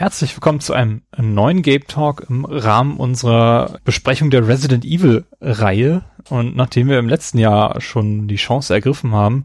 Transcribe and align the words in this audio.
Herzlich 0.00 0.34
willkommen 0.34 0.60
zu 0.60 0.72
einem 0.72 1.02
neuen 1.18 1.60
Game 1.60 1.86
Talk 1.86 2.24
im 2.30 2.46
Rahmen 2.46 2.96
unserer 2.96 3.80
Besprechung 3.84 4.30
der 4.30 4.48
Resident 4.48 4.82
Evil 4.82 5.26
Reihe. 5.42 6.00
Und 6.30 6.56
nachdem 6.56 6.88
wir 6.88 6.98
im 6.98 7.10
letzten 7.10 7.36
Jahr 7.36 7.82
schon 7.82 8.26
die 8.26 8.36
Chance 8.36 8.72
ergriffen 8.72 9.12
haben, 9.12 9.44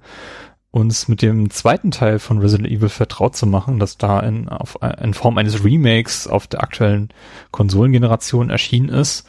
uns 0.71 1.09
mit 1.09 1.21
dem 1.21 1.49
zweiten 1.49 1.91
Teil 1.91 2.19
von 2.19 2.37
Resident 2.39 2.69
Evil 2.69 2.87
vertraut 2.87 3.35
zu 3.35 3.45
machen, 3.45 3.79
das 3.79 3.97
da 3.97 4.21
in, 4.21 4.47
auf, 4.47 4.79
in 5.01 5.13
Form 5.13 5.37
eines 5.37 5.65
Remakes 5.65 6.25
auf 6.25 6.47
der 6.47 6.63
aktuellen 6.63 7.09
Konsolengeneration 7.51 8.49
erschienen 8.49 8.87
ist, 8.87 9.27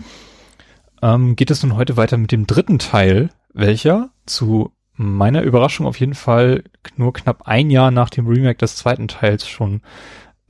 ähm, 1.03 1.35
geht 1.35 1.51
es 1.51 1.61
nun 1.65 1.75
heute 1.75 1.97
weiter 1.97 2.19
mit 2.19 2.31
dem 2.31 2.47
dritten 2.47 2.79
Teil, 2.79 3.31
welcher 3.53 4.11
zu 4.27 4.71
meiner 4.95 5.43
Überraschung 5.43 5.87
auf 5.87 5.99
jeden 5.99 6.15
Fall 6.15 6.63
nur 6.97 7.13
knapp 7.13 7.49
ein 7.49 7.69
Jahr 7.69 7.91
nach 7.91 8.11
dem 8.11 8.29
Remake 8.29 8.59
des 8.59 8.77
zweiten 8.77 9.09
Teils 9.09 9.49
schon 9.49 9.83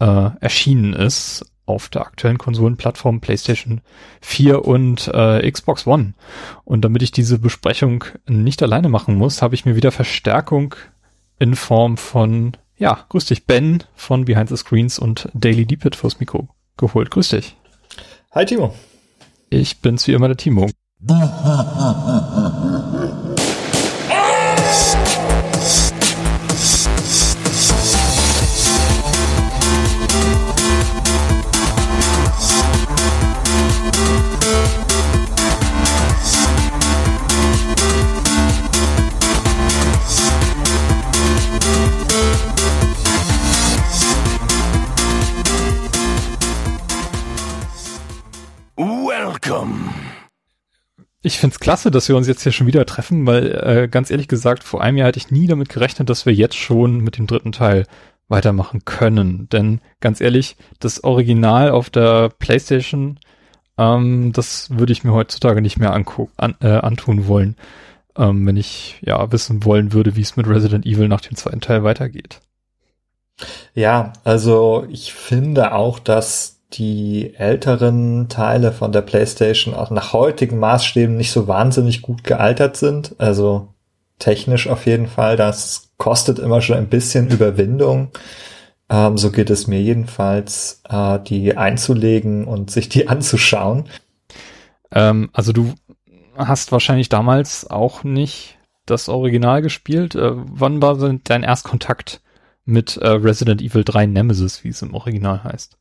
äh, 0.01 0.31
erschienen 0.41 0.93
ist 0.93 1.45
auf 1.67 1.89
der 1.89 2.03
aktuellen 2.03 2.39
Konsolenplattform 2.39 3.21
PlayStation 3.21 3.81
4 4.21 4.65
und 4.65 5.09
äh, 5.13 5.51
Xbox 5.51 5.87
One. 5.87 6.15
Und 6.65 6.85
damit 6.85 7.03
ich 7.03 7.11
diese 7.11 7.39
Besprechung 7.39 8.05
nicht 8.29 8.63
alleine 8.63 8.89
machen 8.89 9.17
muss, 9.17 9.43
habe 9.43 9.55
ich 9.57 9.65
mir 9.65 9.75
wieder 9.75 9.91
Verstärkung 9.91 10.77
in 11.39 11.57
Form 11.57 11.97
von, 11.97 12.57
ja, 12.79 13.05
grüß 13.09 13.27
dich, 13.27 13.47
Ben 13.47 13.83
von 13.95 14.25
Behind 14.25 14.49
the 14.49 14.57
Screens 14.57 14.99
und 14.99 15.29
Daily 15.35 15.67
Deepit 15.67 15.97
fürs 15.97 16.21
Mikro 16.21 16.49
geholt. 16.77 17.11
Grüß 17.11 17.31
dich. 17.31 17.57
Hi 18.33 18.45
Timo. 18.47 18.75
Ich 19.51 19.81
bin's 19.81 20.07
wie 20.07 20.13
immer 20.13 20.29
der 20.29 20.37
Timo. 20.37 20.69
Ich 51.27 51.41
find's 51.41 51.59
klasse, 51.59 51.91
dass 51.91 52.09
wir 52.09 52.17
uns 52.17 52.29
jetzt 52.29 52.45
hier 52.45 52.53
schon 52.53 52.69
wieder 52.69 52.87
treffen, 52.87 53.27
weil 53.27 53.47
äh, 53.51 53.89
ganz 53.89 54.13
ehrlich 54.13 54.29
gesagt, 54.29 54.63
vor 54.63 54.81
einem 54.81 54.97
Jahr 54.97 55.09
hätte 55.09 55.19
ich 55.19 55.33
nie 55.33 55.49
damit 55.49 55.69
gerechnet, 55.69 56.09
dass 56.09 56.25
wir 56.25 56.33
jetzt 56.33 56.55
schon 56.55 56.99
mit 56.99 57.19
dem 57.19 57.27
dritten 57.27 57.51
Teil 57.51 57.85
weitermachen 58.29 58.85
können. 58.85 59.49
Denn 59.49 59.81
ganz 59.99 60.21
ehrlich, 60.21 60.57
das 60.79 61.03
Original 61.03 61.73
auf 61.73 61.91
der 61.91 62.29
PlayStation, 62.29 63.19
ähm, 63.77 64.33
das 64.35 64.71
würde 64.71 64.93
ich 64.93 65.03
mir 65.03 65.15
heutzutage 65.15 65.61
nicht 65.63 65.79
mehr 65.79 65.93
an, 65.93 66.55
äh, 66.61 66.69
antun 66.69 67.27
wollen, 67.27 67.57
ähm, 68.17 68.47
wenn 68.47 68.57
ich 68.57 69.01
ja 69.01 69.33
wissen 69.33 69.65
wollen 69.65 69.93
würde, 69.93 70.15
wie 70.15 70.23
es 70.23 70.37
mit 70.37 70.47
Resident 70.47 70.87
Evil 70.87 71.09
nach 71.09 71.23
dem 71.23 71.35
zweiten 71.35 71.61
Teil 71.61 71.83
weitergeht. 71.83 72.41
Ja, 73.75 74.13
also 74.23 74.87
ich 74.89 75.13
finde 75.13 75.75
auch, 75.75 75.99
dass 75.99 76.56
die 76.73 77.35
älteren 77.37 78.29
Teile 78.29 78.73
von 78.73 78.93
der 78.93 79.03
PlayStation 79.03 79.75
auch 79.75 79.91
nach 79.91 80.13
heutigen 80.13 80.59
Maßstäben 80.59 81.17
nicht 81.17 81.31
so 81.31 81.47
wahnsinnig 81.49 82.03
gut 82.03 82.25
gealtert 82.25 82.77
sind. 82.77 83.15
Also 83.19 83.69
technisch 84.19 84.69
auf 84.69 84.87
jeden 84.87 85.07
Fall. 85.07 85.37
Das 85.37 85.91
kostet 85.97 86.39
immer 86.39 86.61
schon 86.61 86.77
ein 86.77 86.89
bisschen 86.89 87.29
Überwindung. 87.29 88.11
Ähm, 88.89 89.19
so 89.19 89.31
geht 89.31 89.51
es 89.51 89.67
mir 89.67 89.81
jedenfalls, 89.81 90.83
äh, 90.89 91.19
die 91.21 91.57
einzulegen 91.57 92.45
und 92.45 92.71
sich 92.71 92.89
die 92.89 93.09
anzuschauen. 93.09 93.85
Ähm, 94.91 95.31
also 95.33 95.53
du 95.53 95.75
hast 96.37 96.73
wahrscheinlich 96.73 97.09
damals 97.09 97.69
auch 97.69 98.05
nicht 98.05 98.59
das 98.87 99.09
Original 99.09 99.63
gespielt. 99.63 100.15
Äh, 100.15 100.33
wann 100.35 100.83
war 100.83 100.97
dein 100.97 101.43
Erstkontakt 101.43 102.21
mit 102.65 102.97
äh, 102.97 103.09
Resident 103.09 103.63
Evil 103.63 103.85
3 103.85 104.07
Nemesis, 104.07 104.65
wie 104.65 104.69
es 104.69 104.83
im 104.83 104.95
Original 104.95 105.45
heißt? 105.45 105.77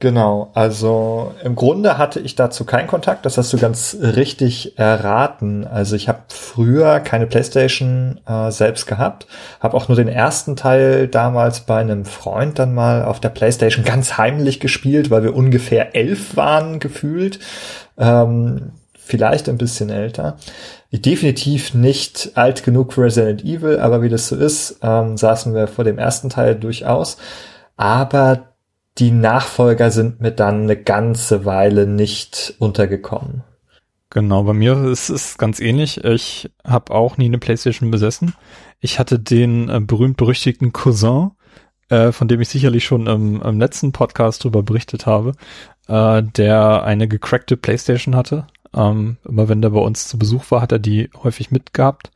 Genau, 0.00 0.52
also 0.54 1.34
im 1.42 1.56
Grunde 1.56 1.98
hatte 1.98 2.20
ich 2.20 2.36
dazu 2.36 2.64
keinen 2.64 2.86
Kontakt, 2.86 3.26
das 3.26 3.36
hast 3.36 3.52
du 3.52 3.58
ganz 3.58 3.96
richtig 4.00 4.78
erraten. 4.78 5.66
Also 5.66 5.96
ich 5.96 6.08
habe 6.08 6.20
früher 6.28 7.00
keine 7.00 7.26
Playstation 7.26 8.20
äh, 8.24 8.52
selbst 8.52 8.86
gehabt, 8.86 9.26
habe 9.58 9.76
auch 9.76 9.88
nur 9.88 9.96
den 9.96 10.06
ersten 10.06 10.54
Teil 10.54 11.08
damals 11.08 11.62
bei 11.62 11.80
einem 11.80 12.04
Freund 12.04 12.60
dann 12.60 12.74
mal 12.74 13.02
auf 13.04 13.18
der 13.18 13.30
Playstation 13.30 13.84
ganz 13.84 14.16
heimlich 14.18 14.60
gespielt, 14.60 15.10
weil 15.10 15.24
wir 15.24 15.34
ungefähr 15.34 15.96
elf 15.96 16.36
waren 16.36 16.78
gefühlt, 16.78 17.40
ähm, 17.98 18.70
vielleicht 18.96 19.48
ein 19.48 19.58
bisschen 19.58 19.90
älter. 19.90 20.36
Definitiv 20.92 21.74
nicht 21.74 22.30
alt 22.36 22.62
genug 22.62 22.92
für 22.92 23.02
Resident 23.02 23.44
Evil, 23.44 23.80
aber 23.80 24.00
wie 24.02 24.08
das 24.08 24.28
so 24.28 24.36
ist, 24.36 24.78
ähm, 24.80 25.16
saßen 25.16 25.54
wir 25.56 25.66
vor 25.66 25.82
dem 25.82 25.98
ersten 25.98 26.30
Teil 26.30 26.54
durchaus. 26.54 27.16
Aber 27.76 28.48
die 28.98 29.10
Nachfolger 29.10 29.90
sind 29.90 30.20
mir 30.20 30.32
dann 30.32 30.62
eine 30.62 30.76
ganze 30.76 31.44
Weile 31.44 31.86
nicht 31.86 32.54
untergekommen. 32.58 33.42
Genau, 34.10 34.42
bei 34.44 34.54
mir 34.54 34.84
ist 34.84 35.10
es 35.10 35.38
ganz 35.38 35.60
ähnlich. 35.60 36.02
Ich 36.02 36.50
habe 36.64 36.92
auch 36.94 37.18
nie 37.18 37.26
eine 37.26 37.38
Playstation 37.38 37.90
besessen. 37.90 38.34
Ich 38.80 38.98
hatte 38.98 39.18
den 39.18 39.68
äh, 39.68 39.80
berühmt-berüchtigten 39.80 40.72
Cousin, 40.72 41.32
äh, 41.90 42.10
von 42.12 42.26
dem 42.26 42.40
ich 42.40 42.48
sicherlich 42.48 42.84
schon 42.84 43.06
im, 43.06 43.42
im 43.42 43.58
letzten 43.60 43.92
Podcast 43.92 44.42
drüber 44.42 44.62
berichtet 44.62 45.06
habe, 45.06 45.32
äh, 45.88 46.22
der 46.22 46.84
eine 46.84 47.06
gecrackte 47.06 47.56
Playstation 47.56 48.16
hatte. 48.16 48.46
Ähm, 48.74 49.18
immer 49.24 49.48
wenn 49.48 49.62
der 49.62 49.70
bei 49.70 49.80
uns 49.80 50.08
zu 50.08 50.18
Besuch 50.18 50.50
war, 50.50 50.62
hat 50.62 50.72
er 50.72 50.78
die 50.78 51.10
häufig 51.22 51.50
mitgehabt. 51.50 52.10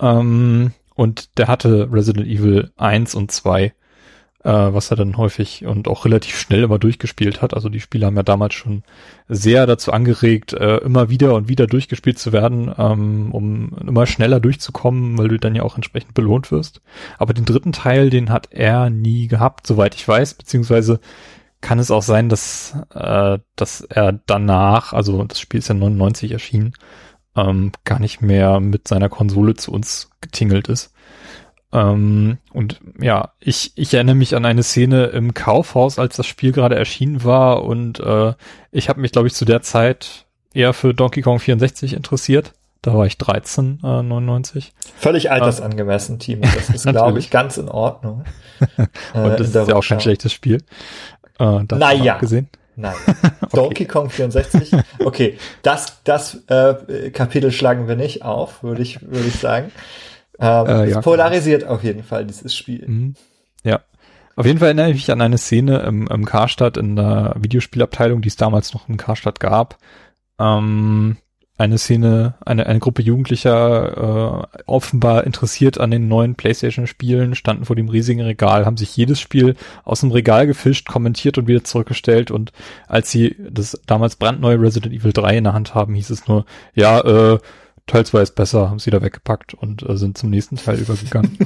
Ähm, 0.00 0.72
und 0.94 1.38
der 1.38 1.48
hatte 1.48 1.88
Resident 1.92 2.26
Evil 2.26 2.70
1 2.76 3.14
und 3.14 3.30
2 3.32 3.74
äh, 4.46 4.72
was 4.74 4.92
er 4.92 4.96
dann 4.96 5.16
häufig 5.16 5.66
und 5.66 5.88
auch 5.88 6.04
relativ 6.04 6.38
schnell 6.38 6.62
immer 6.62 6.78
durchgespielt 6.78 7.42
hat. 7.42 7.52
Also 7.52 7.68
die 7.68 7.80
Spiele 7.80 8.06
haben 8.06 8.16
ja 8.16 8.22
damals 8.22 8.54
schon 8.54 8.84
sehr 9.28 9.66
dazu 9.66 9.92
angeregt, 9.92 10.52
äh, 10.52 10.76
immer 10.78 11.10
wieder 11.10 11.34
und 11.34 11.48
wieder 11.48 11.66
durchgespielt 11.66 12.20
zu 12.20 12.32
werden, 12.32 12.72
ähm, 12.78 13.32
um 13.32 13.76
immer 13.84 14.06
schneller 14.06 14.38
durchzukommen, 14.38 15.18
weil 15.18 15.28
du 15.28 15.38
dann 15.38 15.56
ja 15.56 15.64
auch 15.64 15.74
entsprechend 15.74 16.14
belohnt 16.14 16.52
wirst. 16.52 16.80
Aber 17.18 17.34
den 17.34 17.44
dritten 17.44 17.72
Teil, 17.72 18.08
den 18.08 18.30
hat 18.30 18.52
er 18.52 18.88
nie 18.88 19.26
gehabt, 19.26 19.66
soweit 19.66 19.96
ich 19.96 20.06
weiß, 20.06 20.34
beziehungsweise 20.34 21.00
kann 21.60 21.80
es 21.80 21.90
auch 21.90 22.02
sein, 22.02 22.28
dass, 22.28 22.76
äh, 22.94 23.38
dass 23.56 23.80
er 23.80 24.12
danach, 24.12 24.92
also 24.92 25.24
das 25.24 25.40
Spiel 25.40 25.58
ist 25.58 25.68
ja 25.68 25.74
99 25.74 26.30
erschienen, 26.30 26.74
ähm, 27.34 27.72
gar 27.84 27.98
nicht 27.98 28.22
mehr 28.22 28.60
mit 28.60 28.86
seiner 28.86 29.08
Konsole 29.08 29.54
zu 29.54 29.72
uns 29.72 30.10
getingelt 30.20 30.68
ist. 30.68 30.92
Ähm, 31.76 32.38
und 32.54 32.80
ja, 32.98 33.32
ich, 33.38 33.72
ich 33.74 33.92
erinnere 33.92 34.14
mich 34.14 34.34
an 34.34 34.46
eine 34.46 34.62
Szene 34.62 35.06
im 35.06 35.34
Kaufhaus, 35.34 35.98
als 35.98 36.16
das 36.16 36.26
Spiel 36.26 36.52
gerade 36.52 36.74
erschienen 36.74 37.22
war 37.22 37.64
und 37.64 38.00
äh, 38.00 38.32
ich 38.72 38.88
habe 38.88 39.00
mich, 39.00 39.12
glaube 39.12 39.28
ich, 39.28 39.34
zu 39.34 39.44
der 39.44 39.60
Zeit 39.60 40.24
eher 40.54 40.72
für 40.72 40.94
Donkey 40.94 41.20
Kong 41.20 41.38
64 41.38 41.92
interessiert. 41.92 42.54
Da 42.80 42.94
war 42.94 43.04
ich 43.04 43.18
13, 43.18 43.80
äh, 43.84 44.02
99. 44.02 44.72
Völlig 44.96 45.30
altersangemessen, 45.30 46.18
Team. 46.18 46.40
Das 46.40 46.70
ist, 46.70 46.86
glaube 46.88 47.18
ich, 47.18 47.30
ganz 47.30 47.58
in 47.58 47.68
Ordnung. 47.68 48.24
und 49.12 49.32
äh, 49.32 49.36
das 49.36 49.48
ist 49.48 49.68
ja 49.68 49.76
auch 49.76 49.84
kein 49.84 50.00
schlechtes 50.00 50.32
Spiel. 50.32 50.62
Äh, 51.38 51.62
naja. 51.74 52.16
Gesehen. 52.16 52.48
Nein. 52.74 52.94
okay. 53.42 53.56
Donkey 53.56 53.84
Kong 53.84 54.08
64. 54.08 54.72
Okay, 55.04 55.36
das, 55.60 56.00
das 56.04 56.44
äh, 56.46 57.10
Kapitel 57.10 57.52
schlagen 57.52 57.86
wir 57.86 57.96
nicht 57.96 58.22
auf, 58.22 58.62
würde 58.62 58.80
ich, 58.80 59.02
würde 59.02 59.28
ich 59.28 59.36
sagen. 59.36 59.72
Ähm, 60.38 60.66
äh, 60.66 60.90
ja, 60.90 61.00
polarisiert 61.00 61.64
auf 61.64 61.82
jeden 61.82 62.02
Fall 62.02 62.26
dieses 62.26 62.54
Spiel. 62.54 62.84
Mhm. 62.86 63.14
Ja. 63.64 63.80
Auf 64.36 64.44
jeden 64.44 64.58
Fall 64.58 64.68
erinnere 64.68 64.90
ich 64.90 64.96
mich 64.96 65.10
an 65.10 65.22
eine 65.22 65.38
Szene 65.38 65.78
im, 65.80 66.06
im 66.08 66.24
Karstadt 66.26 66.76
in 66.76 66.96
der 66.96 67.34
Videospielabteilung, 67.38 68.20
die 68.20 68.28
es 68.28 68.36
damals 68.36 68.74
noch 68.74 68.88
in 68.88 68.98
Karstadt 68.98 69.40
gab. 69.40 69.78
Ähm, 70.38 71.16
eine 71.58 71.78
Szene, 71.78 72.34
eine, 72.44 72.66
eine 72.66 72.78
Gruppe 72.80 73.00
Jugendlicher 73.00 74.44
äh, 74.54 74.62
offenbar 74.66 75.24
interessiert 75.24 75.80
an 75.80 75.90
den 75.90 76.06
neuen 76.06 76.34
PlayStation-Spielen, 76.34 77.34
standen 77.34 77.64
vor 77.64 77.76
dem 77.76 77.88
riesigen 77.88 78.20
Regal, 78.20 78.66
haben 78.66 78.76
sich 78.76 78.94
jedes 78.94 79.20
Spiel 79.20 79.56
aus 79.82 80.00
dem 80.00 80.10
Regal 80.10 80.46
gefischt, 80.46 80.86
kommentiert 80.86 81.38
und 81.38 81.48
wieder 81.48 81.64
zurückgestellt 81.64 82.30
und 82.30 82.52
als 82.88 83.10
sie 83.10 83.36
das 83.38 83.80
damals 83.86 84.16
brandneue 84.16 84.60
Resident 84.60 84.92
Evil 84.92 85.14
3 85.14 85.38
in 85.38 85.44
der 85.44 85.54
Hand 85.54 85.74
haben, 85.74 85.94
hieß 85.94 86.10
es 86.10 86.28
nur, 86.28 86.44
ja, 86.74 87.00
äh, 87.00 87.38
Teil 87.86 88.04
2 88.04 88.22
ist 88.22 88.34
besser, 88.34 88.68
haben 88.68 88.78
sie 88.78 88.90
da 88.90 89.00
weggepackt 89.00 89.54
und 89.54 89.88
äh, 89.88 89.96
sind 89.96 90.18
zum 90.18 90.30
nächsten 90.30 90.56
Teil 90.56 90.78
übergegangen. 90.78 91.36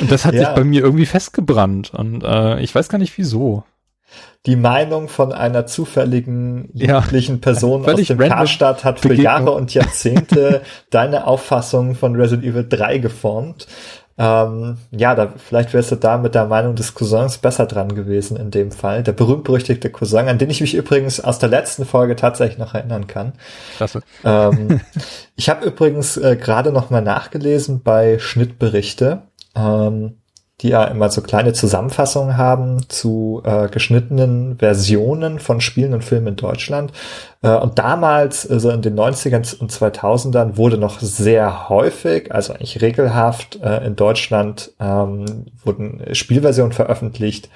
und 0.00 0.10
das 0.10 0.24
hat 0.24 0.34
ja. 0.34 0.40
sich 0.40 0.48
bei 0.54 0.64
mir 0.64 0.82
irgendwie 0.82 1.06
festgebrannt 1.06 1.94
und 1.94 2.24
äh, 2.24 2.60
ich 2.60 2.74
weiß 2.74 2.88
gar 2.88 2.98
nicht 2.98 3.16
wieso. 3.16 3.64
Die 4.46 4.56
Meinung 4.56 5.08
von 5.08 5.32
einer 5.32 5.66
zufälligen 5.66 6.70
jugendlichen 6.72 7.36
ja, 7.36 7.40
Person 7.40 7.84
aus 7.84 8.06
dem 8.06 8.18
Karstadt 8.18 8.84
hat 8.84 8.98
für 9.00 9.08
Begegnung. 9.08 9.24
Jahre 9.24 9.50
und 9.52 9.74
Jahrzehnte 9.74 10.62
deine 10.90 11.26
Auffassung 11.26 11.94
von 11.94 12.16
Resident 12.16 12.44
Evil 12.44 12.66
3 12.68 12.98
geformt. 12.98 13.66
Ähm, 14.22 14.76
ja, 14.90 15.14
da, 15.14 15.32
vielleicht 15.34 15.72
wärst 15.72 15.92
du 15.92 15.96
da 15.96 16.18
mit 16.18 16.34
der 16.34 16.44
Meinung 16.44 16.74
des 16.74 16.92
Cousins 16.92 17.38
besser 17.38 17.64
dran 17.64 17.94
gewesen 17.94 18.36
in 18.36 18.50
dem 18.50 18.70
Fall. 18.70 19.02
Der 19.02 19.12
berühmt-berüchtigte 19.12 19.88
Cousin, 19.88 20.28
an 20.28 20.36
den 20.36 20.50
ich 20.50 20.60
mich 20.60 20.74
übrigens 20.74 21.20
aus 21.20 21.38
der 21.38 21.48
letzten 21.48 21.86
Folge 21.86 22.16
tatsächlich 22.16 22.58
noch 22.58 22.74
erinnern 22.74 23.06
kann. 23.06 23.32
Klasse. 23.78 24.02
Ähm, 24.22 24.82
ich 25.36 25.48
habe 25.48 25.64
übrigens 25.64 26.18
äh, 26.18 26.36
gerade 26.36 26.70
noch 26.70 26.90
mal 26.90 27.00
nachgelesen 27.00 27.82
bei 27.82 28.18
Schnittberichte. 28.18 29.22
Ähm, 29.56 30.19
die 30.60 30.68
ja 30.68 30.84
immer 30.84 31.10
so 31.10 31.22
kleine 31.22 31.52
Zusammenfassungen 31.52 32.36
haben 32.36 32.88
zu 32.88 33.42
äh, 33.44 33.68
geschnittenen 33.68 34.58
Versionen 34.58 35.38
von 35.38 35.60
Spielen 35.60 35.94
und 35.94 36.04
Filmen 36.04 36.28
in 36.28 36.36
Deutschland. 36.36 36.92
Äh, 37.42 37.50
und 37.50 37.78
damals, 37.78 38.48
also 38.48 38.70
in 38.70 38.82
den 38.82 38.98
90ern 38.98 39.58
und 39.58 39.72
2000ern, 39.72 40.56
wurde 40.56 40.76
noch 40.76 41.00
sehr 41.00 41.68
häufig, 41.68 42.32
also 42.32 42.52
eigentlich 42.52 42.82
regelhaft 42.82 43.58
äh, 43.62 43.84
in 43.86 43.96
Deutschland, 43.96 44.72
ähm, 44.78 45.46
wurden 45.64 46.02
Spielversionen 46.12 46.72
veröffentlicht, 46.72 47.48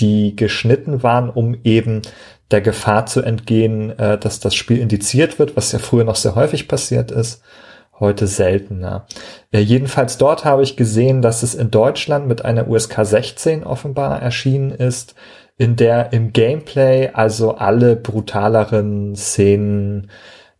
die 0.00 0.34
geschnitten 0.34 1.02
waren, 1.02 1.30
um 1.30 1.56
eben 1.62 2.02
der 2.50 2.60
Gefahr 2.60 3.06
zu 3.06 3.22
entgehen, 3.22 3.96
äh, 3.96 4.18
dass 4.18 4.40
das 4.40 4.56
Spiel 4.56 4.78
indiziert 4.78 5.38
wird, 5.38 5.56
was 5.56 5.70
ja 5.70 5.78
früher 5.78 6.04
noch 6.04 6.16
sehr 6.16 6.34
häufig 6.34 6.66
passiert 6.66 7.12
ist 7.12 7.42
heute 8.00 8.26
seltener. 8.26 9.06
Äh, 9.52 9.60
jedenfalls 9.60 10.18
dort 10.18 10.44
habe 10.44 10.62
ich 10.62 10.76
gesehen, 10.76 11.22
dass 11.22 11.42
es 11.42 11.54
in 11.54 11.70
Deutschland 11.70 12.26
mit 12.26 12.44
einer 12.44 12.68
USK 12.68 13.04
16 13.04 13.64
offenbar 13.64 14.20
erschienen 14.20 14.70
ist, 14.70 15.14
in 15.58 15.76
der 15.76 16.12
im 16.12 16.32
Gameplay 16.32 17.10
also 17.12 17.56
alle 17.56 17.94
brutaleren 17.94 19.14
Szenen 19.14 20.10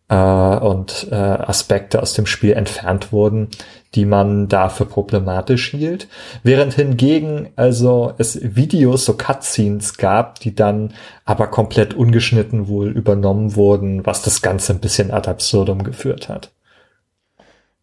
äh, 0.09 0.15
und 0.15 1.07
äh, 1.09 1.15
Aspekte 1.15 2.01
aus 2.01 2.13
dem 2.13 2.27
Spiel 2.27 2.53
entfernt 2.53 3.11
wurden, 3.11 3.47
die 3.95 4.05
man 4.05 4.47
dafür 4.47 4.85
problematisch 4.85 5.71
hielt. 5.71 6.07
Während 6.43 6.73
hingegen 6.73 7.49
also 7.55 8.13
es 8.17 8.39
Videos, 8.55 9.05
so 9.05 9.13
Cutscenes 9.13 9.97
gab, 9.97 10.39
die 10.39 10.53
dann 10.53 10.93
aber 11.25 11.47
komplett 11.47 11.93
ungeschnitten 11.93 12.67
wohl 12.67 12.89
übernommen 12.89 13.55
wurden, 13.55 14.05
was 14.05 14.21
das 14.21 14.41
Ganze 14.41 14.73
ein 14.73 14.79
bisschen 14.79 15.11
ad 15.11 15.29
absurdum 15.29 15.83
geführt 15.83 16.29
hat. 16.29 16.51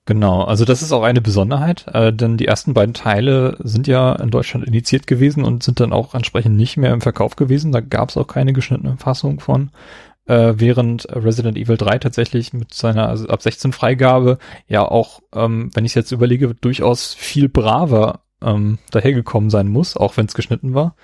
Genau, 0.08 0.44
also 0.44 0.64
das 0.64 0.80
ist 0.80 0.92
auch 0.92 1.02
eine 1.02 1.20
Besonderheit, 1.20 1.84
äh, 1.92 2.14
denn 2.14 2.38
die 2.38 2.46
ersten 2.46 2.72
beiden 2.72 2.94
Teile 2.94 3.58
sind 3.62 3.86
ja 3.86 4.14
in 4.14 4.30
Deutschland 4.30 4.66
initiiert 4.66 5.06
gewesen 5.06 5.44
und 5.44 5.62
sind 5.62 5.80
dann 5.80 5.92
auch 5.92 6.14
entsprechend 6.14 6.56
nicht 6.56 6.78
mehr 6.78 6.94
im 6.94 7.02
Verkauf 7.02 7.36
gewesen. 7.36 7.72
Da 7.72 7.80
gab 7.82 8.08
es 8.08 8.16
auch 8.16 8.26
keine 8.26 8.54
geschnittene 8.54 8.96
Fassung 8.96 9.38
von. 9.38 9.70
Äh, 10.24 10.54
während 10.56 11.06
Resident 11.14 11.58
Evil 11.58 11.76
3 11.76 11.98
tatsächlich 11.98 12.54
mit 12.54 12.72
seiner 12.72 13.06
also 13.06 13.28
ab 13.28 13.42
16 13.42 13.74
Freigabe 13.74 14.38
ja 14.66 14.82
auch, 14.82 15.20
ähm, 15.34 15.70
wenn 15.74 15.84
ich 15.84 15.94
jetzt 15.94 16.10
überlege, 16.10 16.54
durchaus 16.54 17.12
viel 17.12 17.50
braver 17.50 18.20
ähm, 18.40 18.78
dahergekommen 18.90 19.50
sein 19.50 19.68
muss, 19.68 19.94
auch 19.94 20.16
wenn 20.16 20.24
es 20.24 20.32
geschnitten 20.32 20.72
war. 20.72 20.96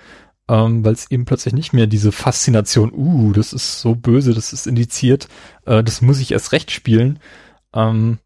Ähm, 0.49 0.83
weil 0.83 0.93
es 0.93 1.11
eben 1.11 1.25
plötzlich 1.25 1.53
nicht 1.53 1.73
mehr 1.73 1.85
diese 1.85 2.11
Faszination, 2.11 2.91
uh, 2.91 3.33
das 3.33 3.53
ist 3.53 3.81
so 3.81 3.93
böse, 3.93 4.33
das 4.33 4.51
ist 4.51 4.65
indiziert, 4.65 5.27
äh, 5.67 5.83
das 5.83 6.01
muss 6.01 6.19
ich 6.19 6.31
erst 6.31 6.53
recht 6.53 6.71
spielen, 6.71 7.19
ähm, 7.75 8.17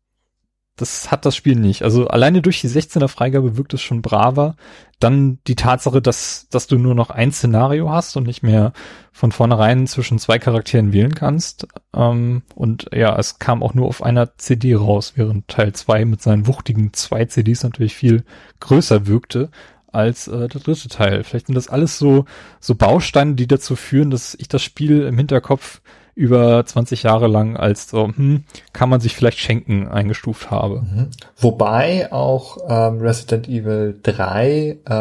das 0.80 1.12
hat 1.12 1.26
das 1.26 1.36
Spiel 1.36 1.56
nicht. 1.56 1.84
Also 1.84 2.08
alleine 2.08 2.42
durch 2.42 2.62
die 2.62 2.70
16er 2.70 3.08
Freigabe 3.08 3.58
wirkt 3.58 3.74
es 3.74 3.82
schon 3.82 4.02
braver. 4.02 4.56
Dann 5.00 5.40
die 5.48 5.56
Tatsache, 5.56 6.02
dass, 6.02 6.48
dass 6.50 6.68
du 6.68 6.78
nur 6.78 6.96
noch 6.96 7.10
ein 7.10 7.32
Szenario 7.32 7.90
hast 7.90 8.16
und 8.18 8.28
nicht 8.28 8.44
mehr 8.44 8.74
von 9.12 9.32
vornherein 9.32 9.88
zwischen 9.88 10.20
zwei 10.20 10.40
Charakteren 10.40 10.94
wählen 10.94 11.14
kannst. 11.14 11.68
Ähm, 11.96 12.44
und 12.56 12.90
ja, 12.94 13.18
es 13.18 13.40
kam 13.40 13.64
auch 13.64 13.74
nur 13.74 13.88
auf 13.88 14.04
einer 14.04 14.38
CD 14.38 14.76
raus, 14.76 15.14
während 15.16 15.48
Teil 15.48 15.74
2 15.74 16.06
mit 16.06 16.22
seinen 16.22 16.48
wuchtigen 16.48 16.94
zwei 16.94 17.26
CDs 17.26 17.64
natürlich 17.64 17.96
viel 17.96 18.24
größer 18.60 19.08
wirkte 19.08 19.50
als 19.92 20.28
äh, 20.28 20.48
der 20.48 20.62
dritte 20.62 20.88
Teil. 20.88 21.24
Vielleicht 21.24 21.48
sind 21.48 21.56
das 21.56 21.68
alles 21.68 21.98
so, 21.98 22.26
so 22.60 22.76
Bausteine, 22.76 23.36
die 23.36 23.48
dazu 23.48 23.76
führen, 23.76 24.12
dass 24.12 24.36
ich 24.36 24.48
das 24.48 24.64
Spiel 24.64 25.02
im 25.02 25.18
Hinterkopf 25.18 25.82
über 26.20 26.66
20 26.66 27.04
Jahre 27.04 27.28
lang 27.28 27.56
als 27.56 27.90
so, 27.90 28.10
hm, 28.10 28.44
kann 28.74 28.90
man 28.90 29.00
sich 29.00 29.16
vielleicht 29.16 29.40
schenken, 29.40 29.88
eingestuft 29.88 30.52
habe. 30.52 30.82
Mhm. 30.82 31.12
Wobei 31.38 32.12
auch 32.12 32.58
ähm, 32.68 33.00
Resident 33.00 33.48
Evil 33.48 33.98
3, 34.04 34.80
äh, 34.86 34.94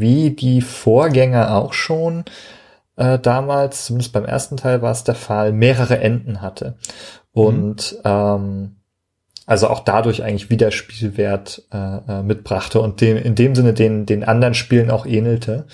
wie 0.00 0.30
die 0.30 0.62
Vorgänger 0.62 1.54
auch 1.54 1.74
schon 1.74 2.24
äh, 2.96 3.20
damals, 3.20 3.86
zumindest 3.86 4.12
beim 4.12 4.24
ersten 4.24 4.56
Teil 4.56 4.82
war 4.82 4.90
es 4.90 5.04
der 5.04 5.14
Fall, 5.14 5.52
mehrere 5.52 6.00
Enden 6.00 6.42
hatte. 6.42 6.74
Und 7.32 7.92
mhm. 7.92 8.00
ähm, 8.04 8.76
also 9.46 9.68
auch 9.68 9.80
dadurch 9.80 10.24
eigentlich 10.24 10.50
wieder 10.50 10.72
Spielwert 10.72 11.62
äh, 11.72 11.78
äh, 11.78 12.22
mitbrachte 12.24 12.80
und 12.80 13.00
dem, 13.00 13.16
in 13.16 13.36
dem 13.36 13.54
Sinne 13.54 13.74
den, 13.74 14.06
den 14.06 14.24
anderen 14.24 14.54
Spielen 14.54 14.90
auch 14.90 15.06
ähnelte. 15.06 15.66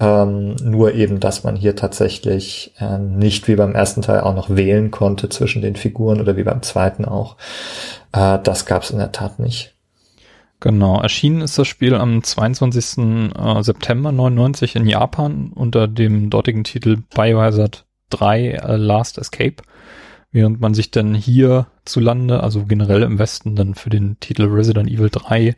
Ähm, 0.00 0.56
nur 0.56 0.94
eben, 0.94 1.20
dass 1.20 1.44
man 1.44 1.54
hier 1.54 1.76
tatsächlich 1.76 2.74
äh, 2.80 2.98
nicht 2.98 3.46
wie 3.46 3.54
beim 3.54 3.74
ersten 3.74 4.02
Teil 4.02 4.20
auch 4.20 4.34
noch 4.34 4.50
wählen 4.50 4.90
konnte 4.90 5.28
zwischen 5.28 5.62
den 5.62 5.76
Figuren 5.76 6.20
oder 6.20 6.36
wie 6.36 6.42
beim 6.42 6.62
zweiten 6.62 7.04
auch. 7.04 7.36
Äh, 8.12 8.40
das 8.42 8.66
gab 8.66 8.82
es 8.82 8.90
in 8.90 8.98
der 8.98 9.12
Tat 9.12 9.38
nicht. 9.38 9.74
Genau, 10.58 11.00
erschienen 11.00 11.42
ist 11.42 11.58
das 11.58 11.68
Spiel 11.68 11.94
am 11.94 12.22
22. 12.22 12.98
Äh, 13.36 13.62
September 13.62 14.12
99 14.12 14.76
in 14.76 14.86
Japan 14.86 15.52
unter 15.54 15.86
dem 15.86 16.30
dortigen 16.30 16.64
Titel 16.64 17.02
Biohazard 17.14 17.84
3 18.10 18.48
äh, 18.48 18.76
Last 18.76 19.18
Escape, 19.18 19.56
während 20.32 20.60
man 20.60 20.74
sich 20.74 20.90
dann 20.90 21.14
hier 21.14 21.66
zu 21.84 22.00
Lande, 22.00 22.42
also 22.42 22.64
generell 22.64 23.02
im 23.02 23.18
Westen, 23.18 23.56
dann 23.56 23.74
für 23.74 23.90
den 23.90 24.18
Titel 24.20 24.44
Resident 24.44 24.90
Evil 24.90 25.10
3 25.10 25.54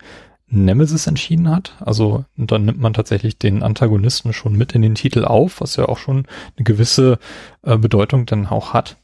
Nemesis 0.48 1.06
entschieden 1.06 1.50
hat. 1.50 1.74
Also 1.80 2.24
dann 2.36 2.64
nimmt 2.64 2.80
man 2.80 2.94
tatsächlich 2.94 3.38
den 3.38 3.62
Antagonisten 3.62 4.32
schon 4.32 4.54
mit 4.54 4.74
in 4.74 4.82
den 4.82 4.94
Titel 4.94 5.24
auf, 5.24 5.60
was 5.60 5.76
ja 5.76 5.86
auch 5.86 5.98
schon 5.98 6.26
eine 6.56 6.64
gewisse 6.64 7.18
äh, 7.62 7.76
Bedeutung 7.76 8.26
dann 8.26 8.46
auch 8.46 8.72
hat. 8.72 8.96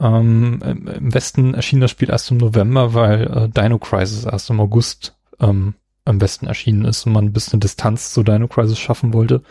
Ähm, 0.00 0.60
Im 0.62 1.14
Westen 1.14 1.54
erschien 1.54 1.80
das 1.80 1.90
Spiel 1.90 2.10
erst 2.10 2.30
im 2.30 2.38
November, 2.38 2.94
weil 2.94 3.22
äh, 3.22 3.48
Dino 3.48 3.78
Crisis 3.78 4.24
erst 4.24 4.50
im 4.50 4.60
August 4.60 5.16
ähm, 5.40 5.74
am 6.04 6.18
besten 6.18 6.46
erschienen 6.46 6.84
ist 6.84 7.06
und 7.06 7.12
man 7.12 7.26
ein 7.26 7.32
bisschen 7.32 7.60
Distanz 7.60 8.12
zu 8.12 8.22
Dino 8.22 8.48
Crisis 8.48 8.78
schaffen 8.78 9.12
wollte. 9.12 9.42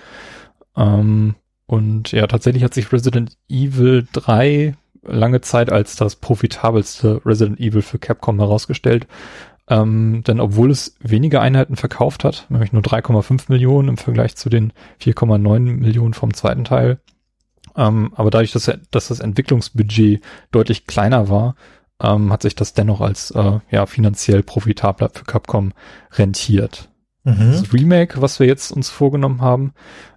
Ähm, 0.75 1.35
und 1.65 2.11
ja, 2.11 2.27
tatsächlich 2.27 2.63
hat 2.63 2.73
sich 2.73 2.91
Resident 2.91 3.37
Evil 3.49 4.05
3 4.11 4.75
lange 5.05 5.41
Zeit 5.41 5.71
als 5.71 5.95
das 5.95 6.15
profitabelste 6.15 7.21
Resident 7.25 7.59
Evil 7.59 7.81
für 7.81 7.99
Capcom 7.99 8.39
herausgestellt. 8.39 9.07
Ähm, 9.69 10.23
denn 10.27 10.41
obwohl 10.41 10.71
es 10.71 10.95
weniger 10.99 11.41
Einheiten 11.41 11.77
verkauft 11.77 12.25
hat, 12.25 12.47
nämlich 12.49 12.73
nur 12.73 12.81
3,5 12.81 13.45
Millionen 13.47 13.89
im 13.89 13.97
Vergleich 13.97 14.35
zu 14.35 14.49
den 14.49 14.73
4,9 15.01 15.59
Millionen 15.59 16.13
vom 16.13 16.33
zweiten 16.33 16.65
Teil, 16.65 16.99
ähm, 17.75 18.11
aber 18.15 18.29
dadurch, 18.29 18.51
dass, 18.51 18.71
dass, 18.91 19.07
das 19.07 19.19
Entwicklungsbudget 19.19 20.21
deutlich 20.51 20.85
kleiner 20.85 21.29
war, 21.29 21.55
ähm, 22.01 22.31
hat 22.31 22.41
sich 22.41 22.55
das 22.55 22.73
dennoch 22.73 23.01
als 23.01 23.31
äh, 23.31 23.59
ja, 23.71 23.85
finanziell 23.85 24.43
profitabler 24.43 25.09
für 25.13 25.23
Capcom 25.23 25.73
rentiert. 26.11 26.89
Mhm. 27.23 27.51
Das 27.51 27.73
Remake, 27.73 28.21
was 28.21 28.39
wir 28.39 28.47
jetzt 28.47 28.71
uns 28.71 28.89
vorgenommen 28.89 29.41
haben, 29.41 29.73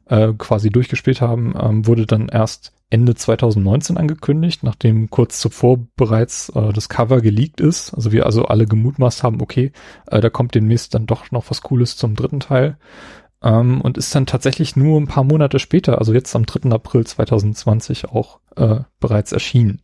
äh, 0.07 0.33
quasi 0.37 0.71
durchgespielt 0.71 1.21
haben, 1.21 1.55
ähm, 1.59 1.87
wurde 1.87 2.07
dann 2.07 2.29
erst 2.29 2.73
Ende 2.89 3.15
2019 3.15 3.97
angekündigt, 3.97 4.63
nachdem 4.63 5.11
kurz 5.11 5.41
zuvor 5.41 5.79
bereits 5.97 6.51
äh, 6.51 6.73
das 6.73 6.89
Cover 6.89 7.21
geleakt 7.21 7.61
ist. 7.61 7.93
Also 7.95 8.13
wir 8.13 8.27
also 8.27 8.45
alle 8.45 8.67
gemutmaßt 8.67 9.23
haben, 9.23 9.41
okay, 9.41 9.73
äh, 10.07 10.21
da 10.21 10.31
kommt 10.31 10.55
demnächst 10.55 10.95
dann 10.95 11.07
doch 11.07 11.31
noch 11.33 11.51
was 11.51 11.63
Cooles 11.63 11.97
zum 11.97 12.15
dritten 12.15 12.41
Teil. 12.41 12.79
Ähm, 13.43 13.81
und 13.81 13.99
ist 13.99 14.15
dann 14.15 14.27
tatsächlich 14.27 14.77
nur 14.77 15.01
ein 15.01 15.09
paar 15.09 15.25
Monate 15.25 15.59
später, 15.59 15.99
also 15.99 16.15
jetzt 16.15 16.35
am 16.37 16.47
3. 16.47 16.71
April 16.71 17.05
2020 17.05 18.07
auch 18.07 18.41
äh, 18.57 18.81
bereits 19.01 19.33
erschienen. 19.33 19.83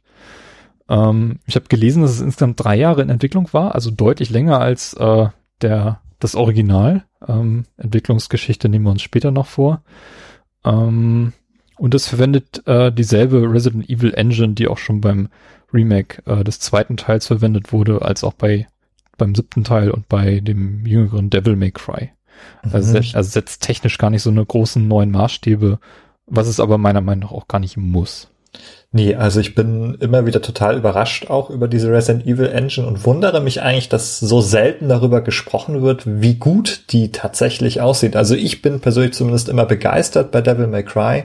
Ähm, 0.88 1.40
ich 1.46 1.56
habe 1.56 1.66
gelesen, 1.68 2.02
dass 2.02 2.12
es 2.12 2.20
insgesamt 2.20 2.62
drei 2.62 2.76
Jahre 2.76 3.02
in 3.02 3.10
Entwicklung 3.10 3.52
war, 3.52 3.74
also 3.74 3.90
deutlich 3.90 4.30
länger 4.30 4.60
als 4.60 4.94
äh, 4.94 5.26
der 5.60 6.00
das 6.18 6.34
Original. 6.34 7.04
Ähm, 7.26 7.64
Entwicklungsgeschichte 7.76 8.68
nehmen 8.68 8.84
wir 8.84 8.92
uns 8.92 9.02
später 9.02 9.30
noch 9.30 9.46
vor. 9.46 9.82
Ähm, 10.64 11.32
und 11.82 11.96
es 11.96 12.06
verwendet 12.06 12.64
äh, 12.68 12.92
dieselbe 12.92 13.42
Resident 13.42 13.90
Evil 13.90 14.14
Engine, 14.14 14.52
die 14.52 14.68
auch 14.68 14.78
schon 14.78 15.00
beim 15.00 15.30
Remake 15.74 16.22
äh, 16.26 16.44
des 16.44 16.60
zweiten 16.60 16.96
Teils 16.96 17.26
verwendet 17.26 17.72
wurde, 17.72 18.02
als 18.02 18.22
auch 18.22 18.34
bei 18.34 18.68
beim 19.18 19.34
siebten 19.34 19.64
Teil 19.64 19.90
und 19.90 20.08
bei 20.08 20.38
dem 20.38 20.86
jüngeren 20.86 21.28
Devil 21.28 21.56
May 21.56 21.72
Cry. 21.72 22.10
Also, 22.70 22.96
mhm. 22.96 23.04
also 23.14 23.30
setzt 23.30 23.62
technisch 23.62 23.98
gar 23.98 24.10
nicht 24.10 24.22
so 24.22 24.30
eine 24.30 24.46
großen 24.46 24.86
neuen 24.86 25.10
Maßstäbe, 25.10 25.80
was 26.26 26.46
es 26.46 26.60
aber 26.60 26.78
meiner 26.78 27.00
Meinung 27.00 27.24
nach 27.24 27.32
auch 27.32 27.48
gar 27.48 27.58
nicht 27.58 27.76
muss. 27.76 28.28
Nee, 28.92 29.16
also 29.16 29.40
ich 29.40 29.56
bin 29.56 29.96
immer 29.98 30.24
wieder 30.24 30.40
total 30.40 30.76
überrascht 30.76 31.30
auch 31.30 31.50
über 31.50 31.66
diese 31.66 31.90
Resident 31.90 32.26
Evil 32.26 32.46
Engine 32.46 32.86
und 32.86 33.04
wundere 33.04 33.40
mich 33.40 33.60
eigentlich, 33.60 33.88
dass 33.88 34.20
so 34.20 34.40
selten 34.40 34.88
darüber 34.88 35.20
gesprochen 35.20 35.82
wird, 35.82 36.02
wie 36.06 36.34
gut 36.34 36.84
die 36.90 37.10
tatsächlich 37.10 37.80
aussieht. 37.80 38.14
Also 38.14 38.36
ich 38.36 38.62
bin 38.62 38.78
persönlich 38.78 39.14
zumindest 39.14 39.48
immer 39.48 39.66
begeistert 39.66 40.30
bei 40.30 40.42
Devil 40.42 40.68
May 40.68 40.84
Cry 40.84 41.24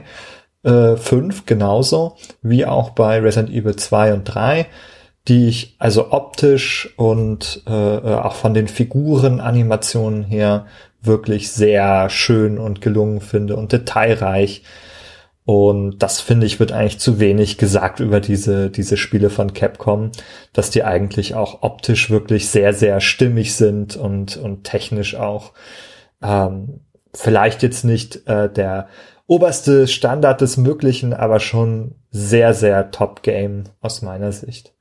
äh, 0.62 0.96
5 0.96 1.46
genauso 1.46 2.16
wie 2.42 2.66
auch 2.66 2.90
bei 2.90 3.20
Resident 3.20 3.50
Evil 3.50 3.76
2 3.76 4.14
und 4.14 4.24
3. 4.24 4.66
die 5.26 5.48
ich 5.48 5.76
also 5.78 6.12
optisch 6.12 6.94
und 6.96 7.62
äh, 7.66 7.70
auch 7.70 8.34
von 8.34 8.54
den 8.54 8.66
Figuren, 8.66 9.40
Animationen 9.40 10.24
her 10.24 10.66
wirklich 11.02 11.50
sehr 11.50 12.08
schön 12.10 12.58
und 12.58 12.80
gelungen 12.80 13.20
finde 13.20 13.56
und 13.56 13.72
detailreich. 13.72 14.62
Und 15.44 16.02
das 16.02 16.20
finde 16.20 16.46
ich 16.46 16.60
wird 16.60 16.72
eigentlich 16.72 16.98
zu 16.98 17.20
wenig 17.20 17.56
gesagt 17.56 18.00
über 18.00 18.20
diese, 18.20 18.68
diese 18.68 18.98
Spiele 18.98 19.30
von 19.30 19.54
Capcom, 19.54 20.12
dass 20.52 20.70
die 20.70 20.84
eigentlich 20.84 21.34
auch 21.34 21.62
optisch 21.62 22.10
wirklich 22.10 22.48
sehr, 22.48 22.74
sehr 22.74 23.00
stimmig 23.00 23.54
sind 23.54 23.96
und, 23.96 24.36
und 24.36 24.64
technisch 24.64 25.14
auch 25.14 25.52
ähm, 26.22 26.80
vielleicht 27.14 27.62
jetzt 27.62 27.84
nicht 27.84 28.26
äh, 28.26 28.52
der 28.52 28.88
oberste 29.28 29.86
Standard 29.86 30.40
des 30.40 30.56
Möglichen, 30.56 31.14
aber 31.14 31.38
schon 31.38 31.94
sehr, 32.10 32.54
sehr 32.54 32.90
Top-Game 32.90 33.64
aus 33.80 34.02
meiner 34.02 34.32
Sicht. 34.32 34.72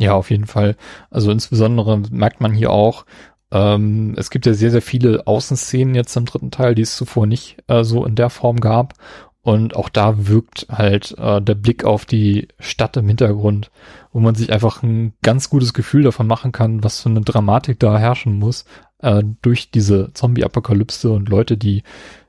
Ja, 0.00 0.14
auf 0.14 0.30
jeden 0.30 0.46
Fall. 0.46 0.76
Also 1.10 1.30
insbesondere 1.30 1.98
merkt 2.10 2.40
man 2.40 2.52
hier 2.52 2.70
auch, 2.70 3.04
ähm, 3.50 4.14
es 4.16 4.30
gibt 4.30 4.46
ja 4.46 4.54
sehr, 4.54 4.70
sehr 4.70 4.82
viele 4.82 5.26
Außenszenen 5.26 5.94
jetzt 5.94 6.16
im 6.16 6.24
dritten 6.24 6.50
Teil, 6.50 6.74
die 6.74 6.82
es 6.82 6.96
zuvor 6.96 7.26
nicht 7.26 7.56
äh, 7.68 7.84
so 7.84 8.06
in 8.06 8.14
der 8.14 8.30
Form 8.30 8.60
gab. 8.60 8.94
Und 9.42 9.76
auch 9.76 9.90
da 9.90 10.26
wirkt 10.26 10.66
halt 10.70 11.14
äh, 11.18 11.42
der 11.42 11.54
Blick 11.54 11.84
auf 11.84 12.06
die 12.06 12.48
Stadt 12.58 12.96
im 12.96 13.08
Hintergrund, 13.08 13.70
wo 14.10 14.20
man 14.20 14.34
sich 14.34 14.50
einfach 14.52 14.82
ein 14.82 15.12
ganz 15.22 15.50
gutes 15.50 15.74
Gefühl 15.74 16.02
davon 16.02 16.26
machen 16.26 16.50
kann, 16.50 16.82
was 16.82 17.02
für 17.02 17.10
eine 17.10 17.20
Dramatik 17.20 17.78
da 17.78 17.98
herrschen 17.98 18.38
muss, 18.38 18.64
äh, 19.04 19.22
durch 19.42 19.70
diese 19.70 20.10
Zombie-Apokalypse 20.14 21.10
und 21.10 21.28
Leute, 21.28 21.56
die, 21.56 21.82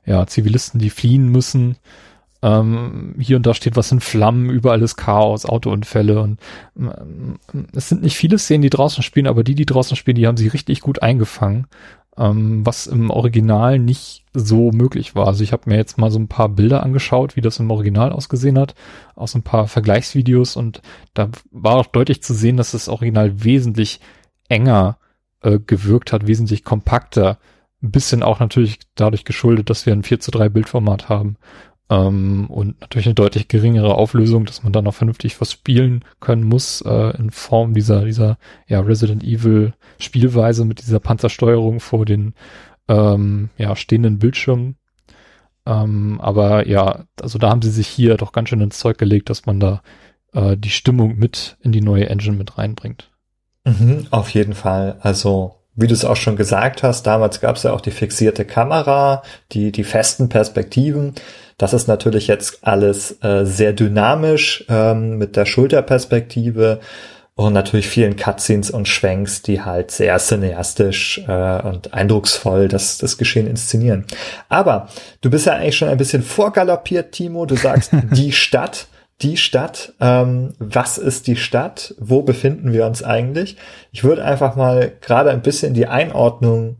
ja, 0.04 0.26
Zivilisten, 0.26 0.80
die 0.80 0.90
fliehen 0.90 1.28
müssen. 1.28 1.76
Ähm, 2.42 3.14
hier 3.18 3.36
und 3.36 3.46
da 3.46 3.54
steht 3.54 3.76
was 3.76 3.90
in 3.90 4.00
Flammen, 4.00 4.50
überall 4.50 4.82
ist 4.82 4.96
Chaos, 4.96 5.46
Autounfälle 5.46 6.20
und 6.20 6.38
äh, 6.78 6.90
es 7.72 7.88
sind 7.88 8.02
nicht 8.02 8.16
viele 8.16 8.38
Szenen, 8.38 8.62
die 8.62 8.70
draußen 8.70 9.02
spielen, 9.02 9.26
aber 9.26 9.42
die, 9.42 9.54
die 9.54 9.66
draußen 9.66 9.96
spielen, 9.96 10.16
die 10.16 10.26
haben 10.26 10.36
sie 10.36 10.48
richtig 10.48 10.80
gut 10.82 11.02
eingefangen 11.02 11.66
ähm, 12.18 12.64
was 12.64 12.86
im 12.86 13.10
Original 13.10 13.78
nicht 13.78 14.24
so 14.32 14.70
möglich 14.70 15.14
war. 15.14 15.26
Also 15.26 15.44
ich 15.44 15.52
habe 15.52 15.68
mir 15.68 15.76
jetzt 15.76 15.98
mal 15.98 16.10
so 16.10 16.18
ein 16.18 16.28
paar 16.28 16.48
Bilder 16.48 16.82
angeschaut, 16.82 17.36
wie 17.36 17.40
das 17.40 17.58
im 17.58 17.70
Original 17.70 18.12
ausgesehen 18.12 18.58
hat, 18.58 18.74
aus 19.14 19.34
ein 19.34 19.42
paar 19.42 19.68
Vergleichsvideos 19.68 20.56
und 20.56 20.82
da 21.14 21.28
war 21.50 21.76
auch 21.76 21.86
deutlich 21.86 22.22
zu 22.22 22.34
sehen, 22.34 22.56
dass 22.56 22.72
das 22.72 22.88
Original 22.88 23.44
wesentlich 23.44 24.00
enger 24.48 24.98
äh, 25.46 25.60
gewirkt 25.64 26.12
hat, 26.12 26.26
wesentlich 26.26 26.64
kompakter. 26.64 27.38
Ein 27.82 27.92
bisschen 27.92 28.22
auch 28.22 28.40
natürlich 28.40 28.80
dadurch 28.96 29.24
geschuldet, 29.24 29.70
dass 29.70 29.86
wir 29.86 29.92
ein 29.92 30.02
4 30.02 30.18
zu 30.20 30.30
3 30.30 30.48
Bildformat 30.48 31.08
haben. 31.08 31.36
Ähm, 31.88 32.46
und 32.48 32.80
natürlich 32.80 33.06
eine 33.06 33.14
deutlich 33.14 33.46
geringere 33.46 33.94
Auflösung, 33.94 34.44
dass 34.44 34.64
man 34.64 34.72
dann 34.72 34.86
auch 34.88 34.94
vernünftig 34.94 35.40
was 35.40 35.52
spielen 35.52 36.04
können 36.18 36.42
muss, 36.42 36.80
äh, 36.80 37.16
in 37.16 37.30
Form 37.30 37.74
dieser, 37.74 38.04
dieser 38.04 38.38
ja, 38.66 38.80
Resident 38.80 39.22
Evil 39.22 39.72
Spielweise 39.98 40.64
mit 40.64 40.80
dieser 40.80 40.98
Panzersteuerung 40.98 41.78
vor 41.78 42.04
den 42.04 42.34
ähm, 42.88 43.50
ja, 43.56 43.76
stehenden 43.76 44.18
Bildschirmen. 44.18 44.76
Ähm, 45.64 46.20
aber 46.20 46.66
ja, 46.66 47.04
also 47.20 47.38
da 47.38 47.50
haben 47.50 47.62
sie 47.62 47.70
sich 47.70 47.86
hier 47.86 48.16
doch 48.16 48.32
ganz 48.32 48.48
schön 48.48 48.60
ins 48.60 48.78
Zeug 48.78 48.98
gelegt, 48.98 49.30
dass 49.30 49.46
man 49.46 49.60
da 49.60 49.82
äh, 50.32 50.56
die 50.56 50.70
Stimmung 50.70 51.16
mit 51.18 51.56
in 51.60 51.70
die 51.70 51.82
neue 51.82 52.08
Engine 52.08 52.36
mit 52.36 52.58
reinbringt. 52.58 53.10
Mhm, 53.66 54.06
auf 54.10 54.30
jeden 54.30 54.54
Fall. 54.54 54.96
Also 55.00 55.56
wie 55.74 55.86
du 55.86 55.92
es 55.92 56.04
auch 56.04 56.16
schon 56.16 56.36
gesagt 56.36 56.82
hast, 56.82 57.06
damals 57.06 57.40
gab 57.40 57.56
es 57.56 57.64
ja 57.64 57.72
auch 57.72 57.82
die 57.82 57.90
fixierte 57.90 58.46
Kamera, 58.46 59.22
die, 59.52 59.72
die 59.72 59.84
festen 59.84 60.30
Perspektiven. 60.30 61.14
Das 61.58 61.74
ist 61.74 61.86
natürlich 61.86 62.28
jetzt 62.28 62.60
alles 62.62 63.22
äh, 63.22 63.44
sehr 63.44 63.72
dynamisch 63.74 64.64
ähm, 64.68 65.18
mit 65.18 65.36
der 65.36 65.44
Schulterperspektive 65.44 66.80
und 67.34 67.52
natürlich 67.52 67.88
vielen 67.88 68.16
Cutscenes 68.16 68.70
und 68.70 68.88
Schwenks, 68.88 69.42
die 69.42 69.60
halt 69.60 69.90
sehr 69.90 70.16
cineastisch 70.18 71.20
äh, 71.28 71.62
und 71.62 71.92
eindrucksvoll 71.92 72.68
das, 72.68 72.96
das 72.96 73.18
Geschehen 73.18 73.46
inszenieren. 73.46 74.06
Aber 74.48 74.88
du 75.20 75.28
bist 75.28 75.44
ja 75.44 75.52
eigentlich 75.52 75.76
schon 75.76 75.88
ein 75.88 75.98
bisschen 75.98 76.22
vorgaloppiert, 76.22 77.12
Timo. 77.12 77.44
Du 77.44 77.56
sagst 77.56 77.92
die 78.12 78.32
Stadt. 78.32 78.86
Die 79.22 79.38
Stadt, 79.38 79.94
ähm, 80.00 80.52
was 80.58 80.98
ist 80.98 81.26
die 81.26 81.36
Stadt? 81.36 81.94
Wo 81.98 82.22
befinden 82.22 82.72
wir 82.72 82.84
uns 82.84 83.02
eigentlich? 83.02 83.56
Ich 83.90 84.04
würde 84.04 84.24
einfach 84.24 84.56
mal 84.56 84.92
gerade 85.00 85.30
ein 85.30 85.42
bisschen 85.42 85.72
die 85.72 85.86
Einordnung 85.86 86.76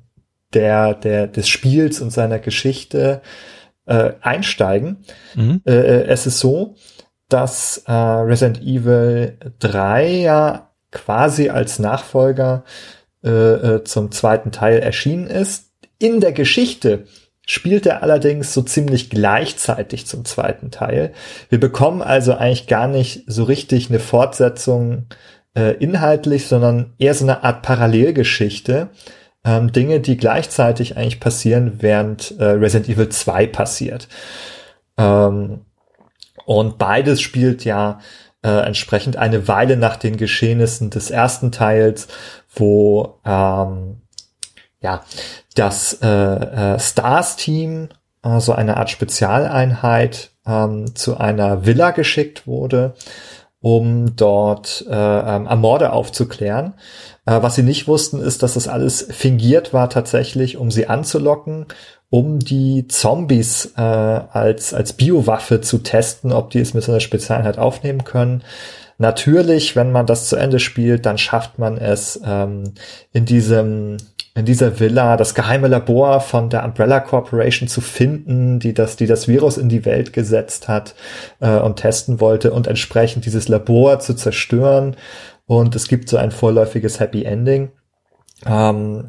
der, 0.52 0.94
der, 0.94 1.26
des 1.28 1.48
Spiels 1.48 2.00
und 2.00 2.10
seiner 2.10 2.38
Geschichte 2.38 3.22
äh, 3.86 4.12
einsteigen. 4.20 5.04
Mhm. 5.34 5.62
Äh, 5.64 6.04
es 6.04 6.26
ist 6.26 6.40
so, 6.40 6.76
dass 7.28 7.78
äh, 7.86 7.92
Resident 7.92 8.62
Evil 8.62 9.38
3 9.58 10.08
ja 10.08 10.70
quasi 10.90 11.48
als 11.48 11.78
Nachfolger 11.78 12.64
äh, 13.24 13.30
äh, 13.30 13.84
zum 13.84 14.12
zweiten 14.12 14.52
Teil 14.52 14.78
erschienen 14.78 15.26
ist. 15.26 15.72
In 15.98 16.20
der 16.20 16.32
Geschichte 16.32 17.06
spielt 17.46 17.86
er 17.86 18.02
allerdings 18.02 18.52
so 18.52 18.60
ziemlich 18.60 19.08
gleichzeitig 19.08 20.06
zum 20.06 20.24
zweiten 20.24 20.70
Teil. 20.70 21.12
Wir 21.48 21.60
bekommen 21.60 22.02
also 22.02 22.34
eigentlich 22.34 22.66
gar 22.66 22.88
nicht 22.88 23.22
so 23.26 23.44
richtig 23.44 23.88
eine 23.88 24.00
Fortsetzung 24.00 25.06
äh, 25.56 25.76
inhaltlich, 25.76 26.48
sondern 26.48 26.92
eher 26.98 27.14
so 27.14 27.24
eine 27.24 27.44
Art 27.44 27.62
Parallelgeschichte, 27.62 28.88
ähm, 29.44 29.70
Dinge, 29.70 30.00
die 30.00 30.16
gleichzeitig 30.16 30.96
eigentlich 30.96 31.20
passieren, 31.20 31.74
während 31.78 32.36
äh, 32.38 32.44
Resident 32.44 32.88
Evil 32.88 33.08
2 33.08 33.46
passiert. 33.46 34.08
Ähm, 34.98 35.60
und 36.44 36.78
beides 36.78 37.20
spielt 37.20 37.64
ja 37.64 38.00
äh, 38.42 38.66
entsprechend 38.66 39.16
eine 39.16 39.46
Weile 39.46 39.76
nach 39.76 39.96
den 39.96 40.16
Geschehnissen 40.16 40.90
des 40.90 41.10
ersten 41.10 41.52
Teils, 41.52 42.08
wo 42.52 43.20
ähm, 43.24 44.02
ja 44.86 45.04
das 45.54 45.98
äh, 46.02 46.06
äh, 46.06 46.78
Stars-Team, 46.78 47.88
also 48.22 48.52
eine 48.52 48.76
Art 48.76 48.90
Spezialeinheit, 48.90 50.30
ähm, 50.46 50.94
zu 50.94 51.16
einer 51.16 51.66
Villa 51.66 51.90
geschickt 51.90 52.46
wurde, 52.46 52.94
um 53.60 54.14
dort 54.14 54.84
äh, 54.88 54.94
ähm, 54.94 55.48
Morde 55.60 55.92
aufzuklären. 55.92 56.74
Äh, 57.24 57.42
was 57.42 57.56
sie 57.56 57.62
nicht 57.62 57.88
wussten, 57.88 58.20
ist, 58.20 58.42
dass 58.42 58.54
das 58.54 58.68
alles 58.68 59.08
fingiert 59.10 59.72
war 59.72 59.90
tatsächlich, 59.90 60.56
um 60.56 60.70
sie 60.70 60.86
anzulocken, 60.86 61.66
um 62.08 62.38
die 62.38 62.86
Zombies 62.86 63.72
äh, 63.76 63.80
als, 63.80 64.72
als 64.72 64.92
Biowaffe 64.92 65.60
zu 65.60 65.78
testen, 65.78 66.32
ob 66.32 66.50
die 66.50 66.60
es 66.60 66.74
mit 66.74 66.84
so 66.84 66.92
einer 66.92 67.00
Spezialeinheit 67.00 67.58
aufnehmen 67.58 68.04
können. 68.04 68.44
Natürlich, 68.98 69.74
wenn 69.74 69.90
man 69.90 70.06
das 70.06 70.28
zu 70.28 70.36
Ende 70.36 70.60
spielt, 70.60 71.04
dann 71.04 71.18
schafft 71.18 71.58
man 71.58 71.76
es 71.76 72.20
ähm, 72.24 72.74
in 73.12 73.24
diesem 73.24 73.96
in 74.36 74.44
dieser 74.44 74.78
Villa 74.78 75.16
das 75.16 75.34
geheime 75.34 75.66
Labor 75.66 76.20
von 76.20 76.50
der 76.50 76.64
Umbrella 76.64 77.00
Corporation 77.00 77.68
zu 77.68 77.80
finden, 77.80 78.58
die 78.60 78.74
das, 78.74 78.96
die 78.96 79.06
das 79.06 79.26
Virus 79.28 79.56
in 79.56 79.70
die 79.70 79.86
Welt 79.86 80.12
gesetzt 80.12 80.68
hat 80.68 80.94
äh, 81.40 81.56
und 81.56 81.76
testen 81.76 82.20
wollte 82.20 82.52
und 82.52 82.66
entsprechend 82.66 83.24
dieses 83.24 83.48
Labor 83.48 83.98
zu 83.98 84.14
zerstören 84.14 84.96
und 85.46 85.74
es 85.74 85.88
gibt 85.88 86.08
so 86.08 86.18
ein 86.18 86.32
vorläufiges 86.32 87.00
Happy 87.00 87.24
Ending. 87.24 87.70
Ähm, 88.44 89.08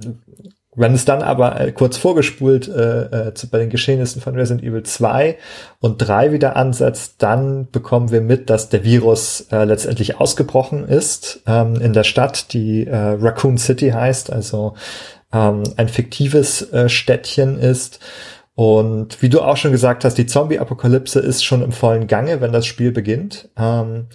wenn 0.79 0.93
es 0.93 1.05
dann 1.05 1.23
aber 1.23 1.59
äh, 1.59 1.71
kurz 1.71 1.97
vorgespult 1.97 2.67
äh, 2.67 3.29
äh, 3.29 3.33
zu, 3.33 3.49
bei 3.49 3.57
den 3.57 3.71
Geschehnissen 3.71 4.21
von 4.21 4.35
Resident 4.35 4.63
Evil 4.63 4.83
2 4.83 5.35
und 5.79 5.97
3 5.97 6.31
wieder 6.31 6.55
ansetzt, 6.55 7.15
dann 7.17 7.67
bekommen 7.71 8.11
wir 8.11 8.21
mit, 8.21 8.51
dass 8.51 8.69
der 8.69 8.83
Virus 8.83 9.47
äh, 9.51 9.63
letztendlich 9.63 10.19
ausgebrochen 10.19 10.87
ist 10.87 11.41
ähm, 11.47 11.81
in 11.81 11.93
der 11.93 12.03
Stadt, 12.03 12.53
die 12.53 12.85
äh, 12.85 12.95
Raccoon 12.95 13.57
City 13.57 13.89
heißt, 13.89 14.31
also 14.31 14.75
ähm, 15.33 15.63
ein 15.77 15.89
fiktives 15.89 16.71
äh, 16.71 16.89
Städtchen 16.89 17.59
ist. 17.59 17.99
Und 18.55 19.21
wie 19.21 19.29
du 19.29 19.41
auch 19.41 19.55
schon 19.55 19.71
gesagt 19.71 20.03
hast, 20.03 20.15
die 20.15 20.25
Zombie-Apokalypse 20.25 21.19
ist 21.19 21.43
schon 21.43 21.61
im 21.61 21.71
vollen 21.71 22.07
Gange, 22.07 22.41
wenn 22.41 22.51
das 22.51 22.65
Spiel 22.65 22.91
beginnt. 22.91 23.49
Ähm, 23.55 24.07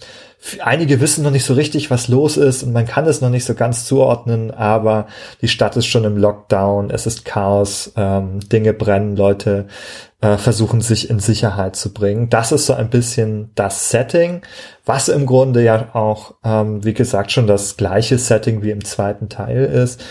einige 0.60 1.00
wissen 1.00 1.22
noch 1.22 1.30
nicht 1.30 1.44
so 1.44 1.54
richtig, 1.54 1.92
was 1.92 2.08
los 2.08 2.36
ist 2.36 2.64
und 2.64 2.72
man 2.72 2.84
kann 2.84 3.06
es 3.06 3.20
noch 3.20 3.30
nicht 3.30 3.44
so 3.44 3.54
ganz 3.54 3.84
zuordnen, 3.84 4.50
aber 4.50 5.06
die 5.40 5.48
Stadt 5.48 5.76
ist 5.76 5.86
schon 5.86 6.02
im 6.02 6.16
Lockdown, 6.16 6.90
es 6.90 7.06
ist 7.06 7.24
Chaos, 7.24 7.92
ähm, 7.96 8.40
Dinge 8.48 8.72
brennen, 8.72 9.14
Leute 9.14 9.68
äh, 10.20 10.36
versuchen 10.36 10.80
sich 10.80 11.08
in 11.08 11.20
Sicherheit 11.20 11.76
zu 11.76 11.92
bringen. 11.92 12.28
Das 12.28 12.50
ist 12.50 12.66
so 12.66 12.72
ein 12.72 12.90
bisschen 12.90 13.50
das 13.54 13.90
Setting, 13.90 14.42
was 14.84 15.08
im 15.08 15.26
Grunde 15.26 15.62
ja 15.62 15.94
auch, 15.94 16.34
ähm, 16.42 16.84
wie 16.84 16.94
gesagt, 16.94 17.30
schon 17.30 17.46
das 17.46 17.76
gleiche 17.76 18.18
Setting 18.18 18.62
wie 18.64 18.70
im 18.70 18.84
zweiten 18.84 19.28
Teil 19.28 19.64
ist. 19.66 20.02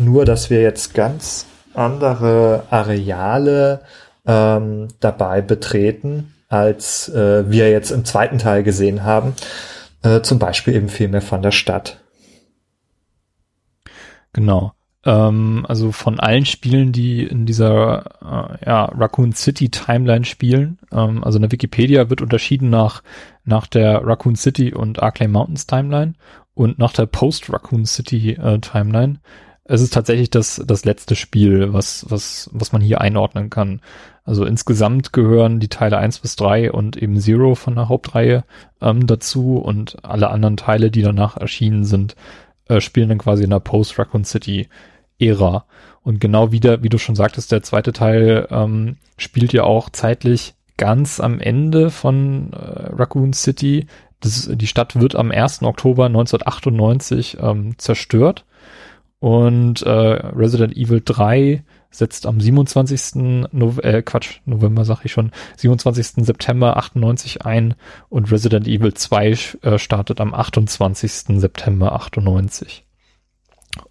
Nur, 0.00 0.24
dass 0.24 0.50
wir 0.50 0.62
jetzt 0.62 0.94
ganz 0.94 1.46
andere 1.74 2.64
Areale 2.70 3.82
ähm, 4.26 4.88
dabei 5.00 5.40
betreten 5.40 6.34
als 6.48 7.08
äh, 7.08 7.48
wir 7.48 7.70
jetzt 7.70 7.92
im 7.92 8.04
zweiten 8.04 8.38
Teil 8.38 8.64
gesehen 8.64 9.04
haben. 9.04 9.34
Äh, 10.02 10.22
zum 10.22 10.38
Beispiel 10.38 10.74
eben 10.74 10.88
viel 10.88 11.08
mehr 11.08 11.22
von 11.22 11.42
der 11.42 11.52
Stadt. 11.52 12.00
Genau. 14.32 14.72
Ähm, 15.04 15.64
also 15.68 15.92
von 15.92 16.18
allen 16.18 16.44
Spielen, 16.44 16.92
die 16.92 17.22
in 17.24 17.46
dieser 17.46 18.04
äh, 18.20 18.66
ja, 18.66 18.84
Raccoon 18.86 19.32
City 19.32 19.70
Timeline 19.70 20.24
spielen, 20.24 20.78
ähm, 20.92 21.22
also 21.22 21.36
in 21.36 21.42
der 21.42 21.52
Wikipedia 21.52 22.10
wird 22.10 22.20
unterschieden 22.20 22.68
nach, 22.68 23.02
nach 23.44 23.66
der 23.66 24.04
Raccoon 24.04 24.34
City 24.36 24.74
und 24.74 25.02
Arklay 25.02 25.28
Mountains 25.28 25.66
Timeline. 25.66 26.14
Und 26.54 26.78
nach 26.78 26.92
der 26.92 27.06
Post-Raccoon 27.06 27.86
City 27.86 28.32
äh, 28.32 28.58
Timeline 28.58 29.20
es 29.70 29.82
ist 29.82 29.94
tatsächlich 29.94 30.30
das, 30.30 30.60
das 30.66 30.84
letzte 30.84 31.14
Spiel, 31.14 31.72
was, 31.72 32.04
was, 32.08 32.50
was 32.52 32.72
man 32.72 32.82
hier 32.82 33.00
einordnen 33.00 33.50
kann. 33.50 33.80
Also 34.24 34.44
insgesamt 34.44 35.12
gehören 35.12 35.60
die 35.60 35.68
Teile 35.68 35.98
eins 35.98 36.18
bis 36.18 36.34
drei 36.34 36.72
und 36.72 36.96
eben 36.96 37.20
Zero 37.20 37.54
von 37.54 37.76
der 37.76 37.88
Hauptreihe 37.88 38.42
ähm, 38.80 39.06
dazu 39.06 39.58
und 39.58 40.04
alle 40.04 40.30
anderen 40.30 40.56
Teile, 40.56 40.90
die 40.90 41.02
danach 41.02 41.36
erschienen 41.36 41.84
sind, 41.84 42.16
äh, 42.66 42.80
spielen 42.80 43.10
dann 43.10 43.18
quasi 43.18 43.44
in 43.44 43.50
der 43.50 43.60
Post-Raccoon 43.60 44.24
City 44.24 44.68
Ära. 45.20 45.66
Und 46.02 46.20
genau 46.20 46.50
wieder, 46.50 46.82
wie 46.82 46.88
du 46.88 46.98
schon 46.98 47.14
sagtest, 47.14 47.52
der 47.52 47.62
zweite 47.62 47.92
Teil 47.92 48.48
ähm, 48.50 48.96
spielt 49.18 49.52
ja 49.52 49.62
auch 49.62 49.88
zeitlich 49.90 50.54
ganz 50.78 51.20
am 51.20 51.38
Ende 51.38 51.90
von 51.90 52.52
äh, 52.54 52.56
Raccoon 52.92 53.32
City. 53.34 53.86
Das, 54.18 54.50
die 54.52 54.66
Stadt 54.66 55.00
wird 55.00 55.14
am 55.14 55.30
1. 55.30 55.62
Oktober 55.62 56.06
1998 56.06 57.36
ähm, 57.40 57.78
zerstört 57.78 58.44
und 59.20 59.82
äh, 59.82 59.90
Resident 59.90 60.76
Evil 60.76 61.02
3 61.04 61.62
setzt 61.90 62.26
am 62.26 62.40
27. 62.40 63.48
No 63.52 63.74
äh, 63.82 64.02
Quatsch, 64.02 64.40
November 64.46 64.84
sag 64.84 65.04
ich 65.04 65.12
schon, 65.12 65.30
27. 65.56 66.24
September 66.24 66.76
98 66.78 67.42
ein 67.44 67.74
und 68.08 68.32
Resident 68.32 68.66
Evil 68.66 68.94
2 68.94 69.36
äh, 69.62 69.78
startet 69.78 70.20
am 70.20 70.32
28. 70.32 71.38
September 71.38 71.92
98. 71.92 72.86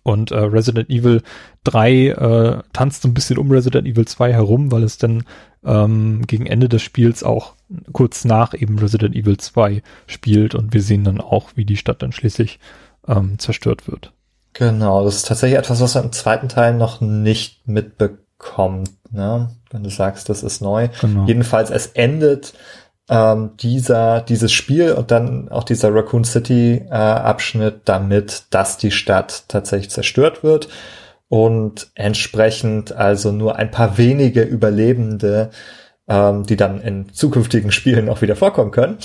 Und 0.03 0.31
äh, 0.31 0.39
Resident 0.39 0.89
Evil 0.89 1.21
3 1.63 2.07
äh, 2.07 2.63
tanzt 2.74 3.05
ein 3.05 3.13
bisschen 3.13 3.38
um 3.38 3.51
Resident 3.51 3.88
Evil 3.88 4.05
2 4.05 4.33
herum, 4.33 4.71
weil 4.71 4.83
es 4.83 4.98
dann 4.98 5.24
ähm, 5.63 6.24
gegen 6.25 6.48
Ende 6.48 6.69
des 6.69 6.81
Spiels 6.81 7.24
auch 7.24 7.53
kurz 7.93 8.25
nach 8.25 8.53
eben 8.53 8.79
Resident 8.79 9.15
Evil 9.15 9.38
2 9.38 9.83
spielt 10.07 10.55
und 10.55 10.74
wir 10.74 10.81
sehen 10.81 11.03
dann 11.03 11.21
auch, 11.21 11.51
wie 11.55 11.65
die 11.65 11.77
Stadt 11.77 12.01
dann 12.01 12.12
schließlich 12.12 12.59
ähm, 13.07 13.38
zerstört 13.38 13.88
wird. 13.88 14.12
Genau, 14.53 15.06
das 15.06 15.18
ist 15.18 15.27
tatsächlich 15.27 15.60
etwas, 15.60 15.82
was 15.82 15.96
man 15.96 16.06
im 16.06 16.12
zweiten 16.12 16.50
Teil 16.50 16.74
noch 16.74 17.01
nicht 17.01 17.68
mitbekommt, 17.68 18.91
ne? 19.12 19.50
Wenn 19.72 19.84
du 19.84 19.89
sagst, 19.89 20.29
das 20.29 20.44
ist 20.44 20.62
neu. 20.62 20.89
Genau. 21.01 21.25
Jedenfalls, 21.25 21.70
es 21.70 21.88
endet 21.88 22.53
ähm, 23.10 23.51
dieser, 23.58 24.22
dieses 24.22 24.51
Spiel 24.51 24.94
und 24.94 25.12
dann 25.12 25.50
auch 25.50 25.63
dieser 25.63 25.94
Raccoon 25.94 26.24
City 26.24 26.86
äh, 26.89 26.94
Abschnitt 26.94 27.82
damit, 27.86 28.44
dass 28.51 28.77
die 28.77 28.91
Stadt 28.91 29.46
tatsächlich 29.48 29.89
zerstört 29.89 30.44
wird 30.44 30.70
und 31.27 31.89
entsprechend 31.96 32.91
also 32.91 33.32
nur 33.32 33.56
ein 33.56 33.72
paar 33.72 33.98
wenige 33.98 34.41
Überlebende, 34.41 35.50
ähm, 36.08 36.46
die 36.46 36.56
dann 36.56 36.82
in 36.82 37.13
zukünftigen 37.13 37.72
Spielen 37.72 38.10
auch 38.10 38.22
wieder 38.22 38.36
vorkommen 38.36 38.72
können, 38.72 38.98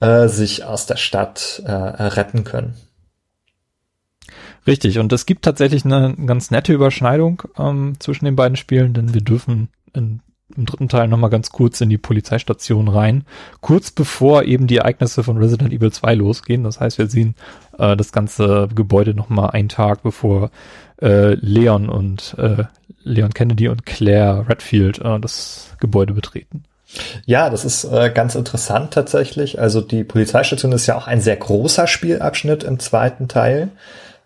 äh, 0.00 0.28
sich 0.28 0.64
aus 0.64 0.86
der 0.86 0.96
Stadt 0.96 1.62
äh, 1.64 1.72
retten 1.72 2.44
können. 2.44 2.74
Richtig, 4.66 4.98
und 4.98 5.12
es 5.12 5.26
gibt 5.26 5.44
tatsächlich 5.44 5.84
eine 5.84 6.14
ganz 6.26 6.50
nette 6.50 6.72
Überschneidung 6.72 7.42
ähm, 7.58 7.94
zwischen 7.98 8.24
den 8.24 8.36
beiden 8.36 8.56
Spielen, 8.56 8.94
denn 8.94 9.12
wir 9.12 9.20
dürfen 9.20 9.68
in, 9.92 10.20
im 10.56 10.66
dritten 10.66 10.88
Teil 10.88 11.08
nochmal 11.08 11.30
ganz 11.30 11.50
kurz 11.50 11.80
in 11.80 11.90
die 11.90 11.98
Polizeistation 11.98 12.88
rein, 12.88 13.24
kurz 13.60 13.90
bevor 13.90 14.44
eben 14.44 14.68
die 14.68 14.76
Ereignisse 14.76 15.24
von 15.24 15.36
Resident 15.38 15.72
Evil 15.72 15.90
2 15.90 16.14
losgehen. 16.14 16.62
Das 16.62 16.78
heißt, 16.78 16.98
wir 16.98 17.08
sehen 17.08 17.34
äh, 17.78 17.96
das 17.96 18.12
ganze 18.12 18.68
Gebäude 18.72 19.14
nochmal 19.14 19.50
einen 19.50 19.68
Tag 19.68 20.04
bevor 20.04 20.50
äh, 21.00 21.34
Leon 21.34 21.88
und 21.88 22.36
äh, 22.38 22.64
Leon 23.02 23.34
Kennedy 23.34 23.68
und 23.68 23.84
Claire 23.84 24.48
Redfield 24.48 25.00
äh, 25.00 25.18
das 25.18 25.74
Gebäude 25.80 26.14
betreten. 26.14 26.64
Ja, 27.24 27.50
das 27.50 27.64
ist 27.64 27.84
äh, 27.84 28.12
ganz 28.14 28.34
interessant 28.34 28.92
tatsächlich. 28.92 29.58
Also 29.58 29.80
die 29.80 30.04
Polizeistation 30.04 30.72
ist 30.72 30.86
ja 30.86 30.96
auch 30.96 31.06
ein 31.06 31.20
sehr 31.20 31.36
großer 31.36 31.86
Spielabschnitt 31.86 32.64
im 32.64 32.78
zweiten 32.78 33.28
Teil 33.28 33.70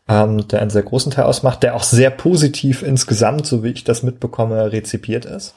ähm, 0.08 0.46
der 0.48 0.60
einen 0.60 0.70
sehr 0.70 0.82
großen 0.82 1.12
Teil 1.12 1.24
ausmacht, 1.24 1.62
der 1.62 1.74
auch 1.74 1.82
sehr 1.82 2.10
positiv 2.10 2.82
insgesamt, 2.82 3.46
so 3.46 3.64
wie 3.64 3.70
ich 3.70 3.84
das 3.84 4.02
mitbekomme, 4.02 4.72
rezipiert 4.72 5.24
ist. 5.24 5.54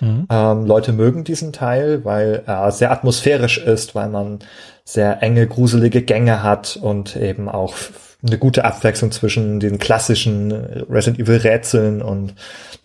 Mhm. 0.00 0.26
Ähm, 0.30 0.66
Leute 0.66 0.92
mögen 0.92 1.24
diesen 1.24 1.52
Teil, 1.52 2.04
weil 2.04 2.42
er 2.46 2.70
sehr 2.70 2.92
atmosphärisch 2.92 3.58
ist, 3.58 3.94
weil 3.94 4.08
man 4.08 4.40
sehr 4.84 5.22
enge, 5.22 5.46
gruselige 5.46 6.02
Gänge 6.02 6.42
hat 6.42 6.78
und 6.80 7.16
eben 7.16 7.48
auch 7.48 7.74
eine 8.26 8.38
gute 8.38 8.64
Abwechslung 8.64 9.12
zwischen 9.12 9.60
den 9.60 9.78
klassischen 9.78 10.50
Resident 10.50 11.20
Evil 11.20 11.36
Rätseln 11.36 12.02
und 12.02 12.34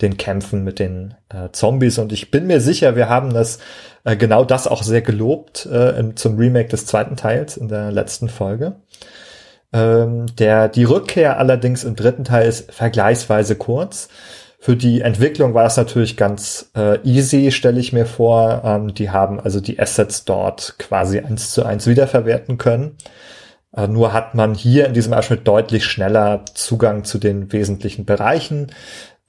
den 0.01 0.17
Kämpfen 0.17 0.63
mit 0.63 0.77
den 0.77 1.15
äh, 1.29 1.49
Zombies. 1.51 1.97
Und 1.97 2.12
ich 2.12 2.29
bin 2.29 2.45
mir 2.45 2.62
sicher, 2.62 2.95
wir 2.95 3.10
haben 3.10 3.34
das 3.34 3.58
äh, 4.03 4.15
genau 4.15 4.45
das 4.45 4.67
auch 4.67 4.84
sehr 4.84 5.01
gelobt 5.01 5.65
äh, 5.65 5.97
im, 5.97 6.15
zum 6.15 6.38
Remake 6.38 6.69
des 6.69 6.86
zweiten 6.86 7.15
Teils 7.15 7.58
in 7.58 7.67
der 7.67 7.91
letzten 7.91 8.29
Folge. 8.29 8.75
Ähm, 9.73 10.27
der, 10.38 10.69
die 10.69 10.83
Rückkehr 10.83 11.39
allerdings 11.39 11.83
im 11.83 11.95
dritten 11.95 12.23
Teil 12.23 12.47
ist 12.47 12.71
vergleichsweise 12.71 13.55
kurz. 13.55 14.07
Für 14.59 14.77
die 14.77 15.01
Entwicklung 15.01 15.53
war 15.53 15.65
es 15.65 15.75
natürlich 15.75 16.15
ganz 16.15 16.71
äh, 16.73 16.97
easy, 17.03 17.51
stelle 17.51 17.81
ich 17.81 17.91
mir 17.91 18.05
vor. 18.05 18.62
Ähm, 18.63 18.93
die 18.93 19.09
haben 19.09 19.39
also 19.39 19.59
die 19.59 19.79
Assets 19.79 20.23
dort 20.23 20.75
quasi 20.79 21.19
eins 21.19 21.51
zu 21.51 21.65
eins 21.65 21.86
wiederverwerten 21.86 22.57
können. 22.57 22.97
Äh, 23.75 23.88
nur 23.88 24.13
hat 24.13 24.36
man 24.36 24.53
hier 24.53 24.86
in 24.88 24.93
diesem 24.93 25.13
Abschnitt 25.13 25.47
deutlich 25.47 25.86
schneller 25.86 26.45
Zugang 26.53 27.03
zu 27.03 27.17
den 27.17 27.51
wesentlichen 27.51 28.05
Bereichen. 28.05 28.71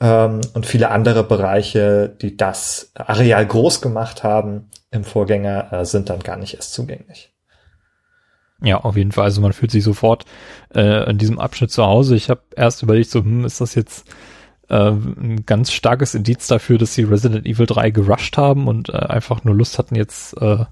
Ähm, 0.01 0.41
und 0.55 0.67
viele 0.67 0.91
andere 0.91 1.25
Bereiche, 1.25 2.09
die 2.09 2.37
das 2.37 2.93
Areal 2.95 3.47
groß 3.47 3.81
gemacht 3.81 4.23
haben 4.23 4.71
im 4.93 5.03
Vorgänger, 5.03 5.73
äh, 5.73 5.85
sind 5.85 6.11
dann 6.11 6.21
gar 6.21 6.37
nicht 6.37 6.55
erst 6.55 6.75
zugänglich. 6.75 7.34
Ja, 8.65 8.79
auf 8.79 8.97
jeden 8.97 9.13
Fall. 9.13 9.25
Also 9.25 9.41
man 9.41 9.53
fühlt 9.53 9.71
sich 9.71 9.85
sofort 9.85 10.25
äh, 10.75 11.11
in 11.11 11.19
diesem 11.19 11.39
Abschnitt 11.39 11.71
zu 11.71 11.85
Hause. 11.85 12.17
Ich 12.17 12.31
habe 12.31 12.41
erst 12.57 12.83
überlegt, 12.83 13.11
so, 13.11 13.21
hm, 13.21 13.45
ist 13.45 13.61
das 13.61 13.75
jetzt 13.75 14.09
äh, 14.69 14.91
ein 14.91 15.45
ganz 15.47 15.71
starkes 15.73 16.15
Indiz 16.15 16.47
dafür, 16.47 16.79
dass 16.79 16.95
sie 16.95 17.03
Resident 17.03 17.47
Evil 17.47 17.67
3 17.67 17.91
gerusht 17.91 18.37
haben 18.37 18.67
und 18.67 18.89
äh, 18.89 18.93
einfach 18.93 19.45
nur 19.45 19.55
Lust 19.55 19.79
hatten, 19.79 19.95
jetzt 19.95 20.41
äh, 20.41 20.65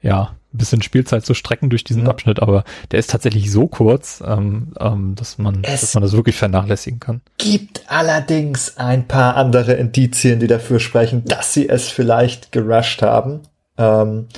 ja 0.00 0.34
ein 0.52 0.58
bisschen 0.58 0.82
Spielzeit 0.82 1.26
zu 1.26 1.34
strecken 1.34 1.68
durch 1.68 1.84
diesen 1.84 2.04
ja. 2.04 2.10
Abschnitt, 2.10 2.40
aber 2.40 2.64
der 2.92 3.00
ist 3.00 3.10
tatsächlich 3.10 3.50
so 3.50 3.66
kurz, 3.66 4.22
ähm, 4.24 4.72
ähm, 4.78 5.14
dass 5.16 5.36
man, 5.38 5.62
es 5.64 5.80
dass 5.80 5.94
man 5.94 6.02
das 6.02 6.12
wirklich 6.12 6.36
vernachlässigen 6.36 7.00
kann. 7.00 7.20
Gibt 7.38 7.82
allerdings 7.88 8.76
ein 8.76 9.08
paar 9.08 9.36
andere 9.36 9.74
Indizien, 9.74 10.38
die 10.38 10.46
dafür 10.46 10.78
sprechen, 10.78 11.24
dass 11.24 11.52
sie 11.52 11.68
es 11.68 11.88
vielleicht 11.88 12.52
gerusht 12.52 13.02
haben. 13.02 13.40
Ähm, 13.76 14.28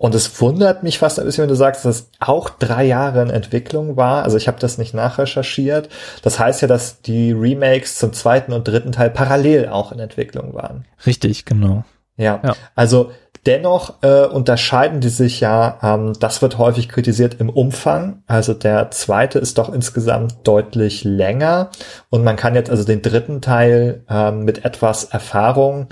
und 0.00 0.14
es 0.14 0.40
wundert 0.40 0.82
mich 0.82 0.98
fast 0.98 1.18
ein 1.20 1.26
bisschen, 1.26 1.42
wenn 1.42 1.50
du 1.50 1.54
sagst, 1.54 1.84
dass 1.84 1.96
es 1.96 2.10
auch 2.20 2.48
drei 2.48 2.84
Jahre 2.84 3.20
in 3.20 3.28
Entwicklung 3.28 3.98
war. 3.98 4.22
Also 4.22 4.38
ich 4.38 4.48
habe 4.48 4.58
das 4.58 4.78
nicht 4.78 4.94
nachrecherchiert. 4.94 5.90
Das 6.22 6.38
heißt 6.38 6.62
ja, 6.62 6.68
dass 6.68 7.02
die 7.02 7.32
Remakes 7.32 7.98
zum 7.98 8.14
zweiten 8.14 8.54
und 8.54 8.66
dritten 8.66 8.92
Teil 8.92 9.10
parallel 9.10 9.68
auch 9.68 9.92
in 9.92 9.98
Entwicklung 9.98 10.54
waren. 10.54 10.86
Richtig, 11.04 11.44
genau. 11.44 11.84
Ja, 12.16 12.40
ja. 12.42 12.54
also 12.74 13.10
dennoch 13.44 14.02
äh, 14.02 14.24
unterscheiden 14.24 15.02
die 15.02 15.10
sich 15.10 15.40
ja, 15.40 15.78
ähm, 15.82 16.14
das 16.18 16.40
wird 16.40 16.56
häufig 16.56 16.88
kritisiert 16.88 17.38
im 17.38 17.50
Umfang. 17.50 18.22
Also 18.26 18.54
der 18.54 18.90
zweite 18.92 19.38
ist 19.38 19.58
doch 19.58 19.70
insgesamt 19.70 20.48
deutlich 20.48 21.04
länger. 21.04 21.72
Und 22.08 22.24
man 22.24 22.36
kann 22.36 22.54
jetzt 22.54 22.70
also 22.70 22.84
den 22.84 23.02
dritten 23.02 23.42
Teil 23.42 24.02
ähm, 24.08 24.46
mit 24.46 24.64
etwas 24.64 25.04
Erfahrung, 25.04 25.88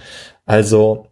also 0.46 1.07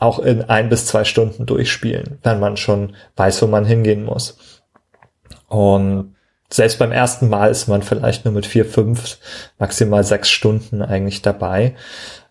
auch 0.00 0.18
in 0.18 0.42
ein 0.42 0.68
bis 0.68 0.86
zwei 0.86 1.04
Stunden 1.04 1.46
durchspielen, 1.46 2.18
wenn 2.22 2.40
man 2.40 2.56
schon 2.56 2.96
weiß, 3.16 3.40
wo 3.42 3.46
man 3.46 3.64
hingehen 3.64 4.04
muss. 4.04 4.38
Und 5.46 6.16
selbst 6.50 6.78
beim 6.78 6.90
ersten 6.90 7.28
Mal 7.28 7.50
ist 7.50 7.68
man 7.68 7.82
vielleicht 7.82 8.24
nur 8.24 8.34
mit 8.34 8.46
vier, 8.46 8.64
fünf, 8.64 9.18
maximal 9.58 10.02
sechs 10.02 10.30
Stunden 10.30 10.82
eigentlich 10.82 11.22
dabei. 11.22 11.76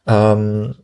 Ähm, 0.07 0.75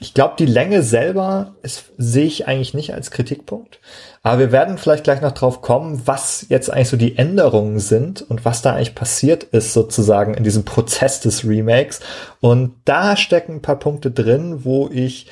ich 0.00 0.14
glaube, 0.14 0.34
die 0.38 0.46
Länge 0.46 0.84
selber 0.84 1.56
sehe 1.96 2.26
ich 2.26 2.46
eigentlich 2.46 2.72
nicht 2.72 2.94
als 2.94 3.10
Kritikpunkt. 3.10 3.80
Aber 4.22 4.38
wir 4.38 4.52
werden 4.52 4.78
vielleicht 4.78 5.02
gleich 5.04 5.20
noch 5.20 5.32
drauf 5.32 5.60
kommen, 5.60 6.02
was 6.04 6.46
jetzt 6.48 6.70
eigentlich 6.70 6.88
so 6.88 6.96
die 6.96 7.18
Änderungen 7.18 7.80
sind 7.80 8.22
und 8.22 8.44
was 8.44 8.62
da 8.62 8.74
eigentlich 8.74 8.94
passiert 8.94 9.42
ist 9.42 9.72
sozusagen 9.72 10.34
in 10.34 10.44
diesem 10.44 10.64
Prozess 10.64 11.20
des 11.20 11.44
Remakes. 11.44 11.98
Und 12.40 12.74
da 12.84 13.16
stecken 13.16 13.54
ein 13.54 13.62
paar 13.62 13.78
Punkte 13.78 14.12
drin, 14.12 14.64
wo 14.64 14.88
ich 14.92 15.26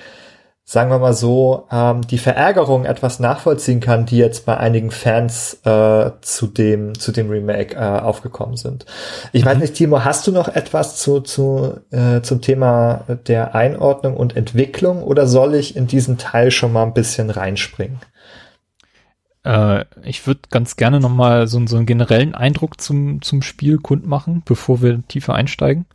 sagen 0.69 0.91
wir 0.91 0.99
mal 0.99 1.13
so, 1.13 1.69
ähm, 1.71 2.01
die 2.09 2.19
Verärgerung 2.19 2.87
etwas 2.87 3.21
nachvollziehen 3.21 3.79
kann, 3.79 4.05
die 4.05 4.19
jetzt 4.19 4.47
bei 4.47 4.57
einigen 4.57 4.91
Fans 4.91 5.61
äh, 5.65 6.11
zu 6.23 6.49
dem 6.49 6.99
zu 6.99 7.13
dem 7.13 7.31
Remake 7.31 7.77
äh, 7.77 8.01
aufgekommen 8.01 8.57
sind. 8.57 8.85
Ich 9.33 9.45
mhm. 9.45 9.47
weiß 9.47 9.59
nicht, 9.59 9.75
Timo, 9.75 10.05
hast 10.05 10.27
du 10.27 10.33
noch 10.33 10.49
etwas 10.49 10.97
zu, 10.97 11.21
zu 11.21 11.79
äh, 11.93 12.21
zum 12.23 12.43
Thema 12.43 13.05
der 13.29 13.55
Einordnung 13.55 14.17
und 14.17 14.37
Entwicklung 14.37 15.05
oder 15.05 15.29
soll 15.29 15.55
ich 15.55 15.77
in 15.77 15.87
diesen 15.87 16.19
Teil 16.19 16.51
schon 16.51 16.73
mal 16.73 16.83
ein 16.83 16.95
bisschen 16.95 17.31
reinspringen? 17.31 18.01
Äh, 19.45 19.85
ich 20.03 20.27
würde 20.27 20.41
ganz 20.51 20.75
gerne 20.75 20.99
noch 20.99 21.15
mal 21.15 21.47
so, 21.47 21.65
so 21.69 21.77
einen 21.77 21.87
generellen 21.87 22.35
Eindruck 22.35 22.81
zum 22.81 23.23
zum 23.23 23.41
Spiel 23.41 23.79
kundmachen, 23.79 24.43
bevor 24.45 24.83
wir 24.83 25.07
tiefer 25.07 25.35
einsteigen. 25.35 25.87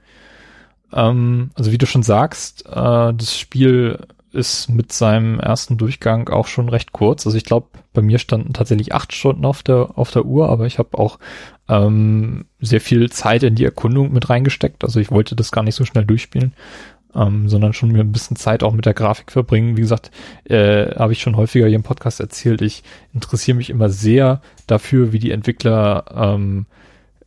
Ähm, 0.94 1.52
also 1.56 1.74
wie 1.74 1.78
du 1.78 1.86
schon 1.86 2.04
sagst, 2.04 2.66
äh, 2.68 3.14
das 3.14 3.38
Spiel 3.38 4.00
ist 4.34 4.70
mit 4.70 4.92
seinem 4.92 5.40
ersten 5.40 5.78
Durchgang 5.78 6.30
auch 6.30 6.48
schon 6.48 6.70
recht 6.70 6.92
kurz. 6.92 7.26
Also 7.26 7.38
ich 7.38 7.44
glaube, 7.44 7.68
bei 7.94 8.02
mir 8.02 8.20
standen 8.20 8.54
tatsächlich 8.54 8.94
acht 8.94 9.14
Stunden 9.14 9.46
auf 9.46 9.64
der 9.64 9.98
auf 9.98 10.12
der 10.12 10.26
Uhr, 10.26 10.50
aber 10.50 10.66
ich 10.66 10.80
habe 10.80 10.98
auch 10.98 11.20
ähm, 11.68 12.46
sehr 12.60 12.82
viel 12.82 13.10
Zeit 13.12 13.44
in 13.44 13.56
die 13.56 13.66
Erkundung 13.66 14.12
mit 14.14 14.30
reingesteckt. 14.30 14.84
Also 14.84 15.00
ich 15.00 15.12
wollte 15.12 15.36
das 15.36 15.52
gar 15.52 15.64
nicht 15.64 15.76
so 15.76 15.86
schnell 15.86 16.06
durchspielen, 16.06 16.54
ähm, 17.16 17.50
sondern 17.50 17.74
schon 17.74 17.92
mir 17.92 18.00
ein 18.00 18.12
bisschen 18.12 18.38
Zeit 18.38 18.64
auch 18.64 18.74
mit 18.74 18.86
der 18.86 18.94
Grafik 18.94 19.32
verbringen. 19.32 19.78
Wie 19.78 19.82
gesagt, 19.82 20.12
äh, 20.46 20.96
habe 20.96 21.14
ich 21.14 21.22
schon 21.22 21.38
häufiger 21.38 21.68
hier 21.68 21.76
im 21.76 21.84
Podcast 21.84 22.20
erzählt. 22.20 22.62
Ich 22.62 22.84
interessiere 23.14 23.58
mich 23.58 23.70
immer 23.70 23.90
sehr 23.90 24.42
dafür, 24.68 25.12
wie 25.12 25.20
die 25.20 25.32
Entwickler 25.32 26.06
ähm, 26.16 26.66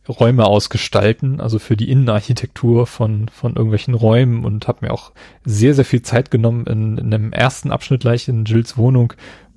Räume 0.07 0.45
ausgestalten, 0.45 1.39
also 1.39 1.59
für 1.59 1.75
die 1.75 1.89
Innenarchitektur 1.89 2.87
von, 2.87 3.27
von 3.29 3.55
irgendwelchen 3.55 3.93
Räumen 3.93 4.45
und 4.45 4.67
habe 4.67 4.85
mir 4.85 4.93
auch 4.93 5.11
sehr, 5.43 5.73
sehr 5.73 5.85
viel 5.85 6.01
Zeit 6.01 6.31
genommen, 6.31 6.65
in, 6.67 6.97
in 6.97 7.13
einem 7.13 7.33
ersten 7.33 7.71
Abschnitt 7.71 8.01
gleich 8.01 8.27
in 8.27 8.45
Jills 8.45 8.77
Wohnung 8.77 9.13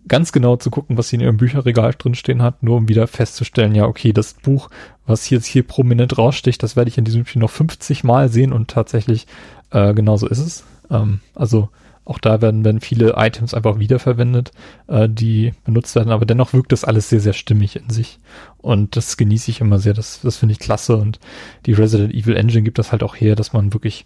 ganz 0.08 0.32
genau 0.32 0.56
zu 0.56 0.70
gucken, 0.70 0.96
was 0.96 1.08
sie 1.08 1.16
in 1.16 1.22
ihrem 1.22 1.36
Bücherregal 1.36 1.94
drinstehen 1.96 2.42
hat, 2.42 2.62
nur 2.62 2.78
um 2.78 2.88
wieder 2.88 3.06
festzustellen, 3.06 3.74
ja, 3.74 3.84
okay, 3.84 4.12
das 4.12 4.34
Buch, 4.34 4.70
was 5.06 5.28
jetzt 5.30 5.46
hier 5.46 5.62
prominent 5.62 6.16
raussticht, 6.18 6.62
das 6.62 6.76
werde 6.76 6.88
ich 6.88 6.98
in 6.98 7.04
diesem 7.04 7.26
Spiel 7.26 7.40
noch 7.40 7.50
50 7.50 8.04
Mal 8.04 8.28
sehen 8.28 8.52
und 8.52 8.68
tatsächlich 8.68 9.26
äh, 9.70 9.94
genauso 9.94 10.26
ist 10.26 10.38
es. 10.38 10.64
Ähm, 10.90 11.20
also 11.34 11.68
auch 12.04 12.18
da 12.18 12.40
werden, 12.40 12.64
werden 12.64 12.80
viele 12.80 13.14
Items 13.16 13.52
einfach 13.52 13.78
wiederverwendet, 13.78 14.52
äh, 14.86 15.08
die 15.10 15.52
benutzt 15.64 15.94
werden, 15.94 16.10
aber 16.10 16.24
dennoch 16.24 16.54
wirkt 16.54 16.72
das 16.72 16.84
alles 16.84 17.10
sehr, 17.10 17.20
sehr 17.20 17.34
stimmig 17.34 17.76
in 17.76 17.90
sich. 17.90 18.18
Und 18.60 18.96
das 18.96 19.16
genieße 19.16 19.50
ich 19.50 19.60
immer 19.60 19.78
sehr. 19.78 19.94
Das, 19.94 20.20
das 20.22 20.36
finde 20.36 20.52
ich 20.52 20.58
klasse. 20.58 20.96
Und 20.96 21.20
die 21.66 21.72
Resident 21.72 22.12
Evil 22.12 22.36
Engine 22.36 22.62
gibt 22.62 22.78
das 22.78 22.92
halt 22.92 23.02
auch 23.02 23.16
her, 23.16 23.36
dass 23.36 23.52
man 23.52 23.72
wirklich 23.72 24.04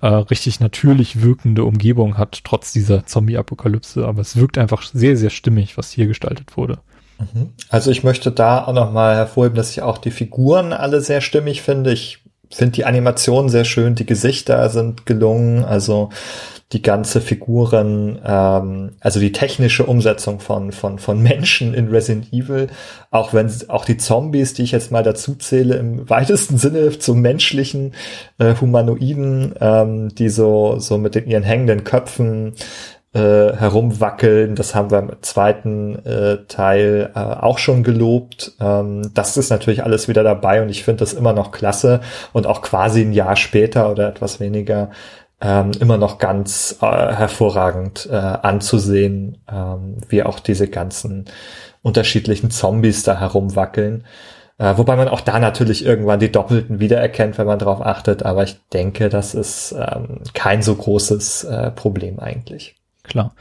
äh, 0.00 0.06
richtig 0.06 0.60
natürlich 0.60 1.22
wirkende 1.22 1.64
Umgebung 1.64 2.16
hat, 2.16 2.44
trotz 2.44 2.72
dieser 2.72 3.06
Zombie-Apokalypse. 3.06 4.06
Aber 4.06 4.20
es 4.20 4.36
wirkt 4.36 4.58
einfach 4.58 4.82
sehr, 4.82 5.16
sehr 5.16 5.30
stimmig, 5.30 5.76
was 5.76 5.90
hier 5.90 6.06
gestaltet 6.06 6.56
wurde. 6.56 6.78
Mhm. 7.18 7.50
Also 7.68 7.90
ich 7.90 8.04
möchte 8.04 8.30
da 8.30 8.64
auch 8.64 8.72
nochmal 8.72 9.16
hervorheben, 9.16 9.56
dass 9.56 9.72
ich 9.72 9.82
auch 9.82 9.98
die 9.98 10.12
Figuren 10.12 10.72
alle 10.72 11.00
sehr 11.00 11.20
stimmig 11.20 11.62
finde. 11.62 11.92
Ich 11.92 12.22
finde 12.56 12.72
die 12.72 12.84
Animationen 12.84 13.50
sehr 13.50 13.64
schön, 13.64 13.94
die 13.94 14.06
Gesichter 14.06 14.68
sind 14.70 15.06
gelungen, 15.06 15.64
also 15.64 16.10
die 16.72 16.82
ganze 16.82 17.22
Figuren, 17.22 18.18
ähm, 18.24 18.90
also 19.00 19.20
die 19.20 19.32
technische 19.32 19.86
Umsetzung 19.86 20.38
von, 20.38 20.70
von, 20.70 20.98
von 20.98 21.22
Menschen 21.22 21.72
in 21.72 21.88
Resident 21.88 22.30
Evil, 22.32 22.68
auch 23.10 23.32
wenn 23.32 23.50
auch 23.68 23.86
die 23.86 23.96
Zombies, 23.96 24.52
die 24.52 24.64
ich 24.64 24.72
jetzt 24.72 24.92
mal 24.92 25.02
dazu 25.02 25.34
zähle, 25.34 25.76
im 25.76 26.10
weitesten 26.10 26.58
Sinne 26.58 26.90
zu 26.98 27.14
menschlichen 27.14 27.94
äh, 28.38 28.54
Humanoiden, 28.60 29.54
ähm, 29.60 30.14
die 30.14 30.28
so, 30.28 30.78
so 30.78 30.98
mit 30.98 31.14
den, 31.14 31.26
ihren 31.26 31.42
hängenden 31.42 31.84
Köpfen 31.84 32.52
äh, 33.14 33.52
herumwackeln. 33.56 34.54
Das 34.54 34.74
haben 34.74 34.90
wir 34.90 34.98
im 34.98 35.10
zweiten 35.22 36.04
äh, 36.04 36.44
Teil 36.46 37.10
äh, 37.14 37.18
auch 37.18 37.58
schon 37.58 37.82
gelobt. 37.82 38.52
Ähm, 38.60 39.10
das 39.14 39.36
ist 39.36 39.50
natürlich 39.50 39.82
alles 39.82 40.08
wieder 40.08 40.22
dabei 40.22 40.62
und 40.62 40.68
ich 40.68 40.84
finde 40.84 41.00
das 41.00 41.14
immer 41.14 41.32
noch 41.32 41.50
klasse 41.50 42.00
und 42.32 42.46
auch 42.46 42.62
quasi 42.62 43.02
ein 43.02 43.12
Jahr 43.12 43.36
später 43.36 43.90
oder 43.90 44.08
etwas 44.08 44.40
weniger 44.40 44.90
ähm, 45.40 45.70
immer 45.80 45.98
noch 45.98 46.18
ganz 46.18 46.78
äh, 46.82 46.86
hervorragend 46.86 48.08
äh, 48.10 48.14
anzusehen, 48.16 49.38
ähm, 49.50 49.98
wie 50.08 50.22
auch 50.22 50.40
diese 50.40 50.68
ganzen 50.68 51.26
unterschiedlichen 51.82 52.50
Zombies 52.50 53.04
da 53.04 53.18
herumwackeln. 53.20 54.04
Äh, 54.58 54.76
wobei 54.76 54.96
man 54.96 55.08
auch 55.08 55.20
da 55.20 55.38
natürlich 55.38 55.84
irgendwann 55.86 56.18
die 56.18 56.32
Doppelten 56.32 56.80
wiedererkennt, 56.80 57.38
wenn 57.38 57.46
man 57.46 57.60
darauf 57.60 57.80
achtet. 57.80 58.24
Aber 58.24 58.42
ich 58.42 58.58
denke, 58.72 59.08
das 59.08 59.34
ist 59.34 59.72
ähm, 59.72 60.20
kein 60.34 60.62
so 60.62 60.74
großes 60.74 61.44
äh, 61.44 61.70
Problem 61.70 62.18
eigentlich. 62.18 62.77
Klar. 63.08 63.34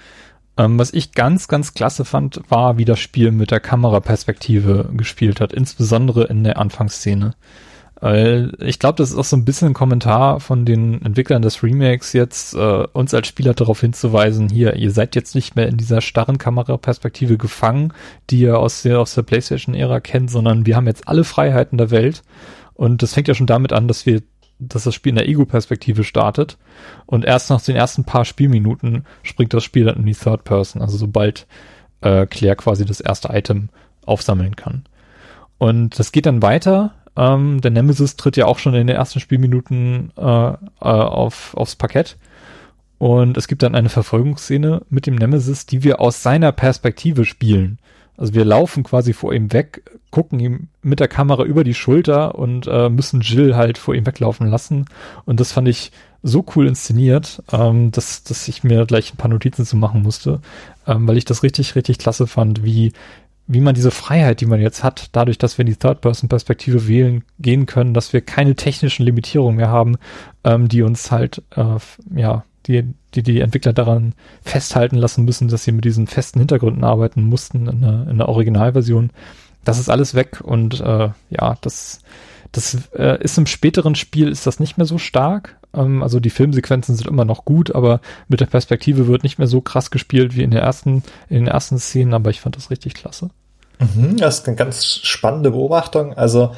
Ähm, 0.57 0.79
was 0.79 0.91
ich 0.91 1.11
ganz, 1.11 1.47
ganz 1.47 1.73
klasse 1.73 2.03
fand, 2.03 2.41
war, 2.49 2.77
wie 2.77 2.85
das 2.85 2.99
Spiel 2.99 3.31
mit 3.31 3.51
der 3.51 3.59
Kameraperspektive 3.59 4.89
gespielt 4.93 5.39
hat, 5.39 5.53
insbesondere 5.53 6.23
in 6.25 6.43
der 6.43 6.57
Anfangsszene. 6.57 7.35
Weil 7.99 8.53
ich 8.59 8.77
glaube, 8.77 8.97
das 8.97 9.09
ist 9.09 9.17
auch 9.17 9.23
so 9.23 9.35
ein 9.35 9.45
bisschen 9.45 9.69
ein 9.69 9.73
Kommentar 9.73 10.39
von 10.39 10.65
den 10.65 11.01
Entwicklern 11.01 11.41
des 11.41 11.63
Remakes 11.63 12.13
jetzt, 12.13 12.53
äh, 12.53 12.85
uns 12.93 13.13
als 13.13 13.27
Spieler 13.27 13.53
darauf 13.55 13.81
hinzuweisen, 13.81 14.49
hier, 14.49 14.75
ihr 14.75 14.91
seid 14.91 15.15
jetzt 15.15 15.33
nicht 15.33 15.55
mehr 15.55 15.67
in 15.67 15.77
dieser 15.77 16.01
starren 16.01 16.37
Kameraperspektive 16.37 17.37
gefangen, 17.37 17.93
die 18.29 18.41
ihr 18.41 18.59
aus 18.59 18.83
der, 18.83 18.99
aus 18.99 19.15
der 19.15 19.23
PlayStation-Ära 19.23 19.99
kennt, 19.99 20.29
sondern 20.29 20.65
wir 20.67 20.75
haben 20.75 20.85
jetzt 20.85 21.07
alle 21.07 21.23
Freiheiten 21.23 21.77
der 21.77 21.89
Welt. 21.89 22.21
Und 22.75 23.01
das 23.01 23.15
fängt 23.15 23.27
ja 23.27 23.33
schon 23.33 23.47
damit 23.47 23.73
an, 23.73 23.87
dass 23.87 24.05
wir, 24.05 24.21
dass 24.59 24.83
das 24.83 24.95
Spiel 24.95 25.11
in 25.11 25.17
der 25.17 25.27
Ego-Perspektive 25.27 26.03
startet. 26.03 26.57
Und 27.05 27.25
erst 27.25 27.49
nach 27.49 27.61
den 27.61 27.75
ersten 27.75 28.03
paar 28.03 28.25
Spielminuten 28.25 29.05
springt 29.23 29.53
das 29.53 29.63
Spiel 29.63 29.85
dann 29.85 29.97
in 29.97 30.05
die 30.05 30.13
Third 30.13 30.43
Person, 30.43 30.81
also 30.81 30.97
sobald 30.97 31.47
äh, 32.01 32.25
Claire 32.25 32.55
quasi 32.55 32.85
das 32.85 32.99
erste 32.99 33.29
Item 33.31 33.69
aufsammeln 34.05 34.55
kann. 34.55 34.83
Und 35.57 35.99
das 35.99 36.11
geht 36.11 36.25
dann 36.25 36.41
weiter 36.41 36.93
ähm, 37.17 37.61
der 37.61 37.71
Nemesis 37.71 38.15
tritt 38.15 38.37
ja 38.37 38.45
auch 38.45 38.59
schon 38.59 38.75
in 38.75 38.87
den 38.87 38.95
ersten 38.95 39.19
Spielminuten 39.19 40.11
äh, 40.15 40.21
äh, 40.21 40.55
auf, 40.79 41.55
aufs 41.55 41.75
Parkett. 41.75 42.17
Und 42.99 43.37
es 43.37 43.47
gibt 43.47 43.63
dann 43.63 43.75
eine 43.75 43.89
Verfolgungsszene 43.89 44.83
mit 44.89 45.07
dem 45.07 45.15
Nemesis, 45.15 45.65
die 45.65 45.83
wir 45.83 45.99
aus 45.99 46.23
seiner 46.23 46.51
Perspektive 46.51 47.25
spielen. 47.25 47.79
Also 48.17 48.33
wir 48.33 48.45
laufen 48.45 48.83
quasi 48.83 49.13
vor 49.13 49.33
ihm 49.33 49.53
weg, 49.53 49.83
gucken 50.09 50.39
ihm 50.39 50.67
mit 50.81 50.99
der 50.99 51.07
Kamera 51.07 51.43
über 51.43 51.63
die 51.63 51.75
Schulter 51.75 52.35
und 52.35 52.67
äh, 52.67 52.89
müssen 52.89 53.21
Jill 53.21 53.55
halt 53.55 53.77
vor 53.77 53.93
ihm 53.93 54.07
weglaufen 54.07 54.47
lassen. 54.47 54.85
Und 55.25 55.39
das 55.39 55.51
fand 55.51 55.67
ich 55.67 55.91
so 56.23 56.43
cool 56.55 56.67
inszeniert, 56.67 57.43
ähm, 57.51 57.91
dass, 57.91 58.23
dass 58.23 58.47
ich 58.47 58.63
mir 58.63 58.85
gleich 58.85 59.13
ein 59.13 59.17
paar 59.17 59.29
Notizen 59.29 59.65
zu 59.65 59.77
machen 59.77 60.01
musste, 60.01 60.41
ähm, 60.87 61.07
weil 61.07 61.17
ich 61.17 61.25
das 61.25 61.43
richtig, 61.43 61.75
richtig 61.75 61.99
klasse 61.99 62.25
fand, 62.25 62.63
wie, 62.63 62.91
wie 63.45 63.61
man 63.61 63.75
diese 63.75 63.91
Freiheit, 63.91 64.41
die 64.41 64.47
man 64.47 64.61
jetzt 64.61 64.83
hat, 64.83 65.09
dadurch, 65.11 65.37
dass 65.37 65.57
wir 65.57 65.63
in 65.65 65.71
die 65.71 65.77
Third-Person-Perspektive 65.77 66.87
wählen, 66.87 67.23
gehen 67.39 67.67
können, 67.67 67.93
dass 67.93 68.13
wir 68.13 68.21
keine 68.21 68.55
technischen 68.55 69.05
Limitierungen 69.05 69.57
mehr 69.57 69.69
haben, 69.69 69.97
ähm, 70.43 70.67
die 70.67 70.81
uns 70.81 71.11
halt, 71.11 71.43
äh, 71.55 71.77
ja, 72.15 72.43
die, 72.67 72.83
die 73.13 73.23
die 73.23 73.39
Entwickler 73.39 73.73
daran 73.73 74.13
festhalten 74.41 74.95
lassen 74.95 75.25
müssen, 75.25 75.47
dass 75.47 75.63
sie 75.63 75.71
mit 75.71 75.85
diesen 75.85 76.07
festen 76.07 76.39
Hintergründen 76.39 76.83
arbeiten 76.83 77.23
mussten 77.23 77.67
in 77.67 77.81
der, 77.81 78.07
in 78.09 78.17
der 78.17 78.29
Originalversion. 78.29 79.11
Das 79.63 79.79
ist 79.79 79.89
alles 79.89 80.13
weg 80.13 80.41
und 80.41 80.79
äh, 80.79 81.09
ja, 81.29 81.57
das, 81.61 82.01
das 82.51 82.89
äh, 82.93 83.21
ist 83.21 83.37
im 83.37 83.45
späteren 83.45 83.95
Spiel 83.95 84.29
ist 84.29 84.47
das 84.47 84.59
nicht 84.59 84.77
mehr 84.77 84.85
so 84.85 84.97
stark. 84.97 85.57
Ähm, 85.73 86.03
also 86.03 86.19
die 86.19 86.29
Filmsequenzen 86.29 86.95
sind 86.95 87.07
immer 87.07 87.25
noch 87.25 87.45
gut, 87.45 87.75
aber 87.75 88.01
mit 88.27 88.39
der 88.39 88.45
Perspektive 88.45 89.07
wird 89.07 89.23
nicht 89.23 89.37
mehr 89.39 89.47
so 89.47 89.61
krass 89.61 89.91
gespielt 89.91 90.35
wie 90.35 90.43
in 90.43 90.51
der 90.51 90.61
ersten, 90.61 91.03
in 91.29 91.37
den 91.37 91.47
ersten 91.47 91.79
Szenen, 91.79 92.13
aber 92.13 92.29
ich 92.29 92.41
fand 92.41 92.55
das 92.55 92.69
richtig 92.69 92.93
klasse. 92.93 93.29
Mhm, 93.79 94.17
das 94.17 94.39
ist 94.39 94.47
eine 94.47 94.55
ganz 94.55 94.99
spannende 95.03 95.51
Beobachtung. 95.51 96.13
Also 96.13 96.53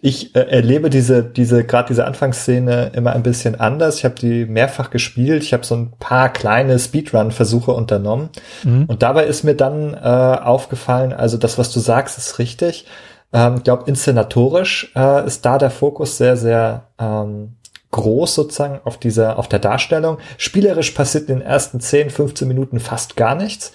ich 0.00 0.34
äh, 0.34 0.40
erlebe 0.40 0.90
diese, 0.90 1.22
diese, 1.24 1.64
gerade 1.64 1.88
diese 1.88 2.06
Anfangsszene 2.06 2.92
immer 2.94 3.12
ein 3.12 3.22
bisschen 3.22 3.58
anders. 3.58 3.98
Ich 3.98 4.04
habe 4.04 4.16
die 4.16 4.44
mehrfach 4.44 4.90
gespielt. 4.90 5.42
Ich 5.42 5.52
habe 5.52 5.64
so 5.64 5.76
ein 5.76 5.92
paar 5.98 6.28
kleine 6.30 6.78
Speedrun-Versuche 6.78 7.72
unternommen. 7.72 8.28
Mhm. 8.64 8.84
Und 8.86 9.02
dabei 9.02 9.24
ist 9.24 9.44
mir 9.44 9.54
dann 9.54 9.94
äh, 9.94 9.98
aufgefallen, 9.98 11.12
also 11.12 11.36
das, 11.38 11.58
was 11.58 11.72
du 11.72 11.80
sagst, 11.80 12.18
ist 12.18 12.38
richtig. 12.38 12.86
Ähm, 13.32 13.56
ich 13.58 13.64
glaube, 13.64 13.84
inszenatorisch 13.86 14.92
äh, 14.94 15.26
ist 15.26 15.44
da 15.46 15.58
der 15.58 15.70
Fokus 15.70 16.18
sehr, 16.18 16.36
sehr 16.36 16.88
ähm, 16.98 17.56
groß 17.90 18.34
sozusagen 18.34 18.80
auf 18.84 18.98
dieser, 18.98 19.38
auf 19.38 19.48
der 19.48 19.60
Darstellung. 19.60 20.18
Spielerisch 20.36 20.90
passiert 20.90 21.28
in 21.28 21.38
den 21.38 21.46
ersten 21.46 21.80
10, 21.80 22.10
15 22.10 22.48
Minuten 22.48 22.80
fast 22.80 23.16
gar 23.16 23.36
nichts. 23.36 23.72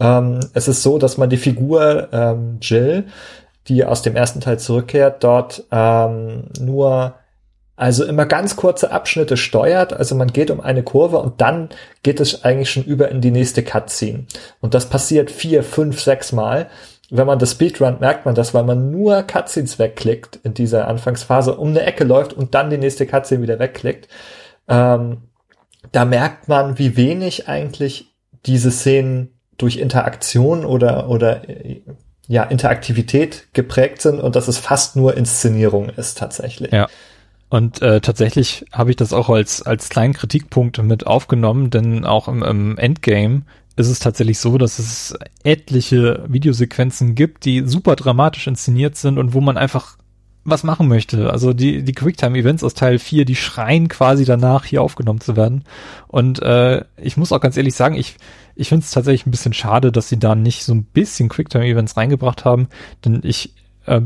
Ähm, 0.00 0.40
es 0.54 0.66
ist 0.66 0.82
so, 0.82 0.98
dass 0.98 1.18
man 1.18 1.30
die 1.30 1.36
Figur 1.36 2.08
ähm, 2.12 2.58
Jill, 2.60 3.04
die 3.68 3.84
aus 3.84 4.02
dem 4.02 4.16
ersten 4.16 4.40
Teil 4.40 4.58
zurückkehrt, 4.58 5.22
dort 5.22 5.64
ähm, 5.70 6.44
nur 6.58 7.14
also 7.76 8.04
immer 8.04 8.26
ganz 8.26 8.56
kurze 8.56 8.90
Abschnitte 8.90 9.38
steuert. 9.38 9.94
Also 9.94 10.14
man 10.14 10.28
geht 10.28 10.50
um 10.50 10.60
eine 10.60 10.82
Kurve 10.82 11.18
und 11.18 11.40
dann 11.40 11.70
geht 12.02 12.20
es 12.20 12.44
eigentlich 12.44 12.70
schon 12.70 12.84
über 12.84 13.08
in 13.08 13.22
die 13.22 13.30
nächste 13.30 13.62
Cutscene. 13.62 14.26
Und 14.60 14.74
das 14.74 14.86
passiert 14.90 15.30
vier, 15.30 15.62
fünf, 15.62 16.00
sechs 16.00 16.32
Mal 16.32 16.68
wenn 17.10 17.26
man 17.26 17.38
das 17.38 17.52
Speedrun 17.52 17.98
merkt 17.98 18.24
man 18.24 18.34
das, 18.34 18.54
weil 18.54 18.62
man 18.62 18.90
nur 18.90 19.22
Cutscenes 19.24 19.78
wegklickt 19.78 20.38
in 20.44 20.54
dieser 20.54 20.86
Anfangsphase, 20.86 21.56
um 21.56 21.68
eine 21.70 21.82
Ecke 21.82 22.04
läuft 22.04 22.32
und 22.32 22.54
dann 22.54 22.70
die 22.70 22.78
nächste 22.78 23.06
Cutscene 23.06 23.42
wieder 23.42 23.58
wegklickt. 23.58 24.08
Ähm, 24.68 25.22
da 25.92 26.04
merkt 26.04 26.48
man, 26.48 26.78
wie 26.78 26.96
wenig 26.96 27.48
eigentlich 27.48 28.14
diese 28.46 28.70
Szenen 28.70 29.34
durch 29.58 29.78
Interaktion 29.78 30.64
oder, 30.64 31.08
oder 31.08 31.42
ja, 32.30 32.44
Interaktivität 32.44 33.48
geprägt 33.54 34.00
sind 34.00 34.20
und 34.20 34.36
dass 34.36 34.46
es 34.46 34.56
fast 34.56 34.94
nur 34.94 35.16
Inszenierung 35.16 35.88
ist 35.88 36.16
tatsächlich. 36.16 36.70
Ja. 36.70 36.86
Und 37.48 37.82
äh, 37.82 38.00
tatsächlich 38.00 38.66
habe 38.70 38.90
ich 38.90 38.96
das 38.96 39.12
auch 39.12 39.28
als, 39.28 39.62
als 39.62 39.88
kleinen 39.88 40.14
Kritikpunkt 40.14 40.80
mit 40.80 41.08
aufgenommen, 41.08 41.70
denn 41.70 42.04
auch 42.04 42.28
im, 42.28 42.44
im 42.44 42.78
Endgame 42.78 43.42
ist 43.74 43.88
es 43.88 43.98
tatsächlich 43.98 44.38
so, 44.38 44.58
dass 44.58 44.78
es 44.78 45.18
etliche 45.42 46.24
Videosequenzen 46.28 47.16
gibt, 47.16 47.44
die 47.44 47.66
super 47.66 47.96
dramatisch 47.96 48.46
inszeniert 48.46 48.94
sind 48.94 49.18
und 49.18 49.34
wo 49.34 49.40
man 49.40 49.58
einfach 49.58 49.96
was 50.44 50.64
machen 50.64 50.88
möchte. 50.88 51.30
Also 51.30 51.52
die, 51.52 51.82
die 51.82 51.92
Quicktime-Events 51.92 52.64
aus 52.64 52.74
Teil 52.74 52.98
4, 52.98 53.24
die 53.24 53.36
schreien 53.36 53.88
quasi 53.88 54.24
danach, 54.24 54.64
hier 54.64 54.82
aufgenommen 54.82 55.20
zu 55.20 55.36
werden. 55.36 55.64
Und 56.08 56.40
äh, 56.42 56.84
ich 56.96 57.16
muss 57.16 57.32
auch 57.32 57.40
ganz 57.40 57.56
ehrlich 57.56 57.74
sagen, 57.74 57.94
ich, 57.94 58.16
ich 58.54 58.68
finde 58.68 58.84
es 58.84 58.90
tatsächlich 58.90 59.26
ein 59.26 59.30
bisschen 59.30 59.52
schade, 59.52 59.92
dass 59.92 60.08
sie 60.08 60.18
da 60.18 60.34
nicht 60.34 60.64
so 60.64 60.74
ein 60.74 60.84
bisschen 60.84 61.28
Quicktime-Events 61.28 61.96
reingebracht 61.96 62.44
haben. 62.44 62.68
Denn 63.04 63.20
ich, 63.22 63.54
äh, 63.86 64.00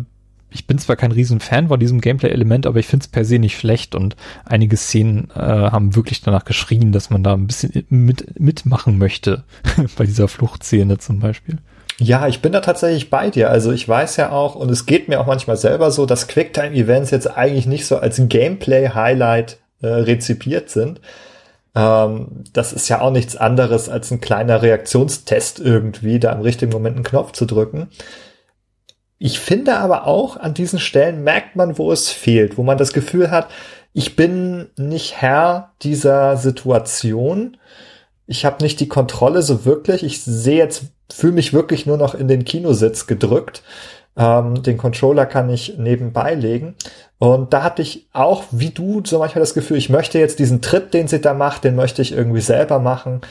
ich 0.51 0.67
bin 0.67 0.79
zwar 0.79 0.97
kein 0.97 1.13
riesen 1.13 1.41
Fan 1.41 1.69
von 1.69 1.79
diesem 1.79 2.01
Gameplay-Element, 2.01 2.67
aber 2.67 2.79
ich 2.81 2.87
finde 2.87 3.05
es 3.05 3.09
per 3.09 3.25
se 3.25 3.39
nicht 3.39 3.59
schlecht 3.59 3.95
und 3.95 4.17
einige 4.45 4.77
Szenen 4.77 5.31
äh, 5.35 5.41
haben 5.41 5.95
wirklich 5.95 6.21
danach 6.21 6.45
geschrien, 6.45 6.91
dass 6.93 7.11
man 7.11 7.23
da 7.23 7.35
ein 7.35 7.47
bisschen 7.47 7.85
mit, 7.91 8.41
mitmachen 8.41 8.99
möchte. 8.99 9.45
Bei 9.97 10.05
dieser 10.05 10.29
Fluchtszene 10.29 10.99
zum 10.99 11.21
Beispiel. 11.21 11.59
Ja, 11.99 12.27
ich 12.27 12.43
bin 12.43 12.53
da 12.53 12.61
tatsächlich 12.61 13.11
bei 13.11 13.31
dir. 13.31 13.51
Also 13.51 13.71
ich 13.71 13.89
weiß 13.89 14.17
ja 14.17 14.33
auch, 14.33 14.57
und 14.57 14.71
es 14.71 14.87
geht 14.87 15.09
mir 15.09 15.21
auch 15.21 15.27
manchmal 15.27 15.57
selber 15.57 15.91
so, 15.91 16.07
dass 16.07 16.27
Quicktime-Events 16.27 17.11
jetzt 17.11 17.37
eigentlich 17.37 17.67
nicht 17.67 17.87
so 17.87 17.99
als 17.99 18.21
Gameplay-Highlight 18.21 19.59
äh, 19.81 19.87
rezipiert 19.87 20.71
sind. 20.71 21.01
Ähm, 21.75 22.45
das 22.53 22.73
ist 22.73 22.89
ja 22.89 23.01
auch 23.01 23.11
nichts 23.11 23.37
anderes 23.37 23.89
als 23.89 24.11
ein 24.11 24.21
kleiner 24.21 24.63
Reaktionstest 24.63 25.61
irgendwie, 25.61 26.19
da 26.19 26.33
im 26.33 26.41
richtigen 26.41 26.73
Moment 26.73 26.97
einen 26.97 27.05
Knopf 27.05 27.33
zu 27.33 27.47
drücken. 27.47 27.89
Ich 29.19 29.39
finde 29.39 29.77
aber 29.77 30.07
auch, 30.07 30.37
an 30.37 30.55
diesen 30.55 30.81
Stellen 30.81 31.23
merkt 31.23 31.57
man, 31.57 31.79
wo 31.79 31.93
es 31.93 32.11
fehlt, 32.11 32.59
wo 32.59 32.63
man 32.63 32.79
das 32.79 32.93
Gefühl 32.93 33.31
hat, 33.31 33.49
ich 33.93 34.17
bin 34.17 34.69
nicht 34.77 35.21
Herr 35.21 35.73
dieser 35.83 36.37
Situation. 36.37 37.57
Ich 38.27 38.45
habe 38.45 38.63
nicht 38.63 38.81
die 38.81 38.89
Kontrolle 38.89 39.43
so 39.43 39.65
wirklich. 39.65 40.03
Ich 40.03 40.23
sehe 40.23 40.59
jetzt 40.59 40.87
fühle 41.13 41.35
mich 41.35 41.53
wirklich 41.53 41.87
nur 41.87 41.97
noch 41.97 42.15
in 42.15 42.29
den 42.29 42.45
Kinositz 42.45 43.07
gedrückt. 43.07 43.63
Ähm, 44.17 44.63
den 44.63 44.79
Controller 44.79 45.27
kann 45.27 45.51
ich 45.51 45.77
nebenbei 45.77 46.35
legen. 46.35 46.77
Und 47.19 47.53
da 47.53 47.63
hatte 47.63 47.83
ich 47.83 48.07
auch, 48.13 48.45
wie 48.51 48.71
du, 48.71 49.03
so 49.05 49.19
manchmal 49.19 49.41
das 49.41 49.55
Gefühl, 49.55 49.77
ich 49.77 49.91
möchte 49.91 50.19
jetzt 50.19 50.39
diesen 50.39 50.63
Tritt, 50.63 50.95
den 50.95 51.09
sie 51.09 51.21
da 51.21 51.35
macht, 51.35 51.65
den 51.65 51.75
möchte 51.75 52.03
ich 52.03 52.13
irgendwie 52.13 52.41
selber 52.41 52.79
machen. 52.79 53.23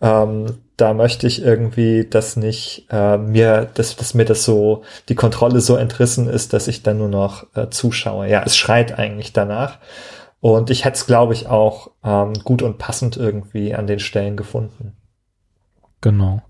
Ähm, 0.00 0.46
da 0.76 0.94
möchte 0.94 1.26
ich 1.26 1.42
irgendwie 1.42 2.06
das 2.08 2.36
nicht 2.36 2.86
äh, 2.90 3.18
mir, 3.18 3.68
dass, 3.74 3.94
dass 3.94 4.14
mir 4.14 4.24
das 4.24 4.44
so, 4.44 4.82
die 5.08 5.14
Kontrolle 5.14 5.60
so 5.60 5.76
entrissen 5.76 6.28
ist, 6.28 6.52
dass 6.52 6.66
ich 6.66 6.82
dann 6.82 6.98
nur 6.98 7.08
noch 7.08 7.46
äh, 7.54 7.68
zuschaue. 7.70 8.28
Ja, 8.28 8.42
es 8.44 8.56
schreit 8.56 8.98
eigentlich 8.98 9.32
danach. 9.32 9.78
Und 10.40 10.70
ich 10.70 10.84
hätte 10.84 10.96
es, 10.96 11.06
glaube 11.06 11.34
ich, 11.34 11.46
auch 11.46 11.92
ähm, 12.02 12.32
gut 12.42 12.62
und 12.62 12.78
passend 12.78 13.16
irgendwie 13.16 13.76
an 13.76 13.86
den 13.86 14.00
Stellen 14.00 14.36
gefunden. 14.36 14.96
Genau. 16.00 16.42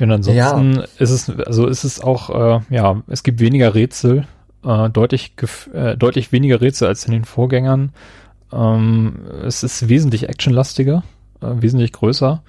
Und 0.00 0.10
ansonsten 0.10 0.74
ja. 0.74 0.84
ist 0.98 1.10
es, 1.10 1.30
also 1.30 1.66
ist 1.66 1.84
es 1.84 2.00
auch, 2.00 2.30
äh, 2.30 2.60
ja, 2.70 3.02
es 3.08 3.22
gibt 3.22 3.40
weniger 3.40 3.74
Rätsel, 3.74 4.26
äh, 4.64 4.88
deutlich, 4.90 5.32
äh, 5.72 5.96
deutlich 5.96 6.32
weniger 6.32 6.60
Rätsel 6.60 6.88
als 6.88 7.04
in 7.04 7.12
den 7.12 7.24
Vorgängern. 7.24 7.92
Ähm, 8.52 9.20
es 9.44 9.62
ist 9.62 9.88
wesentlich 9.88 10.28
actionlastiger, 10.28 11.02
äh, 11.40 11.46
wesentlich 11.60 11.92
größer. 11.92 12.42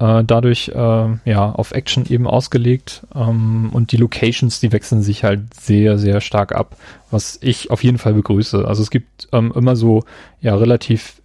Äh, 0.00 0.24
dadurch, 0.24 0.68
äh, 0.68 1.08
ja, 1.24 1.52
auf 1.52 1.72
Action 1.72 2.04
eben 2.06 2.26
ausgelegt. 2.26 3.06
Ähm, 3.14 3.70
und 3.72 3.92
die 3.92 3.96
Locations, 3.96 4.60
die 4.60 4.72
wechseln 4.72 5.02
sich 5.02 5.24
halt 5.24 5.54
sehr, 5.54 5.98
sehr 5.98 6.20
stark 6.20 6.54
ab, 6.54 6.76
was 7.10 7.38
ich 7.40 7.70
auf 7.70 7.84
jeden 7.84 7.98
Fall 7.98 8.14
begrüße. 8.14 8.66
Also 8.66 8.82
es 8.82 8.90
gibt 8.90 9.28
ähm, 9.32 9.52
immer 9.54 9.76
so, 9.76 10.02
ja, 10.40 10.54
relativ 10.56 11.22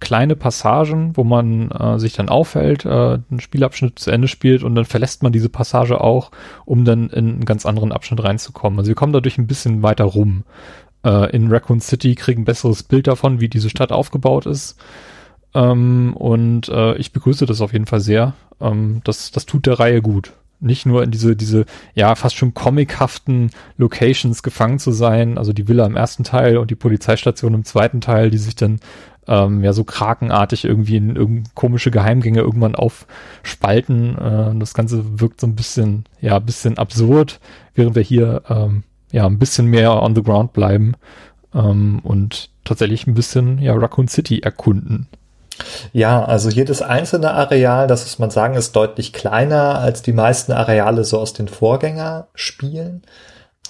kleine 0.00 0.36
Passagen, 0.36 1.16
wo 1.16 1.24
man 1.24 1.70
äh, 1.70 1.98
sich 1.98 2.12
dann 2.12 2.28
aufhält, 2.28 2.84
äh, 2.84 3.18
einen 3.30 3.40
Spielabschnitt 3.40 3.98
zu 3.98 4.10
Ende 4.10 4.28
spielt 4.28 4.62
und 4.62 4.74
dann 4.74 4.84
verlässt 4.84 5.22
man 5.22 5.32
diese 5.32 5.48
Passage 5.48 6.00
auch, 6.00 6.30
um 6.64 6.84
dann 6.84 7.10
in 7.10 7.28
einen 7.28 7.44
ganz 7.44 7.66
anderen 7.66 7.92
Abschnitt 7.92 8.22
reinzukommen. 8.22 8.78
Also 8.78 8.88
wir 8.88 8.94
kommen 8.94 9.12
dadurch 9.12 9.38
ein 9.38 9.46
bisschen 9.46 9.82
weiter 9.82 10.04
rum. 10.04 10.44
Äh, 11.04 11.34
in 11.34 11.50
Raccoon 11.50 11.80
City 11.80 12.14
kriegen 12.14 12.42
ein 12.42 12.46
besseres 12.46 12.82
Bild 12.82 13.06
davon, 13.06 13.40
wie 13.40 13.48
diese 13.48 13.70
Stadt 13.70 13.92
aufgebaut 13.92 14.46
ist. 14.46 14.78
Ähm, 15.54 16.14
und 16.16 16.68
äh, 16.68 16.96
ich 16.96 17.12
begrüße 17.12 17.46
das 17.46 17.60
auf 17.60 17.72
jeden 17.72 17.86
Fall 17.86 18.00
sehr. 18.00 18.34
Ähm, 18.60 19.00
das, 19.04 19.30
das 19.30 19.46
tut 19.46 19.66
der 19.66 19.78
Reihe 19.78 20.02
gut 20.02 20.32
nicht 20.60 20.86
nur 20.86 21.02
in 21.02 21.10
diese, 21.10 21.36
diese, 21.36 21.66
ja, 21.94 22.14
fast 22.14 22.36
schon 22.36 22.54
comichaften 22.54 23.50
Locations 23.76 24.42
gefangen 24.42 24.78
zu 24.78 24.90
sein, 24.90 25.38
also 25.38 25.52
die 25.52 25.68
Villa 25.68 25.86
im 25.86 25.96
ersten 25.96 26.24
Teil 26.24 26.58
und 26.58 26.70
die 26.70 26.74
Polizeistation 26.74 27.54
im 27.54 27.64
zweiten 27.64 28.00
Teil, 28.00 28.30
die 28.30 28.38
sich 28.38 28.56
dann 28.56 28.80
ähm, 29.28 29.62
ja 29.62 29.72
so 29.72 29.84
krakenartig 29.84 30.64
irgendwie 30.64 30.96
in 30.96 31.16
irgend 31.16 31.54
komische 31.54 31.90
Geheimgänge 31.90 32.40
irgendwann 32.40 32.74
aufspalten. 32.74 34.18
Äh, 34.18 34.58
das 34.58 34.74
Ganze 34.74 35.20
wirkt 35.20 35.40
so 35.40 35.46
ein 35.46 35.54
bisschen, 35.54 36.04
ja, 36.20 36.36
ein 36.36 36.46
bisschen 36.46 36.78
absurd, 36.78 37.40
während 37.74 37.94
wir 37.94 38.02
hier 38.02 38.42
ähm, 38.48 38.82
ja 39.12 39.26
ein 39.26 39.38
bisschen 39.38 39.66
mehr 39.66 40.02
on 40.02 40.14
the 40.14 40.22
ground 40.22 40.52
bleiben 40.52 40.94
ähm, 41.54 42.00
und 42.02 42.50
tatsächlich 42.64 43.06
ein 43.06 43.14
bisschen 43.14 43.58
ja 43.58 43.74
Raccoon 43.74 44.08
City 44.08 44.40
erkunden. 44.40 45.08
Ja, 45.92 46.24
also 46.24 46.50
jedes 46.50 46.82
einzelne 46.82 47.32
Areal, 47.32 47.88
das 47.88 48.04
muss 48.04 48.18
man 48.18 48.30
sagen, 48.30 48.54
ist 48.54 48.76
deutlich 48.76 49.12
kleiner 49.12 49.78
als 49.78 50.02
die 50.02 50.12
meisten 50.12 50.52
Areale 50.52 51.04
so 51.04 51.18
aus 51.18 51.32
den 51.32 51.48
Vorgängerspielen 51.48 53.02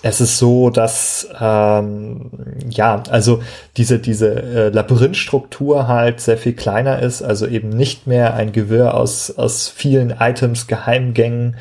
es 0.02 0.20
ist 0.20 0.38
so, 0.38 0.70
dass 0.70 1.28
ähm, 1.40 2.30
ja, 2.70 3.02
also 3.10 3.42
diese 3.76 3.98
diese 3.98 4.42
äh, 4.42 4.68
Labyrinthstruktur 4.68 5.88
halt 5.88 6.20
sehr 6.20 6.38
viel 6.38 6.52
kleiner 6.52 7.00
ist, 7.00 7.22
also 7.22 7.46
eben 7.46 7.70
nicht 7.70 8.06
mehr 8.06 8.34
ein 8.34 8.52
Gewirr 8.52 8.94
aus 8.94 9.36
aus 9.36 9.68
vielen 9.68 10.10
Items, 10.18 10.66
Geheimgängen 10.66 11.56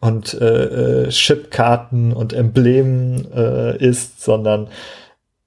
und 0.00 0.34
äh, 0.34 1.04
äh, 1.04 1.08
Chipkarten 1.08 2.12
und 2.12 2.32
Emblemen 2.32 3.30
äh, 3.32 3.76
ist, 3.76 4.22
sondern 4.22 4.68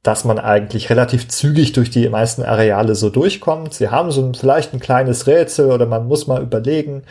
dass 0.03 0.25
man 0.25 0.37
eigentlich 0.37 0.89
relativ 0.89 1.29
zügig 1.29 1.71
durch 1.71 1.89
die 1.89 2.07
meisten 2.09 2.43
Areale 2.43 2.93
so 2.93 3.09
durchkommt. 3.09 3.73
Sie 3.73 3.87
haben 3.87 4.11
so 4.11 4.21
ein, 4.21 4.35
vielleicht 4.35 4.73
ein 4.73 4.81
kleines 4.81 5.27
Rätsel 5.27 5.71
oder 5.71 5.85
man 5.85 6.07
muss 6.07 6.27
mal 6.27 6.41
überlegen, 6.41 7.03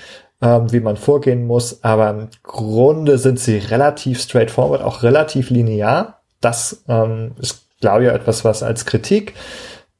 ähm, 0.42 0.72
wie 0.72 0.80
man 0.80 0.96
vorgehen 0.96 1.46
muss. 1.46 1.82
Aber 1.82 2.10
im 2.10 2.28
Grunde 2.42 3.18
sind 3.18 3.38
sie 3.38 3.58
relativ 3.58 4.20
straightforward, 4.20 4.82
auch 4.82 5.02
relativ 5.02 5.50
linear. 5.50 6.20
Das 6.40 6.82
ähm, 6.88 7.32
ist, 7.40 7.62
glaube 7.80 8.04
ich, 8.04 8.10
etwas, 8.10 8.44
was 8.44 8.62
als 8.62 8.84
Kritik 8.84 9.34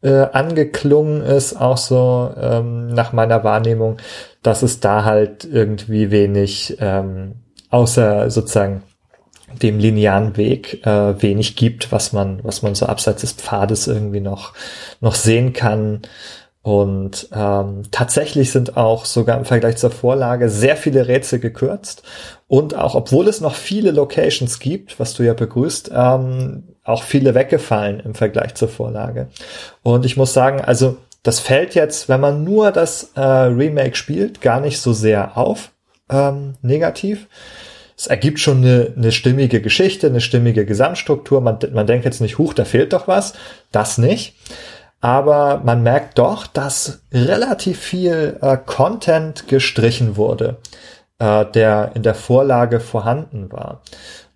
äh, 0.03 0.27
angeklungen 0.33 1.23
ist, 1.23 1.55
auch 1.55 1.77
so 1.77 2.35
ähm, 2.37 2.89
nach 2.89 3.13
meiner 3.13 3.45
Wahrnehmung, 3.45 3.99
dass 4.43 4.63
es 4.63 4.81
da 4.81 5.05
halt 5.05 5.45
irgendwie 5.45 6.11
wenig, 6.11 6.77
ähm, 6.81 7.37
außer 7.71 8.31
sozusagen 8.31 8.83
dem 9.63 9.79
linearen 9.79 10.37
Weg 10.37 10.85
äh, 10.87 11.21
wenig 11.21 11.57
gibt, 11.57 11.93
was 11.93 12.13
man, 12.13 12.41
was 12.43 12.63
man 12.63 12.75
so 12.75 12.87
abseits 12.87 13.21
des 13.21 13.33
Pfades 13.33 13.87
irgendwie 13.87 14.21
noch, 14.21 14.55
noch 15.01 15.15
sehen 15.15 15.53
kann. 15.53 16.03
Und 16.63 17.29
ähm, 17.35 17.83
tatsächlich 17.91 18.53
sind 18.53 18.77
auch 18.77 19.05
sogar 19.05 19.37
im 19.37 19.45
Vergleich 19.45 19.77
zur 19.79 19.91
Vorlage 19.91 20.49
sehr 20.49 20.77
viele 20.77 21.09
Rätsel 21.09 21.41
gekürzt. 21.41 22.05
Und 22.47 22.77
auch 22.77 22.95
obwohl 22.95 23.27
es 23.27 23.41
noch 23.41 23.57
viele 23.57 23.91
Locations 23.91 24.61
gibt, 24.61 25.01
was 25.01 25.15
du 25.15 25.25
ja 25.25 25.35
begrüßt, 25.35 25.91
ähm, 25.93 26.69
auch 26.85 27.03
viele 27.03 27.35
weggefallen 27.35 27.99
im 28.01 28.15
Vergleich 28.15 28.55
zur 28.55 28.69
Vorlage. 28.69 29.29
Und 29.83 30.05
ich 30.07 30.17
muss 30.17 30.33
sagen, 30.33 30.61
also 30.61 30.99
das 31.25 31.41
fällt 31.41 31.75
jetzt, 31.75 32.09
wenn 32.09 32.21
man 32.21 32.45
nur 32.45 32.71
das 32.71 33.11
äh, 33.17 33.21
Remake 33.21 33.97
spielt, 33.97 34.41
gar 34.41 34.61
nicht 34.61 34.81
so 34.81 34.93
sehr 34.93 35.37
auf, 35.37 35.73
ähm, 36.11 36.55
negativ. 36.63 37.27
Es 37.97 38.07
ergibt 38.07 38.39
schon 38.39 38.59
eine, 38.59 38.93
eine 38.97 39.13
stimmige 39.13 39.61
Geschichte, 39.61 40.07
eine 40.07 40.21
stimmige 40.21 40.65
Gesamtstruktur. 40.65 41.41
Man, 41.41 41.59
man 41.73 41.87
denkt 41.87 42.05
jetzt 42.05 42.21
nicht, 42.21 42.39
huch, 42.39 42.55
da 42.55 42.65
fehlt 42.65 42.93
doch 42.93 43.09
was. 43.09 43.35
Das 43.73 43.99
nicht 43.99 44.35
aber 45.03 45.61
man 45.65 45.83
merkt 45.83 46.19
doch, 46.19 46.47
dass 46.47 47.03
relativ 47.13 47.79
viel 47.81 48.39
äh, 48.41 48.57
Content 48.57 49.49
gestrichen 49.49 50.17
wurde, 50.17 50.59
äh, 51.19 51.45
der 51.45 51.91
in 51.95 52.05
der 52.05 52.15
Vorlage 52.15 52.79
vorhanden 52.79 53.51
war. 53.51 53.83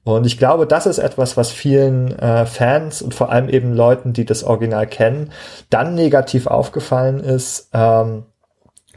Und 0.02 0.26
ich 0.26 0.38
glaube, 0.38 0.66
das 0.66 0.86
ist 0.86 0.98
etwas, 0.98 1.36
was 1.36 1.52
vielen 1.52 2.18
äh, 2.18 2.46
Fans 2.46 3.00
und 3.00 3.14
vor 3.14 3.30
allem 3.30 3.48
eben 3.48 3.74
Leuten, 3.74 4.12
die 4.12 4.24
das 4.24 4.42
Original 4.42 4.88
kennen, 4.88 5.32
dann 5.70 5.94
negativ 5.94 6.48
aufgefallen 6.48 7.20
ist. 7.20 7.70
Ähm, 7.72 8.24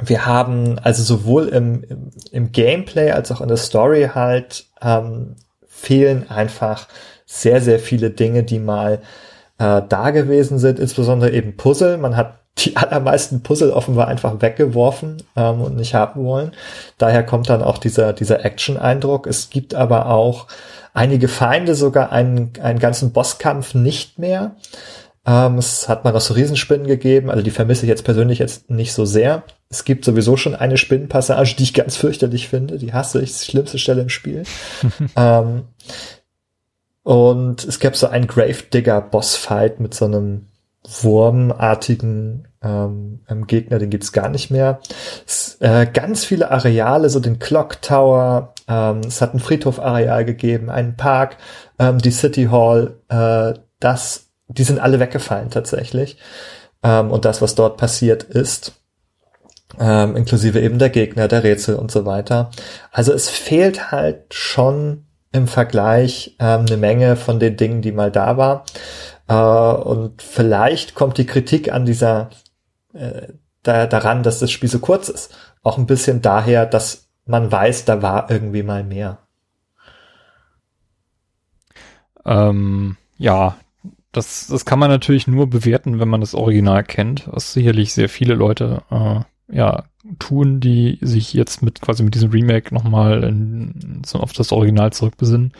wir 0.01 0.25
haben 0.25 0.79
also 0.79 1.03
sowohl 1.03 1.49
im, 1.49 2.11
im, 2.31 2.51
Gameplay 2.51 3.11
als 3.11 3.31
auch 3.31 3.41
in 3.41 3.47
der 3.47 3.57
Story 3.57 4.09
halt 4.15 4.65
ähm, 4.81 5.35
fehlen 5.67 6.29
einfach 6.29 6.87
sehr, 7.27 7.61
sehr 7.61 7.79
viele 7.79 8.09
Dinge, 8.09 8.43
die 8.43 8.59
mal 8.59 9.01
äh, 9.59 9.81
da 9.87 10.09
gewesen 10.11 10.57
sind, 10.57 10.79
insbesondere 10.79 11.31
eben 11.31 11.55
Puzzle. 11.55 11.97
Man 11.97 12.17
hat 12.17 12.39
die 12.57 12.75
allermeisten 12.77 13.43
Puzzle 13.43 13.71
offenbar 13.71 14.07
einfach 14.07 14.41
weggeworfen 14.41 15.21
ähm, 15.35 15.61
und 15.61 15.75
nicht 15.75 15.93
haben 15.93 16.23
wollen. 16.23 16.51
Daher 16.97 17.23
kommt 17.23 17.49
dann 17.49 17.61
auch 17.61 17.77
dieser, 17.77 18.13
dieser 18.13 18.43
Action-Eindruck. 18.43 19.27
Es 19.27 19.49
gibt 19.49 19.75
aber 19.75 20.07
auch 20.07 20.47
einige 20.93 21.27
Feinde, 21.27 21.75
sogar 21.75 22.11
einen, 22.11 22.53
einen 22.61 22.79
ganzen 22.79 23.11
Bosskampf 23.11 23.73
nicht 23.75 24.17
mehr. 24.17 24.55
Ähm, 25.25 25.57
es 25.57 25.89
hat 25.89 26.05
mal 26.05 26.13
noch 26.13 26.21
so 26.21 26.33
Riesenspinnen 26.33 26.87
gegeben, 26.87 27.29
also 27.29 27.43
die 27.43 27.51
vermisse 27.51 27.85
ich 27.85 27.89
jetzt 27.89 28.05
persönlich 28.05 28.39
jetzt 28.39 28.69
nicht 28.69 28.93
so 28.93 29.05
sehr. 29.05 29.43
Es 29.69 29.83
gibt 29.83 30.05
sowieso 30.05 30.37
schon 30.37 30.55
eine 30.55 30.77
Spinnenpassage, 30.77 31.55
die 31.55 31.63
ich 31.63 31.73
ganz 31.73 31.97
fürchterlich 31.97 32.47
finde. 32.47 32.79
Die 32.79 32.93
hasse 32.93 33.21
ich, 33.21 33.37
die 33.37 33.45
schlimmste 33.45 33.77
Stelle 33.77 34.01
im 34.01 34.09
Spiel. 34.09 34.43
ähm, 35.15 35.63
Und 37.09 37.65
es 37.65 37.79
gab 37.79 37.95
so 37.95 38.05
einen 38.05 38.27
Gravedigger-Bossfight 38.27 39.79
mit 39.79 39.95
so 39.95 40.05
einem 40.05 40.45
wurmartigen 41.01 42.47
ähm, 42.61 43.21
Gegner, 43.47 43.79
den 43.79 43.89
gibt's 43.89 44.11
gar 44.11 44.29
nicht 44.29 44.51
mehr. 44.51 44.79
Es, 45.25 45.57
äh, 45.59 45.87
ganz 45.91 46.23
viele 46.23 46.51
Areale, 46.51 47.09
so 47.09 47.19
den 47.19 47.39
Clock 47.39 47.81
Tower, 47.81 48.53
ähm, 48.67 48.99
es 48.99 49.21
hat 49.21 49.33
ein 49.33 49.39
Friedhof-Areal 49.39 50.23
gegeben, 50.23 50.69
einen 50.69 50.97
Park, 50.97 51.37
ähm, 51.79 51.97
die 51.97 52.11
City 52.11 52.49
Hall, 52.51 52.97
äh, 53.09 53.59
das, 53.79 54.27
die 54.47 54.63
sind 54.63 54.77
alle 54.77 54.99
weggefallen 54.99 55.49
tatsächlich. 55.49 56.19
Ähm, 56.83 57.09
und 57.09 57.25
das, 57.25 57.41
was 57.41 57.55
dort 57.55 57.77
passiert 57.77 58.21
ist, 58.21 58.73
ähm, 59.79 60.15
inklusive 60.15 60.59
eben 60.59 60.77
der 60.77 60.91
Gegner, 60.91 61.27
der 61.27 61.43
Rätsel 61.43 61.73
und 61.73 61.89
so 61.89 62.05
weiter. 62.05 62.51
Also 62.91 63.13
es 63.13 63.29
fehlt 63.29 63.91
halt 63.91 64.31
schon 64.31 65.07
im 65.31 65.47
Vergleich 65.47 66.35
ähm, 66.39 66.65
eine 66.67 66.77
Menge 66.77 67.15
von 67.15 67.39
den 67.39 67.57
Dingen, 67.57 67.81
die 67.81 67.91
mal 67.91 68.11
da 68.11 68.37
war. 68.37 68.65
Äh, 69.27 69.33
und 69.33 70.21
vielleicht 70.21 70.95
kommt 70.95 71.17
die 71.17 71.25
Kritik 71.25 71.71
an 71.71 71.85
dieser 71.85 72.29
äh, 72.93 73.27
da, 73.63 73.87
daran, 73.87 74.23
dass 74.23 74.39
das 74.39 74.51
Spiel 74.51 74.69
so 74.69 74.79
kurz 74.79 75.09
ist, 75.09 75.35
auch 75.63 75.77
ein 75.77 75.85
bisschen 75.85 76.21
daher, 76.21 76.65
dass 76.65 77.09
man 77.25 77.51
weiß, 77.51 77.85
da 77.85 78.01
war 78.01 78.31
irgendwie 78.31 78.63
mal 78.63 78.83
mehr. 78.83 79.19
Ähm, 82.25 82.97
ja, 83.17 83.57
das, 84.11 84.47
das 84.47 84.65
kann 84.65 84.79
man 84.79 84.89
natürlich 84.89 85.27
nur 85.27 85.47
bewerten, 85.47 85.99
wenn 85.99 86.07
man 86.07 86.21
das 86.21 86.33
Original 86.33 86.83
kennt, 86.83 87.27
was 87.31 87.53
sicherlich 87.53 87.93
sehr 87.93 88.09
viele 88.09 88.33
Leute 88.33 88.81
äh, 88.89 89.55
ja 89.55 89.83
tun, 90.17 90.59
die 90.59 90.97
sich 91.01 91.33
jetzt 91.33 91.61
mit 91.61 91.81
quasi 91.81 92.03
mit 92.03 92.15
diesem 92.15 92.31
Remake 92.31 92.73
nochmal 92.73 93.23
in, 93.23 94.01
so 94.05 94.19
auf 94.19 94.33
das 94.33 94.51
Original 94.51 94.93
zurückbesinnen. 94.93 95.53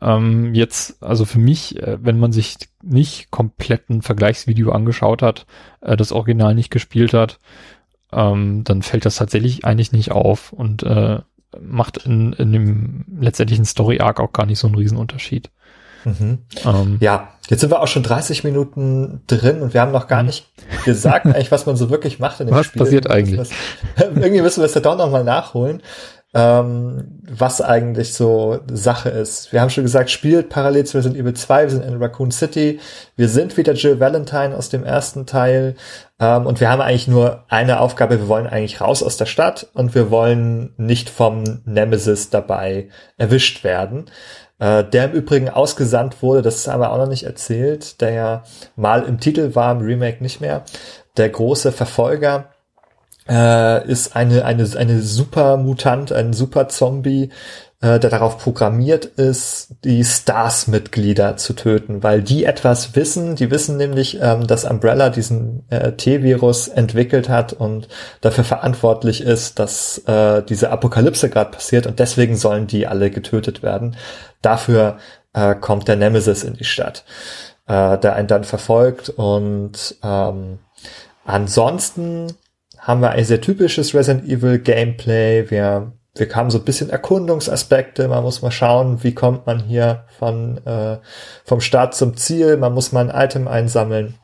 Ähm, 0.00 0.54
jetzt, 0.54 1.02
also 1.02 1.24
für 1.24 1.38
mich, 1.38 1.80
äh, 1.80 1.98
wenn 2.02 2.18
man 2.18 2.32
sich 2.32 2.56
nicht 2.82 3.30
komplett 3.30 3.88
ein 3.90 4.02
Vergleichsvideo 4.02 4.72
angeschaut 4.72 5.22
hat, 5.22 5.46
äh, 5.80 5.96
das 5.96 6.12
Original 6.12 6.54
nicht 6.54 6.70
gespielt 6.70 7.14
hat, 7.14 7.38
ähm, 8.12 8.64
dann 8.64 8.82
fällt 8.82 9.04
das 9.04 9.16
tatsächlich 9.16 9.64
eigentlich 9.64 9.92
nicht 9.92 10.10
auf 10.12 10.52
und 10.52 10.82
äh, 10.82 11.20
macht 11.60 11.98
in, 11.98 12.32
in 12.34 12.52
dem 12.52 13.04
letztendlichen 13.20 13.64
Story-Arc 13.64 14.20
auch 14.20 14.32
gar 14.32 14.46
nicht 14.46 14.58
so 14.58 14.66
einen 14.66 14.76
Riesenunterschied. 14.76 15.50
Mhm. 16.04 16.38
Ähm, 16.64 16.98
ja, 17.00 17.28
jetzt 17.48 17.60
sind 17.60 17.70
wir 17.70 17.80
auch 17.80 17.88
schon 17.88 18.02
30 18.02 18.44
Minuten 18.44 19.22
drin 19.26 19.62
und 19.62 19.74
wir 19.74 19.80
haben 19.80 19.92
noch 19.92 20.06
gar 20.06 20.22
mhm. 20.22 20.26
nicht 20.26 20.46
gesagt, 20.84 21.26
eigentlich, 21.26 21.50
was 21.50 21.66
man 21.66 21.76
so 21.76 21.90
wirklich 21.90 22.18
macht 22.18 22.40
in 22.40 22.46
dem 22.46 22.54
was 22.54 22.66
Spiel. 22.66 22.80
Was 22.80 22.88
passiert 22.88 23.10
eigentlich? 23.10 23.38
Was, 23.38 23.50
irgendwie 23.98 24.42
müssen 24.42 24.60
wir 24.60 24.66
es 24.66 24.74
ja 24.74 24.80
doch 24.80 24.96
nochmal 24.96 25.24
nachholen, 25.24 25.82
ähm, 26.34 27.20
was 27.30 27.60
eigentlich 27.60 28.12
so 28.12 28.58
Sache 28.70 29.08
ist. 29.08 29.52
Wir 29.52 29.60
haben 29.60 29.70
schon 29.70 29.84
gesagt, 29.84 30.10
spielt 30.10 30.48
parallel 30.48 30.84
zu 30.84 30.96
Resident 30.96 31.20
Evil 31.20 31.34
2, 31.34 31.62
wir 31.62 31.70
sind 31.70 31.84
in 31.84 32.02
Raccoon 32.02 32.32
City, 32.32 32.80
wir 33.16 33.28
sind 33.28 33.56
wieder 33.56 33.72
Jill 33.74 34.00
Valentine 34.00 34.56
aus 34.56 34.68
dem 34.68 34.84
ersten 34.84 35.26
Teil 35.26 35.76
ähm, 36.18 36.46
und 36.46 36.60
wir 36.60 36.70
haben 36.70 36.82
eigentlich 36.82 37.06
nur 37.06 37.44
eine 37.48 37.78
Aufgabe, 37.78 38.18
wir 38.18 38.28
wollen 38.28 38.48
eigentlich 38.48 38.80
raus 38.80 39.02
aus 39.02 39.16
der 39.16 39.26
Stadt 39.26 39.68
und 39.74 39.94
wir 39.94 40.10
wollen 40.10 40.74
nicht 40.76 41.08
vom 41.08 41.44
Nemesis 41.66 42.30
dabei 42.30 42.88
erwischt 43.16 43.62
werden. 43.62 44.06
Äh, 44.58 44.84
der 44.84 45.06
im 45.06 45.12
Übrigen 45.12 45.48
ausgesandt 45.48 46.22
wurde, 46.22 46.42
das 46.42 46.66
haben 46.68 46.80
wir 46.80 46.92
auch 46.92 46.98
noch 46.98 47.08
nicht 47.08 47.24
erzählt, 47.24 48.00
der 48.00 48.10
ja 48.10 48.44
mal 48.76 49.02
im 49.02 49.18
Titel 49.18 49.54
war, 49.54 49.72
im 49.72 49.80
Remake 49.80 50.22
nicht 50.22 50.40
mehr. 50.40 50.64
Der 51.16 51.28
große 51.28 51.72
Verfolger 51.72 52.50
äh, 53.28 53.86
ist 53.88 54.14
eine, 54.14 54.44
eine, 54.44 54.68
eine 54.76 55.00
super 55.02 55.56
Mutant, 55.56 56.12
ein 56.12 56.32
super 56.32 56.68
Zombie, 56.68 57.30
äh, 57.84 58.00
der 58.00 58.08
darauf 58.08 58.38
programmiert 58.38 59.04
ist, 59.04 59.74
die 59.84 60.02
Stars-Mitglieder 60.02 61.36
zu 61.36 61.52
töten, 61.52 62.02
weil 62.02 62.22
die 62.22 62.44
etwas 62.44 62.96
wissen. 62.96 63.36
Die 63.36 63.50
wissen 63.50 63.76
nämlich, 63.76 64.18
ähm, 64.22 64.46
dass 64.46 64.64
Umbrella 64.64 65.10
diesen 65.10 65.64
äh, 65.68 65.92
T-Virus 65.92 66.68
entwickelt 66.68 67.28
hat 67.28 67.52
und 67.52 67.88
dafür 68.22 68.44
verantwortlich 68.44 69.20
ist, 69.20 69.58
dass 69.58 69.98
äh, 70.06 70.42
diese 70.42 70.70
Apokalypse 70.70 71.28
gerade 71.28 71.50
passiert 71.50 71.86
und 71.86 71.98
deswegen 71.98 72.36
sollen 72.36 72.66
die 72.66 72.86
alle 72.86 73.10
getötet 73.10 73.62
werden. 73.62 73.96
Dafür 74.40 74.96
äh, 75.34 75.54
kommt 75.54 75.86
der 75.86 75.96
Nemesis 75.96 76.42
in 76.42 76.54
die 76.54 76.64
Stadt, 76.64 77.04
äh, 77.66 77.98
der 77.98 78.14
einen 78.14 78.28
dann 78.28 78.44
verfolgt 78.44 79.10
und 79.10 79.96
ähm, 80.02 80.58
ansonsten 81.26 82.32
haben 82.78 83.02
wir 83.02 83.10
ein 83.10 83.24
sehr 83.26 83.42
typisches 83.42 83.94
Resident 83.94 84.26
Evil 84.26 84.58
Gameplay. 84.58 85.50
Wir 85.50 85.92
wir 86.16 86.28
haben 86.34 86.50
so 86.50 86.58
ein 86.58 86.64
bisschen 86.64 86.90
Erkundungsaspekte, 86.90 88.08
man 88.08 88.22
muss 88.22 88.42
mal 88.42 88.50
schauen, 88.50 89.02
wie 89.02 89.14
kommt 89.14 89.46
man 89.46 89.60
hier 89.60 90.04
von 90.18 90.64
äh, 90.64 90.98
vom 91.44 91.60
Start 91.60 91.94
zum 91.94 92.16
Ziel, 92.16 92.56
man 92.56 92.72
muss 92.72 92.92
mal 92.92 93.10
ein 93.10 93.24
Item 93.24 93.48
einsammeln, 93.48 94.14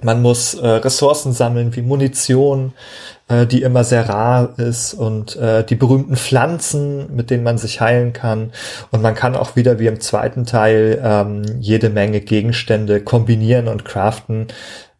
man 0.00 0.22
muss 0.22 0.54
äh, 0.54 0.66
Ressourcen 0.66 1.32
sammeln 1.32 1.74
wie 1.74 1.82
Munition, 1.82 2.72
äh, 3.26 3.46
die 3.46 3.62
immer 3.62 3.82
sehr 3.82 4.08
rar 4.08 4.56
ist 4.56 4.94
und 4.94 5.34
äh, 5.34 5.64
die 5.64 5.74
berühmten 5.74 6.14
Pflanzen, 6.14 7.16
mit 7.16 7.30
denen 7.30 7.42
man 7.42 7.58
sich 7.58 7.80
heilen 7.80 8.12
kann. 8.12 8.52
Und 8.92 9.02
man 9.02 9.16
kann 9.16 9.34
auch 9.34 9.56
wieder 9.56 9.80
wie 9.80 9.88
im 9.88 9.98
zweiten 9.98 10.46
Teil 10.46 11.00
ähm, 11.02 11.42
jede 11.58 11.90
Menge 11.90 12.20
Gegenstände 12.20 13.00
kombinieren 13.00 13.66
und 13.66 13.84
craften, 13.84 14.46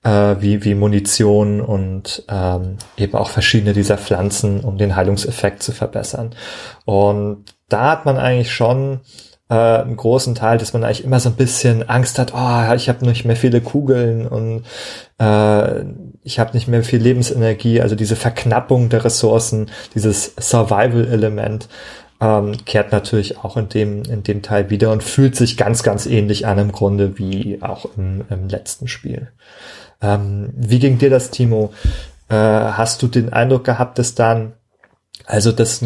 äh, 0.02 0.36
wie, 0.40 0.64
wie 0.64 0.74
Munition 0.74 1.60
und 1.60 2.24
ähm, 2.28 2.76
eben 2.96 3.14
auch 3.14 3.30
verschiedene 3.30 3.72
dieser 3.72 3.98
Pflanzen, 3.98 4.60
um 4.60 4.78
den 4.78 4.96
Heilungseffekt 4.96 5.62
zu 5.62 5.72
verbessern. 5.72 6.34
Und 6.84 7.44
da 7.68 7.90
hat 7.90 8.04
man 8.04 8.16
eigentlich 8.16 8.52
schon 8.52 9.00
äh, 9.50 9.54
einen 9.54 9.96
großen 9.96 10.34
Teil, 10.34 10.58
dass 10.58 10.72
man 10.72 10.84
eigentlich 10.84 11.04
immer 11.04 11.20
so 11.20 11.30
ein 11.30 11.36
bisschen 11.36 11.88
Angst 11.88 12.18
hat, 12.18 12.32
oh, 12.34 12.74
ich 12.74 12.88
habe 12.88 13.06
nicht 13.06 13.24
mehr 13.24 13.36
viele 13.36 13.60
Kugeln 13.60 14.26
und 14.26 14.64
äh, 15.18 15.84
ich 16.22 16.38
habe 16.38 16.52
nicht 16.52 16.68
mehr 16.68 16.82
viel 16.84 17.00
Lebensenergie, 17.00 17.80
also 17.80 17.96
diese 17.96 18.16
Verknappung 18.16 18.88
der 18.90 19.04
Ressourcen, 19.04 19.70
dieses 19.94 20.34
Survival-Element 20.38 21.68
ähm, 22.20 22.56
kehrt 22.64 22.92
natürlich 22.92 23.38
auch 23.38 23.56
in 23.56 23.68
dem, 23.68 24.02
in 24.02 24.22
dem 24.22 24.42
Teil 24.42 24.70
wieder 24.70 24.90
und 24.90 25.02
fühlt 25.02 25.36
sich 25.36 25.56
ganz, 25.56 25.82
ganz 25.82 26.06
ähnlich 26.06 26.46
an 26.46 26.58
im 26.58 26.72
Grunde 26.72 27.18
wie 27.18 27.62
auch 27.62 27.86
im, 27.96 28.24
im 28.28 28.48
letzten 28.48 28.88
Spiel. 28.88 29.28
Ähm, 30.00 30.50
wie 30.54 30.78
ging 30.78 30.98
dir 30.98 31.10
das, 31.10 31.30
Timo? 31.30 31.72
Äh, 32.28 32.34
hast 32.34 33.02
du 33.02 33.08
den 33.08 33.32
Eindruck 33.32 33.64
gehabt, 33.64 33.98
dass 33.98 34.14
dann, 34.14 34.52
also 35.24 35.52
dass 35.52 35.84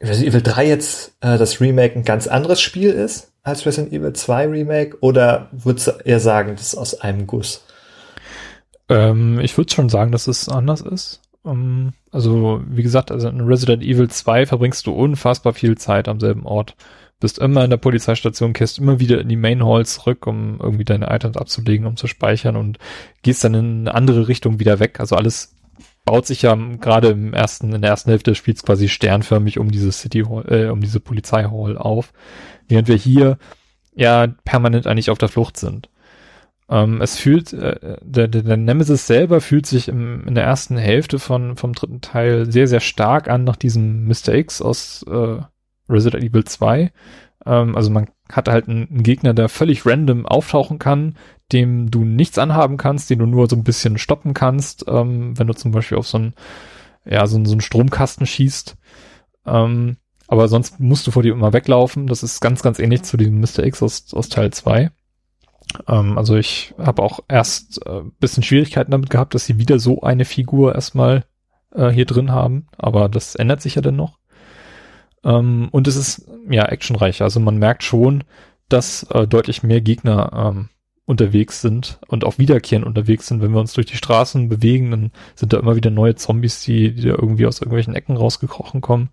Resident 0.00 0.28
Evil 0.28 0.42
3 0.42 0.68
jetzt 0.68 1.12
äh, 1.20 1.38
das 1.38 1.60
Remake 1.60 1.96
ein 1.96 2.04
ganz 2.04 2.26
anderes 2.26 2.60
Spiel 2.60 2.90
ist 2.90 3.32
als 3.42 3.66
Resident 3.66 3.92
Evil 3.92 4.12
2 4.12 4.46
Remake? 4.46 4.98
Oder 5.00 5.48
würdest 5.52 5.88
du 5.88 5.90
eher 6.04 6.20
sagen, 6.20 6.54
das 6.56 6.68
ist 6.68 6.74
aus 6.76 7.00
einem 7.00 7.26
Guss? 7.26 7.64
Ähm, 8.88 9.40
ich 9.40 9.56
würde 9.56 9.72
schon 9.72 9.88
sagen, 9.88 10.12
dass 10.12 10.26
es 10.26 10.48
anders 10.48 10.80
ist. 10.80 11.20
Um, 11.42 11.52
ähm, 11.52 11.92
also, 12.10 12.62
wie 12.66 12.82
gesagt, 12.82 13.10
also 13.10 13.28
in 13.28 13.40
Resident 13.40 13.82
Evil 13.82 14.08
2 14.08 14.46
verbringst 14.46 14.86
du 14.86 14.92
unfassbar 14.92 15.52
viel 15.52 15.76
Zeit 15.76 16.08
am 16.08 16.20
selben 16.20 16.46
Ort 16.46 16.74
bist 17.20 17.38
immer 17.38 17.64
in 17.64 17.70
der 17.70 17.76
Polizeistation, 17.78 18.52
kehrst 18.52 18.78
immer 18.78 19.00
wieder 19.00 19.20
in 19.20 19.28
die 19.28 19.36
Main 19.36 19.64
Hall 19.64 19.84
zurück, 19.86 20.26
um 20.26 20.60
irgendwie 20.60 20.84
deine 20.84 21.10
Items 21.10 21.36
abzulegen, 21.36 21.86
um 21.86 21.96
zu 21.96 22.06
speichern 22.06 22.56
und 22.56 22.78
gehst 23.22 23.42
dann 23.42 23.54
in 23.54 23.80
eine 23.80 23.94
andere 23.94 24.28
Richtung 24.28 24.60
wieder 24.60 24.78
weg. 24.78 25.00
Also 25.00 25.16
alles 25.16 25.56
baut 26.04 26.26
sich 26.26 26.42
ja 26.42 26.54
gerade 26.54 27.08
im 27.08 27.34
ersten, 27.34 27.74
in 27.74 27.82
der 27.82 27.90
ersten 27.90 28.10
Hälfte 28.10 28.30
des 28.30 28.38
Spiels 28.38 28.62
quasi 28.62 28.88
sternförmig 28.88 29.58
um 29.58 29.70
diese 29.70 29.92
City 29.92 30.22
Hall, 30.22 30.44
äh, 30.48 30.68
um 30.70 30.80
diese 30.80 31.00
Polizeihall 31.00 31.76
auf, 31.76 32.12
während 32.68 32.88
wir 32.88 32.96
hier 32.96 33.38
ja 33.94 34.28
permanent 34.44 34.86
eigentlich 34.86 35.10
auf 35.10 35.18
der 35.18 35.28
Flucht 35.28 35.56
sind. 35.56 35.90
Ähm, 36.70 37.00
es 37.00 37.18
fühlt, 37.18 37.52
äh, 37.52 37.98
der, 38.02 38.28
der, 38.28 38.42
der 38.42 38.56
Nemesis 38.56 39.06
selber 39.06 39.40
fühlt 39.40 39.66
sich 39.66 39.88
im, 39.88 40.26
in 40.26 40.34
der 40.34 40.44
ersten 40.44 40.76
Hälfte 40.76 41.18
von, 41.18 41.56
vom 41.56 41.72
dritten 41.72 42.00
Teil 42.00 42.50
sehr, 42.50 42.68
sehr 42.68 42.80
stark 42.80 43.28
an 43.28 43.44
nach 43.44 43.56
diesem 43.56 44.06
Mr. 44.06 44.34
X 44.34 44.62
aus 44.62 45.04
äh, 45.10 45.38
Resident 45.88 46.24
Evil 46.24 46.44
2. 46.44 46.92
Ähm, 47.46 47.76
also 47.76 47.90
man 47.90 48.08
hat 48.30 48.48
halt 48.48 48.68
einen, 48.68 48.88
einen, 48.88 49.02
Gegner, 49.02 49.34
der 49.34 49.48
völlig 49.48 49.86
random 49.86 50.26
auftauchen 50.26 50.78
kann, 50.78 51.16
dem 51.52 51.90
du 51.90 52.04
nichts 52.04 52.38
anhaben 52.38 52.76
kannst, 52.76 53.10
den 53.10 53.18
du 53.18 53.26
nur 53.26 53.48
so 53.48 53.56
ein 53.56 53.64
bisschen 53.64 53.98
stoppen 53.98 54.34
kannst, 54.34 54.84
ähm, 54.88 55.38
wenn 55.38 55.46
du 55.46 55.54
zum 55.54 55.72
Beispiel 55.72 55.98
auf 55.98 56.06
so 56.06 56.18
einen, 56.18 56.34
ja, 57.04 57.26
so, 57.26 57.42
so 57.44 57.52
einen 57.52 57.60
Stromkasten 57.60 58.26
schießt. 58.26 58.76
Ähm, 59.46 59.96
aber 60.26 60.48
sonst 60.48 60.78
musst 60.78 61.06
du 61.06 61.10
vor 61.10 61.22
dir 61.22 61.32
immer 61.32 61.54
weglaufen. 61.54 62.06
Das 62.06 62.22
ist 62.22 62.40
ganz, 62.40 62.62
ganz 62.62 62.78
ähnlich 62.78 63.02
zu 63.02 63.16
diesem 63.16 63.40
Mr. 63.40 63.64
X 63.64 63.82
aus, 63.82 64.12
aus 64.12 64.28
Teil 64.28 64.52
2. 64.52 64.90
Ähm, 65.86 66.18
also 66.18 66.36
ich 66.36 66.74
habe 66.78 67.02
auch 67.02 67.20
erst 67.28 67.84
äh, 67.86 68.02
bisschen 68.20 68.42
Schwierigkeiten 68.42 68.90
damit 68.90 69.08
gehabt, 69.08 69.34
dass 69.34 69.46
sie 69.46 69.58
wieder 69.58 69.78
so 69.78 70.02
eine 70.02 70.26
Figur 70.26 70.74
erstmal 70.74 71.24
äh, 71.72 71.88
hier 71.88 72.04
drin 72.04 72.30
haben. 72.30 72.66
Aber 72.76 73.08
das 73.08 73.34
ändert 73.34 73.62
sich 73.62 73.76
ja 73.76 73.82
dann 73.82 73.96
noch. 73.96 74.17
Ähm, 75.24 75.68
und 75.70 75.88
es 75.88 75.96
ist 75.96 76.28
ja 76.48 76.64
actionreicher. 76.66 77.24
Also 77.24 77.40
man 77.40 77.58
merkt 77.58 77.82
schon, 77.82 78.24
dass 78.68 79.04
äh, 79.04 79.26
deutlich 79.26 79.62
mehr 79.62 79.80
Gegner 79.80 80.52
ähm, 80.54 80.68
unterwegs 81.06 81.62
sind 81.62 81.98
und 82.08 82.24
auch 82.24 82.36
wiederkehrend 82.38 82.86
unterwegs 82.86 83.26
sind. 83.26 83.40
Wenn 83.40 83.52
wir 83.52 83.60
uns 83.60 83.72
durch 83.72 83.86
die 83.86 83.96
Straßen 83.96 84.48
bewegen, 84.48 84.90
dann 84.90 85.12
sind 85.34 85.52
da 85.52 85.58
immer 85.58 85.74
wieder 85.74 85.90
neue 85.90 86.16
Zombies, 86.16 86.62
die, 86.62 86.94
die 86.94 87.02
da 87.02 87.14
irgendwie 87.14 87.46
aus 87.46 87.60
irgendwelchen 87.60 87.94
Ecken 87.94 88.16
rausgekrochen 88.16 88.82
kommen. 88.82 89.08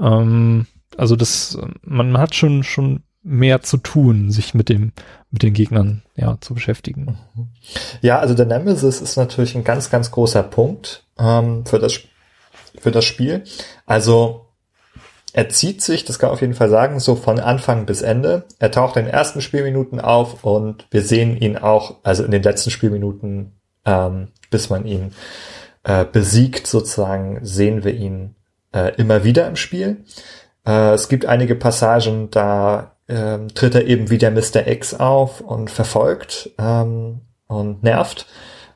Ähm, 0.00 0.66
also 0.96 1.16
das, 1.16 1.58
man 1.82 2.16
hat 2.18 2.34
schon, 2.34 2.62
schon 2.62 3.02
mehr 3.24 3.62
zu 3.62 3.76
tun, 3.76 4.30
sich 4.30 4.54
mit 4.54 4.68
dem, 4.68 4.92
mit 5.30 5.42
den 5.42 5.52
Gegnern, 5.52 6.02
ja, 6.16 6.38
zu 6.40 6.54
beschäftigen. 6.54 7.18
Ja, 8.00 8.18
also 8.18 8.34
der 8.34 8.46
Nemesis 8.46 9.00
ist 9.00 9.16
natürlich 9.16 9.54
ein 9.54 9.64
ganz, 9.64 9.90
ganz 9.90 10.10
großer 10.10 10.42
Punkt 10.42 11.04
ähm, 11.18 11.64
für 11.64 11.78
das, 11.78 12.00
für 12.78 12.90
das 12.90 13.04
Spiel. 13.04 13.44
Also 13.86 14.46
er 15.32 15.48
zieht 15.48 15.80
sich, 15.82 16.04
das 16.04 16.18
kann 16.18 16.28
man 16.28 16.34
auf 16.34 16.40
jeden 16.42 16.54
Fall 16.54 16.68
sagen, 16.68 17.00
so 17.00 17.14
von 17.14 17.40
Anfang 17.40 17.86
bis 17.86 18.02
Ende. 18.02 18.44
Er 18.58 18.70
taucht 18.70 18.96
in 18.96 19.06
den 19.06 19.14
ersten 19.14 19.40
Spielminuten 19.40 20.00
auf 20.00 20.44
und 20.44 20.86
wir 20.90 21.02
sehen 21.02 21.36
ihn 21.36 21.56
auch, 21.56 21.96
also 22.02 22.24
in 22.24 22.30
den 22.30 22.42
letzten 22.42 22.70
Spielminuten, 22.70 23.52
ähm, 23.86 24.28
bis 24.50 24.68
man 24.68 24.84
ihn 24.84 25.12
äh, 25.84 26.04
besiegt, 26.04 26.66
sozusagen, 26.66 27.38
sehen 27.42 27.82
wir 27.82 27.94
ihn 27.94 28.34
äh, 28.74 28.94
immer 28.96 29.24
wieder 29.24 29.46
im 29.48 29.56
Spiel. 29.56 30.04
Äh, 30.66 30.92
es 30.92 31.08
gibt 31.08 31.24
einige 31.26 31.54
Passagen, 31.54 32.30
da 32.30 32.96
ähm, 33.08 33.48
tritt 33.54 33.74
er 33.74 33.86
eben 33.86 34.10
wie 34.10 34.18
der 34.18 34.30
Mr. 34.30 34.66
X 34.66 34.94
auf 34.94 35.40
und 35.40 35.70
verfolgt 35.70 36.50
ähm, 36.58 37.22
und 37.46 37.82
nervt. 37.82 38.26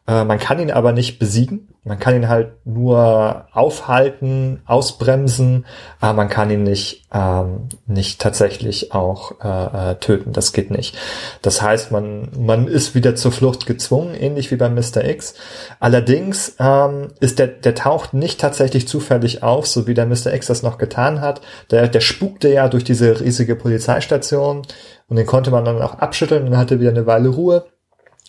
Äh, 0.07 0.24
man 0.24 0.38
kann 0.38 0.59
ihn 0.59 0.70
aber 0.70 0.92
nicht 0.92 1.18
besiegen. 1.18 1.68
Man 1.87 2.01
kann 2.01 2.16
ihn 2.16 2.28
halt 2.28 2.66
nur 2.66 3.47
aufhalten, 3.53 4.61
ausbremsen, 4.66 5.66
aber 6.01 6.14
man 6.14 6.28
kann 6.28 6.51
ihn 6.51 6.64
nicht, 6.64 7.07
ähm, 7.14 7.68
nicht 7.87 8.20
tatsächlich 8.20 8.93
auch 8.93 9.41
äh, 9.41 9.93
äh, 9.93 9.95
töten. 9.95 10.32
Das 10.32 10.53
geht 10.53 10.72
nicht. 10.72 10.99
Das 11.43 11.62
heißt, 11.62 11.93
man, 11.93 12.28
man 12.37 12.66
ist 12.66 12.97
wieder 12.97 13.14
zur 13.14 13.30
Flucht 13.30 13.66
gezwungen, 13.66 14.16
ähnlich 14.16 14.51
wie 14.51 14.57
beim 14.57 14.74
Mr. 14.74 15.05
X. 15.05 15.34
Allerdings 15.78 16.57
ähm, 16.59 17.12
ist 17.20 17.39
der, 17.39 17.47
der 17.47 17.76
taucht 17.76 18.14
nicht 18.14 18.41
tatsächlich 18.41 18.89
zufällig 18.89 19.45
auf, 19.45 19.68
so 19.68 19.87
wie 19.87 19.95
der 19.95 20.07
Mr. 20.07 20.34
X 20.34 20.49
das 20.49 20.64
noch 20.64 20.78
getan 20.78 21.20
hat. 21.20 21.41
Der, 21.70 21.87
der 21.87 22.01
spukte 22.01 22.49
ja 22.53 22.68
durch 22.68 22.82
diese 22.82 23.20
riesige 23.20 23.55
Polizeistation 23.55 24.62
und 25.09 25.16
den 25.16 25.26
konnte 25.26 25.53
man 25.53 25.64
dann 25.64 25.80
auch 25.80 25.95
abschütteln 25.95 26.49
und 26.49 26.57
hatte 26.57 26.80
wieder 26.80 26.91
eine 26.91 27.07
Weile 27.07 27.28
Ruhe. 27.28 27.64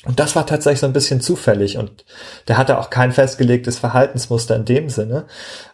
Und 0.06 0.20
das 0.20 0.36
war 0.36 0.46
tatsächlich 0.46 0.80
so 0.80 0.86
ein 0.86 0.94
bisschen 0.94 1.22
zufällig 1.22 1.78
und 1.78 2.06
der 2.48 2.58
hatte 2.58 2.78
auch 2.78 2.90
kein 2.90 3.12
festgelegtes 3.12 3.80
Verhaltensmuster 3.80 4.56
in 4.56 4.66
dem 4.66 4.90
Sinne. 4.90 5.26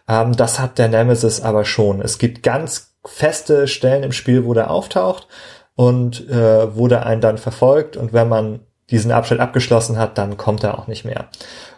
Ähm, 0.08 0.34
das 0.34 0.58
hat 0.58 0.78
der 0.78 0.88
Nemesis 0.88 1.40
aber 1.40 1.64
schon. 1.64 2.00
Es 2.00 2.18
gibt 2.18 2.42
ganz 2.42 2.94
feste 3.04 3.68
Stellen 3.68 4.02
im 4.02 4.12
Spiel, 4.12 4.44
wo 4.44 4.54
der 4.54 4.70
auftaucht 4.70 5.28
und 5.74 6.28
äh, 6.28 6.74
wo 6.74 6.88
der 6.88 7.04
einen 7.06 7.20
dann 7.20 7.38
verfolgt 7.38 7.96
und 7.96 8.12
wenn 8.12 8.28
man 8.28 8.60
diesen 8.90 9.12
Abschnitt 9.12 9.40
abgeschlossen 9.40 9.98
hat, 9.98 10.18
dann 10.18 10.36
kommt 10.36 10.62
er 10.62 10.78
auch 10.78 10.86
nicht 10.86 11.04
mehr. 11.04 11.28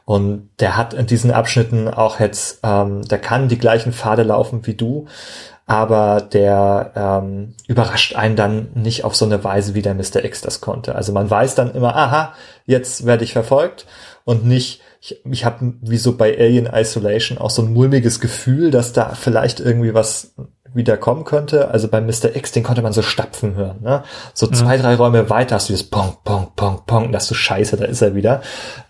Und 0.05 0.51
der 0.61 0.77
hat 0.77 0.95
in 0.95 1.07
diesen 1.07 1.33
Abschnitten 1.33 1.89
auch 1.89 2.21
jetzt, 2.21 2.61
ähm, 2.63 3.03
der 3.03 3.19
kann 3.19 3.49
die 3.49 3.59
gleichen 3.59 3.93
Pfade 3.93 4.23
laufen 4.23 4.67
wie 4.67 4.75
du, 4.75 5.07
aber 5.67 6.21
der 6.21 6.93
ähm, 6.95 7.55
überrascht 7.67 8.15
einen 8.15 8.37
dann 8.37 8.69
nicht 8.75 9.05
auf 9.05 9.17
so 9.17 9.25
eine 9.25 9.43
Weise, 9.43 9.75
wie 9.75 9.83
der 9.83 9.95
Mr. 9.95 10.25
X 10.25 10.41
das 10.41 10.61
konnte. 10.61 10.95
Also 10.95 11.13
man 11.13 11.29
weiß 11.29 11.57
dann 11.57 11.75
immer, 11.75 11.97
aha, 11.97 12.35
jetzt 12.67 13.05
werde 13.05 13.25
ich 13.25 13.33
verfolgt 13.33 13.87
und 14.25 14.47
nicht, 14.47 14.81
ich, 15.01 15.25
ich 15.25 15.45
habe 15.45 15.75
wie 15.81 15.99
so 15.99 16.17
bei 16.17 16.39
Alien 16.39 16.67
Isolation 16.67 17.39
auch 17.39 17.51
so 17.51 17.63
ein 17.63 17.73
mulmiges 17.73 18.21
Gefühl, 18.21 18.71
dass 18.71 18.93
da 18.93 19.15
vielleicht 19.15 19.59
irgendwie 19.59 19.93
was 19.93 20.35
wieder 20.73 20.97
kommen 20.97 21.25
könnte. 21.25 21.71
Also 21.71 21.89
bei 21.89 22.01
Mr. 22.01 22.37
X, 22.37 22.53
den 22.53 22.63
konnte 22.63 22.83
man 22.83 22.93
so 22.93 23.03
stapfen 23.03 23.55
hören. 23.55 23.79
Ne? 23.83 24.05
So 24.35 24.47
zwei, 24.47 24.77
drei 24.77 24.95
Räume 24.95 25.31
weiter 25.31 25.57
hast 25.57 25.69
du 25.69 25.73
das 25.73 25.83
Pong, 25.83 26.17
Pong, 26.23 26.49
Pong, 26.55 26.83
Pong, 26.87 27.13
das 27.13 27.25
ist 27.25 27.29
so 27.31 27.35
scheiße, 27.35 27.77
da 27.77 27.87
ist 27.87 28.03
er 28.03 28.15
wieder. 28.15 28.43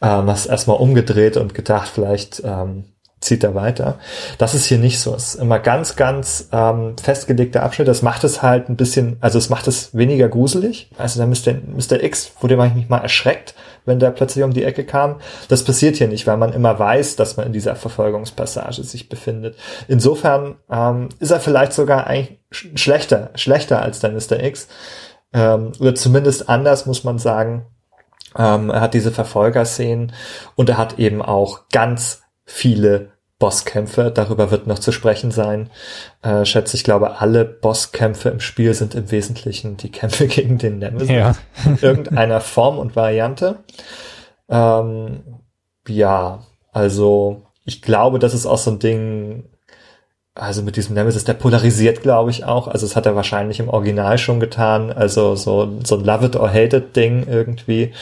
Ähm, 0.02 0.28
hast 0.28 0.46
erstmal 0.46 0.78
umgedreht 0.78 1.38
und 1.38 1.54
gedacht, 1.54 1.88
vielleicht 1.88 2.42
ähm, 2.44 2.84
zieht 3.26 3.44
er 3.44 3.54
weiter. 3.54 3.98
Das 4.38 4.54
ist 4.54 4.66
hier 4.66 4.78
nicht 4.78 5.00
so. 5.00 5.14
Es 5.14 5.34
ist 5.34 5.40
immer 5.40 5.58
ganz, 5.58 5.96
ganz 5.96 6.48
ähm, 6.52 6.96
festgelegter 6.96 7.62
Abschnitt. 7.62 7.88
Das 7.88 8.02
macht 8.02 8.24
es 8.24 8.42
halt 8.42 8.68
ein 8.68 8.76
bisschen, 8.76 9.16
also 9.20 9.38
es 9.38 9.50
macht 9.50 9.66
es 9.66 9.94
weniger 9.94 10.28
gruselig. 10.28 10.90
Also 10.96 11.20
da 11.20 11.26
Mr. 11.26 11.54
Mr. 11.66 12.02
X 12.02 12.32
wurde 12.40 12.56
manchmal 12.56 12.84
mal 12.88 13.02
erschreckt, 13.02 13.54
wenn 13.84 13.98
der 13.98 14.10
plötzlich 14.10 14.44
um 14.44 14.52
die 14.52 14.64
Ecke 14.64 14.84
kam. 14.84 15.16
Das 15.48 15.64
passiert 15.64 15.96
hier 15.96 16.08
nicht, 16.08 16.26
weil 16.26 16.36
man 16.36 16.52
immer 16.52 16.78
weiß, 16.78 17.16
dass 17.16 17.36
man 17.36 17.46
in 17.46 17.52
dieser 17.52 17.76
Verfolgungspassage 17.76 18.82
sich 18.84 19.08
befindet. 19.08 19.56
Insofern 19.88 20.54
ähm, 20.70 21.08
ist 21.18 21.32
er 21.32 21.40
vielleicht 21.40 21.72
sogar 21.72 22.06
eigentlich 22.06 22.38
schlechter, 22.50 23.30
schlechter 23.34 23.82
als 23.82 24.00
der 24.00 24.12
Mr. 24.12 24.42
X. 24.42 24.68
Ähm, 25.32 25.72
oder 25.80 25.94
zumindest 25.94 26.48
anders, 26.48 26.86
muss 26.86 27.02
man 27.02 27.18
sagen. 27.18 27.66
Ähm, 28.38 28.70
er 28.70 28.82
hat 28.82 28.94
diese 28.94 29.10
Verfolgerszenen 29.10 30.12
und 30.54 30.68
er 30.68 30.78
hat 30.78 30.98
eben 30.98 31.22
auch 31.22 31.68
ganz 31.70 32.22
viele 32.46 33.15
Bosskämpfe. 33.38 34.10
Darüber 34.10 34.50
wird 34.50 34.66
noch 34.66 34.78
zu 34.78 34.92
sprechen 34.92 35.30
sein. 35.30 35.70
Äh, 36.22 36.44
schätze 36.44 36.76
ich 36.76 36.84
glaube, 36.84 37.20
alle 37.20 37.44
Bosskämpfe 37.44 38.30
im 38.30 38.40
Spiel 38.40 38.72
sind 38.74 38.94
im 38.94 39.10
Wesentlichen 39.10 39.76
die 39.76 39.90
Kämpfe 39.90 40.26
gegen 40.28 40.58
den 40.58 40.78
Nemesis. 40.78 41.10
Ja. 41.10 41.36
in 41.64 41.78
irgendeiner 41.80 42.40
Form 42.40 42.78
und 42.78 42.96
Variante. 42.96 43.64
Ähm, 44.48 45.22
ja, 45.88 46.44
also 46.72 47.42
ich 47.64 47.82
glaube, 47.82 48.18
das 48.18 48.32
ist 48.32 48.46
auch 48.46 48.58
so 48.58 48.70
ein 48.70 48.78
Ding, 48.78 49.44
also 50.34 50.62
mit 50.62 50.76
diesem 50.76 50.94
Nemesis, 50.94 51.24
der 51.24 51.34
polarisiert, 51.34 52.02
glaube 52.02 52.30
ich, 52.30 52.44
auch. 52.44 52.68
Also 52.68 52.86
das 52.86 52.96
hat 52.96 53.06
er 53.06 53.16
wahrscheinlich 53.16 53.58
im 53.58 53.68
Original 53.68 54.18
schon 54.18 54.40
getan. 54.40 54.92
Also 54.92 55.34
so, 55.34 55.80
so 55.84 55.96
ein 55.96 56.04
Love 56.04 56.26
it 56.26 56.36
or 56.36 56.48
hate 56.48 56.76
it 56.76 56.96
Ding 56.96 57.26
irgendwie. 57.28 57.92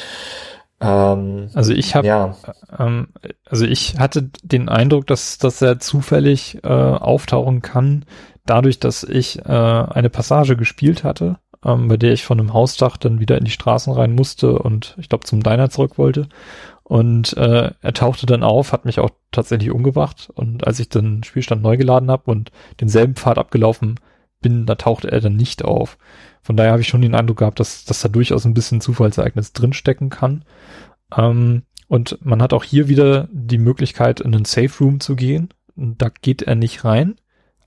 Ähm, 0.84 1.48
also 1.54 1.72
ich 1.72 1.94
habe, 1.94 2.06
ja. 2.06 2.36
ähm, 2.78 3.08
also 3.46 3.64
ich 3.64 3.98
hatte 3.98 4.30
den 4.42 4.68
Eindruck, 4.68 5.06
dass, 5.06 5.38
dass 5.38 5.62
er 5.62 5.78
zufällig 5.78 6.58
äh, 6.62 6.68
auftauchen 6.68 7.62
kann, 7.62 8.04
dadurch, 8.44 8.78
dass 8.78 9.02
ich 9.02 9.38
äh, 9.40 9.48
eine 9.48 10.10
Passage 10.10 10.56
gespielt 10.56 11.02
hatte, 11.02 11.38
ähm, 11.64 11.88
bei 11.88 11.96
der 11.96 12.12
ich 12.12 12.24
von 12.24 12.38
einem 12.38 12.52
Hausdach 12.52 12.96
dann 12.98 13.20
wieder 13.20 13.38
in 13.38 13.44
die 13.44 13.50
Straßen 13.50 13.92
rein 13.92 14.14
musste 14.14 14.58
und 14.58 14.94
ich 14.98 15.08
glaube 15.08 15.24
zum 15.24 15.42
Diner 15.42 15.70
zurück 15.70 15.96
wollte. 15.96 16.28
Und 16.82 17.34
äh, 17.38 17.70
er 17.80 17.92
tauchte 17.94 18.26
dann 18.26 18.42
auf, 18.42 18.72
hat 18.72 18.84
mich 18.84 19.00
auch 19.00 19.08
tatsächlich 19.32 19.70
umgebracht. 19.70 20.30
Und 20.34 20.66
als 20.66 20.80
ich 20.80 20.90
dann 20.90 21.24
Spielstand 21.24 21.62
neu 21.62 21.78
geladen 21.78 22.10
habe 22.10 22.30
und 22.30 22.52
denselben 22.78 23.14
Pfad 23.14 23.38
abgelaufen 23.38 23.98
bin, 24.44 24.66
da 24.66 24.74
tauchte 24.74 25.10
er 25.10 25.20
dann 25.20 25.36
nicht 25.36 25.64
auf. 25.64 25.96
Von 26.42 26.56
daher 26.56 26.72
habe 26.72 26.82
ich 26.82 26.88
schon 26.88 27.00
den 27.00 27.14
Eindruck 27.14 27.38
gehabt, 27.38 27.58
dass, 27.58 27.86
dass 27.86 28.02
da 28.02 28.08
durchaus 28.08 28.44
ein 28.44 28.52
bisschen 28.52 28.82
Zufallsereignis 28.82 29.54
drinstecken 29.54 30.10
kann. 30.10 30.44
Ähm, 31.16 31.62
und 31.88 32.18
man 32.22 32.42
hat 32.42 32.52
auch 32.52 32.62
hier 32.62 32.88
wieder 32.88 33.28
die 33.32 33.58
Möglichkeit, 33.58 34.20
in 34.20 34.34
einen 34.34 34.44
Safe 34.44 34.70
Room 34.80 35.00
zu 35.00 35.16
gehen. 35.16 35.48
Da 35.74 36.10
geht 36.20 36.42
er 36.42 36.54
nicht 36.54 36.84
rein, 36.84 37.16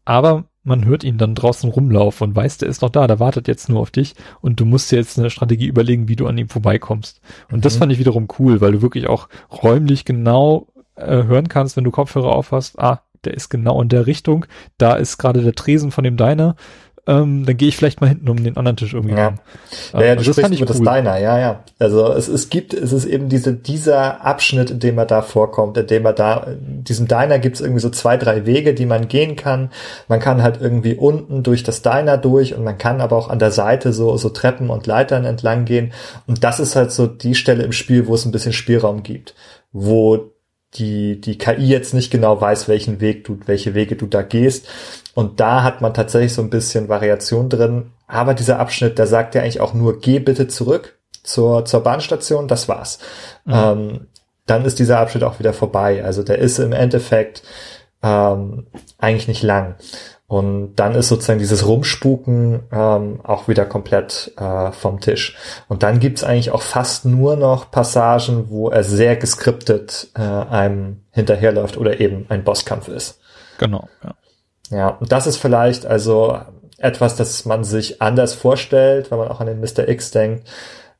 aber 0.05 0.45
man 0.63 0.85
hört 0.85 1.03
ihn 1.03 1.17
dann 1.17 1.33
draußen 1.33 1.69
rumlaufen 1.69 2.29
und 2.29 2.35
weiß, 2.35 2.59
der 2.59 2.69
ist 2.69 2.81
noch 2.81 2.89
da, 2.89 3.07
der 3.07 3.19
wartet 3.19 3.47
jetzt 3.47 3.69
nur 3.69 3.79
auf 3.79 3.89
dich 3.89 4.15
und 4.41 4.59
du 4.59 4.65
musst 4.65 4.91
dir 4.91 4.97
jetzt 4.97 5.17
eine 5.17 5.29
Strategie 5.29 5.67
überlegen, 5.67 6.07
wie 6.07 6.15
du 6.15 6.27
an 6.27 6.37
ihm 6.37 6.49
vorbeikommst. 6.49 7.21
Und 7.49 7.57
mhm. 7.57 7.61
das 7.61 7.77
fand 7.77 7.91
ich 7.91 7.99
wiederum 7.99 8.27
cool, 8.37 8.61
weil 8.61 8.73
du 8.73 8.81
wirklich 8.81 9.07
auch 9.07 9.29
räumlich 9.63 10.05
genau 10.05 10.67
äh, 10.95 11.23
hören 11.23 11.47
kannst, 11.47 11.77
wenn 11.77 11.83
du 11.83 11.91
Kopfhörer 11.91 12.35
aufhast, 12.35 12.79
ah, 12.79 13.01
der 13.25 13.33
ist 13.33 13.49
genau 13.49 13.81
in 13.81 13.89
der 13.89 14.07
Richtung, 14.07 14.45
da 14.77 14.95
ist 14.95 15.17
gerade 15.17 15.41
der 15.41 15.53
Tresen 15.53 15.91
von 15.91 16.03
dem 16.03 16.17
Diner, 16.17 16.55
ähm, 17.07 17.45
dann 17.45 17.55
gehe 17.55 17.69
ich 17.69 17.77
vielleicht 17.77 18.01
mal 18.01 18.07
hinten 18.07 18.27
um 18.27 18.43
den 18.43 18.57
anderen 18.57 18.75
Tisch 18.75 18.93
irgendwie. 18.93 19.15
Ja, 19.15 19.35
ja, 19.93 20.01
ja 20.01 20.13
du 20.13 20.19
also 20.19 20.33
sprichst 20.33 20.51
über 20.51 20.61
cool. 20.61 20.65
das 20.67 20.77
Diner, 20.79 21.17
ja, 21.17 21.39
ja. 21.39 21.63
Also 21.79 22.11
es, 22.11 22.27
es 22.27 22.49
gibt, 22.49 22.73
es 22.73 22.91
ist 22.91 23.05
eben 23.05 23.29
diese, 23.29 23.53
dieser 23.53 24.25
Abschnitt, 24.25 24.71
in 24.71 24.79
dem 24.79 24.97
er 24.97 25.05
da 25.05 25.21
vorkommt, 25.21 25.77
in 25.77 25.87
dem 25.87 26.05
er 26.05 26.11
da, 26.11 26.43
in 26.43 26.83
diesem 26.83 27.07
Diner 27.07 27.39
gibt 27.39 27.55
es 27.55 27.61
irgendwie 27.61 27.79
so 27.79 27.89
zwei, 27.89 28.17
drei 28.17 28.45
Wege, 28.45 28.73
die 28.73 28.85
man 28.85 29.07
gehen 29.07 29.37
kann. 29.37 29.71
Man 30.09 30.19
kann 30.19 30.43
halt 30.43 30.59
irgendwie 30.59 30.95
unten 30.95 31.43
durch 31.43 31.63
das 31.63 31.81
Diner 31.81 32.17
durch 32.17 32.55
und 32.55 32.65
man 32.65 32.77
kann 32.77 32.99
aber 32.99 33.15
auch 33.15 33.29
an 33.29 33.39
der 33.39 33.51
Seite 33.51 33.93
so, 33.93 34.17
so 34.17 34.27
Treppen 34.27 34.69
und 34.69 34.85
Leitern 34.85 35.23
entlang 35.23 35.63
gehen. 35.63 35.93
Und 36.27 36.43
das 36.43 36.59
ist 36.59 36.75
halt 36.75 36.91
so 36.91 37.07
die 37.07 37.35
Stelle 37.35 37.63
im 37.63 37.71
Spiel, 37.71 38.07
wo 38.07 38.15
es 38.15 38.25
ein 38.25 38.31
bisschen 38.31 38.53
Spielraum 38.53 39.01
gibt, 39.01 39.33
wo 39.71 40.33
die, 40.75 41.19
die 41.19 41.37
KI 41.37 41.67
jetzt 41.67 41.93
nicht 41.93 42.11
genau 42.11 42.39
weiß, 42.39 42.67
welchen 42.67 42.99
Weg 42.99 43.23
du, 43.25 43.39
welche 43.45 43.73
Wege 43.73 43.95
du 43.95 44.05
da 44.05 44.21
gehst. 44.21 44.67
Und 45.13 45.39
da 45.39 45.63
hat 45.63 45.81
man 45.81 45.93
tatsächlich 45.93 46.33
so 46.33 46.41
ein 46.41 46.49
bisschen 46.49 46.89
Variation 46.89 47.49
drin. 47.49 47.91
Aber 48.07 48.33
dieser 48.33 48.59
Abschnitt, 48.59 48.99
der 48.99 49.07
sagt 49.07 49.35
ja 49.35 49.41
eigentlich 49.41 49.61
auch 49.61 49.73
nur, 49.73 49.99
geh 49.99 50.19
bitte 50.19 50.47
zurück 50.47 50.97
zur, 51.23 51.65
zur 51.65 51.81
Bahnstation, 51.81 52.47
das 52.47 52.67
war's. 52.67 52.99
Mhm. 53.45 53.53
Ähm, 53.53 54.07
dann 54.45 54.65
ist 54.65 54.79
dieser 54.79 54.99
Abschnitt 54.99 55.23
auch 55.23 55.39
wieder 55.39 55.53
vorbei. 55.53 56.03
Also 56.03 56.23
der 56.23 56.39
ist 56.39 56.59
im 56.59 56.71
Endeffekt 56.71 57.43
ähm, 58.03 58.67
eigentlich 58.97 59.27
nicht 59.27 59.43
lang. 59.43 59.75
Und 60.27 60.75
dann 60.75 60.93
ist 60.95 61.07
sozusagen 61.07 61.39
dieses 61.39 61.65
Rumspuken 61.65 62.63
ähm, 62.71 63.21
auch 63.23 63.47
wieder 63.47 63.65
komplett 63.65 64.33
äh, 64.37 64.73
vom 64.73 64.99
Tisch. 64.99 65.37
Und 65.69 65.83
dann 65.83 65.99
gibt's 65.99 66.23
eigentlich 66.23 66.51
auch 66.51 66.61
fast 66.61 67.05
nur 67.05 67.37
noch 67.37 67.71
Passagen, 67.71 68.49
wo 68.49 68.69
er 68.69 68.83
sehr 68.83 69.15
geskriptet 69.15 70.09
äh, 70.15 70.21
einem 70.21 71.03
hinterherläuft 71.11 71.77
oder 71.77 72.01
eben 72.01 72.25
ein 72.27 72.43
Bosskampf 72.43 72.89
ist. 72.89 73.21
Genau, 73.57 73.87
ja. 74.03 74.15
Ja, 74.69 74.89
und 74.89 75.13
das 75.13 75.27
ist 75.27 75.37
vielleicht 75.37 75.85
also 75.85 76.37
etwas, 76.77 77.15
das 77.15 77.45
man 77.45 77.63
sich 77.63 78.01
anders 78.01 78.33
vorstellt, 78.33 79.09
wenn 79.11 79.17
man 79.17 79.29
auch 79.29 79.39
an 79.39 79.47
den 79.47 79.61
Mr. 79.61 79.87
X 79.87 80.11
denkt. 80.11 80.47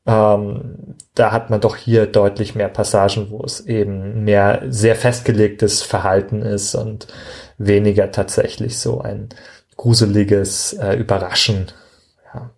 Ähm, 0.06 0.96
da 1.14 1.32
hat 1.32 1.50
man 1.50 1.60
doch 1.60 1.76
hier 1.76 2.06
deutlich 2.06 2.54
mehr 2.54 2.68
Passagen, 2.68 3.30
wo 3.30 3.42
es 3.44 3.60
eben 3.60 4.24
mehr 4.24 4.62
sehr 4.68 4.96
festgelegtes 4.96 5.82
Verhalten 5.82 6.40
ist 6.40 6.74
und 6.74 7.08
weniger 7.58 8.10
tatsächlich 8.10 8.78
so 8.78 9.00
ein 9.00 9.28
gruseliges 9.76 10.72
äh, 10.74 10.94
Überraschen. 10.94 11.66
Ja. 12.34 12.50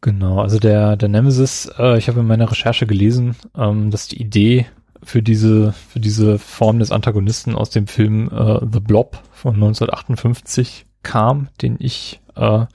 Genau, 0.00 0.40
also 0.40 0.58
der, 0.58 0.96
der 0.96 1.08
Nemesis, 1.08 1.70
äh, 1.78 1.96
ich 1.98 2.08
habe 2.08 2.20
in 2.20 2.26
meiner 2.26 2.50
Recherche 2.50 2.86
gelesen, 2.86 3.36
ähm, 3.56 3.90
dass 3.90 4.08
die 4.08 4.20
Idee 4.20 4.66
für 5.02 5.22
diese, 5.22 5.72
für 5.72 6.00
diese 6.00 6.38
Form 6.38 6.78
des 6.78 6.92
Antagonisten 6.92 7.54
aus 7.54 7.70
dem 7.70 7.86
Film 7.86 8.28
äh, 8.30 8.60
The 8.70 8.80
Blob 8.80 9.20
von 9.32 9.54
1958 9.54 10.86
kam, 11.02 11.48
den 11.60 11.76
ich 11.78 12.20
äh, 12.36 12.66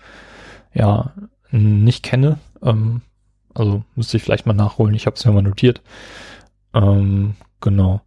ja 0.74 1.14
nicht 1.52 2.04
kenne. 2.04 2.40
Ähm, 2.62 3.02
also 3.58 3.84
müsste 3.96 4.18
ich 4.18 4.24
vielleicht 4.24 4.46
mal 4.46 4.54
nachholen. 4.54 4.96
Ich 4.96 5.06
habe 5.06 5.16
es 5.16 5.26
mir 5.26 5.32
mal 5.32 5.42
notiert. 5.42 5.82
Ähm, 6.74 7.36
genau. 7.62 8.02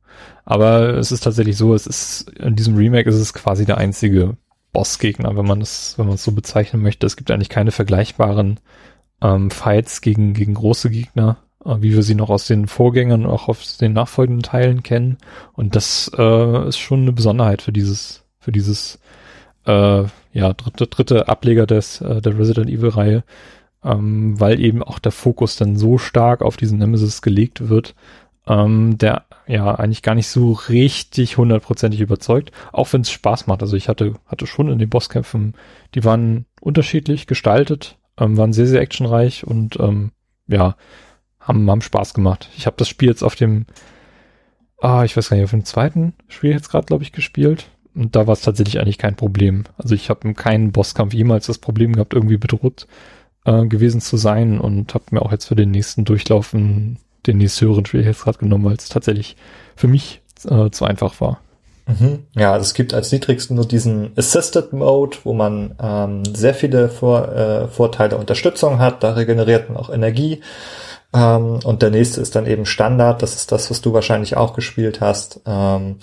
Aber 0.45 0.95
es 0.95 1.13
ist 1.13 1.25
tatsächlich 1.25 1.57
so, 1.57 1.75
es 1.75 1.87
ist 1.87 2.31
in 2.39 2.57
diesem 2.57 2.77
Remake 2.77 3.09
ist 3.09 3.17
es 3.17 3.33
quasi 3.33 3.65
der 3.65 3.79
einzige 3.79 4.37
Bossgegner, 4.73 5.37
wenn 5.37 5.47
man 5.47 5.61
es, 5.61 5.95
wenn 5.99 6.07
man 6.07 6.15
es 6.15 6.25
so 6.25 6.33
bezeichnen 6.33 6.83
möchte. 6.83 7.07
Es 7.07 7.17
gibt 7.17 7.31
eigentlich 7.31 7.49
keine 7.49 7.73
vergleichbaren 7.73 8.61
ähm, 9.23 9.51
Fights 9.51 10.01
gegen 10.01 10.35
gegen 10.35 10.55
große 10.55 10.91
Gegner, 10.91 11.39
äh, 11.65 11.77
wie 11.81 11.95
wir 11.95 12.03
sie 12.03 12.15
noch 12.15 12.31
aus 12.31 12.47
den 12.47 12.69
Vorgängern 12.69 13.25
und 13.25 13.31
auch 13.31 13.49
aus 13.49 13.79
den 13.79 13.93
nachfolgenden 13.93 14.43
Teilen 14.43 14.83
kennen. 14.83 15.19
Und 15.53 15.77
das 15.77 16.11
äh, 16.17 16.69
ist 16.69 16.79
schon 16.79 17.03
eine 17.03 17.13
Besonderheit 17.13 17.63
für 17.63 17.73
dieses 17.73 18.25
für 18.39 18.53
dieses 18.53 19.01
äh, 19.67 20.05
ja 20.33 20.53
dritte 20.53 20.87
dritte 20.87 21.29
Ableger 21.29 21.67
des 21.67 22.01
äh, 22.01 22.21
der 22.21 22.39
Resident 22.39 22.71
Evil 22.71 22.91
Reihe 22.91 23.25
ähm, 23.85 24.39
weil 24.39 24.61
eben 24.61 24.83
auch 24.83 24.99
der 24.99 25.13
Fokus 25.13 25.57
dann 25.57 25.77
so 25.77 25.99
stark 25.99 26.43
auf 26.43 26.57
diesen 26.57 26.79
Nemesis 26.79 27.23
gelegt 27.23 27.69
wird, 27.69 27.95
ähm, 28.47 28.99
der 28.99 29.25
ja 29.47 29.75
eigentlich 29.75 30.03
gar 30.03 30.15
nicht 30.15 30.29
so 30.29 30.53
richtig 30.53 31.37
hundertprozentig 31.37 32.01
überzeugt, 32.01 32.53
auch 32.73 32.93
wenn 32.93 33.01
es 33.03 33.11
Spaß 33.11 33.47
macht. 33.47 33.63
Also 33.63 33.77
ich 33.77 33.89
hatte, 33.89 34.15
hatte 34.27 34.47
schon 34.47 34.69
in 34.69 34.79
den 34.79 34.91
Bosskämpfen, 34.91 35.55
die 35.95 36.05
waren 36.05 36.47
unterschiedlich 36.61 37.27
gestaltet, 37.27 37.97
ähm, 38.19 38.37
waren 38.37 38.53
sehr, 38.53 38.67
sehr 38.67 38.81
actionreich 38.81 39.47
und 39.47 39.79
ähm, 39.81 40.13
ja, 40.47 40.77
haben, 41.41 41.71
haben 41.71 41.83
Spaß 41.83 42.15
gemacht. 42.15 42.51
Ich 42.57 42.67
habe 42.67 42.77
das 42.77 42.89
Spiel 42.89 43.09
jetzt 43.09 43.23
auf 43.23 43.35
dem, 43.35 43.67
ah, 44.81 45.05
ich 45.05 45.17
weiß 45.17 45.31
gar 45.31 45.37
nicht, 45.37 45.45
auf 45.45 45.51
dem 45.51 45.65
zweiten 45.65 46.15
Spiel 46.29 46.51
jetzt 46.51 46.71
gerade, 46.71 46.87
glaube 46.87 47.03
ich, 47.03 47.13
gespielt. 47.13 47.71
Und 47.95 48.15
da 48.15 48.27
war 48.27 48.35
es 48.35 48.43
tatsächlich 48.43 48.79
eigentlich 48.79 48.99
kein 48.99 49.17
Problem. 49.17 49.65
Also 49.77 49.97
ich 49.97 50.11
habe 50.11 50.29
in 50.29 50.37
keinem 50.37 50.71
Bosskampf 50.71 51.13
jemals 51.13 51.47
das 51.47 51.59
Problem 51.59 51.95
gehabt, 51.95 52.15
irgendwie 52.15 52.37
bedroht 52.37 52.87
äh, 53.45 53.67
gewesen 53.67 54.01
zu 54.01 54.17
sein 54.17 54.61
und 54.61 54.95
habe 54.95 55.05
mir 55.11 55.23
auch 55.23 55.33
jetzt 55.33 55.47
für 55.47 55.57
den 55.57 55.71
nächsten 55.71 56.05
Durchlauf 56.05 56.53
den 56.53 56.99
nächsten 57.27 57.67
höheren 57.67 57.87
Schwierigkeitsgrad 57.87 58.39
genommen, 58.39 58.65
weil 58.65 58.77
es 58.77 58.89
tatsächlich 58.89 59.37
für 59.77 59.89
mich 59.89 60.23
äh, 60.49 60.71
zu 60.71 60.85
einfach 60.85 61.21
war. 61.21 61.41
Mhm. 61.87 62.27
Ja, 62.37 62.53
also 62.53 62.63
es 62.63 62.75
gibt 62.75 62.95
als 62.95 63.11
niedrigsten 63.11 63.57
nur 63.57 63.67
diesen 63.67 64.13
Assisted 64.17 64.73
Mode, 64.73 65.19
wo 65.25 65.33
man 65.33 65.75
ähm, 65.83 66.25
sehr 66.25 66.55
viele 66.55 66.89
Vor 66.89 67.29
äh, 67.29 67.69
Vorteile 67.69 68.17
Unterstützung 68.17 68.79
hat, 68.79 69.03
da 69.03 69.13
regeneriert 69.13 69.69
man 69.69 69.77
auch 69.77 69.91
Energie. 69.91 70.41
Ähm, 71.13 71.59
und 71.65 71.83
der 71.83 71.91
nächste 71.91 72.21
ist 72.21 72.37
dann 72.37 72.47
eben 72.47 72.67
Standard, 72.67 73.23
das 73.23 73.35
ist 73.35 73.51
das, 73.51 73.71
was 73.71 73.81
du 73.81 73.93
wahrscheinlich 73.93 74.37
auch 74.37 74.55
gespielt 74.55 75.01
hast. 75.01 75.41
Ähm, 75.47 75.97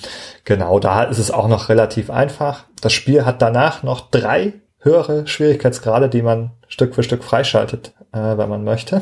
genau, 0.44 0.80
da 0.80 1.04
ist 1.04 1.20
es 1.20 1.32
auch 1.32 1.48
noch 1.48 1.70
relativ 1.70 2.10
einfach. 2.10 2.66
Das 2.82 2.94
Spiel 2.94 3.26
hat 3.26 3.42
danach 3.42 3.84
noch 3.84 4.10
drei 4.12 4.54
höhere 4.80 5.26
Schwierigkeitsgrade, 5.28 6.10
die 6.10 6.22
man 6.22 6.52
Stück 6.68 6.96
für 6.96 7.04
Stück 7.04 7.24
freischaltet, 7.24 7.94
äh, 8.12 8.38
wenn 8.38 8.50
man 8.50 8.64
möchte. 8.64 9.02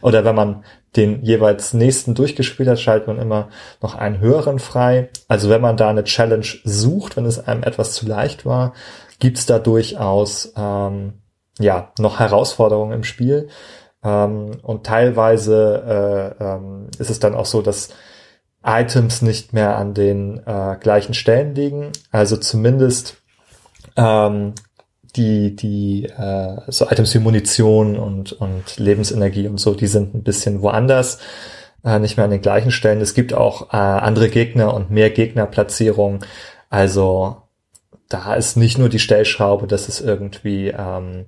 Oder 0.00 0.24
wenn 0.24 0.34
man 0.34 0.64
den 0.96 1.22
jeweils 1.22 1.74
nächsten 1.74 2.14
durchgespielt 2.14 2.68
hat, 2.68 2.78
schaltet 2.78 3.08
man 3.08 3.18
immer 3.18 3.48
noch 3.82 3.94
einen 3.94 4.20
höheren 4.20 4.58
frei. 4.58 5.08
Also 5.28 5.48
wenn 5.48 5.60
man 5.60 5.76
da 5.76 5.88
eine 5.88 6.04
Challenge 6.04 6.46
sucht, 6.64 7.16
wenn 7.16 7.26
es 7.26 7.44
einem 7.44 7.62
etwas 7.62 7.92
zu 7.92 8.06
leicht 8.06 8.46
war, 8.46 8.74
gibt's 9.18 9.46
da 9.46 9.58
durchaus 9.58 10.52
ähm, 10.56 11.14
ja 11.58 11.92
noch 11.98 12.20
Herausforderungen 12.20 12.92
im 12.92 13.04
Spiel. 13.04 13.48
Ähm, 14.02 14.52
und 14.62 14.86
teilweise 14.86 16.34
äh, 16.40 16.44
ähm, 16.44 16.88
ist 16.98 17.10
es 17.10 17.18
dann 17.18 17.34
auch 17.34 17.46
so, 17.46 17.62
dass 17.62 17.88
Items 18.64 19.22
nicht 19.22 19.52
mehr 19.52 19.76
an 19.76 19.94
den 19.94 20.42
äh, 20.46 20.76
gleichen 20.80 21.14
Stellen 21.14 21.54
liegen. 21.54 21.92
Also 22.10 22.36
zumindest 22.36 23.22
ähm, 23.96 24.54
die, 25.16 25.54
die 25.54 26.04
äh, 26.06 26.56
so 26.68 26.88
Items 26.90 27.14
wie 27.14 27.18
Munition 27.18 27.96
und, 27.96 28.32
und 28.32 28.76
Lebensenergie 28.78 29.48
und 29.48 29.58
so, 29.58 29.74
die 29.74 29.86
sind 29.86 30.14
ein 30.14 30.22
bisschen 30.22 30.62
woanders, 30.62 31.18
äh, 31.84 31.98
nicht 31.98 32.16
mehr 32.16 32.24
an 32.24 32.30
den 32.30 32.42
gleichen 32.42 32.70
Stellen. 32.70 33.00
Es 33.00 33.14
gibt 33.14 33.34
auch 33.34 33.72
äh, 33.72 33.76
andere 33.76 34.28
Gegner 34.28 34.74
und 34.74 34.90
mehr 34.90 35.10
Gegnerplatzierung. 35.10 36.24
Also 36.70 37.42
da 38.08 38.34
ist 38.34 38.56
nicht 38.56 38.78
nur 38.78 38.88
die 38.88 38.98
Stellschraube, 38.98 39.66
dass 39.66 39.88
es 39.88 40.00
irgendwie 40.00 40.68
ähm, 40.68 41.26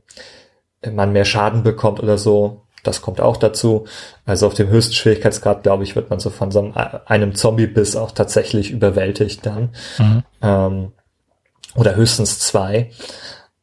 man 0.89 1.13
mehr 1.13 1.25
Schaden 1.25 1.63
bekommt 1.63 2.01
oder 2.01 2.19
so. 2.19 2.63
Das 2.83 3.03
kommt 3.03 3.21
auch 3.21 3.37
dazu. 3.37 3.87
Also 4.25 4.47
auf 4.47 4.55
dem 4.55 4.69
höchsten 4.69 4.95
Schwierigkeitsgrad, 4.95 5.65
glaube 5.65 5.83
ich, 5.83 5.97
wird 5.97 6.11
man 6.11 6.21
so 6.21 6.31
von 6.31 6.51
so 6.51 6.61
einem, 6.61 6.75
einem 7.07 7.35
Zombie-Biss 7.35 7.97
auch 7.97 8.13
tatsächlich 8.13 8.71
überwältigt 8.71 9.45
dann. 9.45 9.71
Mhm. 9.99 10.23
Ähm, 10.43 10.93
oder 11.75 11.97
höchstens 11.97 12.39
zwei. 12.39 12.91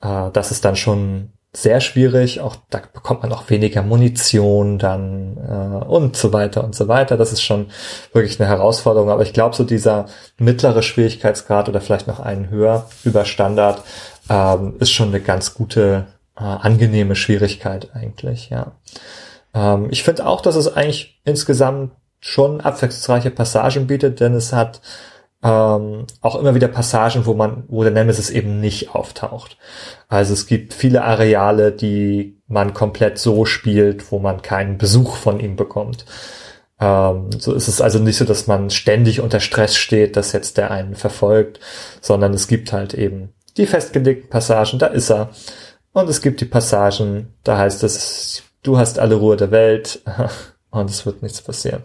Äh, 0.03 0.31
das 0.31 0.51
ist 0.51 0.65
dann 0.65 0.75
schon 0.75 1.29
sehr 1.55 1.81
schwierig. 1.81 2.41
Auch 2.41 2.55
da 2.69 2.81
bekommt 2.91 3.21
man 3.21 3.31
auch 3.31 3.49
weniger 3.49 3.83
Munition 3.83 4.79
dann 4.79 5.37
äh, 5.37 5.85
und 5.85 6.17
so 6.17 6.33
weiter 6.33 6.63
und 6.63 6.75
so 6.75 6.87
weiter. 6.87 7.15
Das 7.15 7.31
ist 7.31 7.43
schon 7.43 7.67
wirklich 8.11 8.39
eine 8.39 8.49
Herausforderung. 8.49 9.09
Aber 9.09 9.21
ich 9.21 9.33
glaube, 9.33 9.55
so 9.55 9.63
dieser 9.63 10.07
mittlere 10.37 10.81
Schwierigkeitsgrad 10.81 11.69
oder 11.69 11.79
vielleicht 11.79 12.07
noch 12.07 12.19
einen 12.19 12.49
höher 12.49 12.89
über 13.03 13.25
Standard 13.25 13.83
ähm, 14.29 14.75
ist 14.79 14.91
schon 14.91 15.09
eine 15.09 15.19
ganz 15.19 15.53
gute, 15.53 16.07
äh, 16.35 16.43
angenehme 16.43 17.15
Schwierigkeit 17.15 17.89
eigentlich. 17.93 18.49
Ja. 18.49 18.73
Ähm, 19.53 19.89
ich 19.91 20.03
finde 20.03 20.25
auch, 20.25 20.41
dass 20.41 20.55
es 20.55 20.75
eigentlich 20.75 21.21
insgesamt 21.23 21.91
schon 22.19 22.61
abwechslungsreiche 22.61 23.31
Passagen 23.31 23.85
bietet, 23.85 24.21
denn 24.21 24.33
es 24.33 24.53
hat 24.53 24.81
ähm, 25.43 26.05
auch 26.21 26.39
immer 26.39 26.55
wieder 26.55 26.69
Passagen, 26.69 27.25
wo 27.25 27.33
man, 27.33 27.65
wo 27.67 27.83
der 27.83 27.91
Nemesis 27.91 28.29
eben 28.29 28.61
nicht 28.61 28.95
auftaucht. 28.95 29.57
Also 30.07 30.33
es 30.33 30.47
gibt 30.47 30.73
viele 30.73 31.03
Areale, 31.03 31.73
die 31.73 32.41
man 32.47 32.73
komplett 32.73 33.19
so 33.19 33.45
spielt, 33.45 34.11
wo 34.11 34.19
man 34.19 34.41
keinen 34.41 34.77
Besuch 34.77 35.17
von 35.17 35.39
ihm 35.41 35.57
bekommt. 35.57 36.05
Ähm, 36.79 37.29
so 37.37 37.53
ist 37.53 37.67
es 37.67 37.81
also 37.81 37.99
nicht 37.99 38.17
so, 38.17 38.25
dass 38.25 38.47
man 38.47 38.69
ständig 38.69 39.19
unter 39.19 39.41
Stress 39.41 39.75
steht, 39.75 40.15
dass 40.15 40.31
jetzt 40.31 40.57
der 40.57 40.71
einen 40.71 40.95
verfolgt, 40.95 41.59
sondern 41.99 42.33
es 42.33 42.47
gibt 42.47 42.71
halt 42.71 42.93
eben 42.93 43.33
die 43.57 43.67
festgelegten 43.67 44.29
Passagen, 44.29 44.79
da 44.79 44.87
ist 44.87 45.11
er. 45.11 45.29
Und 45.91 46.09
es 46.09 46.21
gibt 46.21 46.41
die 46.41 46.45
Passagen, 46.45 47.33
da 47.43 47.57
heißt 47.57 47.83
es, 47.83 48.43
du 48.63 48.77
hast 48.77 48.97
alle 48.97 49.15
Ruhe 49.15 49.35
der 49.35 49.51
Welt 49.51 50.01
und 50.71 50.89
es 50.89 51.05
wird 51.05 51.21
nichts 51.21 51.41
passieren. 51.41 51.83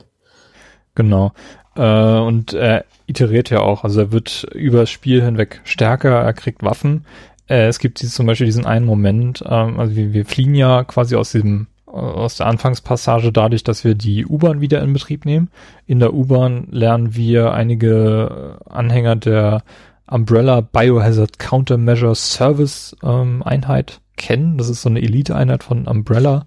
Genau. 0.95 1.33
Äh, 1.79 2.19
und 2.19 2.53
er 2.53 2.85
iteriert 3.07 3.51
ja 3.51 3.61
auch, 3.61 3.85
also 3.85 4.01
er 4.01 4.13
wird 4.13 4.47
über 4.53 4.81
das 4.81 4.91
Spiel 4.91 5.23
hinweg 5.23 5.61
stärker, 5.65 6.11
er 6.11 6.33
kriegt 6.35 6.63
Waffen. 6.63 7.07
Äh, 7.47 7.69
es 7.69 7.79
gibt 7.79 7.99
zum 7.99 8.27
Beispiel 8.27 8.47
diesen 8.47 8.67
einen 8.67 8.85
Moment, 8.85 9.43
ähm, 9.47 9.79
also 9.79 9.95
wir, 9.95 10.13
wir 10.13 10.27
fliehen 10.27 10.55
ja 10.55 10.85
quasi 10.85 11.17
aus 11.17 11.33
diesem 11.33 11.69
aus 11.87 12.37
der 12.37 12.47
Anfangspassage 12.47 13.33
dadurch, 13.33 13.65
dass 13.65 13.83
wir 13.83 13.95
die 13.95 14.27
U-Bahn 14.27 14.61
wieder 14.61 14.83
in 14.83 14.93
Betrieb 14.93 15.25
nehmen. 15.25 15.49
In 15.87 16.01
der 16.01 16.13
U-Bahn 16.13 16.69
lernen 16.71 17.17
wir 17.17 17.55
einige 17.55 18.59
Anhänger 18.69 19.17
der 19.17 19.63
Umbrella 20.07 20.61
Biohazard 20.61 21.39
Countermeasure 21.39 22.15
Service 22.15 22.95
ähm, 23.03 23.43
Einheit 23.43 24.03
kennen. 24.19 24.59
Das 24.59 24.69
ist 24.69 24.83
so 24.83 24.91
eine 24.91 25.01
Elite-Einheit 25.01 25.65
von 25.65 25.87
Umbrella. 25.87 26.45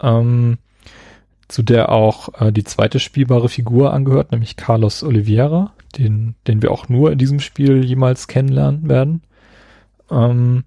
Ähm, 0.00 0.58
zu 1.50 1.62
der 1.62 1.90
auch 1.90 2.40
äh, 2.40 2.52
die 2.52 2.64
zweite 2.64 3.00
spielbare 3.00 3.48
Figur 3.48 3.92
angehört, 3.92 4.32
nämlich 4.32 4.56
Carlos 4.56 5.02
Oliveira, 5.02 5.72
den, 5.98 6.34
den 6.46 6.62
wir 6.62 6.70
auch 6.70 6.88
nur 6.88 7.12
in 7.12 7.18
diesem 7.18 7.40
Spiel 7.40 7.84
jemals 7.84 8.28
kennenlernen 8.28 8.88
werden. 8.88 9.22
Ähm, 10.10 10.64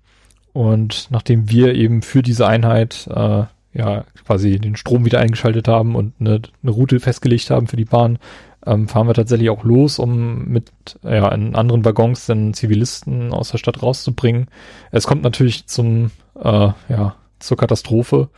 und 0.51 1.07
nachdem 1.09 1.49
wir 1.49 1.73
eben 1.73 2.01
für 2.01 2.21
diese 2.21 2.47
Einheit 2.47 3.07
äh, 3.07 3.43
ja 3.73 4.05
quasi 4.25 4.59
den 4.59 4.75
Strom 4.75 5.05
wieder 5.05 5.19
eingeschaltet 5.19 5.67
haben 5.67 5.95
und 5.95 6.13
eine, 6.19 6.41
eine 6.61 6.71
Route 6.71 6.99
festgelegt 6.99 7.49
haben 7.49 7.67
für 7.67 7.77
die 7.77 7.85
Bahn, 7.85 8.19
ähm, 8.65 8.87
fahren 8.87 9.07
wir 9.07 9.13
tatsächlich 9.13 9.49
auch 9.49 9.63
los, 9.63 9.99
um 9.99 10.45
mit 10.45 10.71
ja, 11.03 11.27
in 11.29 11.55
anderen 11.55 11.83
Waggons 11.83 12.27
den 12.27 12.53
Zivilisten 12.53 13.33
aus 13.33 13.51
der 13.51 13.57
Stadt 13.57 13.81
rauszubringen. 13.81 14.47
Es 14.91 15.07
kommt 15.07 15.23
natürlich 15.23 15.65
zum 15.67 16.11
äh, 16.39 16.69
ja 16.89 17.15
zur 17.39 17.57
Katastrophe 17.57 18.29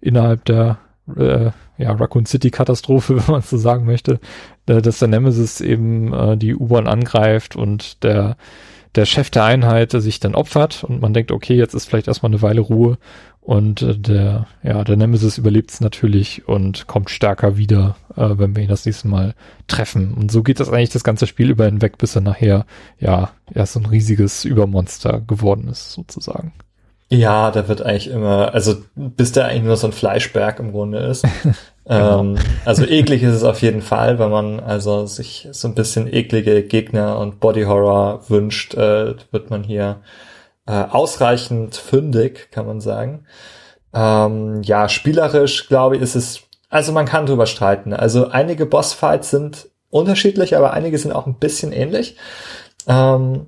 innerhalb 0.00 0.44
der 0.46 0.78
äh, 1.16 1.50
ja, 1.78 1.92
Raccoon 1.92 2.26
City 2.26 2.50
Katastrophe, 2.50 3.16
wenn 3.18 3.32
man 3.32 3.40
es 3.40 3.50
so 3.50 3.56
sagen 3.56 3.86
möchte, 3.86 4.20
dass 4.66 4.98
der 4.98 5.08
Nemesis 5.08 5.60
eben 5.60 6.12
äh, 6.12 6.36
die 6.36 6.54
U-Bahn 6.54 6.86
angreift 6.86 7.56
und 7.56 8.02
der 8.04 8.36
der 8.94 9.04
Chef 9.04 9.30
der 9.30 9.44
Einheit 9.44 9.92
sich 9.92 10.18
dann 10.18 10.34
opfert 10.34 10.82
und 10.82 11.00
man 11.00 11.12
denkt, 11.12 11.30
okay, 11.30 11.54
jetzt 11.54 11.74
ist 11.74 11.86
vielleicht 11.86 12.08
erstmal 12.08 12.32
eine 12.32 12.42
Weile 12.42 12.62
Ruhe 12.62 12.98
und 13.40 13.82
äh, 13.82 13.96
der 13.96 14.46
ja 14.62 14.82
der 14.82 14.96
Nemesis 14.96 15.38
überlebt 15.38 15.70
es 15.70 15.80
natürlich 15.80 16.48
und 16.48 16.86
kommt 16.86 17.10
stärker 17.10 17.56
wieder, 17.56 17.96
äh, 18.16 18.30
wenn 18.36 18.56
wir 18.56 18.62
ihn 18.62 18.68
das 18.68 18.86
nächste 18.86 19.08
Mal 19.08 19.34
treffen. 19.68 20.14
Und 20.14 20.32
so 20.32 20.42
geht 20.42 20.58
das 20.58 20.68
eigentlich 20.68 20.90
das 20.90 21.04
ganze 21.04 21.26
Spiel 21.26 21.50
über 21.50 21.66
hinweg, 21.66 21.98
bis 21.98 22.16
er 22.16 22.22
nachher 22.22 22.66
ja 22.98 23.30
erst 23.54 23.74
so 23.74 23.80
ein 23.80 23.86
riesiges 23.86 24.44
Übermonster 24.44 25.20
geworden 25.20 25.68
ist 25.68 25.92
sozusagen. 25.92 26.52
Ja, 27.10 27.50
da 27.50 27.68
wird 27.68 27.80
eigentlich 27.80 28.08
immer, 28.08 28.52
also 28.52 28.76
bis 28.94 29.32
der 29.32 29.46
eigentlich 29.46 29.62
nur 29.62 29.76
so 29.76 29.86
ein 29.86 29.92
Fleischberg 29.92 30.58
im 30.60 30.72
Grunde 30.72 30.98
ist. 30.98 31.24
genau. 31.84 32.20
ähm, 32.20 32.38
also 32.66 32.84
eklig 32.84 33.22
ist 33.22 33.34
es 33.34 33.44
auf 33.44 33.62
jeden 33.62 33.80
Fall, 33.80 34.18
wenn 34.18 34.30
man 34.30 34.60
also 34.60 35.06
sich 35.06 35.48
so 35.52 35.68
ein 35.68 35.74
bisschen 35.74 36.12
eklige 36.12 36.62
Gegner 36.62 37.18
und 37.18 37.40
Body 37.40 37.62
Horror 37.62 38.28
wünscht, 38.28 38.74
äh, 38.74 39.14
wird 39.30 39.48
man 39.48 39.64
hier 39.64 40.02
äh, 40.66 40.72
ausreichend 40.72 41.76
fündig, 41.76 42.50
kann 42.50 42.66
man 42.66 42.82
sagen. 42.82 43.24
Ähm, 43.94 44.62
ja, 44.62 44.90
spielerisch 44.90 45.68
glaube 45.68 45.96
ich 45.96 46.02
ist 46.02 46.14
es, 46.14 46.42
also 46.68 46.92
man 46.92 47.06
kann 47.06 47.24
drüber 47.24 47.46
streiten. 47.46 47.94
Also 47.94 48.28
einige 48.28 48.66
Bossfights 48.66 49.30
sind 49.30 49.68
unterschiedlich, 49.88 50.58
aber 50.58 50.74
einige 50.74 50.98
sind 50.98 51.12
auch 51.12 51.26
ein 51.26 51.38
bisschen 51.38 51.72
ähnlich. 51.72 52.16
Ähm, 52.86 53.46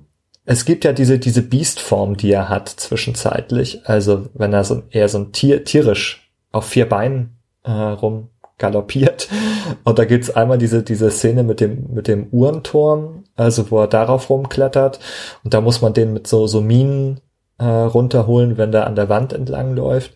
es 0.51 0.65
gibt 0.65 0.83
ja 0.83 0.91
diese, 0.91 1.17
diese 1.17 1.43
Beast-Form, 1.43 2.17
die 2.17 2.31
er 2.31 2.49
hat 2.49 2.67
zwischenzeitlich. 2.67 3.81
Also 3.85 4.25
wenn 4.33 4.51
er 4.51 4.65
so 4.65 4.83
eher 4.89 5.07
so 5.07 5.19
ein 5.19 5.31
Tier, 5.31 5.63
tierisch 5.63 6.29
auf 6.51 6.65
vier 6.65 6.89
Beinen 6.89 7.37
äh, 7.63 7.71
rum 7.71 8.27
galoppiert. 8.57 9.29
Und 9.85 9.97
da 9.97 10.03
gibt's 10.03 10.29
einmal 10.29 10.57
diese, 10.57 10.83
diese 10.83 11.09
Szene 11.09 11.43
mit 11.43 11.61
dem, 11.61 11.93
mit 11.93 12.09
dem 12.09 12.27
Uhrenturm, 12.31 13.23
also 13.37 13.71
wo 13.71 13.79
er 13.79 13.87
darauf 13.87 14.29
rumklettert. 14.29 14.99
Und 15.45 15.53
da 15.53 15.61
muss 15.61 15.81
man 15.81 15.93
den 15.93 16.11
mit 16.11 16.27
so, 16.27 16.47
so 16.47 16.59
Minen 16.59 17.21
äh, 17.57 17.63
runterholen, 17.63 18.57
wenn 18.57 18.73
der 18.73 18.87
an 18.87 18.95
der 18.95 19.07
Wand 19.07 19.31
entlang 19.31 19.73
läuft. 19.73 20.15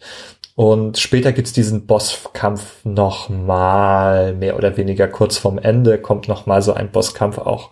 Und 0.56 0.98
später 0.98 1.32
gibt's 1.32 1.54
diesen 1.54 1.86
Bosskampf 1.86 2.84
nochmal, 2.84 4.34
mehr 4.34 4.58
oder 4.58 4.76
weniger 4.76 5.08
kurz 5.08 5.38
vorm 5.38 5.58
Ende, 5.58 5.98
kommt 5.98 6.28
nochmal 6.28 6.62
so 6.62 6.74
ein 6.74 6.92
Bosskampf 6.92 7.38
auch 7.38 7.72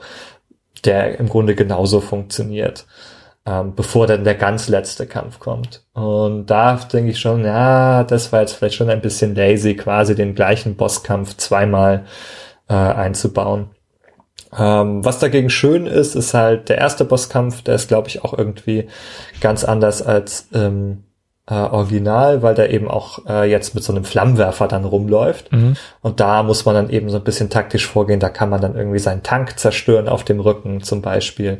der 0.85 1.19
im 1.19 1.29
Grunde 1.29 1.55
genauso 1.55 2.01
funktioniert, 2.01 2.85
ähm, 3.45 3.75
bevor 3.75 4.07
dann 4.07 4.23
der 4.23 4.35
ganz 4.35 4.67
letzte 4.67 5.07
Kampf 5.07 5.39
kommt. 5.39 5.85
Und 5.93 6.47
da 6.47 6.75
denke 6.75 7.11
ich 7.11 7.19
schon, 7.19 7.43
ja, 7.45 8.03
das 8.03 8.31
war 8.31 8.41
jetzt 8.41 8.53
vielleicht 8.53 8.75
schon 8.75 8.89
ein 8.89 9.01
bisschen 9.01 9.35
lazy, 9.35 9.75
quasi 9.75 10.15
den 10.15 10.35
gleichen 10.35 10.75
Bosskampf 10.75 11.37
zweimal 11.37 12.05
äh, 12.69 12.73
einzubauen. 12.73 13.69
Ähm, 14.57 15.03
was 15.03 15.19
dagegen 15.19 15.49
schön 15.49 15.87
ist, 15.87 16.15
ist 16.15 16.33
halt 16.33 16.69
der 16.69 16.77
erste 16.77 17.05
Bosskampf, 17.05 17.63
der 17.63 17.75
ist, 17.75 17.87
glaube 17.87 18.07
ich, 18.07 18.23
auch 18.23 18.37
irgendwie 18.37 18.87
ganz 19.41 19.63
anders 19.63 20.01
als 20.01 20.47
ähm, 20.53 21.03
äh, 21.49 21.55
Original, 21.55 22.41
weil 22.41 22.55
der 22.55 22.71
eben 22.71 22.89
auch 22.89 23.25
äh, 23.27 23.49
jetzt 23.49 23.75
mit 23.75 23.83
so 23.83 23.93
einem 23.93 24.05
Flammenwerfer 24.05 24.67
dann 24.67 24.85
rumläuft. 24.85 25.51
Mhm. 25.51 25.75
Und 26.01 26.19
da 26.19 26.43
muss 26.43 26.65
man 26.65 26.75
dann 26.75 26.89
eben 26.89 27.09
so 27.09 27.17
ein 27.17 27.23
bisschen 27.23 27.49
taktisch 27.49 27.87
vorgehen. 27.87 28.19
Da 28.19 28.29
kann 28.29 28.49
man 28.49 28.61
dann 28.61 28.75
irgendwie 28.75 28.99
seinen 28.99 29.23
Tank 29.23 29.59
zerstören 29.59 30.07
auf 30.07 30.23
dem 30.23 30.39
Rücken 30.39 30.81
zum 30.81 31.01
Beispiel. 31.01 31.59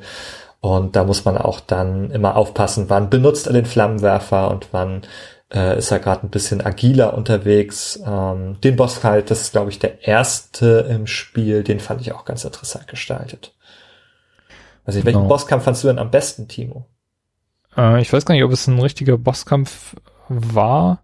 Und 0.61 0.95
da 0.95 1.03
muss 1.03 1.25
man 1.25 1.38
auch 1.38 1.59
dann 1.59 2.11
immer 2.11 2.38
aufpassen, 2.38 2.86
wann 2.88 3.09
benutzt 3.09 3.47
er 3.47 3.53
den 3.53 3.65
Flammenwerfer 3.65 4.49
und 4.49 4.69
wann 4.71 5.01
äh, 5.53 5.77
ist 5.77 5.91
er 5.91 5.99
gerade 5.99 6.25
ein 6.25 6.29
bisschen 6.29 6.65
agiler 6.65 7.13
unterwegs. 7.15 7.99
Ähm, 8.05 8.61
den 8.61 8.77
Boss 8.77 9.03
halt, 9.03 9.29
das 9.29 9.41
ist 9.41 9.51
glaube 9.51 9.71
ich 9.71 9.79
der 9.79 10.07
erste 10.07 10.88
im 10.89 11.05
Spiel, 11.05 11.63
den 11.63 11.81
fand 11.81 11.99
ich 11.99 12.13
auch 12.13 12.23
ganz 12.23 12.45
interessant 12.45 12.88
gestaltet. 12.88 13.53
Also 14.86 15.03
welchen 15.03 15.19
genau. 15.19 15.29
Bosskampf 15.29 15.65
fandst 15.65 15.84
du 15.84 15.89
denn 15.89 15.99
am 15.99 16.11
besten, 16.11 16.47
Timo? 16.47 16.86
Äh, 17.78 18.01
ich 18.01 18.11
weiß 18.11 18.26
gar 18.26 18.36
nicht, 18.36 18.43
ob 18.43 18.51
es 18.51 18.67
ein 18.67 18.80
richtiger 18.80 19.17
Bosskampf 19.17 19.95
war. 20.30 21.03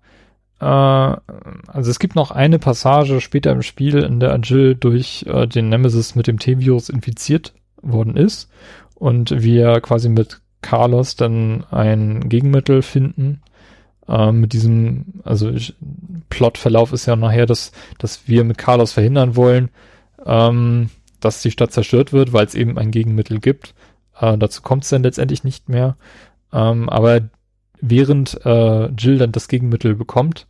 Äh, 0.59 0.65
also 0.65 1.91
es 1.91 1.99
gibt 1.99 2.15
noch 2.15 2.32
eine 2.32 2.59
Passage 2.59 3.22
später 3.22 3.51
im 3.51 3.61
Spiel, 3.61 3.99
in 3.99 4.20
der 4.20 4.34
Agil 4.34 4.76
durch 4.76 5.26
äh, 5.28 5.47
den 5.47 5.70
Nemesis 5.70 6.15
mit 6.15 6.28
dem 6.28 6.39
T-Virus 6.39 6.89
infiziert 6.89 7.53
worden 7.82 8.17
ist 8.17 8.49
und 8.95 9.41
wir 9.41 9.80
quasi 9.82 10.09
mit 10.09 10.41
Carlos 10.61 11.15
dann 11.15 11.63
ein 11.72 12.28
Gegenmittel 12.30 12.82
finden. 12.82 13.41
Äh, 14.07 14.32
mit 14.32 14.53
diesem, 14.53 15.05
also 15.24 15.51
Plotverlauf 16.30 16.91
ist 16.93 17.05
ja 17.05 17.15
nachher, 17.15 17.45
dass, 17.45 17.72
dass 17.97 18.28
wir 18.28 18.43
mit 18.43 18.57
Carlos 18.57 18.91
verhindern 18.91 19.36
wollen, 19.36 19.70
ähm, 20.26 20.89
dass 21.22 21.41
die 21.41 21.51
Stadt 21.51 21.72
zerstört 21.72 22.11
wird, 22.11 22.34
weil 22.34 22.45
es 22.45 22.55
eben 22.55 22.78
ein 22.78 22.91
Gegenmittel 22.91 23.39
gibt. 23.39 23.74
Äh, 24.20 24.38
dazu 24.38 24.61
kommt 24.61 24.84
es 24.84 24.89
dann 24.89 25.03
letztendlich 25.03 25.43
nicht 25.43 25.70
mehr. 25.70 25.95
Ähm, 26.54 26.89
aber 26.89 27.22
während 27.82 28.45
äh, 28.45 28.88
Jill 28.88 29.18
dann 29.18 29.32
das 29.32 29.47
Gegenmittel 29.47 29.95
bekommt, 29.95 30.47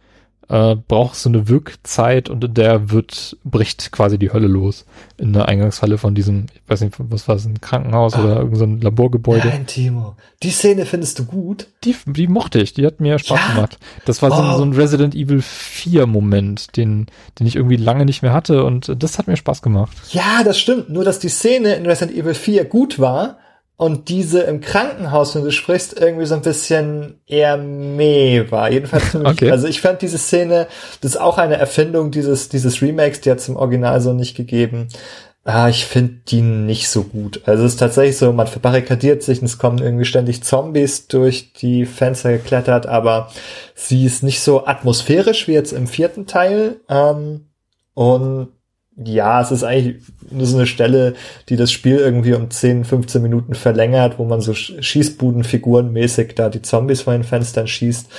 äh, 0.49 0.75
braucht 0.75 1.15
so 1.15 1.29
eine 1.29 1.47
Wirkzeit 1.47 2.27
und 2.27 2.43
in 2.43 2.55
der 2.55 2.89
wird, 2.89 3.37
bricht 3.43 3.91
quasi 3.91 4.17
die 4.17 4.33
Hölle 4.33 4.47
los. 4.47 4.85
In 5.17 5.31
der 5.31 5.47
Eingangshalle 5.47 5.99
von 5.99 6.15
diesem, 6.15 6.47
ich 6.53 6.61
weiß 6.67 6.81
nicht, 6.81 6.95
was 6.97 7.27
war 7.27 7.35
es, 7.35 7.45
ein 7.45 7.61
Krankenhaus 7.61 8.15
ah. 8.15 8.23
oder 8.23 8.37
irgendein 8.37 8.79
so 8.79 8.83
Laborgebäude. 8.83 9.47
Nein, 9.47 9.67
Timo. 9.67 10.15
Die 10.41 10.49
Szene 10.49 10.87
findest 10.87 11.19
du 11.19 11.25
gut? 11.25 11.67
Die, 11.83 11.95
die 12.07 12.27
mochte 12.27 12.59
ich, 12.59 12.73
die 12.73 12.85
hat 12.85 12.99
mir 12.99 13.19
Spaß 13.19 13.39
ja. 13.39 13.53
gemacht. 13.53 13.77
Das 14.05 14.23
war 14.23 14.31
so, 14.31 14.41
oh. 14.41 14.57
so 14.57 14.63
ein 14.63 14.73
Resident 14.73 15.13
Evil 15.13 15.41
4 15.43 16.07
Moment, 16.07 16.75
den, 16.77 17.05
den 17.37 17.45
ich 17.45 17.55
irgendwie 17.55 17.77
lange 17.77 18.05
nicht 18.05 18.23
mehr 18.23 18.33
hatte 18.33 18.63
und 18.63 18.91
das 18.97 19.19
hat 19.19 19.27
mir 19.27 19.37
Spaß 19.37 19.61
gemacht. 19.61 19.95
Ja, 20.09 20.43
das 20.43 20.59
stimmt. 20.59 20.89
Nur, 20.89 21.03
dass 21.03 21.19
die 21.19 21.29
Szene 21.29 21.75
in 21.75 21.85
Resident 21.85 22.17
Evil 22.17 22.33
4 22.33 22.65
gut 22.65 22.97
war, 22.97 23.37
und 23.79 24.09
diese 24.09 24.41
im 24.41 24.59
Krankenhaus, 24.59 25.35
wenn 25.35 25.45
du 25.45 25.53
sprichst, 25.53 25.97
irgendwie 25.97 26.25
so 26.25 26.35
ein 26.35 26.41
bisschen 26.41 27.21
eher 27.25 27.55
meh 27.55 28.51
war. 28.51 28.69
Jedenfalls 28.69 29.05
für 29.05 29.19
mich. 29.19 29.27
Okay. 29.29 29.51
Also 29.51 29.67
ich 29.67 29.79
fand 29.79 30.01
diese 30.01 30.17
Szene, 30.17 30.67
das 30.99 31.11
ist 31.11 31.17
auch 31.17 31.37
eine 31.37 31.55
Erfindung 31.55 32.11
dieses, 32.11 32.49
dieses 32.49 32.81
Remakes, 32.81 33.21
die 33.21 33.31
hat 33.31 33.37
es 33.37 33.47
im 33.47 33.55
Original 33.55 34.01
so 34.01 34.11
nicht 34.11 34.35
gegeben. 34.35 34.89
Ah, 35.45 35.69
ich 35.69 35.85
finde 35.85 36.15
die 36.27 36.41
nicht 36.41 36.89
so 36.89 37.03
gut. 37.03 37.41
Also 37.45 37.63
es 37.63 37.75
ist 37.75 37.79
tatsächlich 37.79 38.17
so, 38.17 38.33
man 38.33 38.47
verbarrikadiert 38.47 39.23
sich 39.23 39.39
und 39.39 39.45
es 39.45 39.57
kommen 39.57 39.77
irgendwie 39.77 40.03
ständig 40.03 40.43
Zombies 40.43 41.07
durch 41.07 41.53
die 41.53 41.85
Fenster 41.85 42.33
geklettert, 42.33 42.85
aber 42.85 43.31
sie 43.75 44.05
ist 44.05 44.23
nicht 44.23 44.41
so 44.41 44.67
atmosphärisch 44.67 45.47
wie 45.47 45.53
jetzt 45.53 45.71
im 45.71 45.87
vierten 45.87 46.27
Teil. 46.27 46.81
Ähm, 46.89 47.45
und 47.93 48.49
ja, 49.03 49.41
es 49.41 49.51
ist 49.51 49.63
eigentlich 49.63 50.03
nur 50.29 50.45
so 50.45 50.57
eine 50.57 50.67
Stelle, 50.67 51.13
die 51.47 51.55
das 51.55 51.71
Spiel 51.71 51.97
irgendwie 51.97 52.33
um 52.33 52.49
10, 52.49 52.83
15 52.83 53.21
Minuten 53.21 53.53
verlängert, 53.55 54.19
wo 54.19 54.25
man 54.25 54.41
so 54.41 54.53
Schießbudenfiguren 54.53 55.91
mäßig 55.91 56.35
da 56.35 56.49
die 56.49 56.61
Zombies 56.61 57.01
vor 57.01 57.13
den 57.13 57.23
Fenstern 57.23 57.67
schießt. 57.67 58.09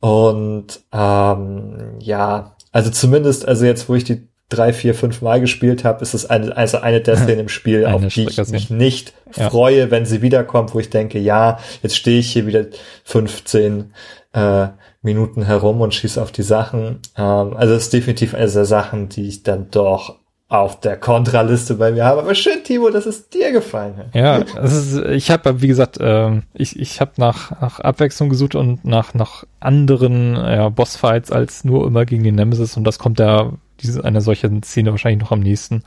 Und 0.00 0.80
ähm, 0.92 1.96
ja, 2.00 2.56
also 2.72 2.90
zumindest, 2.90 3.46
also 3.46 3.64
jetzt, 3.64 3.88
wo 3.88 3.94
ich 3.94 4.04
die 4.04 4.28
drei, 4.48 4.72
vier, 4.72 4.94
fünf 4.94 5.20
Mal 5.20 5.40
gespielt 5.40 5.84
habe, 5.84 6.02
ist 6.02 6.14
es 6.14 6.26
eine, 6.26 6.56
also 6.56 6.78
eine 6.78 7.00
der 7.00 7.16
Szenen 7.18 7.40
im 7.40 7.48
Spiel, 7.48 7.86
auf 7.86 8.06
die 8.06 8.24
ich 8.24 8.48
mich 8.48 8.70
nicht 8.70 9.12
ja. 9.36 9.50
freue, 9.50 9.90
wenn 9.90 10.06
sie 10.06 10.22
wiederkommt, 10.22 10.74
wo 10.74 10.80
ich 10.80 10.90
denke, 10.90 11.18
ja, 11.18 11.58
jetzt 11.82 11.96
stehe 11.96 12.18
ich 12.18 12.32
hier 12.32 12.46
wieder 12.46 12.66
15 13.04 13.92
äh, 14.32 14.68
Minuten 15.02 15.42
herum 15.42 15.80
und 15.80 15.94
schieße 15.94 16.20
auf 16.20 16.32
die 16.32 16.42
Sachen. 16.42 17.00
Ähm, 17.16 17.56
also 17.56 17.74
es 17.74 17.84
ist 17.84 17.92
definitiv 17.92 18.34
eine 18.34 18.50
der 18.50 18.64
Sachen, 18.64 19.08
die 19.08 19.28
ich 19.28 19.42
dann 19.42 19.70
doch 19.70 20.16
auf 20.48 20.80
der 20.80 20.96
Kontraliste 20.96 21.74
bei 21.74 21.92
mir 21.92 22.06
habe. 22.06 22.22
Aber 22.22 22.34
schön, 22.34 22.64
Timo, 22.64 22.88
dass 22.88 23.04
es 23.04 23.28
dir 23.28 23.52
gefallen 23.52 23.98
hat. 23.98 24.14
Ja, 24.14 24.36
ist, 24.36 24.96
ich 24.96 25.30
habe, 25.30 25.60
wie 25.60 25.68
gesagt, 25.68 26.00
äh, 26.00 26.40
ich, 26.54 26.78
ich 26.80 27.02
habe 27.02 27.12
nach, 27.18 27.60
nach 27.60 27.80
Abwechslung 27.80 28.30
gesucht 28.30 28.54
und 28.54 28.82
nach, 28.84 29.12
nach 29.12 29.44
anderen 29.60 30.34
ja, 30.34 30.70
Bossfights 30.70 31.30
als 31.30 31.64
nur 31.64 31.86
immer 31.86 32.06
gegen 32.06 32.24
den 32.24 32.36
Nemesis 32.36 32.78
und 32.78 32.84
das 32.84 32.98
kommt 32.98 33.20
da 33.20 33.52
diese 33.80 34.04
einer 34.04 34.22
solchen 34.22 34.62
Szene 34.62 34.90
wahrscheinlich 34.90 35.20
noch 35.20 35.32
am 35.32 35.40
nächsten. 35.40 35.82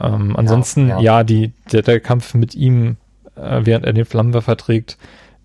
Ähm, 0.00 0.36
ansonsten, 0.36 0.88
ja, 0.88 0.96
ja. 0.96 1.02
ja, 1.18 1.24
die, 1.24 1.52
der, 1.72 1.80
der 1.80 2.00
Kampf 2.00 2.34
mit 2.34 2.54
ihm, 2.54 2.98
äh, 3.36 3.62
während 3.64 3.86
er 3.86 3.94
den 3.94 4.04
Flammenwerfer 4.04 4.58
trägt, 4.58 4.98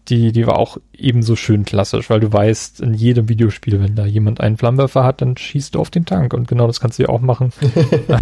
die, 0.10 0.32
die 0.32 0.46
war 0.46 0.58
auch 0.58 0.78
ebenso 0.94 1.36
schön 1.36 1.64
klassisch, 1.64 2.10
weil 2.10 2.20
du 2.20 2.32
weißt, 2.32 2.82
in 2.82 2.94
jedem 2.94 3.30
Videospiel, 3.30 3.82
wenn 3.82 3.96
da 3.96 4.06
jemand 4.06 4.42
einen 4.42 4.58
Flammenwerfer 4.58 5.04
hat, 5.04 5.22
dann 5.22 5.38
schießt 5.38 5.76
du 5.76 5.80
auf 5.80 5.90
den 5.90 6.06
Tank 6.06 6.34
und 6.34 6.48
genau 6.48 6.68
das 6.68 6.80
kannst 6.80 7.00
du 7.00 7.04
ja 7.04 7.10
auch 7.10 7.22
machen. 7.22 7.54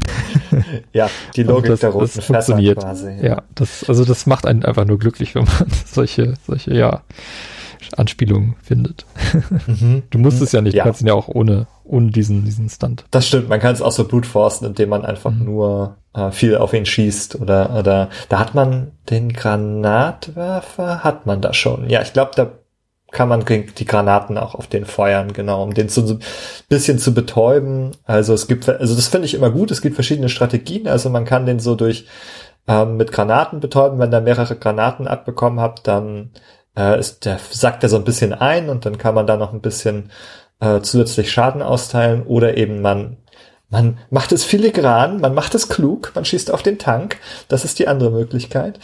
ja, 0.93 1.09
die 1.35 1.43
Logik 1.43 1.71
das, 1.71 1.79
der 1.79 1.89
roten 1.89 2.11
das 2.15 2.25
funktioniert. 2.25 2.79
Quasi, 2.79 3.09
ja. 3.17 3.23
ja, 3.23 3.43
das, 3.55 3.87
also 3.89 4.05
das 4.05 4.25
macht 4.25 4.45
einen 4.45 4.63
einfach 4.63 4.85
nur 4.85 4.99
glücklich, 4.99 5.33
wenn 5.33 5.45
man 5.45 5.67
solche, 5.85 6.35
solche, 6.45 6.73
ja, 6.75 7.01
Anspielungen 7.97 8.55
findet. 8.61 9.05
Mhm. 9.65 10.03
Du 10.11 10.19
musst 10.19 10.41
es 10.41 10.51
ja 10.51 10.61
nicht, 10.61 10.75
ja. 10.75 10.83
du 10.83 10.89
kannst 10.89 11.01
ihn 11.01 11.07
ja 11.07 11.13
auch 11.13 11.27
ohne, 11.27 11.67
ohne 11.83 12.11
diesen, 12.11 12.45
diesen 12.45 12.69
Stunt. 12.69 13.05
Das 13.11 13.27
stimmt, 13.27 13.49
man 13.49 13.59
kann 13.59 13.73
es 13.73 13.81
auch 13.81 13.91
so 13.91 14.07
blutforsten, 14.07 14.67
indem 14.67 14.89
man 14.89 15.03
einfach 15.03 15.31
mhm. 15.31 15.45
nur 15.45 15.97
äh, 16.13 16.31
viel 16.31 16.57
auf 16.57 16.73
ihn 16.73 16.85
schießt 16.85 17.39
oder, 17.39 17.75
oder 17.77 18.09
da 18.29 18.39
hat 18.39 18.55
man 18.55 18.91
den 19.09 19.33
Granatwerfer, 19.33 21.03
hat 21.03 21.25
man 21.25 21.41
da 21.41 21.53
schon. 21.53 21.89
Ja, 21.89 22.01
ich 22.01 22.13
glaube, 22.13 22.31
da 22.35 22.51
kann 23.11 23.27
man 23.27 23.43
die 23.45 23.85
Granaten 23.85 24.37
auch 24.37 24.55
auf 24.55 24.67
den 24.67 24.85
feuern, 24.85 25.33
genau, 25.33 25.61
um 25.63 25.73
den 25.73 25.89
so 25.89 26.01
ein 26.01 26.19
bisschen 26.69 26.97
zu 26.97 27.13
betäuben. 27.13 27.91
Also 28.05 28.33
es 28.33 28.47
gibt, 28.47 28.67
also 28.69 28.95
das 28.95 29.07
finde 29.09 29.25
ich 29.25 29.33
immer 29.33 29.51
gut. 29.51 29.69
Es 29.69 29.81
gibt 29.81 29.95
verschiedene 29.95 30.29
Strategien. 30.29 30.87
Also 30.87 31.09
man 31.09 31.25
kann 31.25 31.45
den 31.45 31.59
so 31.59 31.75
durch 31.75 32.07
ähm, 32.67 32.95
mit 32.95 33.11
Granaten 33.11 33.59
betäuben. 33.59 33.99
Wenn 33.99 34.11
da 34.11 34.21
mehrere 34.21 34.55
Granaten 34.55 35.07
abbekommen 35.09 35.59
habt, 35.59 35.87
dann 35.87 36.31
äh, 36.77 36.97
ist 36.97 37.25
der 37.25 37.37
sackt 37.49 37.83
er 37.83 37.89
so 37.89 37.97
ein 37.97 38.05
bisschen 38.05 38.33
ein 38.33 38.69
und 38.69 38.85
dann 38.85 38.97
kann 38.97 39.15
man 39.15 39.27
da 39.27 39.35
noch 39.35 39.51
ein 39.51 39.61
bisschen 39.61 40.09
äh, 40.61 40.79
zusätzlich 40.81 41.31
Schaden 41.31 41.61
austeilen 41.61 42.23
oder 42.23 42.55
eben 42.57 42.81
man 42.81 43.17
Man 43.71 43.97
macht 44.09 44.33
es 44.33 44.43
filigran, 44.43 45.21
man 45.21 45.33
macht 45.33 45.55
es 45.55 45.69
klug, 45.69 46.11
man 46.13 46.25
schießt 46.25 46.51
auf 46.51 46.61
den 46.61 46.77
Tank. 46.77 47.17
Das 47.47 47.65
ist 47.65 47.79
die 47.79 47.87
andere 47.87 48.11
Möglichkeit. 48.11 48.79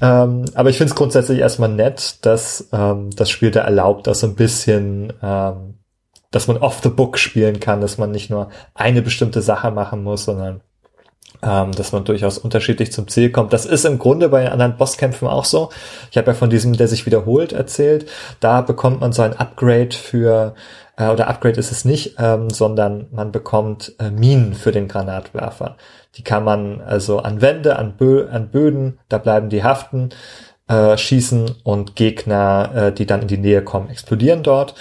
Ähm, 0.00 0.44
aber 0.54 0.70
ich 0.70 0.78
finde 0.78 0.92
es 0.92 0.96
grundsätzlich 0.96 1.40
erstmal 1.40 1.68
nett, 1.68 2.24
dass 2.24 2.68
ähm, 2.72 3.10
das 3.16 3.30
Spiel 3.30 3.50
da 3.50 3.62
erlaubt, 3.62 4.06
dass 4.06 4.20
so 4.20 4.28
ein 4.28 4.36
bisschen, 4.36 5.12
ähm, 5.22 5.74
dass 6.30 6.46
man 6.46 6.58
off 6.58 6.80
the 6.82 6.88
book 6.88 7.18
spielen 7.18 7.58
kann, 7.58 7.80
dass 7.80 7.98
man 7.98 8.12
nicht 8.12 8.30
nur 8.30 8.48
eine 8.74 9.02
bestimmte 9.02 9.42
Sache 9.42 9.72
machen 9.72 10.04
muss, 10.04 10.24
sondern 10.24 10.60
ähm, 11.42 11.72
dass 11.72 11.92
man 11.92 12.04
durchaus 12.04 12.38
unterschiedlich 12.38 12.92
zum 12.92 13.08
Ziel 13.08 13.30
kommt. 13.30 13.52
Das 13.52 13.66
ist 13.66 13.84
im 13.84 13.98
Grunde 13.98 14.28
bei 14.28 14.42
den 14.42 14.52
anderen 14.52 14.76
Bosskämpfen 14.76 15.28
auch 15.28 15.44
so. 15.44 15.70
Ich 16.10 16.16
habe 16.16 16.28
ja 16.28 16.34
von 16.34 16.50
diesem, 16.50 16.74
der 16.74 16.88
sich 16.88 17.06
wiederholt, 17.06 17.52
erzählt. 17.52 18.08
Da 18.40 18.60
bekommt 18.60 19.00
man 19.00 19.12
so 19.12 19.22
ein 19.22 19.36
Upgrade 19.36 19.94
für 19.94 20.54
äh, 20.96 21.08
oder 21.08 21.28
Upgrade 21.28 21.58
ist 21.58 21.72
es 21.72 21.84
nicht, 21.84 22.16
ähm, 22.18 22.50
sondern 22.50 23.06
man 23.12 23.32
bekommt 23.32 23.94
äh, 23.98 24.10
Minen 24.10 24.54
für 24.54 24.72
den 24.72 24.88
Granatwerfer. 24.88 25.76
Die 26.16 26.24
kann 26.24 26.44
man 26.44 26.80
also 26.80 27.20
an 27.20 27.40
Wände, 27.40 27.78
an, 27.78 27.96
Bö 27.96 28.28
an 28.28 28.48
Böden, 28.48 28.98
da 29.08 29.18
bleiben 29.18 29.48
die 29.48 29.62
haften, 29.62 30.10
äh, 30.66 30.96
schießen 30.96 31.56
und 31.62 31.96
Gegner, 31.96 32.70
äh, 32.74 32.92
die 32.92 33.06
dann 33.06 33.22
in 33.22 33.28
die 33.28 33.38
Nähe 33.38 33.62
kommen, 33.62 33.90
explodieren 33.90 34.42
dort. 34.42 34.74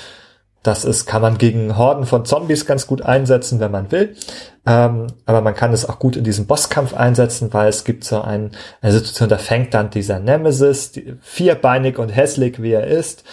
Das 0.67 0.83
ist, 0.83 1.05
kann 1.05 1.21
man 1.21 1.37
gegen 1.37 1.77
Horden 1.77 2.05
von 2.05 2.25
Zombies 2.25 2.65
ganz 2.65 2.87
gut 2.87 3.01
einsetzen, 3.01 3.61
wenn 3.61 3.71
man 3.71 3.89
will. 3.89 4.17
Ähm, 4.65 5.07
aber 5.25 5.39
man 5.39 5.55
kann 5.55 5.71
es 5.71 5.87
auch 5.87 5.97
gut 5.97 6.17
in 6.17 6.25
diesem 6.25 6.45
Bosskampf 6.45 6.93
einsetzen, 6.93 7.53
weil 7.53 7.69
es 7.69 7.85
gibt 7.85 8.03
so 8.03 8.19
ein, 8.19 8.51
eine 8.81 8.91
Situation, 8.91 9.29
da 9.29 9.37
fängt 9.37 9.73
dann 9.73 9.91
dieser 9.91 10.19
Nemesis, 10.19 10.91
die, 10.91 11.15
vierbeinig 11.21 11.97
und 11.97 12.09
hässlich 12.09 12.61
wie 12.61 12.73
er 12.73 12.85
ist, 12.85 13.23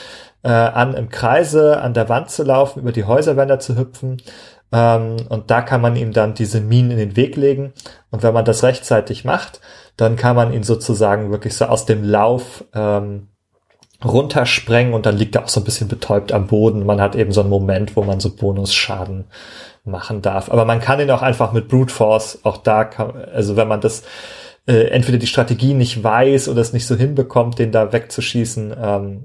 äh, 0.45 0.49
an 0.49 0.95
im 0.95 1.09
Kreise 1.09 1.83
an 1.83 1.93
der 1.93 2.09
Wand 2.09 2.31
zu 2.31 2.45
laufen, 2.45 2.79
über 2.79 2.93
die 2.93 3.03
Häuserwände 3.03 3.59
zu 3.59 3.77
hüpfen. 3.77 4.23
Ähm, 4.71 5.17
und 5.29 5.51
da 5.51 5.61
kann 5.61 5.81
man 5.81 5.97
ihm 5.97 6.13
dann 6.13 6.35
diese 6.35 6.61
Minen 6.61 6.93
in 6.93 6.99
den 6.99 7.17
Weg 7.17 7.35
legen. 7.35 7.73
Und 8.13 8.23
wenn 8.23 8.33
man 8.33 8.45
das 8.45 8.63
rechtzeitig 8.63 9.25
macht, 9.25 9.61
dann 9.97 10.15
kann 10.15 10.37
man 10.37 10.53
ihn 10.53 10.63
sozusagen 10.63 11.33
wirklich 11.33 11.57
so 11.57 11.65
aus 11.65 11.85
dem 11.85 12.05
Lauf 12.05 12.65
ähm, 12.73 13.27
runtersprengen 14.05 14.95
und 14.95 15.07
dann 15.07 15.17
liegt 15.17 15.35
er 15.37 15.45
auch 15.45 15.49
so 15.49 15.61
ein 15.61 15.65
bisschen 15.65 15.89
betäubt 15.89 16.33
am 16.33 16.47
Boden. 16.47 16.87
Man 16.87 17.01
hat 17.01 17.15
eben 17.17 17.33
so 17.33 17.41
einen 17.41 17.51
Moment, 17.51 17.97
wo 17.97 18.03
man 18.03 18.21
so 18.21 18.35
Bonusschaden 18.35 19.25
machen 19.85 20.23
darf. 20.23 20.51
Aber 20.51 20.65
man 20.65 20.81
kann 20.81 21.01
ihn 21.01 21.11
auch 21.11 21.23
einfach 21.23 21.53
mit 21.53 21.69
Brute 21.69 21.93
Force, 21.93 22.39
auch 22.43 22.59
da 22.59 22.85
kann, 22.85 23.13
also 23.33 23.57
wenn 23.57 23.69
man 23.69 23.81
das 23.81 24.03
äh, 24.67 24.89
entweder 24.89 25.19
die 25.19 25.27
Strategie 25.27 25.75
nicht 25.75 26.03
weiß 26.03 26.49
oder 26.49 26.61
es 26.61 26.73
nicht 26.73 26.87
so 26.87 26.97
hinbekommt, 26.97 27.59
den 27.59 27.73
da 27.73 27.93
wegzuschießen, 27.93 28.75
ähm, 28.81 29.25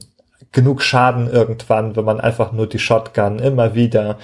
genug 0.51 0.81
Schaden 0.81 1.29
irgendwann, 1.29 1.95
wenn 1.95 2.05
man 2.05 2.19
einfach 2.19 2.51
nur 2.51 2.67
die 2.67 2.79
Shotgun 2.79 3.39
immer 3.39 3.75
wieder 3.75 4.17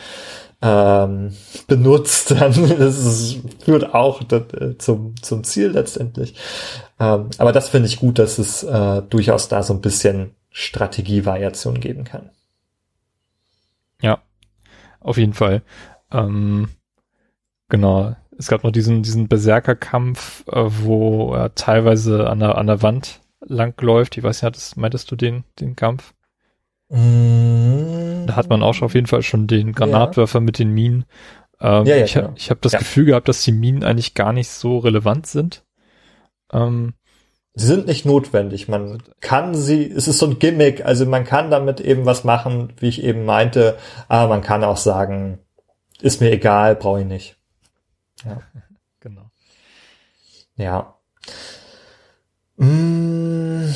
ähm, 0.62 1.34
benutzt, 1.68 2.32
dann 2.32 2.52
es 2.80 3.38
führt 3.64 3.94
auch 3.94 4.24
das, 4.24 4.42
äh, 4.54 4.78
zum, 4.78 5.16
zum 5.22 5.44
Ziel 5.44 5.68
letztendlich. 5.68 6.36
Ähm, 7.00 7.30
aber 7.38 7.52
das 7.52 7.70
finde 7.70 7.88
ich 7.88 8.00
gut, 8.00 8.20
dass 8.20 8.40
es 8.40 8.64
äh, 8.64 9.02
durchaus 9.04 9.48
da 9.48 9.64
so 9.64 9.74
ein 9.74 9.82
bisschen 9.82 10.32
Strategievariation 10.58 11.82
geben 11.82 12.06
kann. 12.06 12.30
Ja, 14.02 14.22
auf 15.02 15.18
jeden 15.18 15.34
Fall. 15.34 15.64
Ähm, 16.14 16.70
genau. 17.68 18.16
Es 18.38 18.48
gab 18.48 18.64
noch 18.64 18.72
diesen, 18.72 19.04
diesen 19.04 19.28
Berserker-Kampf, 19.28 20.48
äh, 20.48 20.64
wo 20.66 21.34
er 21.34 21.56
teilweise 21.56 22.30
an 22.30 22.40
der, 22.40 22.58
an 22.58 22.68
der 22.68 22.82
Wand 22.82 23.20
langläuft. 23.42 24.18
Ich 24.18 24.24
weiß 24.24 24.38
nicht, 24.38 24.44
hattest, 24.44 24.78
meintest 24.78 25.12
du 25.12 25.18
den, 25.18 25.44
den 25.60 25.76
Kampf? 25.76 26.14
Mm. 26.88 28.26
Da 28.26 28.38
hat 28.38 28.50
man 28.50 28.64
auch 28.64 28.74
schon 28.74 28.86
auf 28.86 28.96
jeden 28.96 29.08
Fall 29.08 29.24
schon 29.24 29.48
den 29.48 29.74
Granatwerfer 29.74 30.40
ja. 30.40 30.46
mit 30.46 30.58
den 30.58 30.72
Minen. 30.72 31.04
Ähm, 31.60 31.86
ja, 31.86 31.98
ja, 31.98 32.06
ich 32.06 32.14
genau. 32.14 32.32
ich 32.38 32.50
habe 32.50 32.62
das 32.62 32.72
ja. 32.72 32.80
Gefühl 32.80 33.06
gehabt, 33.06 33.28
dass 33.28 33.44
die 33.44 33.52
Minen 33.52 33.84
eigentlich 33.84 34.14
gar 34.14 34.32
nicht 34.32 34.50
so 34.50 34.78
relevant 34.78 35.28
sind. 35.28 35.66
Ähm, 36.54 36.94
sie 37.56 37.68
sind 37.68 37.88
nicht 37.88 38.06
notwendig. 38.06 38.68
Man 38.68 39.02
kann 39.22 39.56
sie, 39.56 39.90
es 39.90 40.08
ist 40.08 40.20
so 40.20 40.28
ein 40.28 40.40
Gimmick, 40.40 40.86
also 40.86 41.06
man 41.06 41.24
kann 41.24 41.50
damit 41.50 41.80
eben 41.80 42.06
was 42.06 42.24
machen, 42.24 42.74
wie 42.78 42.90
ich 42.90 43.02
eben 43.04 43.26
meinte, 43.26 43.78
aber 44.08 44.28
man 44.28 44.42
kann 44.42 44.64
auch 44.64 44.78
sagen, 44.78 45.40
ist 46.02 46.22
mir 46.22 46.32
egal, 46.32 46.76
brauche 46.76 47.02
ich 47.02 47.08
nicht. 47.08 47.38
Ja. 48.24 48.42
Genau. 49.02 49.30
Ja. 50.56 50.96
Hm, 52.58 53.72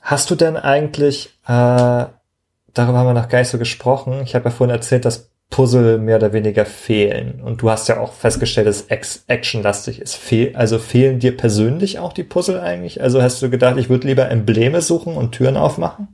hast 0.00 0.30
du 0.30 0.36
denn 0.36 0.56
eigentlich, 0.56 1.30
äh, 1.42 1.48
darüber 1.48 2.98
haben 2.98 3.06
wir 3.06 3.14
noch 3.14 3.28
gar 3.28 3.40
nicht 3.40 3.48
so 3.48 3.58
gesprochen, 3.58 4.22
ich 4.22 4.36
habe 4.36 4.44
ja 4.44 4.50
vorhin 4.52 4.72
erzählt, 4.72 5.04
dass 5.04 5.33
Puzzle 5.50 5.98
mehr 5.98 6.16
oder 6.16 6.32
weniger 6.32 6.66
fehlen. 6.66 7.40
Und 7.40 7.62
du 7.62 7.70
hast 7.70 7.88
ja 7.88 8.00
auch 8.00 8.12
festgestellt, 8.12 8.66
dass 8.66 8.86
es 8.88 9.24
actionlastig 9.28 10.00
ist. 10.00 10.16
Fehl, 10.16 10.56
also 10.56 10.78
fehlen 10.78 11.20
dir 11.20 11.36
persönlich 11.36 11.98
auch 11.98 12.12
die 12.12 12.24
Puzzle 12.24 12.60
eigentlich? 12.60 13.00
Also 13.00 13.22
hast 13.22 13.40
du 13.40 13.50
gedacht, 13.50 13.76
ich 13.76 13.88
würde 13.88 14.08
lieber 14.08 14.28
Embleme 14.30 14.82
suchen 14.82 15.16
und 15.16 15.32
Türen 15.32 15.56
aufmachen? 15.56 16.08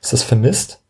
Ist 0.00 0.12
das 0.12 0.22
vermisst? 0.22 0.80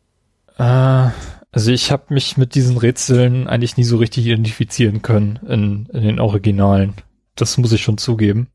Äh, 0.59 1.09
also 1.53 1.71
ich 1.71 1.93
habe 1.93 2.15
mich 2.15 2.39
mit 2.39 2.55
diesen 2.55 2.79
Rätseln 2.79 3.47
eigentlich 3.47 3.77
nie 3.77 3.85
so 3.85 3.99
richtig 3.99 4.27
identifizieren 4.27 5.03
können 5.03 5.39
in, 5.47 5.87
in 5.93 6.03
den 6.03 6.21
Originalen. 6.21 6.95
Das 7.37 7.59
muss 7.59 7.73
ich 7.73 7.83
schon 7.83 7.99
zugeben. 7.99 8.49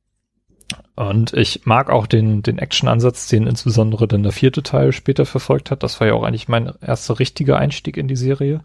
Und 0.98 1.34
ich 1.34 1.66
mag 1.68 1.92
auch 1.92 2.08
den, 2.08 2.42
den 2.42 2.58
Action-Ansatz, 2.58 3.28
den 3.28 3.46
insbesondere 3.46 4.08
dann 4.08 4.24
der 4.24 4.32
vierte 4.32 4.64
Teil 4.64 4.92
später 4.92 5.28
verfolgt 5.28 5.70
hat. 5.70 5.84
Das 5.84 6.00
war 6.00 6.08
ja 6.08 6.14
auch 6.16 6.24
eigentlich 6.24 6.48
mein 6.48 6.74
erster 6.82 7.20
richtiger 7.20 7.58
Einstieg 7.58 7.98
in 7.98 8.08
die 8.08 8.16
Serie. 8.16 8.62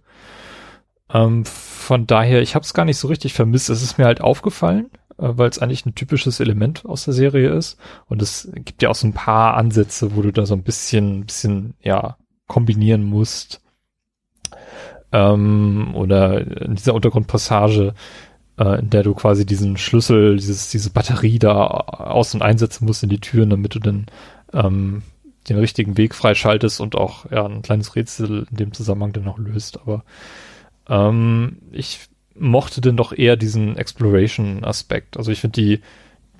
Ähm, 1.12 1.44
von 1.44 2.06
daher, 2.06 2.40
ich 2.40 2.54
habe 2.54 2.64
es 2.64 2.72
gar 2.72 2.86
nicht 2.86 2.96
so 2.96 3.08
richtig 3.08 3.34
vermisst. 3.34 3.68
Es 3.68 3.82
ist 3.82 3.98
mir 3.98 4.06
halt 4.06 4.22
aufgefallen, 4.22 4.86
äh, 5.18 5.28
weil 5.36 5.50
es 5.50 5.58
eigentlich 5.58 5.84
ein 5.84 5.94
typisches 5.94 6.40
Element 6.40 6.86
aus 6.86 7.04
der 7.04 7.12
Serie 7.12 7.50
ist. 7.50 7.78
Und 8.06 8.22
es 8.22 8.50
gibt 8.54 8.82
ja 8.82 8.88
auch 8.88 8.94
so 8.94 9.06
ein 9.06 9.12
paar 9.12 9.58
Ansätze, 9.58 10.16
wo 10.16 10.22
du 10.22 10.32
da 10.32 10.46
so 10.46 10.54
ein 10.54 10.62
bisschen, 10.62 11.26
bisschen, 11.26 11.74
ja, 11.82 12.16
kombinieren 12.48 13.02
musst 13.02 13.60
ähm, 15.12 15.94
oder 15.94 16.62
in 16.62 16.76
dieser 16.76 16.94
Untergrundpassage, 16.94 17.92
äh, 18.62 18.78
in 18.78 18.90
der 18.90 19.02
du 19.02 19.14
quasi 19.14 19.44
diesen 19.44 19.76
Schlüssel, 19.76 20.36
dieses, 20.36 20.68
diese 20.70 20.90
Batterie 20.90 21.38
da 21.38 21.66
aus- 21.66 22.34
und 22.34 22.42
einsetzen 22.42 22.86
musst 22.86 23.02
in 23.02 23.08
die 23.08 23.20
Türen, 23.20 23.50
damit 23.50 23.74
du 23.74 23.80
dann 23.80 24.06
ähm, 24.52 25.02
den 25.48 25.58
richtigen 25.58 25.96
Weg 25.96 26.14
freischaltest 26.14 26.80
und 26.80 26.94
auch 26.94 27.30
ja, 27.30 27.44
ein 27.44 27.62
kleines 27.62 27.96
Rätsel 27.96 28.46
in 28.50 28.56
dem 28.56 28.72
Zusammenhang 28.72 29.12
dann 29.12 29.24
noch 29.24 29.38
löst. 29.38 29.80
Aber 29.80 30.04
ähm, 30.88 31.58
ich 31.72 32.00
mochte 32.38 32.80
denn 32.80 32.96
doch 32.96 33.12
eher 33.12 33.36
diesen 33.36 33.76
Exploration-Aspekt. 33.76 35.16
Also 35.16 35.32
ich 35.32 35.40
finde 35.40 35.60
die, 35.60 35.80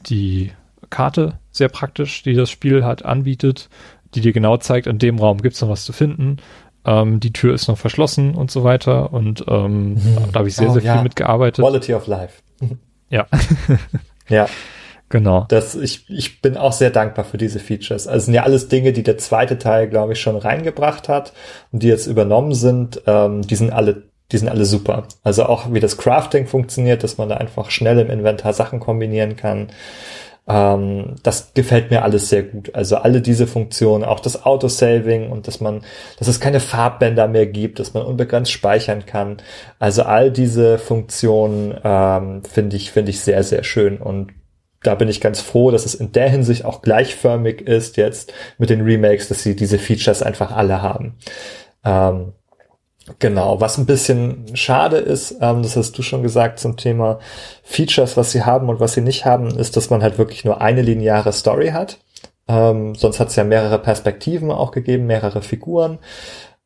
die 0.06 0.52
Karte 0.90 1.38
sehr 1.50 1.68
praktisch, 1.68 2.22
die 2.22 2.34
das 2.34 2.50
Spiel 2.50 2.84
halt 2.84 3.04
anbietet, 3.04 3.68
die 4.14 4.20
dir 4.20 4.32
genau 4.32 4.58
zeigt, 4.58 4.86
in 4.86 4.98
dem 4.98 5.18
Raum 5.18 5.42
gibt's 5.42 5.60
noch 5.60 5.68
was 5.68 5.84
zu 5.84 5.92
finden 5.92 6.36
ähm, 6.84 7.20
die 7.20 7.32
Tür 7.32 7.54
ist 7.54 7.68
noch 7.68 7.78
verschlossen 7.78 8.34
und 8.34 8.50
so 8.50 8.64
weiter. 8.64 9.12
Und 9.12 9.44
ähm, 9.48 9.94
mhm. 9.94 10.00
da 10.32 10.40
habe 10.40 10.48
ich 10.48 10.56
sehr, 10.56 10.70
oh, 10.70 10.72
sehr 10.74 10.82
ja. 10.82 10.94
viel 10.94 11.02
mitgearbeitet. 11.02 11.64
Quality 11.64 11.94
of 11.94 12.06
Life. 12.06 12.42
ja. 13.08 13.26
ja. 14.28 14.46
Genau. 15.12 15.44
Das, 15.48 15.74
ich, 15.74 16.08
ich 16.08 16.40
bin 16.40 16.56
auch 16.56 16.72
sehr 16.72 16.88
dankbar 16.88 17.26
für 17.26 17.36
diese 17.36 17.58
Features. 17.58 18.08
Also 18.08 18.24
sind 18.24 18.34
ja 18.34 18.44
alles 18.44 18.68
Dinge, 18.68 18.94
die 18.94 19.02
der 19.02 19.18
zweite 19.18 19.58
Teil, 19.58 19.86
glaube 19.88 20.14
ich, 20.14 20.20
schon 20.22 20.36
reingebracht 20.36 21.10
hat 21.10 21.34
und 21.70 21.82
die 21.82 21.88
jetzt 21.88 22.06
übernommen 22.06 22.54
sind. 22.54 23.02
Ähm, 23.06 23.42
die 23.42 23.56
sind 23.56 23.74
alle, 23.74 24.04
die 24.32 24.38
sind 24.38 24.48
alle 24.48 24.64
super. 24.64 25.06
Also 25.22 25.44
auch 25.44 25.70
wie 25.70 25.80
das 25.80 25.98
Crafting 25.98 26.46
funktioniert, 26.46 27.04
dass 27.04 27.18
man 27.18 27.28
da 27.28 27.36
einfach 27.36 27.70
schnell 27.70 27.98
im 27.98 28.08
Inventar 28.08 28.54
Sachen 28.54 28.80
kombinieren 28.80 29.36
kann. 29.36 29.68
Ähm, 30.48 31.14
das 31.22 31.54
gefällt 31.54 31.90
mir 31.90 32.02
alles 32.02 32.28
sehr 32.28 32.42
gut. 32.42 32.74
Also 32.74 32.96
alle 32.96 33.20
diese 33.20 33.46
Funktionen, 33.46 34.04
auch 34.04 34.20
das 34.20 34.44
Autosaving 34.44 35.30
und 35.30 35.46
dass 35.46 35.60
man, 35.60 35.82
dass 36.18 36.28
es 36.28 36.40
keine 36.40 36.60
Farbbänder 36.60 37.28
mehr 37.28 37.46
gibt, 37.46 37.78
dass 37.78 37.94
man 37.94 38.04
unbegrenzt 38.04 38.50
speichern 38.50 39.06
kann. 39.06 39.36
Also 39.78 40.02
all 40.02 40.30
diese 40.30 40.78
Funktionen 40.78 41.78
ähm, 41.84 42.42
finde 42.44 42.76
ich 42.76 42.90
finde 42.90 43.10
ich 43.10 43.20
sehr 43.20 43.42
sehr 43.44 43.62
schön 43.64 43.98
und 43.98 44.32
da 44.82 44.96
bin 44.96 45.08
ich 45.08 45.20
ganz 45.20 45.40
froh, 45.40 45.70
dass 45.70 45.86
es 45.86 45.94
in 45.94 46.10
der 46.10 46.28
Hinsicht 46.28 46.64
auch 46.64 46.82
gleichförmig 46.82 47.60
ist 47.60 47.96
jetzt 47.96 48.32
mit 48.58 48.68
den 48.68 48.80
Remakes, 48.80 49.28
dass 49.28 49.42
sie 49.42 49.54
diese 49.54 49.78
Features 49.78 50.22
einfach 50.22 50.50
alle 50.50 50.82
haben. 50.82 51.18
Ähm, 51.84 52.32
Genau, 53.18 53.60
was 53.60 53.78
ein 53.78 53.86
bisschen 53.86 54.56
schade 54.56 54.98
ist, 54.98 55.36
ähm, 55.40 55.62
das 55.62 55.76
hast 55.76 55.98
du 55.98 56.02
schon 56.02 56.22
gesagt 56.22 56.60
zum 56.60 56.76
Thema 56.76 57.18
Features, 57.64 58.16
was 58.16 58.30
sie 58.30 58.44
haben 58.44 58.68
und 58.68 58.78
was 58.78 58.92
sie 58.92 59.00
nicht 59.00 59.24
haben, 59.24 59.58
ist, 59.58 59.76
dass 59.76 59.90
man 59.90 60.02
halt 60.02 60.18
wirklich 60.18 60.44
nur 60.44 60.60
eine 60.60 60.82
lineare 60.82 61.32
Story 61.32 61.70
hat. 61.70 61.98
Ähm, 62.46 62.94
sonst 62.94 63.18
hat 63.18 63.28
es 63.28 63.36
ja 63.36 63.44
mehrere 63.44 63.78
Perspektiven 63.78 64.50
auch 64.50 64.70
gegeben, 64.70 65.06
mehrere 65.06 65.42
Figuren. 65.42 65.98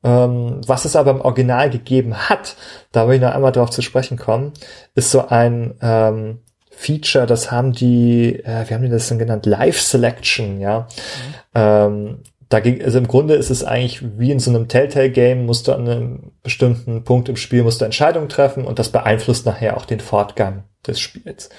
Ähm, 0.05 0.61
was 0.67 0.85
es 0.85 0.95
aber 0.95 1.11
im 1.11 1.21
Original 1.21 1.71
gegeben 1.71 2.15
hat, 2.29 2.57
da 2.93 3.09
will 3.09 3.17
ich 3.17 3.23
noch 3.23 3.35
einmal 3.35 3.53
drauf 3.53 3.71
zu 3.71 3.83
sprechen 3.83 4.19
kommen, 4.19 4.53
ist 4.95 5.11
so 5.11 5.29
ein 5.29 5.75
ähm, 5.81 6.41
Feature, 6.71 7.27
das 7.27 7.51
haben 7.51 7.73
die, 7.73 8.37
äh, 8.45 8.69
wie 8.69 8.75
haben 8.75 8.83
die 8.83 8.91
das 8.91 9.09
denn 9.09 9.19
genannt? 9.19 9.47
Live 9.47 9.81
Selection, 9.81 10.61
ja. 10.61 10.81
Mhm. 10.81 11.35
Ähm, 11.55 12.19
da 12.49 12.61
ging, 12.61 12.83
also 12.83 12.99
im 12.99 13.09
Grunde 13.09 13.35
ist 13.35 13.51
es 13.51 13.65
eigentlich 13.65 14.03
wie 14.19 14.31
in 14.31 14.39
so 14.39 14.51
einem 14.51 14.69
Telltale-Game, 14.69 15.47
musst 15.47 15.67
du 15.67 15.73
an 15.73 15.89
einem 15.89 16.33
bestimmten 16.43 17.03
Punkt 17.03 17.29
im 17.29 17.37
Spiel 17.37 17.65
musst 17.65 17.81
du 17.81 17.85
Entscheidungen 17.85 18.29
treffen 18.29 18.65
und 18.65 18.79
das 18.79 18.91
beeinflusst 18.91 19.47
nachher 19.47 19.77
auch 19.77 19.85
den 19.85 20.01
Fortgang 20.01 20.65
des 20.87 21.01
Spiels. 21.01 21.51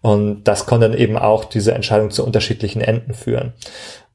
Und 0.00 0.44
das 0.44 0.64
konnte 0.64 0.88
dann 0.88 0.98
eben 0.98 1.18
auch 1.18 1.44
diese 1.44 1.74
Entscheidung 1.74 2.10
zu 2.10 2.24
unterschiedlichen 2.24 2.80
Enden 2.80 3.12
führen. 3.12 3.52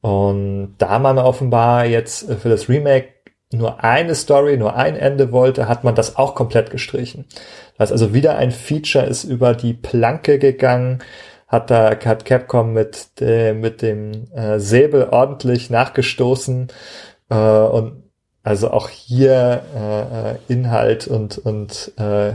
Und 0.00 0.74
da 0.78 0.98
man 0.98 1.18
offenbar 1.18 1.86
jetzt 1.86 2.30
für 2.40 2.48
das 2.48 2.68
Remake 2.68 3.08
nur 3.52 3.84
eine 3.84 4.16
Story, 4.16 4.56
nur 4.56 4.74
ein 4.74 4.96
Ende 4.96 5.30
wollte, 5.30 5.68
hat 5.68 5.84
man 5.84 5.94
das 5.94 6.16
auch 6.16 6.34
komplett 6.34 6.70
gestrichen. 6.70 7.26
Das 7.78 7.92
also 7.92 8.12
wieder 8.12 8.36
ein 8.36 8.50
Feature 8.50 9.06
ist 9.06 9.22
über 9.24 9.54
die 9.54 9.74
Planke 9.74 10.40
gegangen, 10.40 10.98
hat 11.46 11.70
da 11.70 11.96
hat 12.04 12.24
Capcom 12.24 12.72
mit 12.72 13.08
äh, 13.20 13.52
mit 13.52 13.82
dem 13.82 14.32
äh, 14.32 14.58
Säbel 14.58 15.08
ordentlich 15.10 15.70
nachgestoßen 15.70 16.68
äh, 17.30 17.34
und 17.36 18.02
also 18.42 18.70
auch 18.70 18.88
hier 18.88 20.38
äh, 20.48 20.52
Inhalt 20.52 21.06
und 21.06 21.38
und 21.38 21.92
äh, 21.96 22.34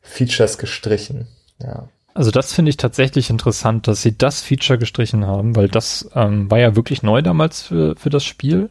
Features 0.00 0.58
gestrichen. 0.58 1.28
Ja. 1.62 1.88
Also 2.14 2.30
das 2.30 2.52
finde 2.52 2.70
ich 2.70 2.76
tatsächlich 2.76 3.30
interessant, 3.30 3.86
dass 3.86 4.02
sie 4.02 4.16
das 4.16 4.40
Feature 4.40 4.78
gestrichen 4.78 5.26
haben, 5.26 5.54
weil 5.54 5.68
das 5.68 6.10
ähm, 6.14 6.50
war 6.50 6.58
ja 6.58 6.74
wirklich 6.74 7.02
neu 7.02 7.22
damals 7.22 7.62
für, 7.62 7.94
für 7.96 8.10
das 8.10 8.24
Spiel. 8.24 8.70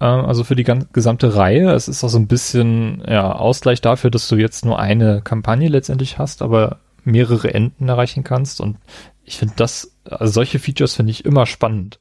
Ähm, 0.00 0.24
also 0.24 0.44
für 0.44 0.56
die 0.56 0.64
ganze, 0.64 0.88
gesamte 0.92 1.36
Reihe. 1.36 1.70
Es 1.72 1.88
ist 1.88 2.02
auch 2.04 2.08
so 2.08 2.18
ein 2.18 2.26
bisschen 2.26 3.02
ja, 3.06 3.32
Ausgleich 3.32 3.80
dafür, 3.80 4.10
dass 4.10 4.28
du 4.28 4.36
jetzt 4.36 4.64
nur 4.64 4.78
eine 4.78 5.22
Kampagne 5.22 5.68
letztendlich 5.68 6.18
hast, 6.18 6.42
aber 6.42 6.78
mehrere 7.06 7.54
Enden 7.54 7.88
erreichen 7.88 8.24
kannst. 8.24 8.60
Und 8.60 8.78
ich 9.24 9.38
finde 9.38 9.54
das, 9.56 9.96
also 10.04 10.32
solche 10.32 10.58
Features 10.58 10.94
finde 10.94 11.12
ich 11.12 11.24
immer 11.24 11.46
spannend. 11.46 11.98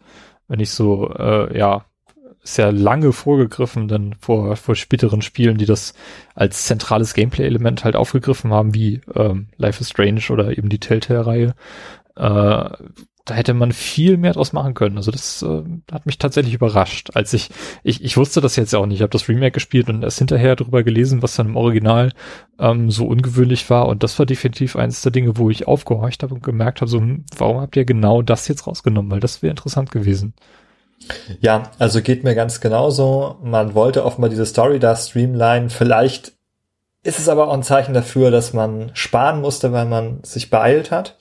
Wenn 0.47 0.60
ich 0.60 0.72
so, 0.72 1.10
äh, 1.12 1.58
ja, 1.58 1.86
sehr 2.43 2.72
lange 2.72 3.12
vorgegriffen 3.12 3.88
dann 3.88 4.14
vor, 4.20 4.56
vor 4.56 4.76
späteren 4.76 5.24
Spielen, 5.24 5.58
die 5.58 5.66
das 5.66 5.95
als 6.36 6.66
zentrales 6.66 7.16
Gameplay-Element 7.16 7.84
halt 7.84 7.95
aufgegriffen 7.95 8.53
haben, 8.53 8.76
wie 8.76 9.01
ähm, 9.16 9.47
Life 9.58 9.82
is 9.82 9.89
Strange 9.89 10.22
oder 10.30 10.56
eben 10.56 10.70
die 10.70 10.80
Telltale-Reihe. 10.80 11.56
Äh, 12.16 12.70
da 13.26 13.34
hätte 13.34 13.55
man 13.55 13.71
viel 13.71 14.17
mehr 14.17 14.34
draus 14.34 14.53
machen 14.53 14.76
können. 14.76 14.97
Also 14.97 15.09
das 15.09 15.41
äh, 15.41 15.63
hat 15.91 16.05
mich 16.05 16.19
tatsächlich 16.19 16.53
überrascht. 16.53 17.09
Als 17.15 17.34
ich, 17.34 17.49
ich, 17.84 18.03
ich 18.03 18.17
wusste 18.17 18.39
das 18.39 18.55
jetzt 18.55 18.73
auch 18.76 18.86
nicht. 18.86 18.97
Ich 18.97 19.01
habe 19.01 19.09
das 19.09 19.28
Remake 19.28 19.53
gespielt 19.53 19.89
und 19.89 20.03
erst 20.03 20.19
hinterher 20.19 20.55
darüber 20.55 20.84
gelesen, 20.84 21.23
was 21.23 21.36
dann 21.36 21.47
im 21.47 21.55
Original 21.55 22.11
ähm, 22.59 22.91
so 22.91 23.07
ungewöhnlich 23.07 23.67
war. 23.71 23.88
Und 23.88 24.03
das 24.03 24.19
war 24.19 24.28
definitiv 24.28 24.76
eines 24.76 25.01
der 25.01 25.11
Dinge, 25.11 25.38
wo 25.38 25.49
ich 25.49 25.67
aufgehorcht 25.67 26.21
habe 26.21 26.36
und 26.36 26.43
gemerkt 26.43 26.82
habe, 26.82 26.89
so, 26.89 26.99
hm, 26.99 27.26
warum 27.36 27.61
habt 27.61 27.76
ihr 27.76 27.86
genau 27.86 28.21
das 28.21 28.47
jetzt 28.47 28.67
rausgenommen? 28.67 29.09
Weil 29.09 29.21
das 29.21 29.41
wäre 29.41 29.51
interessant 29.51 29.89
gewesen. 29.89 30.36
Ja, 31.41 31.71
also 31.80 32.03
geht 32.03 32.23
mir 32.23 32.36
ganz 32.36 32.61
genauso. 32.61 33.38
Man 33.41 33.73
wollte 33.73 34.05
offenbar 34.05 34.30
diese 34.30 34.45
Story 34.45 34.78
da 34.78 34.95
streamline. 34.95 35.71
Vielleicht 35.71 36.34
ist 37.01 37.17
es 37.17 37.28
aber 37.28 37.47
auch 37.47 37.53
ein 37.53 37.63
Zeichen 37.63 37.95
dafür, 37.95 38.30
dass 38.30 38.53
man 38.53 38.91
sparen 38.93 39.41
musste, 39.41 39.71
weil 39.71 39.86
man 39.86 40.23
sich 40.23 40.51
beeilt 40.51 40.91
hat 40.91 41.17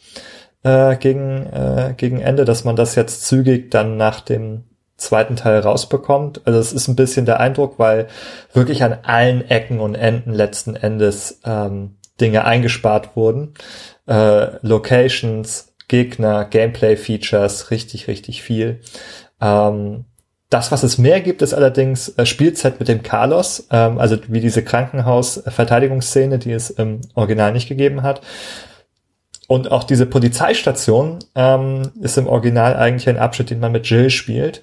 äh, 0.64 0.96
gegen, 0.96 1.46
äh, 1.46 1.94
gegen 1.96 2.20
Ende, 2.20 2.44
dass 2.44 2.64
man 2.64 2.74
das 2.74 2.96
jetzt 2.96 3.26
zügig 3.26 3.70
dann 3.70 3.96
nach 3.96 4.20
dem 4.20 4.64
zweiten 4.96 5.36
Teil 5.36 5.60
rausbekommt. 5.60 6.42
Also 6.44 6.58
es 6.58 6.72
ist 6.72 6.88
ein 6.88 6.96
bisschen 6.96 7.26
der 7.26 7.40
Eindruck, 7.40 7.78
weil 7.78 8.08
wirklich 8.52 8.82
an 8.82 8.98
allen 9.02 9.48
Ecken 9.48 9.80
und 9.80 9.94
Enden 9.94 10.32
letzten 10.32 10.76
Endes 10.76 11.40
ähm, 11.44 11.96
Dinge 12.20 12.44
eingespart 12.44 13.16
wurden. 13.16 13.54
Äh, 14.06 14.56
Locations, 14.66 15.74
Gegner, 15.88 16.44
Gameplay-Features, 16.44 17.70
richtig, 17.70 18.08
richtig 18.08 18.42
viel. 18.42 18.80
Ähm, 19.40 20.06
das, 20.48 20.70
was 20.70 20.84
es 20.84 20.98
mehr 20.98 21.20
gibt, 21.20 21.42
ist 21.42 21.52
allerdings 21.52 22.10
äh, 22.10 22.24
Spielzeit 22.24 22.78
mit 22.78 22.88
dem 22.88 23.02
Carlos, 23.02 23.66
ähm, 23.70 23.98
also 23.98 24.16
wie 24.28 24.40
diese 24.40 24.62
Krankenhaus-Verteidigungsszene, 24.62 26.38
die 26.38 26.52
es 26.52 26.70
im 26.70 27.00
Original 27.14 27.52
nicht 27.52 27.68
gegeben 27.68 28.02
hat. 28.02 28.22
Und 29.47 29.70
auch 29.70 29.84
diese 29.84 30.07
Polizeistation 30.07 31.18
ähm, 31.34 31.90
ist 32.01 32.16
im 32.16 32.26
Original 32.26 32.76
eigentlich 32.76 33.09
ein 33.09 33.18
Abschnitt, 33.18 33.51
den 33.51 33.61
man 33.61 33.72
mit 33.72 33.88
Jill 33.88 34.11
spielt. 34.11 34.62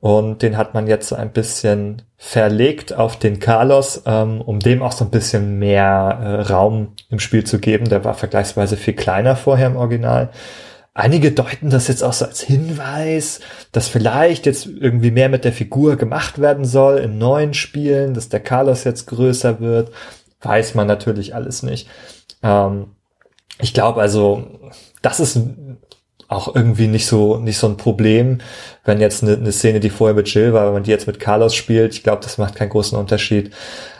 Und 0.00 0.42
den 0.42 0.58
hat 0.58 0.74
man 0.74 0.86
jetzt 0.86 1.08
so 1.08 1.16
ein 1.16 1.32
bisschen 1.32 2.02
verlegt 2.18 2.92
auf 2.92 3.18
den 3.18 3.38
Carlos, 3.38 4.02
ähm, 4.04 4.42
um 4.42 4.60
dem 4.60 4.82
auch 4.82 4.92
so 4.92 5.04
ein 5.04 5.10
bisschen 5.10 5.58
mehr 5.58 6.18
äh, 6.22 6.52
Raum 6.52 6.92
im 7.08 7.18
Spiel 7.18 7.44
zu 7.44 7.58
geben. 7.58 7.88
Der 7.88 8.04
war 8.04 8.14
vergleichsweise 8.14 8.76
viel 8.76 8.94
kleiner 8.94 9.34
vorher 9.34 9.68
im 9.68 9.76
Original. 9.76 10.30
Einige 10.92 11.32
deuten 11.32 11.70
das 11.70 11.88
jetzt 11.88 12.04
auch 12.04 12.12
so 12.12 12.26
als 12.26 12.40
Hinweis, 12.40 13.40
dass 13.72 13.88
vielleicht 13.88 14.46
jetzt 14.46 14.66
irgendwie 14.66 15.10
mehr 15.10 15.28
mit 15.28 15.44
der 15.44 15.52
Figur 15.52 15.96
gemacht 15.96 16.38
werden 16.38 16.64
soll 16.64 16.98
in 16.98 17.18
neuen 17.18 17.52
Spielen, 17.52 18.14
dass 18.14 18.28
der 18.28 18.40
Carlos 18.40 18.84
jetzt 18.84 19.06
größer 19.06 19.60
wird. 19.60 19.90
Weiß 20.40 20.74
man 20.74 20.86
natürlich 20.86 21.34
alles 21.34 21.62
nicht. 21.62 21.88
Ähm, 22.42 22.88
ich 23.60 23.74
glaube 23.74 24.00
also, 24.00 24.70
das 25.02 25.20
ist 25.20 25.38
auch 26.28 26.54
irgendwie 26.54 26.86
nicht 26.86 27.06
so 27.06 27.36
nicht 27.38 27.58
so 27.58 27.68
ein 27.68 27.76
Problem, 27.76 28.40
wenn 28.84 29.00
jetzt 29.00 29.22
eine, 29.22 29.34
eine 29.34 29.52
Szene, 29.52 29.80
die 29.80 29.90
vorher 29.90 30.14
mit 30.14 30.32
Jill 30.32 30.52
war, 30.52 30.66
wenn 30.66 30.72
man 30.72 30.82
die 30.82 30.90
jetzt 30.90 31.06
mit 31.06 31.20
Carlos 31.20 31.54
spielt. 31.54 31.94
Ich 31.94 32.02
glaube, 32.02 32.22
das 32.22 32.38
macht 32.38 32.56
keinen 32.56 32.70
großen 32.70 32.98
Unterschied. 32.98 33.52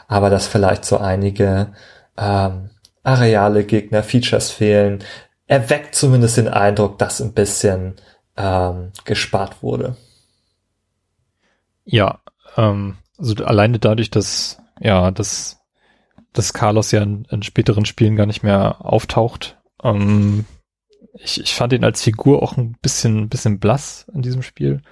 Aber 0.09 0.31
dass 0.31 0.47
vielleicht 0.47 0.85
so 0.85 0.99
einige 0.99 1.73
ähm, 2.17 2.71
Areale, 3.03 3.65
Gegner, 3.65 4.03
Features 4.03 4.51
fehlen, 4.51 5.05
erweckt 5.47 5.95
zumindest 5.95 6.37
den 6.37 6.49
Eindruck, 6.49 6.99
dass 6.99 7.21
ein 7.21 7.35
bisschen 7.35 7.97
ähm, 8.37 8.93
gespart 9.05 9.63
wurde. 9.63 9.97
Ja, 11.85 12.21
ähm, 12.57 12.97
also 13.19 13.35
alleine 13.45 13.79
dadurch, 13.79 14.11
dass 14.11 14.59
ja, 14.81 15.11
dass 15.11 15.61
dass 16.35 16.53
Carlos 16.53 16.91
ja 16.91 17.03
in, 17.03 17.25
in 17.31 17.43
späteren 17.43 17.87
Spielen 17.87 18.17
gar 18.17 18.27
nicht 18.27 18.43
mehr 18.43 18.85
auftaucht. 18.85 19.57
Ähm, 19.83 20.45
ich, 21.15 21.41
ich 21.41 21.55
fand 21.55 21.73
ihn 21.73 21.85
als 21.85 22.03
Figur 22.03 22.43
auch 22.43 22.59
ein 22.59 22.77
bisschen, 22.83 23.29
bisschen 23.29 23.59
blass 23.61 24.07
in 24.13 24.21
diesem 24.21 24.43
Spiel. 24.43 24.83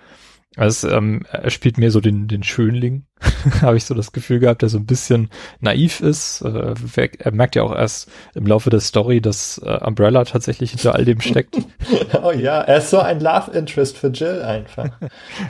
Also 0.57 0.91
ähm, 0.91 1.23
er 1.31 1.51
spielt 1.51 1.79
mehr 1.79 1.91
so 1.91 2.01
den, 2.01 2.29
den 2.29 2.43
Schönling, 2.43 3.07
habe 3.63 3.79
ich 3.79 3.85
so 3.85 3.95
das 3.95 4.13
Gefühl 4.13 4.39
gehabt, 4.39 4.61
der 4.61 4.69
so 4.69 4.77
ein 4.77 4.85
bisschen 4.85 5.31
naiv 5.61 6.01
ist. 6.01 6.43
Äh, 6.43 6.75
er 7.19 7.33
merkt 7.33 7.57
ja 7.57 7.63
auch 7.63 7.75
erst 7.75 8.11
im 8.35 8.47
Laufe 8.47 8.69
der 8.69 8.81
Story, 8.81 9.23
dass 9.23 9.59
äh, 9.65 9.79
Umbrella 9.83 10.25
tatsächlich 10.25 10.73
hinter 10.73 10.95
all 10.95 11.07
dem 11.07 11.21
steckt. 11.23 11.57
oh 12.23 12.33
ja, 12.33 12.61
er 12.61 12.79
ist 12.79 12.91
so 12.91 12.99
ein 12.99 13.21
Love 13.21 13.51
Interest 13.53 13.97
für 13.97 14.09
Jill 14.09 14.43
einfach. 14.43 14.91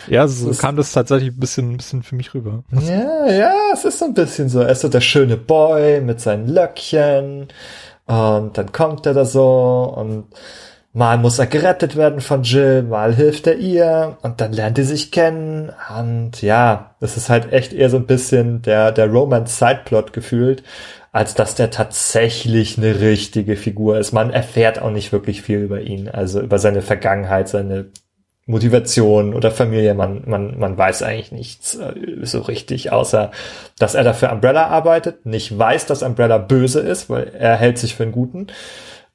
ja, 0.07 0.28
so 0.28 0.48
das 0.48 0.59
kam 0.59 0.76
das 0.76 0.92
tatsächlich 0.92 1.30
ein 1.30 1.40
bisschen, 1.40 1.72
ein 1.72 1.76
bisschen 1.78 2.03
für 2.05 2.14
mich 2.14 2.32
rüber. 2.34 2.62
ja, 2.70 3.30
ja, 3.30 3.55
es 3.72 3.84
ist 3.84 3.98
so 3.98 4.05
ein 4.05 4.14
bisschen 4.14 4.48
so. 4.48 4.61
Er 4.61 4.70
ist 4.70 4.82
so 4.82 4.88
der 4.88 5.00
schöne 5.00 5.36
Boy 5.36 6.00
mit 6.00 6.20
seinen 6.20 6.46
Löckchen 6.46 7.48
und 8.07 8.59
dann 8.59 8.72
kommt 8.72 9.07
er 9.07 9.14
da 9.14 9.24
so 9.24 9.92
und 9.96 10.26
Mal 10.95 11.16
muss 11.16 11.38
er 11.38 11.47
gerettet 11.47 11.97
werden 11.97 12.20
von 12.20 12.43
Jill, 12.43 12.82
mal 12.82 13.14
hilft 13.14 13.47
er 13.47 13.57
ihr 13.57 14.18
und 14.20 14.43
dann 14.43 14.53
lernt 14.53 14.76
die 14.76 14.82
sich 14.82 15.11
kennen. 15.11 15.72
Und 15.99 16.43
ja, 16.43 16.95
das 17.01 17.16
ist 17.16 17.30
halt 17.30 17.51
echt 17.51 17.72
eher 17.72 17.88
so 17.88 17.97
ein 17.97 18.07
bisschen 18.07 18.61
der, 18.61 18.93
der 18.93 19.11
Romance-Sideplot 19.11 20.12
gefühlt, 20.12 20.62
als 21.11 21.34
dass 21.34 21.55
der 21.55 21.70
tatsächlich 21.70 22.76
eine 22.76 23.01
richtige 23.01 23.57
Figur 23.57 23.99
ist. 23.99 24.12
Man 24.12 24.30
erfährt 24.30 24.82
auch 24.82 24.90
nicht 24.90 25.12
wirklich 25.12 25.40
viel 25.40 25.61
über 25.61 25.80
ihn, 25.80 26.11
also 26.11 26.43
über 26.43 26.59
seine 26.59 26.82
Vergangenheit, 26.82 27.49
seine 27.49 27.86
Motivation 28.45 29.34
oder 29.34 29.51
Familie, 29.51 29.95
man, 29.95 30.24
man, 30.26 30.59
man 30.59 30.76
weiß 30.76 31.05
eigentlich 31.05 31.32
nichts 31.32 31.76
äh, 31.76 31.95
so 32.22 32.40
richtig, 32.40 32.90
außer 32.90 33.30
dass 33.78 33.95
er 33.95 34.03
dafür 34.03 34.32
Umbrella 34.32 34.66
arbeitet, 34.66 35.24
nicht 35.26 35.57
weiß, 35.57 35.86
dass 35.86 36.03
Umbrella 36.03 36.38
böse 36.38 36.80
ist, 36.80 37.09
weil 37.09 37.28
er 37.38 37.57
hält 37.57 37.78
sich 37.78 37.95
für 37.95 38.03
einen 38.03 38.12
Guten 38.12 38.49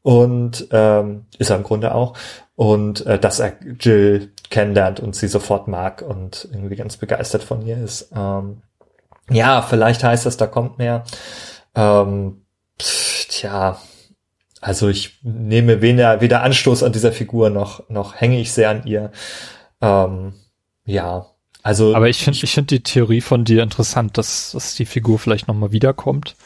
und 0.08 0.70
ähm, 0.72 1.26
ist 1.38 1.50
er 1.50 1.58
im 1.58 1.64
Grunde 1.64 1.94
auch 1.94 2.18
und 2.56 3.06
äh, 3.06 3.20
dass 3.20 3.40
er 3.40 3.58
Jill 3.78 4.32
kennenlernt 4.50 5.02
und 5.02 5.18
sie 5.18 5.28
sofort 5.28 5.68
mag 5.68 6.02
und 6.02 6.48
irgendwie 6.50 6.78
ganz 6.78 6.96
begeistert 6.96 7.44
von 7.44 7.62
ihr 7.68 7.78
ist. 7.78 8.14
Ähm, 8.16 8.62
ja, 9.30 9.62
vielleicht 9.62 10.06
heißt 10.06 10.26
das, 10.26 10.38
da 10.38 10.48
kommt 10.48 10.78
mehr. 10.78 11.04
Ähm, 11.76 12.44
pff, 12.82 13.26
tja, 13.28 13.82
also 14.62 14.88
ich 14.88 15.20
nehme 15.24 15.82
weder, 15.82 16.22
weder 16.22 16.42
Anstoß 16.42 16.84
an 16.84 16.94
dieser 16.94 17.12
Figur 17.12 17.50
noch 17.50 17.90
noch 17.90 18.16
hänge 18.16 18.40
ich 18.40 18.54
sehr 18.54 18.70
an 18.70 18.88
ihr. 18.88 19.12
Ähm, 19.82 20.36
ja, 20.86 21.26
also. 21.64 21.94
Aber 21.94 22.08
ich 22.08 22.24
finde 22.24 22.40
ich 22.42 22.54
finde 22.54 22.78
die 22.78 22.84
Theorie 22.84 23.20
von 23.20 23.44
dir 23.44 23.62
interessant, 23.62 24.18
dass 24.18 24.54
dass 24.54 24.74
die 24.74 24.86
Figur 24.86 25.20
vielleicht 25.20 25.50
noch 25.50 25.56
mal 25.56 25.74
wiederkommt. 25.74 26.38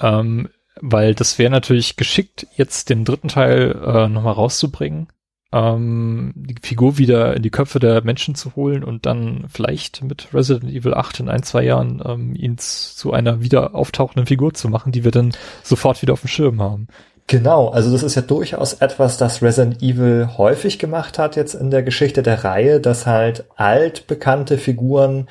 Ähm, 0.00 0.48
weil 0.80 1.14
das 1.14 1.38
wäre 1.38 1.50
natürlich 1.50 1.96
geschickt, 1.96 2.46
jetzt 2.56 2.90
den 2.90 3.04
dritten 3.04 3.28
Teil 3.28 3.78
äh, 3.84 4.08
nochmal 4.08 4.34
rauszubringen, 4.34 5.08
ähm, 5.52 6.32
die 6.34 6.56
Figur 6.62 6.98
wieder 6.98 7.34
in 7.34 7.42
die 7.42 7.50
Köpfe 7.50 7.78
der 7.78 8.02
Menschen 8.02 8.34
zu 8.34 8.56
holen 8.56 8.84
und 8.84 9.06
dann 9.06 9.46
vielleicht 9.48 10.02
mit 10.02 10.28
Resident 10.34 10.72
Evil 10.72 10.94
8 10.94 11.20
in 11.20 11.28
ein, 11.28 11.42
zwei 11.42 11.62
Jahren 11.62 12.02
ähm, 12.04 12.34
ihn 12.34 12.58
zu 12.58 13.12
einer 13.12 13.40
wieder 13.40 13.74
auftauchenden 13.74 14.26
Figur 14.26 14.54
zu 14.54 14.68
machen, 14.68 14.92
die 14.92 15.04
wir 15.04 15.12
dann 15.12 15.32
sofort 15.62 16.02
wieder 16.02 16.12
auf 16.12 16.20
dem 16.20 16.28
Schirm 16.28 16.60
haben. 16.60 16.88
Genau, 17.28 17.68
also 17.70 17.90
das 17.90 18.04
ist 18.04 18.14
ja 18.14 18.22
durchaus 18.22 18.74
etwas, 18.74 19.16
das 19.16 19.42
Resident 19.42 19.82
Evil 19.82 20.28
häufig 20.36 20.78
gemacht 20.78 21.18
hat 21.18 21.34
jetzt 21.34 21.54
in 21.54 21.70
der 21.70 21.82
Geschichte 21.82 22.22
der 22.22 22.44
Reihe, 22.44 22.80
dass 22.80 23.06
halt 23.06 23.46
altbekannte 23.56 24.58
Figuren 24.58 25.28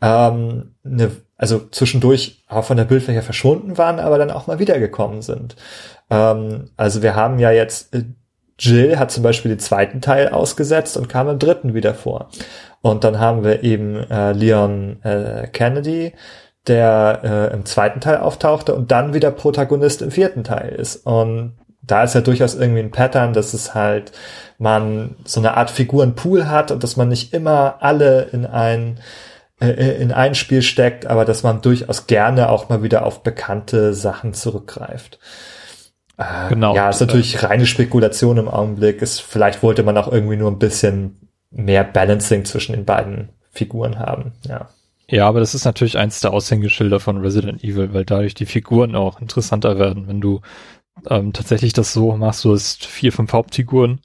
ähm, 0.00 0.74
ne, 0.82 1.10
also 1.36 1.68
zwischendurch 1.70 2.44
auch 2.48 2.64
von 2.64 2.76
der 2.76 2.84
Bildfläche 2.84 3.22
verschwunden 3.22 3.76
waren, 3.78 3.98
aber 3.98 4.18
dann 4.18 4.30
auch 4.30 4.46
mal 4.46 4.58
wiedergekommen 4.58 5.22
sind. 5.22 5.56
Ähm, 6.10 6.70
also 6.76 7.02
wir 7.02 7.16
haben 7.16 7.38
ja 7.38 7.50
jetzt 7.50 7.94
äh, 7.94 8.04
Jill 8.58 8.98
hat 8.98 9.10
zum 9.10 9.22
Beispiel 9.22 9.50
den 9.50 9.58
zweiten 9.58 10.00
Teil 10.00 10.28
ausgesetzt 10.28 10.96
und 10.96 11.08
kam 11.08 11.28
im 11.28 11.38
dritten 11.38 11.74
wieder 11.74 11.94
vor. 11.94 12.28
Und 12.82 13.02
dann 13.02 13.18
haben 13.18 13.42
wir 13.42 13.64
eben 13.64 13.96
äh, 14.10 14.32
Leon 14.32 15.02
äh, 15.02 15.48
Kennedy, 15.48 16.12
der 16.66 17.20
äh, 17.50 17.54
im 17.54 17.64
zweiten 17.64 18.00
Teil 18.00 18.18
auftauchte 18.18 18.74
und 18.74 18.92
dann 18.92 19.12
wieder 19.12 19.30
Protagonist 19.30 20.02
im 20.02 20.10
vierten 20.10 20.44
Teil 20.44 20.68
ist. 20.68 21.04
Und 21.04 21.56
da 21.82 22.04
ist 22.04 22.14
ja 22.14 22.20
durchaus 22.20 22.54
irgendwie 22.54 22.80
ein 22.80 22.90
Pattern, 22.90 23.32
dass 23.32 23.54
es 23.54 23.74
halt 23.74 24.12
man 24.58 25.16
so 25.24 25.40
eine 25.40 25.56
Art 25.56 25.70
Figurenpool 25.70 26.46
hat 26.46 26.70
und 26.70 26.82
dass 26.82 26.96
man 26.96 27.08
nicht 27.08 27.34
immer 27.34 27.78
alle 27.80 28.22
in 28.32 28.46
ein 28.46 28.98
äh, 28.98 29.00
in 29.72 30.12
ein 30.12 30.34
Spiel 30.34 30.62
steckt, 30.62 31.06
aber 31.06 31.24
dass 31.24 31.42
man 31.42 31.62
durchaus 31.62 32.06
gerne 32.06 32.50
auch 32.50 32.68
mal 32.68 32.82
wieder 32.82 33.04
auf 33.04 33.22
bekannte 33.22 33.94
Sachen 33.94 34.34
zurückgreift. 34.34 35.18
Äh, 36.16 36.48
genau. 36.48 36.74
Ja, 36.74 36.90
ist 36.90 37.00
natürlich 37.00 37.42
reine 37.42 37.66
Spekulation 37.66 38.38
im 38.38 38.48
Augenblick. 38.48 39.02
Ist, 39.02 39.20
vielleicht 39.20 39.62
wollte 39.62 39.82
man 39.82 39.96
auch 39.98 40.10
irgendwie 40.10 40.36
nur 40.36 40.50
ein 40.50 40.58
bisschen 40.58 41.28
mehr 41.50 41.84
Balancing 41.84 42.44
zwischen 42.44 42.72
den 42.72 42.84
beiden 42.84 43.30
Figuren 43.50 43.98
haben, 43.98 44.32
ja. 44.46 44.68
Ja, 45.08 45.28
aber 45.28 45.40
das 45.40 45.54
ist 45.54 45.64
natürlich 45.64 45.98
eins 45.98 46.20
der 46.20 46.32
Aushängeschilder 46.32 46.98
von 46.98 47.18
Resident 47.18 47.62
Evil, 47.62 47.92
weil 47.92 48.04
dadurch 48.04 48.34
die 48.34 48.46
Figuren 48.46 48.96
auch 48.96 49.20
interessanter 49.20 49.78
werden. 49.78 50.08
Wenn 50.08 50.20
du 50.20 50.40
ähm, 51.10 51.32
tatsächlich 51.32 51.74
das 51.74 51.92
so 51.92 52.16
machst, 52.16 52.44
du 52.44 52.52
hast 52.52 52.86
vier, 52.86 53.12
fünf 53.12 53.32
Hauptfiguren 53.32 54.00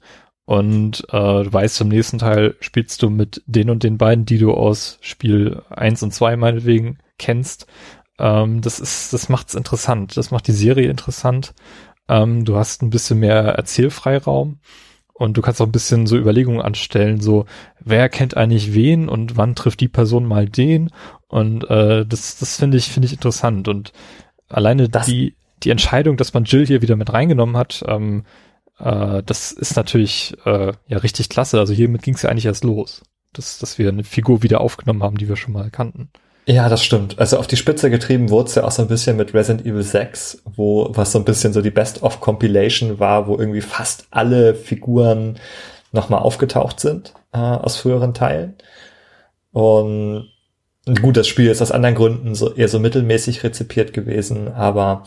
und 0.50 1.04
äh, 1.10 1.44
du 1.44 1.52
weißt, 1.52 1.76
zum 1.76 1.86
nächsten 1.86 2.18
Teil 2.18 2.56
spielst 2.58 3.04
du 3.04 3.08
mit 3.08 3.40
den 3.46 3.70
und 3.70 3.84
den 3.84 3.98
beiden, 3.98 4.24
die 4.24 4.38
du 4.38 4.52
aus 4.52 4.98
Spiel 5.00 5.62
eins 5.70 6.02
und 6.02 6.12
zwei 6.12 6.34
meinetwegen 6.36 6.98
kennst. 7.20 7.68
Ähm, 8.18 8.60
das 8.60 8.80
ist, 8.80 9.12
das 9.12 9.28
macht's 9.28 9.54
interessant. 9.54 10.16
Das 10.16 10.32
macht 10.32 10.48
die 10.48 10.52
Serie 10.52 10.90
interessant. 10.90 11.54
Ähm, 12.08 12.44
du 12.44 12.56
hast 12.56 12.82
ein 12.82 12.90
bisschen 12.90 13.20
mehr 13.20 13.36
Erzählfreiraum 13.36 14.58
und 15.12 15.36
du 15.36 15.40
kannst 15.40 15.60
auch 15.60 15.66
ein 15.66 15.72
bisschen 15.72 16.08
so 16.08 16.16
Überlegungen 16.16 16.60
anstellen, 16.60 17.20
so 17.20 17.46
wer 17.78 18.08
kennt 18.08 18.36
eigentlich 18.36 18.74
wen 18.74 19.08
und 19.08 19.36
wann 19.36 19.54
trifft 19.54 19.78
die 19.78 19.86
Person 19.86 20.26
mal 20.26 20.48
den 20.48 20.90
und 21.28 21.62
äh, 21.70 22.04
das 22.04 22.38
das 22.38 22.56
finde 22.56 22.76
ich 22.76 22.88
finde 22.88 23.06
ich 23.06 23.12
interessant 23.12 23.68
und 23.68 23.92
alleine 24.48 24.88
das 24.88 25.06
die 25.06 25.36
die 25.62 25.70
Entscheidung, 25.70 26.16
dass 26.16 26.34
man 26.34 26.42
Jill 26.42 26.66
hier 26.66 26.82
wieder 26.82 26.96
mit 26.96 27.12
reingenommen 27.12 27.56
hat, 27.56 27.84
ähm, 27.86 28.24
äh, 28.82 29.22
das 29.24 29.52
ist 29.52 29.76
natürlich 29.76 30.36
äh, 30.44 30.72
ja 30.86 30.98
richtig 30.98 31.28
klasse. 31.28 31.58
Also 31.58 31.72
hiermit 31.72 32.02
ging 32.02 32.14
es 32.14 32.22
ja 32.22 32.30
eigentlich 32.30 32.46
erst 32.46 32.64
los, 32.64 33.02
dass 33.32 33.58
dass 33.58 33.78
wir 33.78 33.88
eine 33.88 34.04
Figur 34.04 34.42
wieder 34.42 34.60
aufgenommen 34.60 35.02
haben, 35.02 35.18
die 35.18 35.28
wir 35.28 35.36
schon 35.36 35.52
mal 35.52 35.70
kannten. 35.70 36.10
Ja, 36.46 36.68
das 36.68 36.82
stimmt. 36.82 37.18
Also 37.18 37.38
auf 37.38 37.46
die 37.46 37.56
Spitze 37.56 37.90
getrieben 37.90 38.30
wurde 38.30 38.48
es 38.48 38.54
ja 38.56 38.64
auch 38.64 38.70
so 38.70 38.82
ein 38.82 38.88
bisschen 38.88 39.16
mit 39.16 39.34
Resident 39.34 39.66
Evil 39.66 39.82
6, 39.82 40.42
wo 40.44 40.88
was 40.94 41.12
so 41.12 41.18
ein 41.18 41.24
bisschen 41.24 41.52
so 41.52 41.62
die 41.62 41.70
Best-of-Compilation 41.70 42.98
war, 42.98 43.28
wo 43.28 43.38
irgendwie 43.38 43.60
fast 43.60 44.06
alle 44.10 44.54
Figuren 44.54 45.38
nochmal 45.92 46.20
aufgetaucht 46.20 46.80
sind 46.80 47.14
äh, 47.32 47.38
aus 47.38 47.76
früheren 47.76 48.14
Teilen. 48.14 48.54
Und 49.52 50.30
gut, 51.00 51.16
das 51.16 51.28
Spiel 51.28 51.50
ist 51.50 51.62
aus 51.62 51.72
anderen 51.72 51.94
Gründen 51.94 52.34
so 52.34 52.54
eher 52.54 52.68
so 52.68 52.78
mittelmäßig 52.78 53.42
rezipiert 53.44 53.92
gewesen, 53.92 54.48
aber 54.48 55.04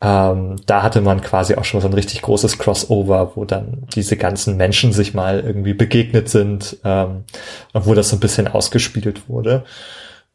ähm, 0.00 0.56
da 0.66 0.82
hatte 0.82 1.00
man 1.00 1.20
quasi 1.22 1.54
auch 1.54 1.64
schon 1.64 1.80
so 1.80 1.88
ein 1.88 1.94
richtig 1.94 2.22
großes 2.22 2.58
Crossover, 2.58 3.32
wo 3.34 3.44
dann 3.44 3.86
diese 3.94 4.16
ganzen 4.16 4.56
Menschen 4.56 4.92
sich 4.92 5.14
mal 5.14 5.40
irgendwie 5.40 5.74
begegnet 5.74 6.28
sind 6.28 6.76
ähm, 6.84 7.24
und 7.72 7.86
wo 7.86 7.94
das 7.94 8.10
so 8.10 8.16
ein 8.16 8.20
bisschen 8.20 8.48
ausgespielt 8.48 9.28
wurde 9.28 9.64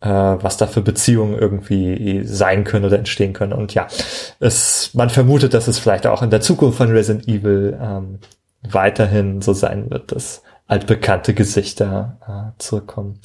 äh, 0.01 0.09
was 0.09 0.57
da 0.57 0.67
für 0.67 0.81
Beziehungen 0.81 1.37
irgendwie 1.37 2.23
sein 2.25 2.63
können 2.63 2.85
oder 2.85 2.97
entstehen 2.97 3.33
können. 3.33 3.53
Und 3.53 3.73
ja, 3.73 3.87
es, 4.39 4.91
man 4.93 5.09
vermutet, 5.09 5.53
dass 5.53 5.67
es 5.67 5.79
vielleicht 5.79 6.07
auch 6.07 6.21
in 6.21 6.31
der 6.31 6.41
Zukunft 6.41 6.77
von 6.77 6.91
Resident 6.91 7.27
Evil 7.27 7.77
ähm, 7.79 8.19
weiterhin 8.63 9.41
so 9.41 9.53
sein 9.53 9.89
wird, 9.89 10.11
dass 10.11 10.41
altbekannte 10.67 11.33
Gesichter 11.33 12.17
äh, 12.27 12.59
zurückkommen. 12.59 13.19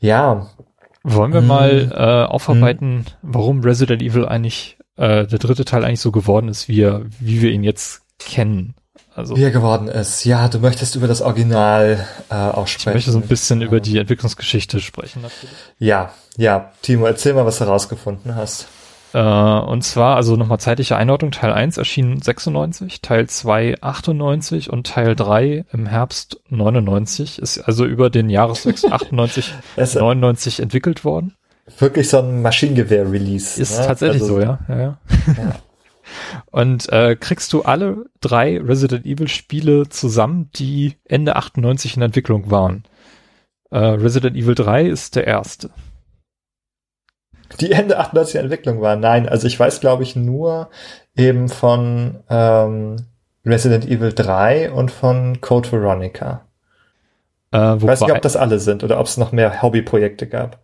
Ja. 0.00 0.48
Wollen 1.04 1.32
wir 1.32 1.40
hm. 1.40 1.46
mal 1.46 1.92
äh, 1.92 2.30
aufarbeiten, 2.30 3.04
hm. 3.04 3.04
warum 3.22 3.60
Resident 3.60 4.02
Evil 4.02 4.26
eigentlich 4.26 4.77
äh, 4.98 5.26
der 5.26 5.38
dritte 5.38 5.64
Teil 5.64 5.84
eigentlich 5.84 6.00
so 6.00 6.12
geworden 6.12 6.48
ist, 6.48 6.68
wie, 6.68 6.82
er, 6.82 7.02
wie 7.20 7.40
wir 7.40 7.50
ihn 7.50 7.64
jetzt 7.64 8.02
kennen? 8.18 8.74
Also, 9.14 9.36
wie 9.36 9.42
er 9.42 9.50
geworden 9.50 9.88
ist. 9.88 10.24
Ja, 10.24 10.48
du 10.48 10.58
möchtest 10.58 10.94
über 10.94 11.08
das 11.08 11.22
Original 11.22 12.06
äh, 12.30 12.34
auch 12.34 12.68
sprechen. 12.68 12.90
Ich 12.90 12.94
möchte 13.06 13.10
so 13.12 13.18
ein 13.18 13.26
bisschen 13.26 13.60
ja. 13.60 13.66
über 13.66 13.80
die 13.80 13.98
Entwicklungsgeschichte 13.98 14.80
sprechen 14.80 15.22
natürlich. 15.22 15.56
Ja, 15.78 16.12
ja. 16.36 16.72
Timo, 16.82 17.06
erzähl 17.06 17.34
mal, 17.34 17.44
was 17.44 17.58
du 17.58 17.64
herausgefunden 17.64 18.36
hast. 18.36 18.68
Äh, 19.14 19.18
und 19.18 19.82
zwar, 19.82 20.16
also 20.16 20.36
nochmal 20.36 20.60
zeitliche 20.60 20.96
Einordnung, 20.96 21.30
Teil 21.30 21.52
1 21.52 21.78
erschien 21.78 22.20
96, 22.20 23.00
Teil 23.00 23.26
2 23.26 23.76
98 23.80 24.70
und 24.70 24.86
Teil 24.86 25.16
3 25.16 25.64
im 25.72 25.86
Herbst 25.86 26.40
99, 26.48 27.38
ist 27.38 27.58
also 27.58 27.84
über 27.86 28.10
den 28.10 28.30
Jahreswechsel 28.30 28.92
98, 28.92 29.54
99 29.76 30.60
entwickelt 30.60 31.04
worden. 31.04 31.37
Wirklich 31.78 32.08
so 32.08 32.18
ein 32.18 32.42
Maschinengewehr-Release. 32.42 33.60
Ist 33.60 33.78
ne? 33.78 33.86
tatsächlich 33.86 34.22
also, 34.22 34.36
so, 34.36 34.40
ja. 34.40 34.58
ja, 34.68 34.78
ja. 34.78 34.98
ja. 35.36 35.54
Und 36.50 36.90
äh, 36.90 37.16
kriegst 37.16 37.52
du 37.52 37.62
alle 37.62 38.06
drei 38.20 38.58
Resident 38.58 39.04
Evil 39.04 39.28
Spiele 39.28 39.88
zusammen, 39.88 40.50
die 40.54 40.96
Ende 41.04 41.36
98 41.36 41.96
in 41.96 42.02
Entwicklung 42.02 42.50
waren. 42.50 42.84
Äh, 43.70 43.78
Resident 43.78 44.36
Evil 44.36 44.54
3 44.54 44.86
ist 44.86 45.16
der 45.16 45.26
erste. 45.26 45.70
Die 47.60 47.72
Ende 47.72 47.98
98 47.98 48.36
in 48.36 48.40
Entwicklung 48.42 48.80
waren? 48.80 49.00
Nein, 49.00 49.28
also 49.28 49.46
ich 49.46 49.58
weiß, 49.58 49.80
glaube 49.80 50.02
ich, 50.02 50.16
nur 50.16 50.70
eben 51.16 51.48
von 51.48 52.20
ähm, 52.28 52.96
Resident 53.44 53.86
Evil 53.86 54.12
3 54.12 54.70
und 54.70 54.90
von 54.90 55.40
Code 55.40 55.72
Veronica. 55.72 56.46
Äh, 57.52 57.76
ich 57.76 57.82
weiß 57.82 58.02
nicht, 58.02 58.12
ob 58.12 58.22
das 58.22 58.36
alle 58.36 58.58
sind 58.58 58.84
oder 58.84 59.00
ob 59.00 59.06
es 59.06 59.16
noch 59.16 59.32
mehr 59.32 59.62
Hobbyprojekte 59.62 60.26
gab. 60.26 60.60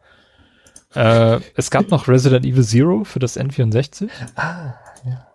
Äh, 0.95 1.41
es 1.55 1.71
gab 1.71 1.91
noch 1.91 2.09
Resident 2.09 2.45
Evil 2.45 2.65
Zero 2.65 3.05
für 3.05 3.19
das 3.19 3.39
N64. 3.39 4.09
Ah, 4.37 4.75
ja. 5.05 5.27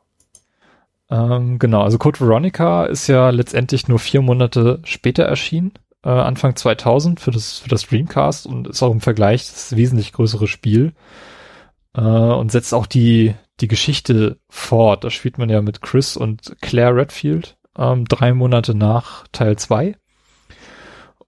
Ähm, 1.09 1.59
genau, 1.59 1.81
also 1.81 1.97
Code 1.97 2.19
Veronica 2.19 2.85
ist 2.85 3.07
ja 3.07 3.29
letztendlich 3.31 3.87
nur 3.87 3.99
vier 3.99 4.21
Monate 4.21 4.79
später 4.83 5.23
erschienen, 5.23 5.73
äh, 6.03 6.09
Anfang 6.09 6.55
2000 6.55 7.19
für 7.19 7.31
das, 7.31 7.57
für 7.57 7.69
das 7.69 7.87
Dreamcast 7.87 8.45
und 8.45 8.67
ist 8.67 8.83
auch 8.83 8.91
im 8.91 9.01
Vergleich 9.01 9.47
das 9.47 9.75
wesentlich 9.75 10.13
größere 10.13 10.47
Spiel 10.47 10.93
äh, 11.95 12.01
und 12.01 12.51
setzt 12.51 12.73
auch 12.73 12.85
die, 12.85 13.33
die 13.59 13.67
Geschichte 13.67 14.37
fort. 14.49 15.03
Da 15.03 15.09
spielt 15.09 15.37
man 15.37 15.49
ja 15.49 15.61
mit 15.61 15.81
Chris 15.81 16.15
und 16.15 16.55
Claire 16.61 16.95
Redfield 16.95 17.57
ähm, 17.77 18.05
drei 18.05 18.33
Monate 18.33 18.75
nach 18.75 19.25
Teil 19.31 19.57
2. 19.57 19.95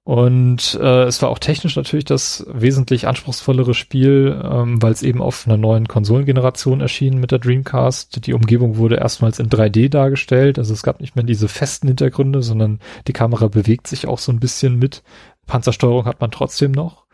Und 0.03 0.79
äh, 0.81 1.03
es 1.03 1.21
war 1.21 1.29
auch 1.29 1.37
technisch 1.37 1.75
natürlich 1.75 2.05
das 2.05 2.43
wesentlich 2.49 3.07
anspruchsvollere 3.07 3.75
Spiel, 3.75 4.41
ähm, 4.43 4.81
weil 4.81 4.91
es 4.91 5.03
eben 5.03 5.21
auf 5.21 5.45
einer 5.45 5.57
neuen 5.57 5.87
Konsolengeneration 5.87 6.81
erschien 6.81 7.19
mit 7.19 7.31
der 7.31 7.37
Dreamcast. 7.37 8.25
Die 8.25 8.33
Umgebung 8.33 8.77
wurde 8.77 8.95
erstmals 8.95 9.37
in 9.37 9.49
3D 9.49 9.89
dargestellt, 9.89 10.57
also 10.57 10.73
es 10.73 10.81
gab 10.81 11.01
nicht 11.01 11.15
mehr 11.15 11.23
diese 11.23 11.47
festen 11.47 11.87
Hintergründe, 11.87 12.41
sondern 12.41 12.79
die 13.07 13.13
Kamera 13.13 13.47
bewegt 13.47 13.85
sich 13.85 14.07
auch 14.07 14.17
so 14.17 14.31
ein 14.31 14.39
bisschen 14.39 14.79
mit. 14.79 15.03
Panzersteuerung 15.45 16.05
hat 16.05 16.19
man 16.19 16.31
trotzdem 16.31 16.71
noch. 16.71 17.05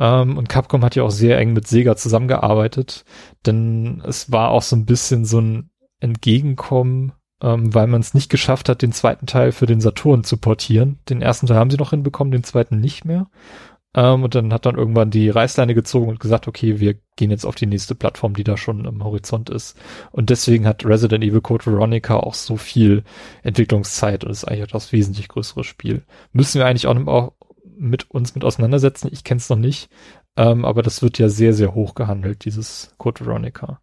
Ähm, 0.00 0.36
und 0.38 0.48
Capcom 0.48 0.84
hat 0.84 0.96
ja 0.96 1.04
auch 1.04 1.10
sehr 1.10 1.38
eng 1.38 1.52
mit 1.52 1.68
Sega 1.68 1.94
zusammengearbeitet, 1.94 3.04
denn 3.46 4.02
es 4.04 4.32
war 4.32 4.50
auch 4.50 4.62
so 4.62 4.74
ein 4.74 4.86
bisschen 4.86 5.24
so 5.24 5.40
ein 5.40 5.70
Entgegenkommen 6.00 7.12
ähm, 7.42 7.74
weil 7.74 7.86
man 7.86 8.00
es 8.00 8.14
nicht 8.14 8.30
geschafft 8.30 8.68
hat, 8.68 8.82
den 8.82 8.92
zweiten 8.92 9.26
Teil 9.26 9.52
für 9.52 9.66
den 9.66 9.80
Saturn 9.80 10.24
zu 10.24 10.36
portieren. 10.36 10.98
Den 11.08 11.22
ersten 11.22 11.46
Teil 11.46 11.58
haben 11.58 11.70
sie 11.70 11.76
noch 11.76 11.90
hinbekommen, 11.90 12.32
den 12.32 12.44
zweiten 12.44 12.80
nicht 12.80 13.04
mehr. 13.04 13.28
Ähm, 13.94 14.22
und 14.22 14.34
dann 14.34 14.52
hat 14.52 14.66
dann 14.66 14.76
irgendwann 14.76 15.10
die 15.10 15.30
Reißleine 15.30 15.74
gezogen 15.74 16.08
und 16.08 16.20
gesagt, 16.20 16.46
okay, 16.46 16.78
wir 16.80 16.96
gehen 17.16 17.30
jetzt 17.30 17.46
auf 17.46 17.54
die 17.54 17.66
nächste 17.66 17.94
Plattform, 17.94 18.34
die 18.34 18.44
da 18.44 18.56
schon 18.56 18.86
am 18.86 19.02
Horizont 19.02 19.50
ist. 19.50 19.78
Und 20.12 20.30
deswegen 20.30 20.66
hat 20.66 20.84
Resident 20.84 21.24
Evil 21.24 21.40
Code 21.40 21.66
Veronica 21.66 22.16
auch 22.16 22.34
so 22.34 22.56
viel 22.56 23.02
Entwicklungszeit 23.42 24.24
und 24.24 24.30
ist 24.30 24.44
eigentlich 24.44 24.70
das 24.70 24.92
wesentlich 24.92 25.28
größere 25.28 25.64
Spiel. 25.64 26.04
Müssen 26.32 26.58
wir 26.58 26.66
eigentlich 26.66 26.86
auch, 26.86 26.96
auch 27.06 27.32
mit 27.76 28.10
uns 28.10 28.34
mit 28.34 28.44
auseinandersetzen. 28.44 29.08
Ich 29.12 29.24
kenne 29.24 29.38
es 29.38 29.48
noch 29.48 29.56
nicht, 29.58 29.90
ähm, 30.36 30.64
aber 30.64 30.82
das 30.82 31.02
wird 31.02 31.18
ja 31.18 31.28
sehr, 31.28 31.54
sehr 31.54 31.74
hoch 31.74 31.94
gehandelt, 31.94 32.44
dieses 32.44 32.94
Code 32.98 33.24
Veronica. 33.24 33.80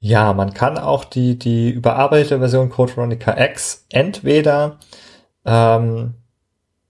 Ja, 0.00 0.32
man 0.32 0.54
kann 0.54 0.78
auch 0.78 1.04
die, 1.04 1.38
die 1.38 1.70
überarbeitete 1.70 2.38
Version 2.38 2.70
Code 2.70 2.96
Veronica 2.96 3.38
X 3.38 3.84
entweder 3.90 4.78
ähm, 5.44 6.14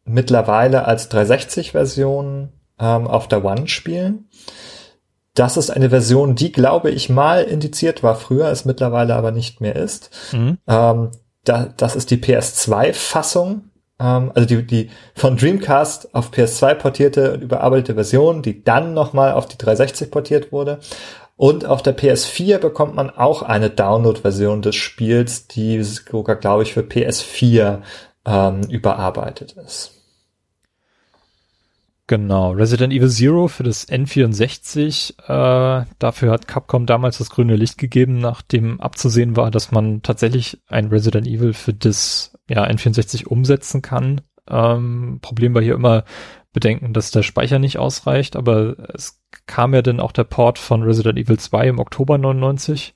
mittlerweile 0.04 0.84
als 0.84 1.10
360-Version 1.10 2.52
ähm, 2.78 3.06
auf 3.06 3.26
der 3.26 3.44
One 3.44 3.66
spielen. 3.66 4.28
Das 5.34 5.56
ist 5.56 5.70
eine 5.70 5.90
Version, 5.90 6.34
die, 6.36 6.52
glaube 6.52 6.90
ich, 6.90 7.08
mal 7.08 7.42
indiziert 7.44 8.02
war 8.02 8.14
früher, 8.14 8.48
es 8.48 8.64
mittlerweile 8.64 9.14
aber 9.14 9.32
nicht 9.32 9.60
mehr 9.60 9.76
ist. 9.76 10.10
Mhm. 10.32 10.58
Ähm, 10.68 11.10
da, 11.44 11.68
das 11.76 11.96
ist 11.96 12.10
die 12.10 12.18
PS2-Fassung, 12.18 13.70
ähm, 14.00 14.32
also 14.34 14.46
die, 14.46 14.66
die 14.66 14.90
von 15.14 15.36
Dreamcast 15.36 16.14
auf 16.14 16.30
PS2 16.30 16.74
portierte 16.74 17.32
und 17.32 17.42
überarbeitete 17.42 17.94
Version, 17.94 18.42
die 18.42 18.64
dann 18.64 18.92
nochmal 18.92 19.32
auf 19.32 19.46
die 19.46 19.58
360 19.58 20.10
portiert 20.10 20.52
wurde. 20.52 20.80
Und 21.40 21.64
auf 21.64 21.82
der 21.82 21.96
PS4 21.96 22.58
bekommt 22.58 22.94
man 22.94 23.08
auch 23.08 23.40
eine 23.40 23.70
Download-Version 23.70 24.60
des 24.60 24.76
Spiels, 24.76 25.46
die 25.46 25.82
sogar, 25.82 26.36
glaube 26.36 26.64
ich, 26.64 26.74
für 26.74 26.82
PS4 26.82 27.80
ähm, 28.26 28.60
überarbeitet 28.68 29.52
ist. 29.52 29.92
Genau, 32.06 32.50
Resident 32.50 32.92
Evil 32.92 33.08
Zero 33.08 33.48
für 33.48 33.62
das 33.62 33.88
N64. 33.88 35.14
Äh, 35.22 35.86
dafür 35.98 36.30
hat 36.30 36.46
Capcom 36.46 36.84
damals 36.84 37.16
das 37.16 37.30
grüne 37.30 37.56
Licht 37.56 37.78
gegeben, 37.78 38.18
nachdem 38.18 38.78
abzusehen 38.78 39.34
war, 39.34 39.50
dass 39.50 39.72
man 39.72 40.02
tatsächlich 40.02 40.60
ein 40.68 40.88
Resident 40.88 41.26
Evil 41.26 41.54
für 41.54 41.72
das 41.72 42.36
ja, 42.50 42.66
N64 42.66 43.26
umsetzen 43.26 43.80
kann. 43.80 44.20
Ähm, 44.46 45.20
Problem 45.22 45.54
war 45.54 45.62
hier 45.62 45.74
immer 45.74 46.04
bedenken, 46.52 46.92
dass 46.92 47.10
der 47.10 47.22
Speicher 47.22 47.58
nicht 47.58 47.78
ausreicht, 47.78 48.36
aber 48.36 48.76
es 48.94 49.20
kam 49.46 49.74
ja 49.74 49.82
dann 49.82 50.00
auch 50.00 50.12
der 50.12 50.24
Port 50.24 50.58
von 50.58 50.82
Resident 50.82 51.18
Evil 51.18 51.38
2 51.38 51.68
im 51.68 51.78
Oktober 51.78 52.18
99 52.18 52.94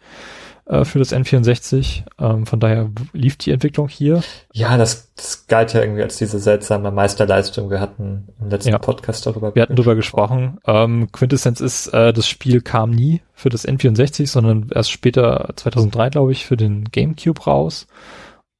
äh, 0.66 0.84
für 0.84 0.98
das 0.98 1.12
N64. 1.12 2.04
Ähm, 2.18 2.46
von 2.46 2.60
daher 2.60 2.90
lief 3.12 3.36
die 3.36 3.50
Entwicklung 3.50 3.88
hier. 3.88 4.22
Ja, 4.52 4.76
das, 4.76 5.12
das 5.14 5.46
galt 5.46 5.74
ja 5.74 5.82
irgendwie 5.82 6.02
als 6.02 6.16
diese 6.16 6.38
seltsame 6.38 6.90
Meisterleistung. 6.90 7.70
Wir 7.70 7.80
hatten 7.80 8.28
im 8.40 8.48
letzten 8.48 8.70
ja. 8.70 8.78
Podcast 8.78 9.26
darüber 9.26 9.54
Wir 9.54 9.62
hatten 9.62 9.76
darüber 9.76 9.94
gesprochen. 9.94 10.58
Ähm, 10.66 11.12
Quintessenz 11.12 11.60
ist, 11.60 11.88
äh, 11.88 12.12
das 12.12 12.26
Spiel 12.26 12.60
kam 12.60 12.90
nie 12.90 13.22
für 13.34 13.50
das 13.50 13.68
N64, 13.68 14.26
sondern 14.26 14.70
erst 14.74 14.90
später, 14.90 15.52
2003 15.56 16.10
glaube 16.10 16.32
ich, 16.32 16.46
für 16.46 16.56
den 16.56 16.84
GameCube 16.90 17.42
raus. 17.44 17.86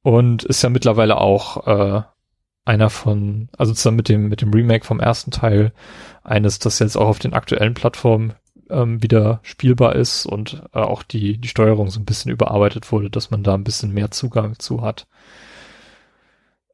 Und 0.03 0.43
ist 0.43 0.61
ja 0.61 0.69
mittlerweile 0.69 1.17
auch 1.17 1.65
äh, 1.65 2.01
einer 2.65 2.89
von, 2.89 3.49
also 3.57 3.73
zusammen 3.73 3.97
mit 3.97 4.09
dem, 4.09 4.27
mit 4.27 4.41
dem 4.41 4.51
Remake 4.51 4.85
vom 4.85 4.99
ersten 4.99 5.31
Teil, 5.31 5.71
eines, 6.23 6.59
das 6.59 6.79
jetzt 6.79 6.97
auch 6.97 7.07
auf 7.07 7.19
den 7.19 7.33
aktuellen 7.33 7.75
Plattformen 7.75 8.33
ähm, 8.69 9.01
wieder 9.03 9.39
spielbar 9.43 9.95
ist 9.95 10.25
und 10.25 10.63
äh, 10.73 10.79
auch 10.79 11.03
die, 11.03 11.37
die 11.37 11.47
Steuerung 11.47 11.89
so 11.89 11.99
ein 11.99 12.05
bisschen 12.05 12.31
überarbeitet 12.31 12.91
wurde, 12.91 13.09
dass 13.09 13.29
man 13.29 13.43
da 13.43 13.53
ein 13.53 13.63
bisschen 13.63 13.93
mehr 13.93 14.09
Zugang 14.11 14.57
zu 14.57 14.81
hat. 14.81 15.07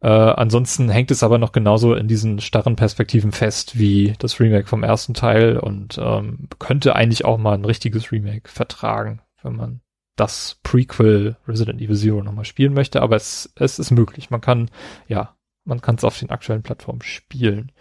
Äh, 0.02 0.08
ansonsten 0.08 0.90
hängt 0.90 1.12
es 1.12 1.22
aber 1.22 1.38
noch 1.38 1.52
genauso 1.52 1.94
in 1.94 2.08
diesen 2.08 2.40
starren 2.40 2.76
Perspektiven 2.76 3.32
fest 3.32 3.78
wie 3.78 4.14
das 4.18 4.40
Remake 4.40 4.68
vom 4.68 4.84
ersten 4.84 5.14
Teil 5.14 5.58
und 5.58 6.00
ähm, 6.02 6.48
könnte 6.58 6.96
eigentlich 6.96 7.26
auch 7.26 7.38
mal 7.38 7.54
ein 7.54 7.66
richtiges 7.66 8.12
Remake 8.12 8.50
vertragen, 8.50 9.22
wenn 9.44 9.56
man 9.56 9.82
das 10.16 10.60
Prequel 10.64 11.36
Resident 11.48 11.82
Evil 11.82 11.96
Zero 11.96 12.24
nochmal 12.24 12.46
spielen 12.46 12.74
möchte, 12.74 13.02
aber 13.02 13.16
es, 13.16 13.52
es 13.56 13.80
ist 13.80 13.92
möglich. 13.92 14.30
Man 14.30 14.42
kann, 14.42 14.70
ja, 15.08 15.36
man 15.66 15.82
kann 15.82 15.96
es 15.96 16.04
auf 16.04 16.18
den 16.18 16.30
aktuellen 16.30 16.64
Plattformen 16.64 17.02
spielen. 17.02 17.72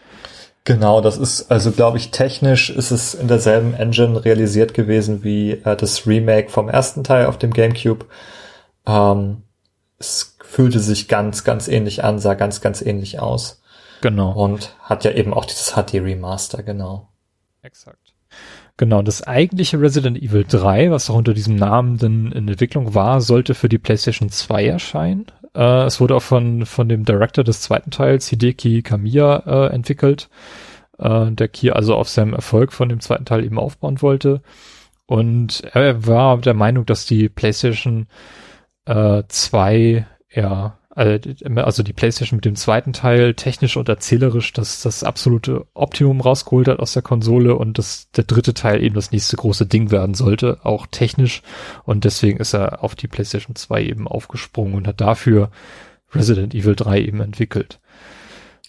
Genau, 0.65 1.01
das 1.01 1.17
ist, 1.17 1.51
also 1.51 1.73
glaube 1.73 1.99
ich, 1.99 2.11
technisch 2.11 2.71
ist 2.71 2.91
es 2.91 3.15
in 3.15 3.29
derselben 3.29 3.75
Engine 3.75 4.25
realisiert 4.25 4.75
gewesen 4.75 5.25
wie 5.25 5.53
äh, 5.53 5.77
das 5.77 6.07
Remake 6.07 6.51
vom 6.51 6.69
ersten 6.69 7.03
Teil 7.03 7.27
auf 7.27 7.39
dem 7.39 7.53
GameCube. 7.53 8.07
Ähm, 8.87 9.43
es 9.99 10.37
fühlte 10.45 10.81
sich 10.81 11.09
ganz, 11.09 11.45
ganz 11.45 11.69
ähnlich 11.69 12.05
an, 12.05 12.19
sah 12.19 12.35
ganz, 12.35 12.61
ganz 12.61 12.83
ähnlich 12.83 13.21
aus. 13.21 13.63
Genau. 14.03 14.33
Und 14.33 14.75
hat 14.81 15.05
ja 15.05 15.13
eben 15.13 15.33
auch 15.33 15.45
dieses 15.45 15.73
HD 15.73 15.95
Remaster, 15.95 16.63
genau. 16.63 17.09
Exakt. 17.63 18.15
Genau, 18.77 19.03
das 19.03 19.23
eigentliche 19.23 19.81
Resident 19.81 20.17
Evil 20.17 20.45
3, 20.49 20.91
was 20.91 21.11
auch 21.11 21.15
unter 21.15 21.35
diesem 21.35 21.55
Namen 21.57 21.99
dann 21.99 22.33
in 22.33 22.49
Entwicklung 22.49 22.95
war, 22.95 23.21
sollte 23.21 23.55
für 23.55 23.69
die 23.69 23.79
PlayStation 23.79 24.31
2 24.31 24.67
erscheinen. 24.67 25.27
Äh, 25.55 25.85
es 25.85 26.01
wurde 26.01 26.17
auch 26.17 26.23
von, 26.23 26.67
von 26.67 26.89
dem 26.89 27.05
Director 27.05 27.45
des 27.45 27.61
zweiten 27.61 27.91
Teils, 27.91 28.29
Hideki 28.29 28.83
Kamiya, 28.83 29.43
äh, 29.47 29.75
entwickelt, 29.75 30.29
äh, 30.99 31.31
der 31.31 31.51
hier 31.55 31.77
also 31.77 31.95
auf 31.97 32.09
seinem 32.09 32.35
Erfolg 32.35 32.73
von 32.73 32.89
dem 32.89 33.01
zweiten 33.01 33.25
Teil 33.25 33.45
eben 33.45 33.59
aufbauen 33.59 34.03
wollte. 34.03 34.43
Und 35.07 35.63
er 35.73 36.07
war 36.07 36.39
der 36.39 36.55
Meinung, 36.55 36.87
dass 36.87 37.07
die 37.07 37.29
PlayStation 37.29 38.07
äh, 38.87 39.23
2 39.27 40.07
ja 40.33 40.79
also, 41.01 41.19
also 41.57 41.83
die 41.83 41.95
PlayStation 41.95 42.37
mit 42.37 42.45
dem 42.45 42.57
zweiten 42.57 42.93
Teil 42.93 43.33
technisch 43.33 43.79
und 43.79 43.89
erzählerisch 43.89 44.53
das, 44.53 44.83
das 44.83 45.03
absolute 45.03 45.67
Optimum 45.73 46.21
rausgeholt 46.21 46.69
hat 46.69 46.79
aus 46.79 46.93
der 46.93 47.03
Konsole 47.03 47.57
und 47.57 47.79
dass 47.79 48.11
der 48.11 48.25
dritte 48.25 48.53
Teil 48.53 48.83
eben 48.83 48.95
das 48.95 49.11
nächste 49.11 49.37
große 49.37 49.65
Ding 49.65 49.91
werden 49.91 50.15
sollte, 50.15 50.59
auch 50.63 50.87
technisch. 50.87 51.43
Und 51.85 52.05
deswegen 52.05 52.39
ist 52.39 52.53
er 52.53 52.85
auf 52.85 52.95
die 52.95 53.09
PlayStation 53.09 53.57
2 53.57 53.83
eben 53.83 54.07
aufgesprungen 54.07 54.75
und 54.75 54.87
hat 54.87 55.01
dafür 55.01 55.51
Resident 56.13 56.55
Evil 56.55 56.77
3 56.77 57.01
eben 57.01 57.21
entwickelt. 57.21 57.81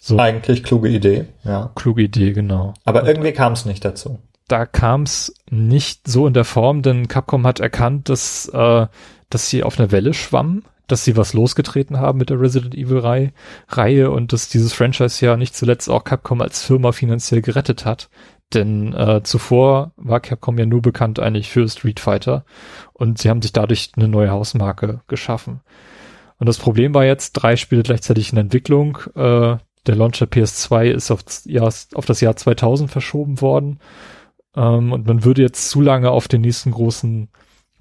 So. 0.00 0.18
Eigentlich 0.18 0.64
kluge 0.64 0.88
Idee, 0.88 1.26
ja. 1.44 1.70
Kluge 1.74 2.02
Idee, 2.02 2.32
genau. 2.32 2.72
Aber 2.84 3.06
irgendwie 3.06 3.32
kam 3.32 3.52
es 3.52 3.66
nicht 3.66 3.84
dazu. 3.84 4.20
Da 4.48 4.64
kam 4.64 5.02
es 5.02 5.34
nicht 5.50 6.08
so 6.08 6.26
in 6.26 6.34
der 6.34 6.44
Form, 6.44 6.82
denn 6.82 7.08
Capcom 7.08 7.46
hat 7.46 7.60
erkannt, 7.60 8.08
dass, 8.08 8.48
äh, 8.48 8.86
dass 9.34 9.48
sie 9.48 9.62
auf 9.62 9.78
einer 9.78 9.90
Welle 9.90 10.14
schwammen 10.14 10.64
dass 10.88 11.04
sie 11.04 11.16
was 11.16 11.32
losgetreten 11.32 12.00
haben 12.00 12.18
mit 12.18 12.28
der 12.28 12.40
Resident 12.40 12.74
Evil 12.74 12.98
Reihe, 12.98 13.32
Reihe 13.68 14.10
und 14.10 14.32
dass 14.32 14.48
dieses 14.48 14.74
Franchise 14.74 15.24
ja 15.24 15.36
nicht 15.38 15.54
zuletzt 15.56 15.88
auch 15.88 16.04
Capcom 16.04 16.42
als 16.42 16.62
Firma 16.62 16.92
finanziell 16.92 17.40
gerettet 17.40 17.86
hat. 17.86 18.10
Denn 18.52 18.92
äh, 18.92 19.22
zuvor 19.22 19.92
war 19.96 20.20
Capcom 20.20 20.58
ja 20.58 20.66
nur 20.66 20.82
bekannt 20.82 21.18
eigentlich 21.18 21.50
für 21.50 21.66
Street 21.68 22.00
Fighter 22.00 22.44
und 22.92 23.18
sie 23.18 23.30
haben 23.30 23.40
sich 23.40 23.52
dadurch 23.52 23.92
eine 23.96 24.08
neue 24.08 24.30
Hausmarke 24.30 25.00
geschaffen. 25.06 25.60
Und 26.38 26.46
das 26.46 26.58
Problem 26.58 26.92
war 26.92 27.04
jetzt, 27.04 27.32
drei 27.32 27.56
Spiele 27.56 27.82
gleichzeitig 27.82 28.32
in 28.32 28.38
Entwicklung. 28.38 28.98
Äh, 29.14 29.56
der 29.86 29.96
Launcher 29.96 30.26
PS2 30.26 30.90
ist 30.90 31.10
auf 31.10 31.22
das 31.22 31.44
Jahr, 31.44 31.72
auf 31.94 32.04
das 32.04 32.20
Jahr 32.20 32.36
2000 32.36 32.90
verschoben 32.90 33.40
worden. 33.40 33.78
Ähm, 34.54 34.92
und 34.92 35.06
man 35.06 35.24
würde 35.24 35.42
jetzt 35.42 35.70
zu 35.70 35.80
lange 35.80 36.10
auf 36.10 36.28
den 36.28 36.42
nächsten 36.42 36.72
großen, 36.72 37.28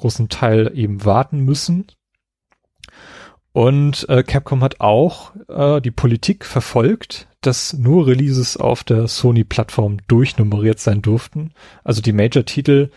großen 0.01 0.29
Teil 0.29 0.71
eben 0.75 1.05
warten 1.05 1.39
müssen. 1.39 1.87
Und 3.53 4.07
äh, 4.07 4.23
Capcom 4.23 4.63
hat 4.63 4.79
auch 4.79 5.33
äh, 5.49 5.81
die 5.81 5.91
Politik 5.91 6.45
verfolgt, 6.45 7.27
dass 7.41 7.73
nur 7.73 8.07
Releases 8.07 8.55
auf 8.55 8.83
der 8.83 9.07
Sony-Plattform 9.07 9.97
durchnummeriert 10.07 10.79
sein 10.79 11.01
durften. 11.01 11.53
Also 11.83 12.01
die 12.01 12.13
Major-Titel 12.13 12.91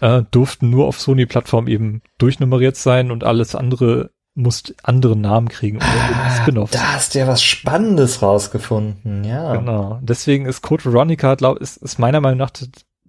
äh, 0.00 0.22
durften 0.30 0.68
nur 0.68 0.86
auf 0.86 1.00
Sony-Plattform 1.00 1.68
eben 1.68 2.02
durchnummeriert 2.18 2.76
sein 2.76 3.10
und 3.10 3.24
alles 3.24 3.54
andere 3.54 4.10
muss 4.34 4.74
andere 4.82 5.16
Namen 5.16 5.48
kriegen. 5.48 5.78
Ah. 5.80 6.44
Da 6.72 6.94
hast 6.94 7.14
du 7.14 7.20
ja 7.20 7.28
was 7.28 7.42
Spannendes 7.42 8.20
rausgefunden, 8.20 9.22
ja. 9.22 9.54
Genau. 9.54 10.00
Deswegen 10.02 10.46
ist 10.46 10.60
Code 10.60 10.84
Veronica, 10.84 11.36
glaub, 11.36 11.58
ist, 11.58 11.76
ist 11.76 12.00
meiner 12.00 12.20
Meinung 12.20 12.38
nach 12.38 12.50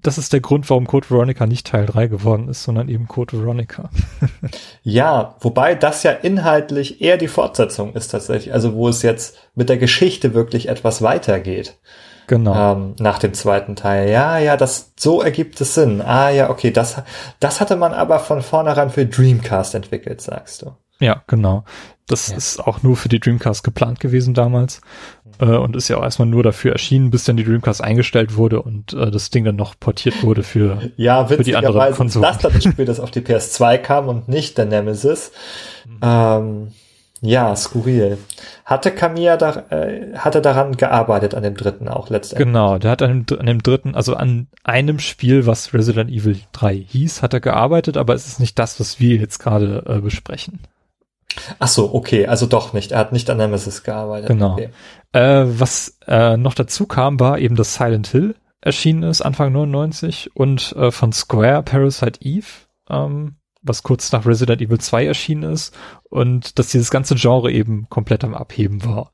das 0.06 0.18
ist 0.20 0.34
der 0.34 0.40
Grund, 0.40 0.70
warum 0.70 0.86
Code 0.86 1.10
Veronica 1.10 1.48
nicht 1.48 1.68
Teil 1.68 1.88
3 1.88 2.08
geworden 2.08 2.48
ist, 2.50 2.64
sondern 2.64 2.90
eben 2.90 3.08
Code 3.08 3.40
Veronica. 3.40 3.90
ja, 4.84 5.36
wobei 5.40 5.74
das 5.74 6.04
ja 6.04 6.12
inhaltlich 6.12 7.02
eher 7.02 7.18
die 7.18 7.28
Fortsetzung 7.28 7.94
ist 7.94 8.10
tatsächlich, 8.10 8.54
also 8.54 8.76
wo 8.76 8.88
es 8.88 9.02
jetzt 9.02 9.38
mit 9.56 9.68
der 9.70 9.78
Geschichte 9.78 10.34
wirklich 10.34 10.70
etwas 10.70 11.02
weitergeht. 11.02 11.80
Genau. 12.28 12.74
Ähm, 12.74 12.96
nach 13.00 13.20
dem 13.20 13.34
zweiten 13.34 13.76
Teil. 13.76 14.10
Ja, 14.10 14.38
ja, 14.38 14.58
das, 14.58 14.94
so 14.98 15.22
ergibt 15.22 15.60
es 15.62 15.74
Sinn. 15.74 16.02
Ah, 16.02 16.30
ja, 16.30 16.50
okay, 16.50 16.72
das, 16.72 17.02
das 17.40 17.60
hatte 17.60 17.76
man 17.76 17.94
aber 17.94 18.20
von 18.20 18.42
vornherein 18.42 18.90
für 18.90 19.06
Dreamcast 19.06 19.76
entwickelt, 19.76 20.22
sagst 20.22 20.62
du. 20.62 20.72
Ja, 21.00 21.24
genau. 21.28 21.66
Das 22.08 22.30
ja. 22.30 22.38
ist 22.38 22.60
auch 22.60 22.84
nur 22.84 22.96
für 22.96 23.10
die 23.10 23.20
Dreamcast 23.20 23.64
geplant 23.64 24.00
gewesen 24.00 24.34
damals 24.34 24.82
äh, 25.40 25.46
und 25.46 25.76
ist 25.76 25.88
ja 25.88 25.98
auch 25.98 26.04
erstmal 26.04 26.28
nur 26.28 26.44
dafür 26.44 26.74
erschienen, 26.74 27.12
bis 27.12 27.24
dann 27.26 27.38
die 27.38 27.44
Dreamcast 27.44 27.84
eingestellt 27.84 28.36
wurde 28.36 28.62
und 28.62 28.94
äh, 28.94 29.12
das 29.12 29.30
Ding 29.30 29.46
dann 29.46 29.56
noch 29.56 29.80
portiert 29.80 30.24
wurde 30.24 30.44
für, 30.44 30.92
ja, 30.98 31.26
für 31.26 31.44
die 31.44 31.56
andere 31.56 31.92
Konsole. 31.92 32.28
Das 32.42 32.54
das 32.54 32.64
Spiel, 32.64 32.86
das 32.86 33.00
auf 33.00 33.12
die 33.12 33.22
PS2 33.22 33.78
kam 33.78 34.08
und 34.08 34.28
nicht 34.28 34.58
der 34.58 34.66
Nemesis. 34.66 35.32
Mhm. 35.86 36.00
Ähm, 36.02 36.68
ja, 37.22 37.56
skurril. 37.56 38.18
Hatte 38.66 38.92
Kamiya 38.92 39.38
da, 39.38 39.64
äh, 39.70 40.16
hatte 40.16 40.42
daran 40.42 40.76
gearbeitet 40.78 41.34
an 41.34 41.44
dem 41.44 41.56
dritten 41.56 41.88
auch 41.88 42.10
letztendlich? 42.10 42.46
Genau, 42.46 42.78
der 42.78 42.92
hat 42.92 43.02
an 43.02 43.26
dem, 43.26 43.40
an 43.40 43.46
dem 43.46 43.64
dritten, 43.64 43.96
also 43.96 44.16
an 44.16 44.48
einem 44.64 45.00
Spiel, 45.00 45.46
was 45.46 45.74
Resident 45.74 46.12
Evil 46.12 46.40
3 46.52 46.76
hieß, 46.76 47.22
hat 47.22 47.34
er 47.34 47.40
gearbeitet, 47.40 47.98
aber 47.98 48.14
es 48.14 48.28
ist 48.28 48.40
nicht 48.40 48.60
das, 48.60 48.80
was 48.80 49.00
wir 49.00 49.18
jetzt 49.18 49.40
gerade 49.40 49.84
äh, 49.88 50.00
besprechen. 50.00 50.60
Ach 51.60 51.68
so, 51.68 51.94
okay, 51.94 52.28
also 52.28 52.46
doch 52.46 52.74
nicht. 52.74 52.92
Er 52.92 53.00
hat 53.00 53.12
nicht 53.12 53.30
an 53.30 53.38
Nemesis 53.38 53.84
gearbeitet. 53.84 54.28
Genau. 54.28 54.54
Okay. 54.54 54.70
Äh, 55.16 55.60
was 55.62 55.98
äh, 56.08 56.36
noch 56.36 56.56
dazu 56.56 56.88
kam, 56.88 57.22
war 57.22 57.40
eben, 57.40 57.56
dass 57.56 57.76
Silent 57.76 58.08
Hill 58.08 58.36
erschienen 58.60 59.04
ist, 59.04 59.22
Anfang 59.22 59.54
99 59.54 60.32
und 60.34 60.74
äh, 60.76 60.92
von 60.92 61.14
Square 61.14 61.64
Parasite 61.64 62.20
Eve, 62.22 62.46
ähm, 62.90 63.38
was 63.62 63.84
kurz 63.84 64.12
nach 64.12 64.26
Resident 64.26 64.62
Evil 64.62 64.78
2 64.78 65.06
erschienen 65.06 65.54
ist 65.54 65.74
und 66.10 66.60
dass 66.60 66.68
dieses 66.68 66.92
ganze 66.92 67.16
Genre 67.16 67.50
eben 67.50 67.88
komplett 67.88 68.26
am 68.26 68.34
Abheben 68.34 68.84
war. 68.84 69.14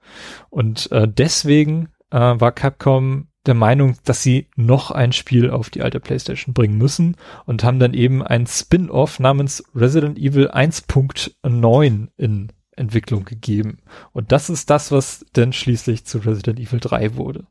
Und 0.49 0.91
äh, 0.91 1.07
deswegen 1.07 1.90
äh, 2.10 2.18
war 2.18 2.52
Capcom 2.52 3.28
der 3.45 3.53
Meinung, 3.53 3.95
dass 4.03 4.23
sie 4.23 4.48
noch 4.56 4.90
ein 4.90 5.11
Spiel 5.11 5.52
auf 5.52 5.69
die 5.69 5.84
alte 5.84 5.99
PlayStation 5.99 6.56
bringen 6.56 6.80
müssen 6.80 7.15
und 7.45 7.64
haben 7.64 7.78
dann 7.78 7.94
eben 7.94 8.23
ein 8.23 8.48
Spin-off 8.48 9.19
namens 9.19 9.64
Resident 9.76 10.18
Evil 10.18 10.49
1.9 10.49 12.07
in 12.18 12.52
Entwicklung 12.82 13.24
gegeben. 13.26 13.80
Und 14.12 14.32
das 14.32 14.49
ist 14.49 14.70
das, 14.70 14.91
was 14.91 15.26
dann 15.34 15.53
schließlich 15.53 16.06
zu 16.06 16.18
Resident 16.20 16.60
Evil 16.60 16.80
3 16.80 17.16
wurde. 17.16 17.45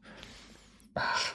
Ach. 0.94 1.34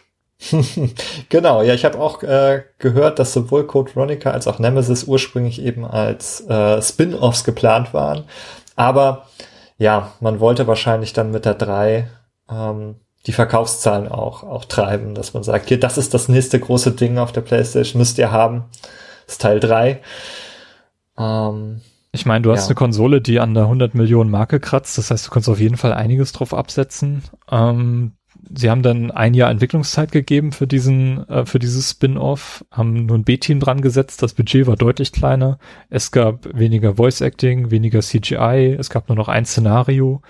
genau, 1.29 1.63
ja, 1.63 1.73
ich 1.73 1.85
habe 1.85 1.99
auch 1.99 2.21
äh, 2.23 2.63
gehört, 2.77 3.19
dass 3.19 3.33
sowohl 3.33 3.65
Code 3.65 3.95
Veronica 3.95 4.31
als 4.31 4.47
auch 4.47 4.59
Nemesis 4.59 5.05
ursprünglich 5.05 5.61
eben 5.61 5.85
als 5.85 6.41
äh, 6.41 6.81
Spin-offs 6.81 7.43
geplant 7.43 7.93
waren. 7.93 8.25
Aber 8.75 9.27
ja, 9.77 10.13
man 10.19 10.39
wollte 10.39 10.67
wahrscheinlich 10.67 11.13
dann 11.13 11.31
mit 11.31 11.45
der 11.45 11.55
3 11.55 12.09
ähm, 12.49 12.95
die 13.25 13.31
Verkaufszahlen 13.31 14.07
auch, 14.07 14.43
auch 14.43 14.65
treiben, 14.65 15.15
dass 15.15 15.33
man 15.33 15.43
sagt, 15.43 15.69
hier, 15.69 15.79
das 15.79 15.97
ist 15.97 16.13
das 16.13 16.29
nächste 16.29 16.59
große 16.59 16.91
Ding 16.91 17.17
auf 17.17 17.31
der 17.31 17.41
PlayStation, 17.41 17.99
müsst 17.99 18.17
ihr 18.17 18.31
haben. 18.31 18.65
Das 19.25 19.35
ist 19.35 19.41
Teil 19.41 19.59
3. 19.59 20.01
Ähm, 21.17 21.81
ich 22.15 22.25
meine, 22.25 22.41
du 22.41 22.51
hast 22.51 22.61
ja. 22.61 22.67
eine 22.67 22.75
Konsole, 22.75 23.21
die 23.21 23.39
an 23.39 23.53
der 23.53 23.63
100 23.63 23.93
Millionen 23.93 24.29
Marke 24.29 24.59
kratzt, 24.59 24.97
das 24.97 25.11
heißt, 25.11 25.27
du 25.27 25.31
kannst 25.31 25.49
auf 25.49 25.59
jeden 25.59 25.77
Fall 25.77 25.93
einiges 25.93 26.31
drauf 26.31 26.53
absetzen. 26.53 27.23
Ähm, 27.51 28.13
sie 28.53 28.69
haben 28.69 28.81
dann 28.81 29.11
ein 29.11 29.33
Jahr 29.33 29.51
Entwicklungszeit 29.51 30.11
gegeben 30.11 30.51
für 30.51 30.67
diesen, 30.67 31.27
äh, 31.29 31.45
für 31.45 31.59
dieses 31.59 31.91
Spin-off, 31.91 32.65
haben 32.71 33.05
nur 33.05 33.17
ein 33.17 33.23
B-Team 33.23 33.59
dran 33.59 33.81
gesetzt, 33.81 34.23
das 34.23 34.33
Budget 34.33 34.67
war 34.67 34.75
deutlich 34.75 35.11
kleiner, 35.11 35.59
es 35.89 36.11
gab 36.11 36.47
weniger 36.53 36.95
Voice 36.95 37.21
Acting, 37.21 37.71
weniger 37.71 38.01
CGI, 38.01 38.75
es 38.79 38.89
gab 38.89 39.09
nur 39.09 39.15
noch 39.15 39.27
ein 39.27 39.45
Szenario 39.45 40.21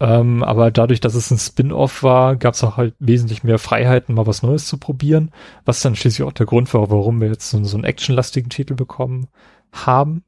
ähm, 0.00 0.44
aber 0.44 0.70
dadurch, 0.70 1.00
dass 1.00 1.14
es 1.14 1.30
ein 1.30 1.38
Spin-off 1.38 2.02
war, 2.02 2.36
gab 2.36 2.54
es 2.54 2.62
auch 2.62 2.76
halt 2.76 2.94
wesentlich 3.00 3.42
mehr 3.42 3.58
Freiheiten, 3.58 4.14
mal 4.14 4.26
was 4.26 4.42
Neues 4.42 4.66
zu 4.66 4.78
probieren, 4.78 5.32
was 5.64 5.80
dann 5.80 5.96
schließlich 5.96 6.26
auch 6.26 6.32
der 6.32 6.46
Grund 6.46 6.72
war, 6.72 6.88
warum 6.90 7.20
wir 7.20 7.28
jetzt 7.28 7.50
so, 7.50 7.62
so 7.64 7.76
einen 7.76 7.84
actionlastigen 7.84 8.48
Titel 8.48 8.74
bekommen 8.74 9.26
haben. 9.72 10.24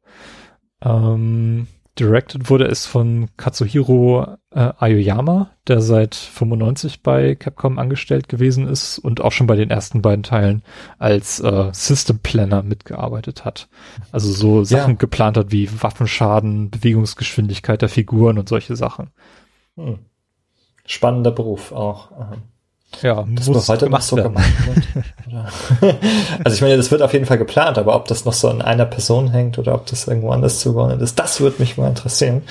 Ähm, 0.82 1.66
directed 1.98 2.48
wurde 2.48 2.65
es 2.65 2.86
von 2.86 3.28
Katsuhiro 3.36 4.36
äh, 4.55 4.73
Aoyama, 4.78 5.51
der 5.66 5.81
seit 5.82 6.15
95 6.15 7.02
bei 7.02 7.35
Capcom 7.35 7.78
angestellt 7.78 8.28
gewesen 8.28 8.66
ist 8.66 8.98
und 8.98 9.20
auch 9.20 9.32
schon 9.32 9.47
bei 9.47 9.57
den 9.57 9.70
ersten 9.70 10.01
beiden 10.02 10.23
Teilen 10.23 10.62
als 10.98 11.40
äh, 11.40 11.70
System 11.73 12.19
Planner 12.20 12.62
mitgearbeitet 12.62 13.44
hat. 13.44 13.69
Also 14.12 14.32
so 14.32 14.65
Sachen 14.65 14.93
ja. 14.93 14.98
geplant 14.98 15.36
hat 15.36 15.52
wie 15.52 15.69
Waffenschaden, 15.82 16.70
Bewegungsgeschwindigkeit 16.70 17.82
der 17.82 17.89
Figuren 17.89 18.39
und 18.39 18.48
solche 18.48 18.77
Sachen. 18.77 19.11
Hm. 19.77 19.98
Spannender 20.86 21.31
Beruf 21.31 21.73
auch. 21.73 22.11
Ja, 23.02 23.24
das 23.28 23.48
muss 23.48 23.68
heute 23.68 23.88
noch 23.88 24.00
so 24.00 24.16
werden. 24.16 24.34
gemacht 24.34 24.52
wird. 24.66 25.96
also 26.44 26.54
ich 26.54 26.60
meine, 26.60 26.76
das 26.76 26.90
wird 26.90 27.02
auf 27.02 27.12
jeden 27.12 27.24
Fall 27.24 27.38
geplant, 27.38 27.78
aber 27.78 27.94
ob 27.94 28.08
das 28.08 28.24
noch 28.24 28.32
so 28.32 28.48
an 28.48 28.62
einer 28.62 28.84
Person 28.84 29.30
hängt 29.30 29.58
oder 29.58 29.74
ob 29.74 29.86
das 29.86 30.06
irgendwo 30.06 30.30
anders 30.30 30.60
zugeordnet 30.60 31.00
ist, 31.00 31.18
das 31.18 31.40
würde 31.40 31.56
mich 31.60 31.76
mal 31.76 31.88
interessieren. 31.88 32.42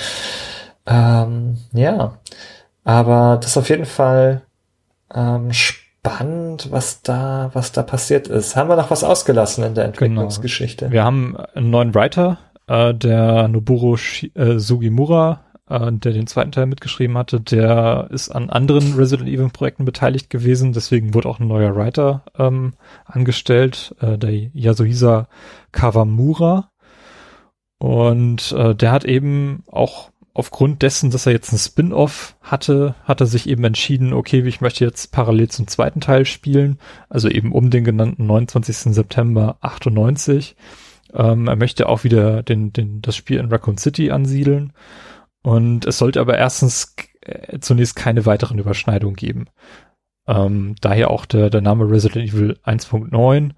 Ähm, 0.88 1.58
ja, 1.74 2.14
aber 2.84 3.38
das 3.42 3.52
ist 3.52 3.58
auf 3.58 3.70
jeden 3.70 3.86
Fall 3.86 4.42
ähm, 5.14 5.52
spannend, 5.54 6.72
was 6.72 7.02
da, 7.02 7.52
was 7.54 7.72
da 7.72 7.84
passiert 7.84 8.28
ist. 8.28 8.56
Haben 8.56 8.70
wir 8.70 8.76
noch 8.76 8.90
was 8.90 9.04
ausgelassen 9.04 9.64
in 9.64 9.76
der 9.76 9.86
genau. 9.90 10.22
Entwicklungsgeschichte? 10.22 10.86
Genau. 10.86 10.94
Wir 10.94 11.04
haben 11.04 11.38
einen 11.54 11.70
neuen 11.70 11.94
Writer, 11.94 12.40
äh, 12.68 12.94
der 12.94 13.48
Noburo 13.50 13.98
Sh 13.98 14.32
äh, 14.36 14.58
Sugimura 14.58 15.42
äh, 15.70 15.92
der 15.92 16.14
den 16.14 16.28
zweiten 16.28 16.52
Teil 16.52 16.66
mitgeschrieben 16.66 17.18
hatte, 17.18 17.40
der 17.40 18.08
ist 18.12 18.30
an 18.30 18.50
anderen 18.50 18.96
Resident 18.96 19.30
Evil 19.30 19.50
Projekten 19.50 19.86
beteiligt 19.86 20.30
gewesen, 20.30 20.74
deswegen 20.74 21.14
wurde 21.14 21.30
auch 21.30 21.40
ein 21.40 21.48
neuer 21.48 21.76
Writer 21.76 22.24
ähm, 22.38 22.74
angestellt, 23.06 23.96
äh, 24.02 24.18
der 24.18 24.32
Yasuhisa 24.54 25.28
Kawamura. 25.72 26.72
Und 27.78 28.52
äh, 28.52 28.76
der 28.76 28.92
hat 28.92 29.06
eben 29.06 29.64
auch 29.72 30.12
aufgrund 30.34 30.82
dessen, 30.82 31.12
dass 31.12 31.26
er 31.26 31.34
jetzt 31.34 31.52
ein 31.54 31.58
Spin-off 31.58 32.36
hatte, 32.42 32.96
hat 33.04 33.22
er 33.22 33.28
sich 33.28 33.48
eben 33.48 33.64
entschieden, 33.64 34.14
okay, 34.14 34.42
ich 34.46 34.62
möchte 34.62 34.86
jetzt 34.86 35.12
parallel 35.12 35.50
zum 35.50 35.68
zweiten 35.68 36.02
Teil 36.02 36.26
spielen, 36.26 36.78
also 37.10 37.30
eben 37.30 37.52
um 37.52 37.70
den 37.70 37.84
genannten 37.84 38.26
29. 38.26 38.94
September 38.94 39.58
98. 39.62 40.56
Ähm, 41.14 41.48
er 41.48 41.56
möchte 41.56 41.90
auch 41.90 42.04
wieder 42.04 42.44
den, 42.44 42.74
den, 42.74 43.02
das 43.02 43.16
Spiel 43.16 43.40
in 43.40 43.50
Raccoon 43.52 43.78
City 43.78 44.12
ansiedeln 44.12 44.74
und 45.50 45.88
es 45.88 45.98
sollte 45.98 46.22
aber 46.22 46.38
erstens 46.38 46.96
äh, 47.22 47.58
zunächst 47.58 47.96
keine 47.96 48.28
weiteren 48.28 48.60
Überschneidungen 48.60 49.16
geben. 49.16 49.48
Ähm, 50.28 50.76
daher 50.80 51.10
auch 51.10 51.26
der, 51.26 51.50
der 51.50 51.62
Name 51.62 51.90
Resident 51.90 52.32
Evil 52.32 52.60
1.9. 52.64 53.54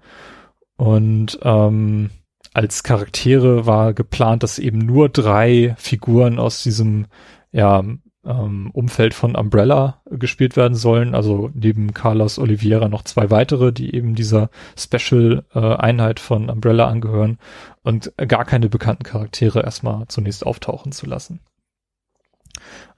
Und 0.78 1.38
ähm, 1.42 2.08
als 2.54 2.82
Charaktere 2.82 3.66
war 3.66 3.92
geplant, 3.92 4.42
dass 4.42 4.58
eben 4.58 4.78
nur 4.78 5.10
drei 5.10 5.74
Figuren 5.76 6.38
aus 6.38 6.62
diesem 6.62 7.08
ja, 7.50 7.84
ähm, 8.24 8.70
Umfeld 8.72 9.12
von 9.12 9.36
Umbrella 9.36 10.00
gespielt 10.06 10.56
werden 10.56 10.76
sollen. 10.76 11.14
Also 11.14 11.50
neben 11.52 11.92
Carlos 11.92 12.38
Oliveira 12.38 12.88
noch 12.88 13.02
zwei 13.02 13.30
weitere, 13.30 13.70
die 13.70 13.94
eben 13.94 14.14
dieser 14.14 14.48
Special-Einheit 14.78 16.20
äh, 16.20 16.22
von 16.22 16.48
Umbrella 16.48 16.88
angehören 16.88 17.36
und 17.82 18.14
gar 18.16 18.46
keine 18.46 18.70
bekannten 18.70 19.02
Charaktere 19.02 19.62
erstmal 19.62 20.08
zunächst 20.08 20.46
auftauchen 20.46 20.92
zu 20.92 21.04
lassen. 21.04 21.40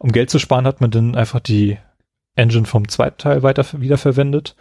Um 0.05 0.12
Geld 0.12 0.28
zu 0.28 0.39
sparen, 0.39 0.66
hat 0.66 0.82
man 0.82 0.90
dann 0.90 1.14
einfach 1.14 1.40
die 1.40 1.78
Engine 2.36 2.66
vom 2.66 2.89
zweiten 2.89 3.16
Teil 3.16 3.43
weiter 3.43 3.64
wiederverwendet. 3.81 4.55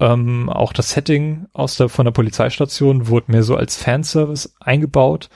Ähm, 0.00 0.48
auch 0.48 0.72
das 0.72 0.92
Setting 0.92 1.48
aus 1.52 1.76
der, 1.76 1.90
von 1.90 2.06
der 2.06 2.12
Polizeistation 2.12 3.08
wurde 3.08 3.30
mehr 3.30 3.42
so 3.42 3.56
als 3.56 3.76
Fanservice 3.76 4.54
eingebaut, 4.58 5.28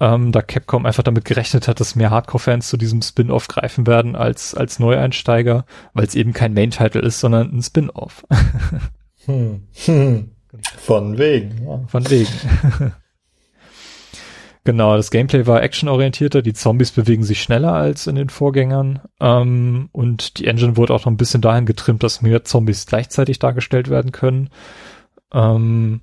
ähm, 0.00 0.32
da 0.32 0.42
Capcom 0.42 0.86
einfach 0.86 1.04
damit 1.04 1.24
gerechnet 1.24 1.68
hat, 1.68 1.78
dass 1.78 1.94
mehr 1.94 2.10
Hardcore-Fans 2.10 2.68
zu 2.68 2.76
diesem 2.76 3.00
Spin-off 3.00 3.46
greifen 3.46 3.86
werden 3.86 4.16
als, 4.16 4.56
als 4.56 4.80
Neueinsteiger, 4.80 5.66
weil 5.94 6.06
es 6.06 6.16
eben 6.16 6.32
kein 6.32 6.52
Main-Title 6.52 7.00
ist, 7.00 7.20
sondern 7.20 7.56
ein 7.56 7.62
Spin-off. 7.62 8.26
hm. 9.26 9.68
Hm. 9.84 10.30
Von 10.78 11.16
wegen. 11.16 11.64
Ja. 11.64 11.80
Von 11.86 12.10
wegen. 12.10 12.26
Genau, 14.64 14.96
das 14.96 15.10
Gameplay 15.10 15.46
war 15.46 15.62
actionorientierter, 15.62 16.42
die 16.42 16.52
Zombies 16.52 16.90
bewegen 16.90 17.22
sich 17.22 17.42
schneller 17.42 17.72
als 17.72 18.06
in 18.06 18.14
den 18.14 18.28
Vorgängern 18.28 19.00
ähm, 19.18 19.88
und 19.92 20.38
die 20.38 20.46
Engine 20.46 20.76
wurde 20.76 20.92
auch 20.92 21.06
noch 21.06 21.12
ein 21.12 21.16
bisschen 21.16 21.40
dahin 21.40 21.64
getrimmt, 21.64 22.02
dass 22.02 22.20
mehr 22.20 22.44
Zombies 22.44 22.84
gleichzeitig 22.84 23.38
dargestellt 23.38 23.88
werden 23.88 24.12
können. 24.12 24.50
Ähm, 25.32 26.02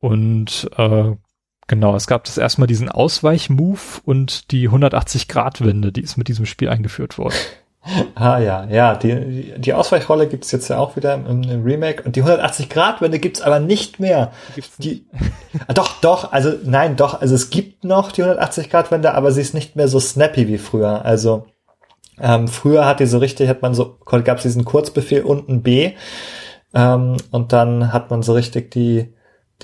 und 0.00 0.70
äh, 0.76 1.12
genau, 1.66 1.96
es 1.96 2.06
gab 2.06 2.24
das 2.24 2.36
erstmal 2.36 2.66
diesen 2.66 2.90
Ausweich-Move 2.90 3.80
und 4.04 4.50
die 4.50 4.68
180-Grad-Wende, 4.68 5.90
die 5.90 6.02
ist 6.02 6.18
mit 6.18 6.28
diesem 6.28 6.44
Spiel 6.44 6.68
eingeführt 6.68 7.16
worden. 7.16 7.36
Ah 8.14 8.38
ja, 8.38 8.64
ja, 8.64 8.94
die, 8.94 9.54
die 9.58 9.74
Ausweichrolle 9.74 10.26
gibt's 10.26 10.50
jetzt 10.52 10.68
ja 10.68 10.78
auch 10.78 10.96
wieder 10.96 11.14
im, 11.14 11.42
im 11.42 11.62
Remake 11.64 12.02
und 12.02 12.16
die 12.16 12.22
180-Grad-Wende 12.22 13.18
gibt's 13.18 13.42
aber 13.42 13.60
nicht 13.60 14.00
mehr. 14.00 14.32
Die, 14.78 15.04
ah, 15.66 15.72
doch, 15.72 16.00
doch, 16.00 16.32
also 16.32 16.52
nein, 16.64 16.96
doch, 16.96 17.20
also 17.20 17.34
es 17.34 17.50
gibt 17.50 17.84
noch 17.84 18.12
die 18.12 18.24
180-Grad-Wende, 18.24 19.14
aber 19.14 19.32
sie 19.32 19.42
ist 19.42 19.54
nicht 19.54 19.76
mehr 19.76 19.88
so 19.88 20.00
snappy 20.00 20.48
wie 20.48 20.58
früher. 20.58 21.04
Also 21.04 21.46
ähm, 22.18 22.48
früher 22.48 22.86
hat 22.86 23.00
die 23.00 23.06
so 23.06 23.18
richtig, 23.18 23.48
hat 23.48 23.62
man 23.62 23.74
so, 23.74 23.98
gab's 24.04 24.42
diesen 24.42 24.64
Kurzbefehl 24.64 25.22
unten 25.22 25.62
B 25.62 25.92
ähm, 26.74 27.16
und 27.30 27.52
dann 27.52 27.92
hat 27.92 28.10
man 28.10 28.22
so 28.22 28.32
richtig 28.32 28.70
die 28.70 29.13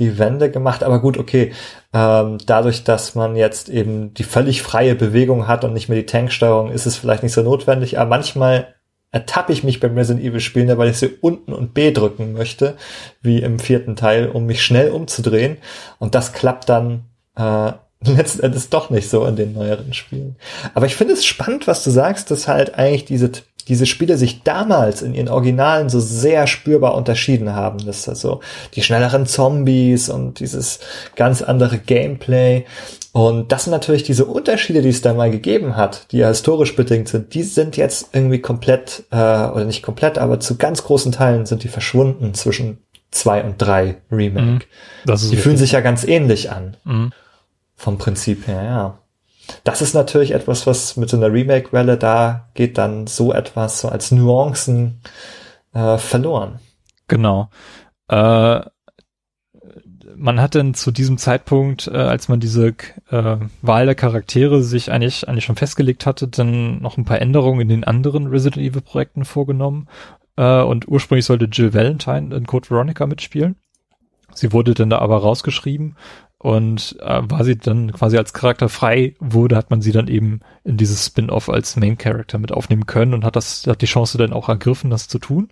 die 0.01 0.19
Wende 0.19 0.51
gemacht. 0.51 0.83
Aber 0.83 1.01
gut, 1.01 1.19
okay, 1.19 1.53
ähm, 1.95 2.39
dadurch, 2.45 2.83
dass 2.83 3.15
man 3.15 3.37
jetzt 3.37 3.69
eben 3.69 4.13
die 4.15 4.25
völlig 4.25 4.63
freie 4.63 4.97
Bewegung 4.97 5.47
hat 5.47 5.65
und 5.65 5.73
nicht 5.73 5.89
mehr 5.89 5.99
die 5.99 6.07
Tanksteuerung, 6.07 6.73
ist 6.73 6.87
es 6.87 6.97
vielleicht 6.97 7.23
nicht 7.23 7.33
so 7.33 7.43
notwendig. 7.43 7.99
Aber 7.99 8.11
manchmal 8.11 8.75
ertappe 9.13 9.53
ich 9.53 9.65
mich 9.65 9.81
beim 9.81 9.97
Resident 9.97 10.25
Evil 10.25 10.41
Spielen, 10.41 10.77
weil 10.79 10.91
ich 10.91 10.99
sie 10.99 11.19
unten 11.21 11.53
und 11.53 11.75
B 11.75 11.93
drücken 11.93 12.33
möchte, 12.33 12.77
wie 13.23 13.43
im 13.43 13.59
vierten 13.59 13.97
Teil, 13.97 14.29
um 14.29 14.47
mich 14.47 14.63
schnell 14.63 14.91
umzudrehen. 14.91 15.59
Und 15.99 16.15
das 16.15 16.33
klappt 16.33 16.69
dann 16.69 17.05
äh, 17.37 17.73
letzten 18.05 18.43
Endes 18.43 18.71
doch 18.71 18.91
nicht 18.91 19.11
so 19.11 19.27
in 19.27 19.37
den 19.37 19.53
neueren 19.53 19.93
Spielen. 19.93 20.37
Aber 20.75 20.87
ich 20.87 20.97
finde 20.97 21.15
es 21.15 21.25
spannend, 21.25 21.67
was 21.67 21.85
du 21.85 21.91
sagst, 21.91 22.31
dass 22.31 22.49
halt 22.49 22.75
eigentlich 22.75 23.05
diese 23.05 23.31
diese 23.65 23.87
Spiele 23.87 24.17
sich 24.17 24.43
damals 24.43 25.03
in 25.03 25.15
ihren 25.15 25.29
Originalen 25.29 25.89
so 25.89 26.01
sehr 26.01 26.47
spürbar 26.47 26.95
unterschieden 26.95 27.55
haben. 27.55 27.79
Das 27.85 28.01
ist 28.01 28.09
also 28.09 28.41
die 28.75 28.83
schnelleren 28.83 29.27
Zombies 29.27 30.09
und 30.09 30.41
dieses 30.41 30.81
ganz 31.17 31.43
andere 31.43 31.79
Gameplay. 31.79 32.65
Und 33.13 33.51
das 33.51 33.65
sind 33.65 33.73
natürlich 33.73 34.05
diese 34.05 34.25
Unterschiede, 34.25 34.83
die 34.83 34.89
es 34.89 35.03
da 35.03 35.15
mal 35.15 35.31
gegeben 35.31 35.77
hat, 35.77 36.13
die 36.13 36.19
ja 36.19 36.29
historisch 36.29 36.77
bedingt 36.77 37.09
sind, 37.09 37.35
die 37.35 37.43
sind 37.43 37.77
jetzt 37.77 38.11
irgendwie 38.13 38.41
komplett, 38.41 39.05
äh, 39.11 39.17
oder 39.17 39.65
nicht 39.65 39.83
komplett, 39.83 40.17
aber 40.17 40.39
zu 40.39 40.57
ganz 40.57 40.85
großen 40.85 41.11
Teilen 41.11 41.45
sind 41.45 41.65
die 41.65 41.69
verschwunden 41.69 42.35
zwischen 42.35 42.79
zwei 43.11 43.43
und 43.43 43.57
drei 43.59 43.97
Remake. 44.13 44.47
Mhm. 44.47 44.61
die 45.07 45.13
richtig. 45.13 45.41
fühlen 45.41 45.57
sich 45.57 45.73
ja 45.73 45.81
ganz 45.81 46.05
ähnlich 46.05 46.51
an. 46.51 46.77
Mhm. 46.85 47.13
Vom 47.75 47.99
Prinzip 47.99 48.47
her, 48.47 48.63
ja. 48.63 48.99
Das 49.65 49.83
ist 49.83 49.95
natürlich 49.95 50.33
etwas, 50.33 50.67
was 50.67 50.97
mit 50.97 51.09
so 51.09 51.17
einer 51.17 51.33
Remake-Welle, 51.33 51.97
da 51.97 52.49
geht 52.55 52.79
dann 52.79 53.07
so 53.07 53.33
etwas 53.33 53.81
so 53.81 53.89
als 53.89 54.11
Nuancen 54.11 55.01
äh, 55.73 55.99
verloren. 55.99 56.61
Genau. 57.09 57.51
Äh, 58.09 58.61
man 60.17 60.41
hat 60.41 60.55
dann 60.55 60.75
zu 60.75 60.91
diesem 60.91 61.19
Zeitpunkt, 61.19 61.87
äh, 61.87 61.97
als 61.97 62.29
man 62.29 62.41
diese 62.41 62.75
äh, 63.11 63.37
Wahl 63.63 63.87
der 63.87 63.95
Charaktere 63.95 64.63
sich 64.63 64.93
eigentlich, 64.93 65.29
eigentlich 65.29 65.45
schon 65.45 65.57
festgelegt 65.57 66.07
hatte, 66.07 66.29
dann 66.29 66.81
noch 66.83 66.99
ein 66.99 67.05
paar 67.05 67.21
Änderungen 67.21 67.63
in 67.63 67.69
den 67.69 67.85
anderen 67.85 68.27
Resident 68.27 68.63
Evil 68.63 68.83
Projekten 68.83 69.25
vorgenommen. 69.25 69.89
Äh, 70.37 70.63
und 70.63 70.89
ursprünglich 70.89 71.25
sollte 71.25 71.47
Jill 71.47 71.73
Valentine 71.73 72.35
in 72.35 72.47
Code 72.47 72.69
Veronica 72.71 73.07
mitspielen. 73.07 73.57
Sie 74.35 74.53
wurde 74.53 74.75
dann 74.75 74.91
da 74.91 74.99
aber 74.99 75.19
rausgeschrieben 75.19 75.97
und 76.41 76.97
äh, 77.01 77.21
war 77.23 77.45
sie 77.45 77.57
dann 77.57 77.93
quasi 77.93 78.17
als 78.17 78.33
Charakter 78.33 78.69
frei 78.69 79.15
wurde, 79.21 79.57
hat 79.57 79.71
man 79.71 79.83
sie 79.83 79.93
dann 79.93 80.09
eben 80.09 80.41
in 80.65 80.79
dieses 80.79 81.07
Spin-off 81.07 81.51
als 81.51 81.77
Main 81.77 81.99
Character 81.99 82.39
mit 82.39 82.51
aufnehmen 82.51 82.87
können 82.87 83.13
und 83.13 83.25
hat 83.25 83.37
das, 83.37 83.67
hat 83.67 83.83
die 83.83 83.87
Chance 83.87 84.17
dann 84.17 84.33
auch 84.33 84.49
ergriffen, 84.49 84.91
das 84.91 85.07
zu 85.07 85.19
tun 85.19 85.51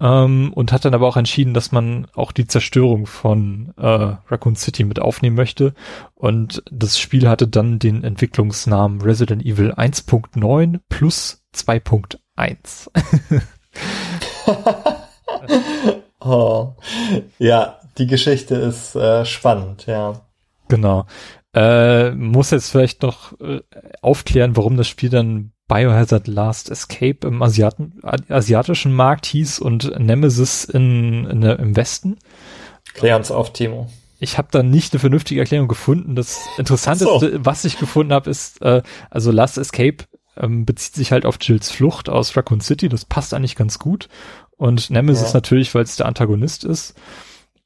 ähm, 0.00 0.52
und 0.54 0.72
hat 0.72 0.84
dann 0.84 0.94
aber 0.94 1.08
auch 1.08 1.16
entschieden, 1.16 1.54
dass 1.54 1.72
man 1.72 2.06
auch 2.14 2.32
die 2.32 2.46
Zerstörung 2.46 3.06
von 3.06 3.74
äh, 3.76 4.14
Raccoon 4.28 4.54
City 4.56 4.84
mit 4.84 5.00
aufnehmen 5.00 5.36
möchte. 5.36 5.74
Und 6.14 6.62
das 6.70 6.98
Spiel 6.98 7.28
hatte 7.28 7.48
dann 7.48 7.78
den 7.78 8.04
Entwicklungsnamen 8.04 9.02
Resident 9.02 9.44
Evil 9.44 9.72
1.9 9.72 10.80
plus 10.88 11.44
2.1. 11.54 12.90
oh. 16.20 16.74
Ja, 17.38 17.77
die 17.98 18.06
Geschichte 18.06 18.54
ist 18.54 18.94
äh, 18.94 19.24
spannend, 19.24 19.86
ja. 19.86 20.22
Genau. 20.68 21.06
Äh, 21.54 22.10
muss 22.12 22.50
jetzt 22.50 22.70
vielleicht 22.70 23.02
noch 23.02 23.38
äh, 23.40 23.60
aufklären, 24.02 24.56
warum 24.56 24.76
das 24.76 24.86
Spiel 24.86 25.10
dann 25.10 25.52
Biohazard 25.66 26.26
Last 26.26 26.70
Escape 26.70 27.26
im 27.26 27.42
Asiaten, 27.42 28.00
asiatischen 28.28 28.92
Markt 28.92 29.26
hieß 29.26 29.58
und 29.58 29.98
Nemesis 29.98 30.64
in, 30.64 31.26
in 31.26 31.40
der, 31.42 31.58
im 31.58 31.76
Westen. 31.76 32.18
Klär 32.94 33.16
uns 33.16 33.30
auf, 33.30 33.52
Timo. 33.52 33.88
Ich 34.18 34.38
habe 34.38 34.48
da 34.50 34.62
nicht 34.62 34.92
eine 34.92 35.00
vernünftige 35.00 35.40
Erklärung 35.40 35.68
gefunden. 35.68 36.16
Das 36.16 36.40
Interessanteste, 36.56 37.32
so. 37.32 37.44
was 37.44 37.64
ich 37.64 37.78
gefunden 37.78 38.12
habe, 38.12 38.30
ist, 38.30 38.60
äh, 38.62 38.82
also 39.10 39.30
Last 39.30 39.58
Escape 39.58 40.04
ähm, 40.36 40.64
bezieht 40.64 40.94
sich 40.94 41.12
halt 41.12 41.24
auf 41.24 41.36
Jills 41.40 41.70
Flucht 41.70 42.08
aus 42.08 42.36
Raccoon 42.36 42.60
City. 42.60 42.88
Das 42.88 43.04
passt 43.04 43.34
eigentlich 43.34 43.56
ganz 43.56 43.78
gut. 43.78 44.08
Und 44.56 44.90
Nemesis 44.90 45.28
ja. 45.28 45.34
natürlich, 45.34 45.74
weil 45.74 45.84
es 45.84 45.96
der 45.96 46.06
Antagonist 46.06 46.64
ist. 46.64 46.94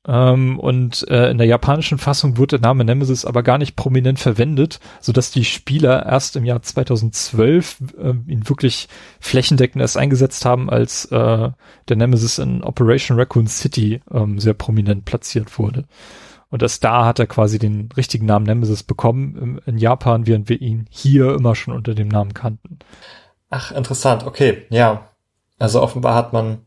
Ähm, 0.06 0.58
und 0.58 1.06
äh, 1.08 1.30
in 1.30 1.38
der 1.38 1.46
japanischen 1.46 1.98
Fassung 1.98 2.36
wurde 2.36 2.58
der 2.58 2.68
Name 2.68 2.84
Nemesis 2.84 3.24
aber 3.24 3.44
gar 3.44 3.58
nicht 3.58 3.76
prominent 3.76 4.18
verwendet, 4.18 4.80
so 5.00 5.12
dass 5.12 5.30
die 5.30 5.44
Spieler 5.44 6.06
erst 6.06 6.34
im 6.34 6.44
Jahr 6.44 6.60
2012 6.60 7.76
äh, 7.98 8.08
ihn 8.30 8.48
wirklich 8.48 8.88
flächendeckend 9.20 9.80
erst 9.80 9.96
eingesetzt 9.96 10.44
haben, 10.44 10.70
als 10.70 11.04
äh, 11.06 11.50
der 11.88 11.96
Nemesis 11.96 12.38
in 12.38 12.64
Operation 12.64 13.18
Raccoon 13.18 13.46
City 13.46 14.00
ähm, 14.12 14.40
sehr 14.40 14.54
prominent 14.54 15.04
platziert 15.04 15.56
wurde. 15.58 15.84
Und 16.50 16.62
erst 16.62 16.82
da 16.84 17.06
hat 17.06 17.18
er 17.18 17.26
quasi 17.26 17.58
den 17.58 17.88
richtigen 17.96 18.26
Namen 18.26 18.44
Nemesis 18.44 18.82
bekommen 18.82 19.60
in 19.64 19.78
Japan, 19.78 20.26
während 20.26 20.48
wir 20.48 20.60
ihn 20.60 20.86
hier 20.90 21.32
immer 21.34 21.54
schon 21.54 21.74
unter 21.74 21.94
dem 21.94 22.08
Namen 22.08 22.34
kannten. 22.34 22.80
Ach, 23.48 23.70
interessant. 23.70 24.26
Okay, 24.26 24.66
ja. 24.68 25.08
Also 25.58 25.80
offenbar 25.80 26.14
hat 26.14 26.32
man 26.32 26.58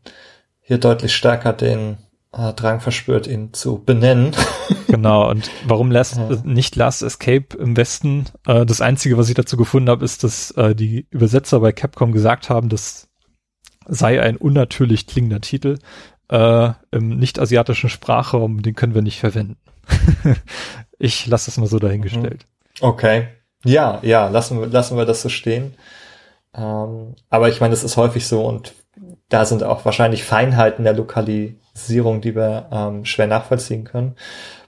hier 0.60 0.78
deutlich 0.78 1.14
stärker 1.14 1.52
den 1.52 1.98
äh, 2.36 2.52
Drang 2.52 2.80
verspürt, 2.80 3.26
ihn 3.26 3.52
zu 3.52 3.82
benennen. 3.82 4.32
genau, 4.88 5.30
und 5.30 5.50
warum 5.66 5.90
Last, 5.90 6.16
ja. 6.16 6.28
nicht 6.44 6.76
Last 6.76 7.02
Escape 7.02 7.56
im 7.58 7.76
Westen? 7.76 8.26
Äh, 8.46 8.66
das 8.66 8.80
Einzige, 8.80 9.16
was 9.16 9.28
ich 9.28 9.34
dazu 9.34 9.56
gefunden 9.56 9.88
habe, 9.88 10.04
ist, 10.04 10.24
dass 10.24 10.50
äh, 10.52 10.74
die 10.74 11.06
Übersetzer 11.10 11.60
bei 11.60 11.72
Capcom 11.72 12.12
gesagt 12.12 12.50
haben, 12.50 12.68
das 12.68 13.08
sei 13.88 14.20
ein 14.20 14.36
unnatürlich 14.36 15.06
klingender 15.06 15.40
Titel 15.40 15.78
äh, 16.28 16.70
im 16.90 17.18
nicht-asiatischen 17.18 17.88
Sprachraum, 17.88 18.62
den 18.62 18.74
können 18.74 18.94
wir 18.94 19.02
nicht 19.02 19.20
verwenden. 19.20 19.58
ich 20.98 21.26
lasse 21.26 21.46
das 21.46 21.58
mal 21.58 21.68
so 21.68 21.78
dahingestellt. 21.78 22.46
Mhm. 22.80 22.88
Okay. 22.88 23.28
Ja, 23.64 24.00
ja, 24.02 24.28
lassen 24.28 24.60
wir, 24.60 24.66
lassen 24.66 24.96
wir 24.96 25.06
das 25.06 25.22
so 25.22 25.28
stehen. 25.28 25.74
Ähm, 26.54 27.14
aber 27.30 27.48
ich 27.48 27.60
meine, 27.60 27.72
das 27.72 27.84
ist 27.84 27.96
häufig 27.96 28.26
so 28.26 28.44
und 28.44 28.74
da 29.28 29.44
sind 29.44 29.62
auch 29.62 29.84
wahrscheinlich 29.84 30.24
Feinheiten 30.24 30.84
der 30.84 30.94
Lokalisierung, 31.76 32.20
die 32.20 32.34
wir 32.34 32.68
ähm, 32.72 33.04
schwer 33.04 33.26
nachvollziehen 33.26 33.84
können, 33.84 34.16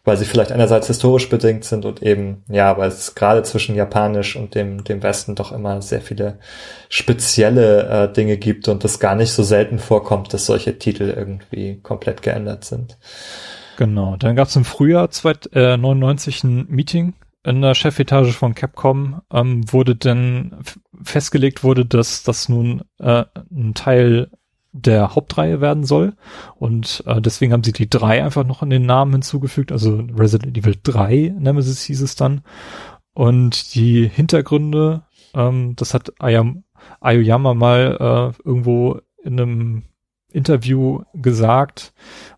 weil 0.05 0.17
sie 0.17 0.25
vielleicht 0.25 0.53
einerseits 0.53 0.87
historisch 0.87 1.29
bedingt 1.29 1.65
sind 1.65 1.85
und 1.85 2.03
eben, 2.03 2.45
ja, 2.49 2.77
weil 2.77 2.89
es 2.89 3.15
gerade 3.15 3.43
zwischen 3.43 3.75
Japanisch 3.75 4.37
und 4.37 4.55
dem, 4.55 4.85
dem 4.85 5.03
Westen 5.03 5.35
doch 5.35 5.53
immer 5.53 5.81
sehr 5.83 6.01
viele 6.01 6.39
spezielle 6.89 7.89
äh, 7.89 8.13
Dinge 8.13 8.37
gibt 8.37 8.69
und 8.69 8.85
es 8.85 9.01
gar 9.01 9.15
nicht 9.15 9.33
so 9.33 9.43
selten 9.43 9.79
vorkommt, 9.79 10.33
dass 10.33 10.47
solche 10.47 10.79
Titel 10.79 11.13
irgendwie 11.17 11.81
komplett 11.81 12.23
geändert 12.23 12.65
sind. 12.65 12.99
Genau, 13.77 14.17
dann 14.17 14.37
gab 14.37 14.49
es 14.49 14.57
im 14.57 14.65
Frühjahr 14.65 15.05
1999 15.05 16.45
äh, 16.45 16.47
ein 16.47 16.67
Meeting 16.69 17.15
in 17.45 17.63
der 17.63 17.75
Chefetage 17.75 18.33
von 18.33 18.55
Capcom 18.55 19.23
ähm, 19.33 19.73
wurde 19.73 19.97
dann 19.97 20.59
festgelegt 21.03 21.63
wurde, 21.63 21.87
dass 21.87 22.23
das 22.23 22.49
nun 22.49 22.83
äh, 22.99 23.25
ein 23.51 23.75
Teil 23.75 24.31
der 24.73 25.15
Hauptreihe 25.15 25.61
werden 25.61 25.85
soll. 25.85 26.15
Und 26.57 27.03
äh, 27.07 27.21
deswegen 27.21 27.53
haben 27.53 27.65
sie 27.65 27.73
die 27.73 27.91
drei 27.91 28.23
einfach 28.23 28.45
noch 28.45 28.63
in 28.63 28.71
den 28.71 28.87
Namen 28.87 29.13
hinzugefügt. 29.13 29.73
Also 29.73 30.05
Resident 30.17 30.57
Evil 30.57 30.77
3 30.83 31.35
Nemesis 31.39 31.83
hieß 31.83 32.03
es 32.03 32.15
dann. 32.15 32.43
Und 33.15 33.75
die 33.75 34.07
Hintergründe, 34.07 35.03
ähm, 35.35 35.75
das 35.77 35.95
hat 35.95 36.13
Ayam, 36.21 36.65
Aoyama 37.01 37.55
mal 37.55 37.97
äh, 38.39 38.49
irgendwo 38.49 39.01
in 39.23 39.41
einem 39.41 39.83
Interview 40.31 41.03
gesagt, 41.15 41.93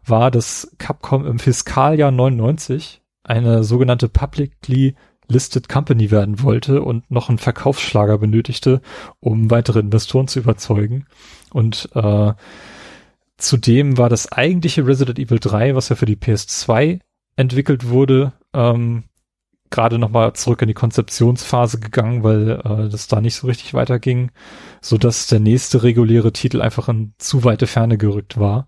war, 0.04 0.30
dass 0.30 0.74
Capcom 0.78 1.26
im 1.26 1.38
Fiskaljahr 1.38 2.10
99 2.10 3.02
eine 3.22 3.64
sogenannte 3.64 4.08
publicly 4.08 4.94
listed 5.30 5.68
company 5.68 6.10
werden 6.10 6.42
wollte 6.42 6.82
und 6.82 7.10
noch 7.10 7.28
einen 7.28 7.38
Verkaufsschlager 7.38 8.18
benötigte, 8.18 8.80
um 9.20 9.50
weitere 9.50 9.80
Investoren 9.80 10.28
zu 10.28 10.40
überzeugen. 10.40 11.06
Und 11.52 11.88
äh, 11.94 12.32
zudem 13.38 13.98
war 13.98 14.08
das 14.08 14.30
eigentliche 14.32 14.86
Resident 14.86 15.18
Evil 15.18 15.38
3, 15.38 15.74
was 15.74 15.88
ja 15.88 15.96
für 15.96 16.06
die 16.06 16.16
PS2 16.16 17.00
entwickelt 17.36 17.88
wurde, 17.88 18.32
ähm, 18.52 19.04
gerade 19.70 19.98
nochmal 19.98 20.32
zurück 20.34 20.62
in 20.62 20.68
die 20.68 20.74
Konzeptionsphase 20.74 21.78
gegangen, 21.78 22.24
weil 22.24 22.60
äh, 22.64 22.88
das 22.88 23.06
da 23.06 23.20
nicht 23.20 23.36
so 23.36 23.46
richtig 23.46 23.72
weiterging, 23.72 24.32
so 24.80 24.98
dass 24.98 25.28
der 25.28 25.40
nächste 25.40 25.82
reguläre 25.82 26.32
Titel 26.32 26.60
einfach 26.60 26.88
in 26.88 27.14
zu 27.18 27.44
weite 27.44 27.66
Ferne 27.66 27.96
gerückt 27.96 28.38
war. 28.38 28.66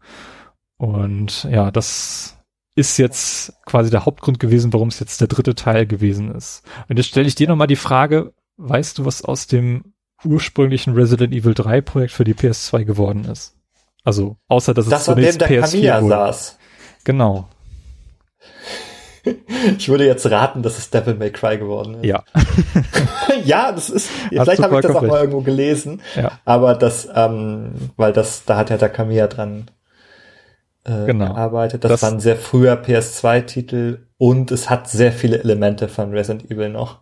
Und 0.76 1.44
ja, 1.44 1.70
das 1.70 2.41
ist 2.74 2.96
jetzt 2.98 3.52
quasi 3.66 3.90
der 3.90 4.06
Hauptgrund 4.06 4.40
gewesen, 4.40 4.72
warum 4.72 4.88
es 4.88 5.00
jetzt 5.00 5.20
der 5.20 5.28
dritte 5.28 5.54
Teil 5.54 5.86
gewesen 5.86 6.34
ist. 6.34 6.62
Und 6.88 6.96
jetzt 6.96 7.08
stelle 7.08 7.28
ich 7.28 7.34
dir 7.34 7.48
nochmal 7.48 7.66
die 7.66 7.76
Frage, 7.76 8.32
weißt 8.56 8.98
du, 8.98 9.04
was 9.04 9.22
aus 9.24 9.46
dem 9.46 9.94
ursprünglichen 10.24 10.94
Resident 10.94 11.34
Evil 11.34 11.54
3 11.54 11.80
Projekt 11.80 12.12
für 12.12 12.24
die 12.24 12.34
PS2 12.34 12.84
geworden 12.84 13.24
ist? 13.24 13.56
Also, 14.04 14.36
außer 14.48 14.74
dass 14.74 14.88
das 14.88 15.00
es 15.00 15.06
zunächst 15.06 15.40
der 15.40 15.48
PS4 15.48 15.60
Camilla 15.60 16.02
wurde. 16.02 16.14
saß. 16.14 16.58
Genau. 17.04 17.48
Ich 19.78 19.88
würde 19.88 20.04
jetzt 20.04 20.28
raten, 20.28 20.64
dass 20.64 20.78
es 20.78 20.90
Devil 20.90 21.14
May 21.14 21.30
Cry 21.30 21.56
geworden 21.56 21.94
ist. 21.94 22.06
Ja. 22.06 22.24
ja, 23.44 23.70
das 23.70 23.88
ist, 23.88 24.10
Hast 24.10 24.30
vielleicht 24.30 24.60
habe 24.60 24.74
ich 24.74 24.80
das 24.80 24.96
auch 24.96 25.02
mal 25.02 25.20
irgendwo 25.20 25.42
gelesen, 25.42 26.02
ja. 26.16 26.32
aber 26.44 26.74
das, 26.74 27.08
ähm, 27.14 27.70
weil 27.96 28.12
das, 28.12 28.44
da 28.44 28.56
hat 28.56 28.70
ja 28.70 28.78
der 28.78 28.88
Camilla 28.88 29.28
dran 29.28 29.70
äh, 30.84 31.06
genau. 31.06 31.26
gearbeitet. 31.26 31.84
Das, 31.84 31.92
das 31.92 32.02
war 32.02 32.12
ein 32.12 32.20
sehr 32.20 32.36
früher 32.36 32.74
PS2-Titel 32.74 34.06
und 34.18 34.50
es 34.50 34.70
hat 34.70 34.88
sehr 34.88 35.12
viele 35.12 35.40
Elemente 35.40 35.88
von 35.88 36.12
Resident 36.12 36.50
Evil 36.50 36.68
noch. 36.68 37.00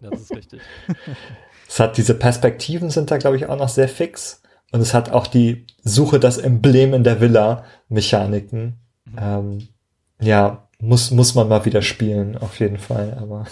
Das 0.00 0.20
ist 0.20 0.34
richtig. 0.34 0.60
es 1.68 1.80
hat 1.80 1.96
diese 1.96 2.14
Perspektiven 2.14 2.90
sind 2.90 3.10
da, 3.10 3.18
glaube 3.18 3.36
ich, 3.36 3.46
auch 3.46 3.56
noch 3.56 3.68
sehr 3.68 3.88
fix. 3.88 4.42
Und 4.72 4.80
es 4.80 4.94
hat 4.94 5.10
auch 5.10 5.26
die 5.26 5.66
Suche 5.84 6.18
das 6.18 6.38
Emblem 6.38 6.94
in 6.94 7.04
der 7.04 7.20
Villa 7.20 7.64
Mechaniken. 7.88 8.80
Mhm. 9.04 9.18
Ähm, 9.20 9.68
ja, 10.20 10.68
muss, 10.80 11.10
muss 11.10 11.34
man 11.34 11.48
mal 11.48 11.64
wieder 11.64 11.82
spielen, 11.82 12.36
auf 12.38 12.58
jeden 12.58 12.78
Fall. 12.78 13.16
Aber 13.20 13.44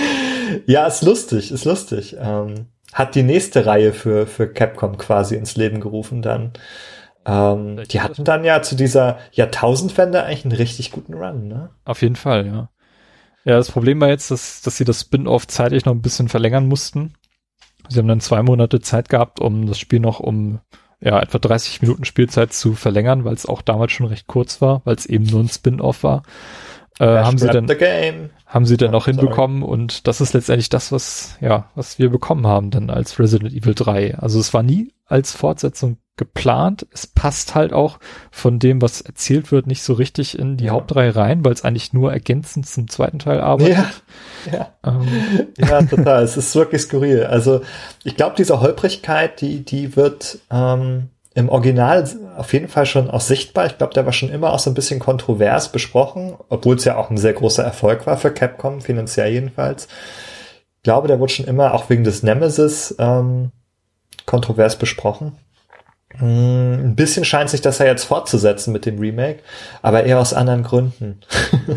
ja, 0.66 0.86
ist 0.86 1.02
lustig, 1.02 1.50
ist 1.50 1.64
lustig. 1.64 2.16
Ähm, 2.20 2.66
hat 2.92 3.14
die 3.14 3.22
nächste 3.22 3.66
Reihe 3.66 3.92
für, 3.92 4.26
für 4.26 4.52
Capcom 4.52 4.98
quasi 4.98 5.36
ins 5.36 5.56
Leben 5.56 5.80
gerufen 5.80 6.22
dann. 6.22 6.52
Ähm, 7.30 7.82
die 7.90 8.00
hatten 8.00 8.24
dann 8.24 8.44
ja 8.44 8.62
zu 8.62 8.74
dieser 8.74 9.18
Jahrtausendwende 9.32 10.24
eigentlich 10.24 10.44
einen 10.44 10.56
richtig 10.56 10.90
guten 10.90 11.14
Run, 11.14 11.46
ne? 11.46 11.70
Auf 11.84 12.02
jeden 12.02 12.16
Fall, 12.16 12.46
ja. 12.46 12.70
Ja, 13.44 13.56
das 13.56 13.70
Problem 13.70 14.00
war 14.00 14.08
jetzt, 14.08 14.30
dass, 14.30 14.60
dass 14.62 14.76
sie 14.76 14.84
das 14.84 15.00
Spin-off 15.00 15.46
zeitlich 15.46 15.84
noch 15.84 15.94
ein 15.94 16.02
bisschen 16.02 16.28
verlängern 16.28 16.66
mussten. 16.66 17.14
Sie 17.88 17.98
haben 17.98 18.08
dann 18.08 18.20
zwei 18.20 18.42
Monate 18.42 18.80
Zeit 18.80 19.08
gehabt, 19.08 19.40
um 19.40 19.66
das 19.66 19.78
Spiel 19.78 20.00
noch 20.00 20.20
um 20.20 20.60
ja, 21.00 21.20
etwa 21.20 21.38
30 21.38 21.80
Minuten 21.80 22.04
Spielzeit 22.04 22.52
zu 22.52 22.74
verlängern, 22.74 23.24
weil 23.24 23.34
es 23.34 23.46
auch 23.46 23.62
damals 23.62 23.92
schon 23.92 24.06
recht 24.06 24.26
kurz 24.26 24.60
war, 24.60 24.82
weil 24.84 24.96
es 24.96 25.06
eben 25.06 25.24
nur 25.24 25.40
ein 25.40 25.48
Spin-off 25.48 26.02
war. 26.02 26.22
Äh, 26.98 27.06
haben 27.06 27.38
sie 27.38 27.46
dann, 27.46 27.66
haben 28.44 28.66
sie 28.66 28.76
dann 28.76 28.94
auch 28.94 29.06
hinbekommen 29.06 29.62
und 29.62 30.06
das 30.06 30.20
ist 30.20 30.34
letztendlich 30.34 30.68
das, 30.68 30.92
was, 30.92 31.38
ja, 31.40 31.70
was 31.74 31.98
wir 31.98 32.10
bekommen 32.10 32.46
haben 32.46 32.70
dann 32.70 32.90
als 32.90 33.18
Resident 33.18 33.54
Evil 33.54 33.74
3. 33.74 34.18
Also 34.18 34.38
es 34.38 34.52
war 34.52 34.62
nie 34.62 34.92
als 35.06 35.32
Fortsetzung 35.32 35.96
geplant. 36.16 36.86
Es 36.92 37.06
passt 37.06 37.54
halt 37.54 37.72
auch 37.72 37.98
von 38.30 38.58
dem, 38.58 38.82
was 38.82 39.00
erzählt 39.00 39.50
wird, 39.52 39.66
nicht 39.66 39.82
so 39.82 39.94
richtig 39.94 40.38
in 40.38 40.56
die 40.56 40.66
ja. 40.66 40.72
Hauptreihe 40.72 41.16
rein, 41.16 41.44
weil 41.44 41.52
es 41.52 41.64
eigentlich 41.64 41.92
nur 41.92 42.12
ergänzend 42.12 42.66
zum 42.68 42.88
zweiten 42.88 43.18
Teil 43.18 43.40
arbeitet. 43.40 44.02
Ja, 44.52 44.52
ja. 44.52 44.74
Ähm. 44.84 45.48
ja 45.56 45.82
total. 45.82 46.22
es 46.22 46.36
ist 46.36 46.54
wirklich 46.54 46.82
skurril. 46.82 47.24
Also 47.24 47.62
ich 48.04 48.16
glaube, 48.16 48.34
diese 48.36 48.60
Holprigkeit, 48.60 49.40
die, 49.40 49.64
die 49.64 49.96
wird 49.96 50.38
ähm, 50.50 51.08
im 51.34 51.48
Original 51.48 52.08
auf 52.36 52.52
jeden 52.52 52.68
Fall 52.68 52.86
schon 52.86 53.08
auch 53.08 53.20
sichtbar. 53.20 53.66
Ich 53.66 53.78
glaube, 53.78 53.94
der 53.94 54.04
war 54.04 54.12
schon 54.12 54.30
immer 54.30 54.52
auch 54.52 54.58
so 54.58 54.70
ein 54.70 54.74
bisschen 54.74 55.00
kontrovers 55.00 55.72
besprochen, 55.72 56.34
obwohl 56.48 56.76
es 56.76 56.84
ja 56.84 56.96
auch 56.96 57.10
ein 57.10 57.18
sehr 57.18 57.32
großer 57.32 57.64
Erfolg 57.64 58.06
war 58.06 58.16
für 58.16 58.32
Capcom, 58.32 58.80
finanziell 58.80 59.32
jedenfalls. 59.32 59.88
Ich 60.76 60.82
glaube, 60.82 61.08
der 61.08 61.20
wurde 61.20 61.32
schon 61.32 61.46
immer 61.46 61.74
auch 61.74 61.88
wegen 61.88 62.04
des 62.04 62.22
Nemesis 62.22 62.94
ähm, 62.98 63.52
kontrovers 64.26 64.76
besprochen. 64.76 65.32
Hm, 66.20 66.90
ein 66.90 66.96
bisschen 66.96 67.24
scheint 67.24 67.48
sich 67.48 67.62
das 67.62 67.78
ja 67.78 67.86
jetzt 67.86 68.04
fortzusetzen 68.04 68.72
mit 68.72 68.84
dem 68.84 68.98
Remake, 68.98 69.40
aber 69.80 70.04
eher 70.04 70.20
aus 70.20 70.34
anderen 70.34 70.62
Gründen. 70.62 71.20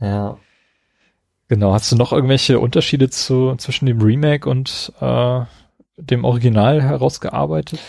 ja. 0.00 0.36
Genau, 1.48 1.72
hast 1.72 1.90
du 1.90 1.96
noch 1.96 2.12
irgendwelche 2.12 2.58
Unterschiede 2.58 3.08
zu, 3.08 3.56
zwischen 3.56 3.86
dem 3.86 4.00
Remake 4.00 4.48
und 4.48 4.92
äh, 5.00 5.40
dem 5.96 6.24
Original 6.24 6.82
herausgearbeitet? 6.82 7.80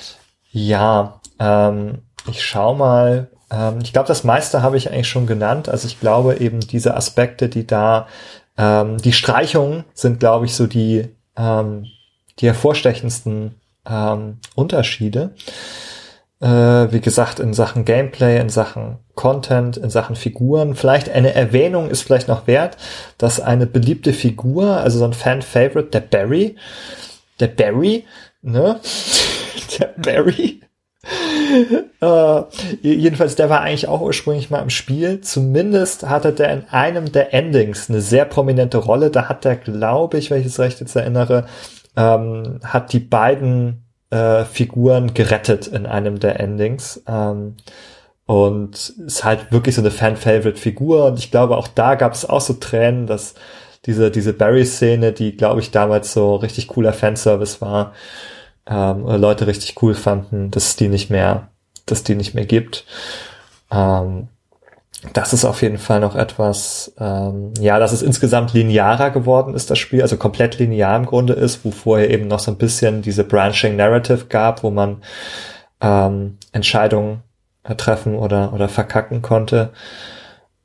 Ja, 0.51 1.19
ähm, 1.39 1.99
ich 2.29 2.43
schau 2.43 2.75
mal. 2.75 3.29
Ähm, 3.51 3.79
ich 3.83 3.91
glaube, 3.91 4.07
das 4.07 4.23
meiste 4.23 4.61
habe 4.61 4.77
ich 4.77 4.89
eigentlich 4.89 5.09
schon 5.09 5.27
genannt. 5.27 5.67
Also 5.67 5.87
ich 5.87 5.99
glaube 5.99 6.37
eben 6.37 6.61
diese 6.61 6.95
Aspekte, 6.95 7.49
die 7.49 7.67
da, 7.67 8.07
ähm, 8.57 8.99
die 8.99 9.13
Streichungen 9.13 9.83
sind, 9.93 10.21
glaube 10.21 10.45
ich, 10.45 10.55
so 10.55 10.65
die, 10.65 11.09
ähm, 11.35 11.87
die 12.39 12.47
hervorstechendsten 12.47 13.55
ähm, 13.87 14.37
Unterschiede. 14.55 15.33
Äh, 16.41 16.91
wie 16.91 16.99
gesagt, 16.99 17.39
in 17.39 17.53
Sachen 17.53 17.85
Gameplay, 17.85 18.39
in 18.39 18.49
Sachen 18.49 18.97
Content, 19.15 19.77
in 19.77 19.89
Sachen 19.89 20.15
Figuren. 20.15 20.75
Vielleicht 20.75 21.09
eine 21.09 21.33
Erwähnung 21.33 21.89
ist 21.89 22.01
vielleicht 22.01 22.27
noch 22.27 22.47
wert, 22.47 22.77
dass 23.17 23.39
eine 23.39 23.65
beliebte 23.65 24.13
Figur, 24.13 24.77
also 24.77 24.99
so 24.99 25.05
ein 25.05 25.13
Fan-Favorite, 25.13 25.89
der 25.89 26.01
Barry, 26.01 26.57
der 27.39 27.47
Barry, 27.47 28.05
ne? 28.41 28.79
der 29.79 29.93
Barry. 29.97 30.61
äh, 32.01 32.41
jedenfalls, 32.81 33.35
der 33.35 33.49
war 33.49 33.61
eigentlich 33.61 33.87
auch 33.87 34.01
ursprünglich 34.01 34.49
mal 34.49 34.61
im 34.61 34.69
Spiel. 34.69 35.21
Zumindest 35.21 36.07
hatte 36.07 36.33
der 36.33 36.51
in 36.51 36.63
einem 36.69 37.11
der 37.11 37.33
Endings 37.33 37.89
eine 37.89 38.01
sehr 38.01 38.25
prominente 38.25 38.77
Rolle. 38.77 39.11
Da 39.11 39.29
hat 39.29 39.45
der, 39.45 39.55
glaube 39.55 40.17
ich, 40.17 40.31
wenn 40.31 40.41
ich 40.41 40.47
es 40.47 40.59
recht 40.59 40.79
jetzt 40.79 40.95
erinnere, 40.95 41.45
ähm, 41.95 42.59
hat 42.63 42.93
die 42.93 42.99
beiden 42.99 43.85
äh, 44.09 44.45
Figuren 44.45 45.13
gerettet 45.13 45.67
in 45.67 45.85
einem 45.85 46.19
der 46.19 46.39
Endings. 46.39 47.03
Ähm, 47.07 47.55
und 48.25 48.89
ist 49.05 49.23
halt 49.23 49.51
wirklich 49.51 49.75
so 49.75 49.81
eine 49.81 49.91
Fan-Favorite-Figur. 49.91 51.05
Und 51.05 51.19
ich 51.19 51.31
glaube, 51.31 51.57
auch 51.57 51.67
da 51.67 51.95
gab 51.95 52.13
es 52.13 52.27
auch 52.27 52.41
so 52.41 52.53
Tränen, 52.53 53.07
dass 53.07 53.35
diese, 53.85 54.09
diese 54.09 54.33
Barry-Szene, 54.33 55.11
die, 55.11 55.37
glaube 55.37 55.59
ich, 55.59 55.71
damals 55.71 56.11
so 56.13 56.35
richtig 56.35 56.67
cooler 56.67 56.93
Fanservice 56.93 57.61
war, 57.61 57.93
ähm, 58.67 59.05
Leute 59.05 59.45
richtig 59.47 59.81
cool 59.83 59.93
fanden, 59.93 60.49
dass 60.49 60.75
die 60.75 60.87
nicht 60.87 61.11
mehr, 61.11 61.49
dass 61.85 62.03
die 62.03 62.15
nicht 62.15 62.33
mehr 62.33 62.45
gibt. 62.45 62.85
Ähm, 63.71 64.29
das 65.13 65.33
ist 65.33 65.45
auf 65.45 65.61
jeden 65.61 65.77
Fall 65.77 65.99
noch 65.99 66.15
etwas, 66.15 66.93
ähm, 66.99 67.53
ja, 67.59 67.79
dass 67.79 67.91
es 67.91 68.01
insgesamt 68.01 68.53
linearer 68.53 69.11
geworden 69.11 69.53
ist, 69.53 69.69
das 69.69 69.77
Spiel, 69.77 70.01
also 70.01 70.17
komplett 70.17 70.57
linear 70.57 70.95
im 70.95 71.05
Grunde 71.05 71.33
ist, 71.33 71.63
wo 71.63 71.71
vorher 71.71 72.09
eben 72.09 72.27
noch 72.27 72.39
so 72.39 72.51
ein 72.51 72.57
bisschen 72.57 73.01
diese 73.01 73.23
Branching 73.23 73.75
Narrative 73.75 74.25
gab, 74.25 74.63
wo 74.63 74.71
man 74.71 75.03
ähm, 75.81 76.37
Entscheidungen 76.51 77.21
treffen 77.77 78.15
oder, 78.15 78.53
oder 78.53 78.69
verkacken 78.69 79.21
konnte. 79.21 79.71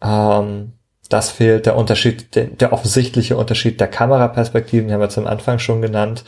Ähm, 0.02 0.72
das 1.10 1.30
fehlt. 1.30 1.66
Der 1.66 1.76
Unterschied, 1.76 2.34
der, 2.34 2.44
der, 2.44 2.72
offensichtliche 2.72 3.36
Unterschied 3.36 3.80
der 3.80 3.88
Kameraperspektiven, 3.88 4.88
die 4.88 4.94
haben 4.94 5.00
wir 5.00 5.08
zum 5.08 5.26
Anfang 5.26 5.58
schon 5.58 5.82
genannt. 5.82 6.24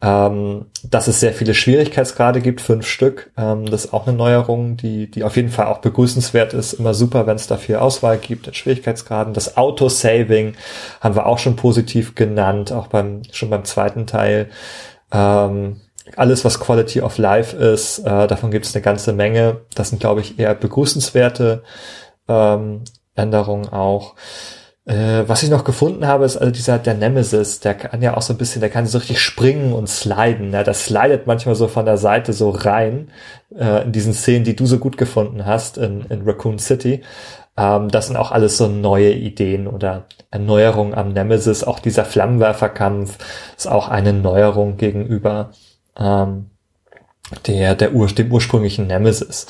Ähm, 0.00 0.66
dass 0.82 1.06
es 1.06 1.20
sehr 1.20 1.32
viele 1.32 1.54
Schwierigkeitsgrade 1.54 2.40
gibt, 2.40 2.60
fünf 2.60 2.86
Stück. 2.86 3.30
Ähm, 3.36 3.66
das 3.66 3.84
ist 3.84 3.92
auch 3.92 4.06
eine 4.06 4.16
Neuerung, 4.16 4.76
die, 4.76 5.10
die 5.10 5.22
auf 5.22 5.36
jeden 5.36 5.50
Fall 5.50 5.66
auch 5.66 5.78
begrüßenswert 5.78 6.54
ist. 6.54 6.72
Immer 6.72 6.94
super, 6.94 7.26
wenn 7.26 7.36
es 7.36 7.46
dafür 7.46 7.82
Auswahl 7.82 8.18
gibt 8.18 8.48
in 8.48 8.54
Schwierigkeitsgraden. 8.54 9.34
Das 9.34 9.56
Auto-Saving 9.56 10.54
haben 11.00 11.14
wir 11.14 11.26
auch 11.26 11.38
schon 11.38 11.56
positiv 11.56 12.14
genannt, 12.14 12.72
auch 12.72 12.88
beim, 12.88 13.22
schon 13.30 13.50
beim 13.50 13.64
zweiten 13.64 14.06
Teil. 14.06 14.48
Ähm, 15.12 15.82
alles, 16.16 16.44
was 16.44 16.58
Quality 16.58 17.02
of 17.02 17.18
Life 17.18 17.56
ist, 17.56 18.00
äh, 18.00 18.26
davon 18.26 18.50
gibt 18.50 18.64
es 18.64 18.74
eine 18.74 18.82
ganze 18.82 19.12
Menge. 19.12 19.60
Das 19.74 19.90
sind, 19.90 20.00
glaube 20.00 20.22
ich, 20.22 20.38
eher 20.38 20.54
begrüßenswerte 20.54 21.62
ähm, 22.28 22.82
Änderungen 23.14 23.68
auch. 23.68 24.14
Äh, 24.84 25.28
was 25.28 25.44
ich 25.44 25.50
noch 25.50 25.62
gefunden 25.62 26.06
habe, 26.06 26.24
ist 26.24 26.36
also 26.36 26.50
dieser, 26.50 26.78
der 26.78 26.94
Nemesis, 26.94 27.60
der 27.60 27.74
kann 27.74 28.02
ja 28.02 28.16
auch 28.16 28.22
so 28.22 28.34
ein 28.34 28.38
bisschen, 28.38 28.60
der 28.60 28.70
kann 28.70 28.86
so 28.86 28.98
richtig 28.98 29.20
springen 29.20 29.72
und 29.72 29.88
sliden. 29.88 30.52
Ja, 30.52 30.64
der 30.64 30.74
slidet 30.74 31.26
manchmal 31.26 31.54
so 31.54 31.68
von 31.68 31.84
der 31.84 31.98
Seite 31.98 32.32
so 32.32 32.50
rein, 32.50 33.10
äh, 33.56 33.84
in 33.84 33.92
diesen 33.92 34.12
Szenen, 34.12 34.44
die 34.44 34.56
du 34.56 34.66
so 34.66 34.78
gut 34.78 34.96
gefunden 34.96 35.46
hast 35.46 35.78
in, 35.78 36.02
in 36.06 36.22
Raccoon 36.22 36.58
City. 36.58 37.02
Ähm, 37.56 37.90
das 37.90 38.08
sind 38.08 38.16
auch 38.16 38.32
alles 38.32 38.58
so 38.58 38.66
neue 38.66 39.12
Ideen 39.12 39.68
oder 39.68 40.06
Erneuerungen 40.30 40.94
am 40.94 41.12
Nemesis. 41.12 41.62
Auch 41.64 41.78
dieser 41.78 42.04
Flammenwerferkampf 42.04 43.18
ist 43.56 43.68
auch 43.68 43.88
eine 43.88 44.12
Neuerung 44.12 44.76
gegenüber 44.78 45.52
ähm, 45.96 46.50
der, 47.46 47.74
der 47.76 47.94
Ur 47.94 48.08
dem 48.08 48.32
ursprünglichen 48.32 48.86
Nemesis. 48.88 49.46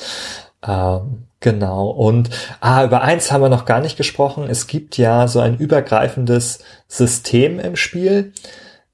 Ähm, 0.65 1.25
Genau. 1.43 1.89
Und 1.89 2.29
ah, 2.61 2.85
über 2.85 3.01
eins 3.01 3.31
haben 3.31 3.41
wir 3.41 3.49
noch 3.49 3.65
gar 3.65 3.81
nicht 3.81 3.97
gesprochen. 3.97 4.47
Es 4.49 4.65
gibt 4.65 4.97
ja 4.97 5.27
so 5.27 5.41
ein 5.41 5.57
übergreifendes 5.57 6.59
System 6.87 7.59
im 7.59 7.75
Spiel, 7.75 8.31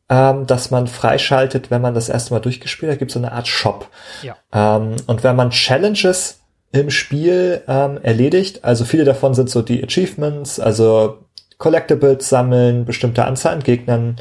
ähm, 0.09 0.47
das 0.47 0.71
man 0.71 0.87
freischaltet, 0.87 1.69
wenn 1.69 1.83
man 1.83 1.93
das 1.93 2.09
erste 2.09 2.33
Mal 2.33 2.39
durchgespielt 2.39 2.91
hat. 2.91 2.95
Da 2.95 2.99
gibt 2.99 3.11
so 3.11 3.19
eine 3.19 3.33
Art 3.33 3.47
Shop. 3.47 3.87
Ja. 4.23 4.35
Ähm, 4.51 4.95
und 5.05 5.23
wenn 5.23 5.35
man 5.35 5.51
Challenges 5.51 6.39
im 6.71 6.89
Spiel 6.89 7.61
ähm, 7.67 7.99
erledigt, 8.01 8.63
also 8.65 8.83
viele 8.83 9.03
davon 9.03 9.35
sind 9.35 9.51
so 9.51 9.61
die 9.61 9.83
Achievements, 9.83 10.59
also 10.59 11.19
Collectibles 11.59 12.29
sammeln, 12.29 12.83
bestimmte 12.83 13.25
Anzahl 13.25 13.53
an 13.53 13.61
Gegnern 13.61 14.15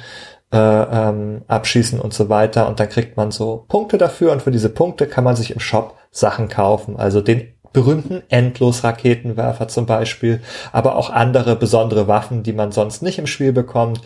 äh, 0.53 0.59
ähm, 0.59 1.43
abschießen 1.49 1.99
und 1.99 2.13
so 2.13 2.29
weiter. 2.29 2.69
Und 2.69 2.79
dann 2.79 2.91
kriegt 2.91 3.17
man 3.17 3.31
so 3.31 3.65
Punkte 3.69 3.97
dafür 3.97 4.33
und 4.33 4.43
für 4.43 4.51
diese 4.51 4.69
Punkte 4.69 5.07
kann 5.07 5.25
man 5.25 5.35
sich 5.35 5.51
im 5.51 5.61
Shop 5.61 5.97
Sachen 6.11 6.49
kaufen. 6.49 6.97
Also 6.99 7.23
den 7.23 7.55
berühmten 7.73 8.23
Endlos-Raketenwerfer 8.29 9.69
zum 9.69 9.87
Beispiel, 9.87 10.41
aber 10.73 10.97
auch 10.97 11.11
andere 11.11 11.57
besondere 11.57 12.09
Waffen, 12.09 12.43
die 12.43 12.53
man 12.53 12.73
sonst 12.73 13.03
nicht 13.03 13.19
im 13.19 13.27
Spiel 13.27 13.53
bekommt. 13.53 14.01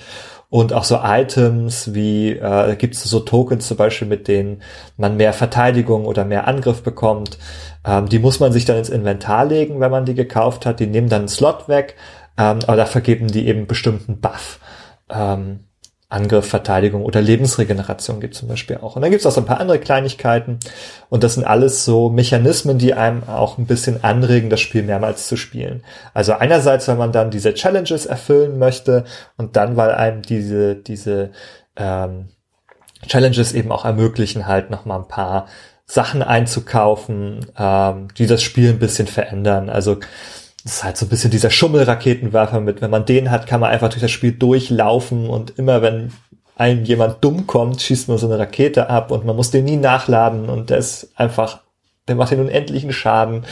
Und 0.50 0.74
auch 0.74 0.84
so 0.84 0.98
Items 1.02 1.94
wie, 1.94 2.32
äh, 2.32 2.76
gibt 2.76 2.94
es 2.94 3.04
so 3.04 3.20
Tokens 3.20 3.66
zum 3.66 3.78
Beispiel, 3.78 4.06
mit 4.06 4.28
denen 4.28 4.60
man 4.98 5.16
mehr 5.16 5.32
Verteidigung 5.32 6.04
oder 6.04 6.26
mehr 6.26 6.46
Angriff 6.46 6.82
bekommt. 6.82 7.38
Ähm, 7.86 8.06
die 8.10 8.18
muss 8.18 8.38
man 8.38 8.52
sich 8.52 8.66
dann 8.66 8.76
ins 8.76 8.90
Inventar 8.90 9.46
legen, 9.46 9.80
wenn 9.80 9.90
man 9.90 10.04
die 10.04 10.14
gekauft 10.14 10.66
hat. 10.66 10.78
Die 10.78 10.86
nehmen 10.86 11.08
dann 11.08 11.22
einen 11.22 11.28
Slot 11.28 11.68
weg, 11.68 11.96
ähm, 12.36 12.58
aber 12.66 12.76
da 12.76 12.84
vergeben 12.84 13.28
die 13.28 13.46
eben 13.48 13.66
bestimmten 13.66 14.20
Buff. 14.20 14.60
Ähm, 15.08 15.60
Angriff, 16.12 16.48
Verteidigung 16.48 17.04
oder 17.04 17.20
Lebensregeneration 17.20 18.20
gibt 18.20 18.34
zum 18.34 18.48
Beispiel 18.48 18.78
auch. 18.78 18.96
Und 18.96 19.02
dann 19.02 19.10
gibt 19.10 19.20
es 19.20 19.26
auch 19.26 19.32
so 19.32 19.40
ein 19.40 19.46
paar 19.46 19.60
andere 19.60 19.78
Kleinigkeiten. 19.78 20.58
Und 21.08 21.24
das 21.24 21.34
sind 21.34 21.44
alles 21.44 21.84
so 21.84 22.10
Mechanismen, 22.10 22.78
die 22.78 22.94
einem 22.94 23.22
auch 23.24 23.58
ein 23.58 23.66
bisschen 23.66 24.04
anregen, 24.04 24.50
das 24.50 24.60
Spiel 24.60 24.82
mehrmals 24.82 25.26
zu 25.26 25.36
spielen. 25.36 25.82
Also 26.14 26.34
einerseits, 26.34 26.86
weil 26.88 26.96
man 26.96 27.12
dann 27.12 27.30
diese 27.30 27.54
Challenges 27.54 28.06
erfüllen 28.06 28.58
möchte 28.58 29.04
und 29.36 29.56
dann, 29.56 29.76
weil 29.76 29.92
einem 29.92 30.22
diese, 30.22 30.76
diese 30.76 31.30
ähm, 31.76 32.28
Challenges 33.06 33.52
eben 33.52 33.72
auch 33.72 33.84
ermöglichen, 33.84 34.46
halt 34.46 34.70
nochmal 34.70 34.98
ein 34.98 35.08
paar 35.08 35.46
Sachen 35.86 36.22
einzukaufen, 36.22 37.46
ähm, 37.58 38.08
die 38.16 38.26
das 38.26 38.42
Spiel 38.42 38.70
ein 38.70 38.78
bisschen 38.78 39.06
verändern. 39.06 39.70
Also 39.70 39.98
das 40.64 40.74
ist 40.74 40.84
halt 40.84 40.96
so 40.96 41.06
ein 41.06 41.08
bisschen 41.08 41.30
dieser 41.30 41.50
Schummelraketenwerfer 41.50 42.60
mit. 42.60 42.80
Wenn 42.80 42.90
man 42.90 43.04
den 43.04 43.30
hat, 43.30 43.46
kann 43.46 43.60
man 43.60 43.70
einfach 43.70 43.88
durch 43.88 44.00
das 44.00 44.10
Spiel 44.10 44.32
durchlaufen 44.32 45.28
und 45.28 45.58
immer 45.58 45.82
wenn 45.82 46.12
einem 46.56 46.84
jemand 46.84 47.24
dumm 47.24 47.46
kommt, 47.46 47.82
schießt 47.82 48.08
man 48.08 48.18
so 48.18 48.26
eine 48.26 48.38
Rakete 48.38 48.88
ab 48.88 49.10
und 49.10 49.24
man 49.24 49.34
muss 49.34 49.50
den 49.50 49.64
nie 49.64 49.76
nachladen 49.76 50.48
und 50.48 50.70
der 50.70 50.78
ist 50.78 51.10
einfach, 51.16 51.60
der 52.06 52.14
macht 52.14 52.30
den 52.30 52.40
unendlichen 52.40 52.92
Schaden. 52.92 53.44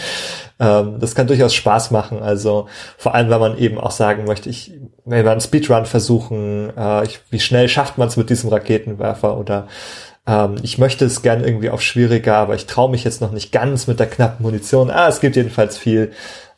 Ähm, 0.61 1.01
das 1.01 1.15
kann 1.15 1.27
durchaus 1.27 1.55
Spaß 1.55 1.91
machen. 1.91 2.23
Also 2.23 2.69
vor 2.99 3.15
allem, 3.15 3.31
wenn 3.31 3.41
man 3.41 3.59
eben 3.59 3.79
auch 3.79 3.91
sagen 3.91 4.25
möchte, 4.25 4.49
ich 4.49 4.73
will 5.05 5.25
mal 5.25 5.33
einen 5.33 5.41
Speedrun 5.41 5.87
versuchen, 5.87 6.73
äh, 6.77 7.05
ich, 7.05 7.21
wie 7.31 7.41
schnell 7.41 7.69
schafft 7.69 7.99
man 7.99 8.09
es 8.09 8.17
mit 8.17 8.31
diesem 8.31 8.51
Raketenwerfer 8.51 9.37
oder 9.37 9.67
ähm, 10.27 10.57
ich 10.63 10.79
möchte 10.79 11.05
es 11.05 11.23
gern 11.23 11.43
irgendwie 11.43 11.71
auf 11.71 11.83
schwieriger, 11.83 12.37
aber 12.37 12.55
ich 12.55 12.67
traue 12.67 12.91
mich 12.91 13.05
jetzt 13.05 13.21
noch 13.21 13.33
nicht 13.33 13.51
ganz 13.51 13.87
mit 13.87 13.99
der 13.99 14.07
knappen 14.07 14.45
Munition. 14.45 14.91
Ah, 14.91 15.09
es 15.09 15.21
gibt 15.21 15.37
jedenfalls 15.37 15.79
viel, 15.79 16.13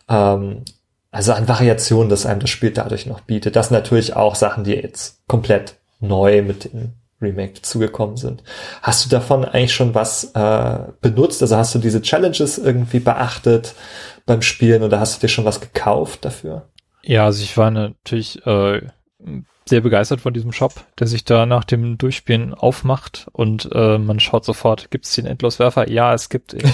ähm, 0.08 0.64
also 1.10 1.32
an 1.32 1.46
Variationen, 1.46 2.08
das 2.08 2.26
einem 2.26 2.40
das 2.40 2.50
Spiel 2.50 2.70
dadurch 2.70 3.06
noch 3.06 3.20
bietet. 3.20 3.54
Das 3.56 3.68
sind 3.68 3.76
natürlich 3.76 4.16
auch 4.16 4.34
Sachen, 4.34 4.64
die 4.64 4.72
jetzt 4.72 5.20
komplett 5.28 5.76
neu 6.00 6.42
mit 6.42 6.64
dem 6.64 6.94
Remake 7.20 7.62
zugekommen 7.62 8.16
sind. 8.16 8.42
Hast 8.82 9.04
du 9.04 9.08
davon 9.08 9.44
eigentlich 9.44 9.74
schon 9.74 9.94
was 9.94 10.32
äh, 10.34 10.78
benutzt? 11.00 11.40
Also 11.42 11.56
hast 11.56 11.74
du 11.74 11.78
diese 11.78 12.02
Challenges 12.02 12.58
irgendwie 12.58 12.98
beachtet 12.98 13.74
beim 14.26 14.42
Spielen 14.42 14.82
oder 14.82 15.00
hast 15.00 15.16
du 15.16 15.20
dir 15.20 15.28
schon 15.28 15.44
was 15.44 15.60
gekauft 15.60 16.24
dafür? 16.24 16.68
Ja, 17.02 17.26
also 17.26 17.42
ich 17.42 17.56
war 17.56 17.70
natürlich 17.70 18.44
äh, 18.46 18.80
sehr 19.64 19.80
begeistert 19.80 20.20
von 20.20 20.34
diesem 20.34 20.52
Shop, 20.52 20.72
der 20.98 21.06
sich 21.06 21.24
da 21.24 21.46
nach 21.46 21.64
dem 21.64 21.96
Durchspielen 21.98 22.54
aufmacht 22.54 23.28
und 23.32 23.68
äh, 23.72 23.98
man 23.98 24.20
schaut 24.20 24.44
sofort, 24.44 24.90
gibt 24.90 25.04
es 25.04 25.14
den 25.14 25.26
Endloswerfer? 25.26 25.88
Ja, 25.88 26.14
es 26.14 26.28
gibt 26.28 26.52
ihn. 26.52 26.62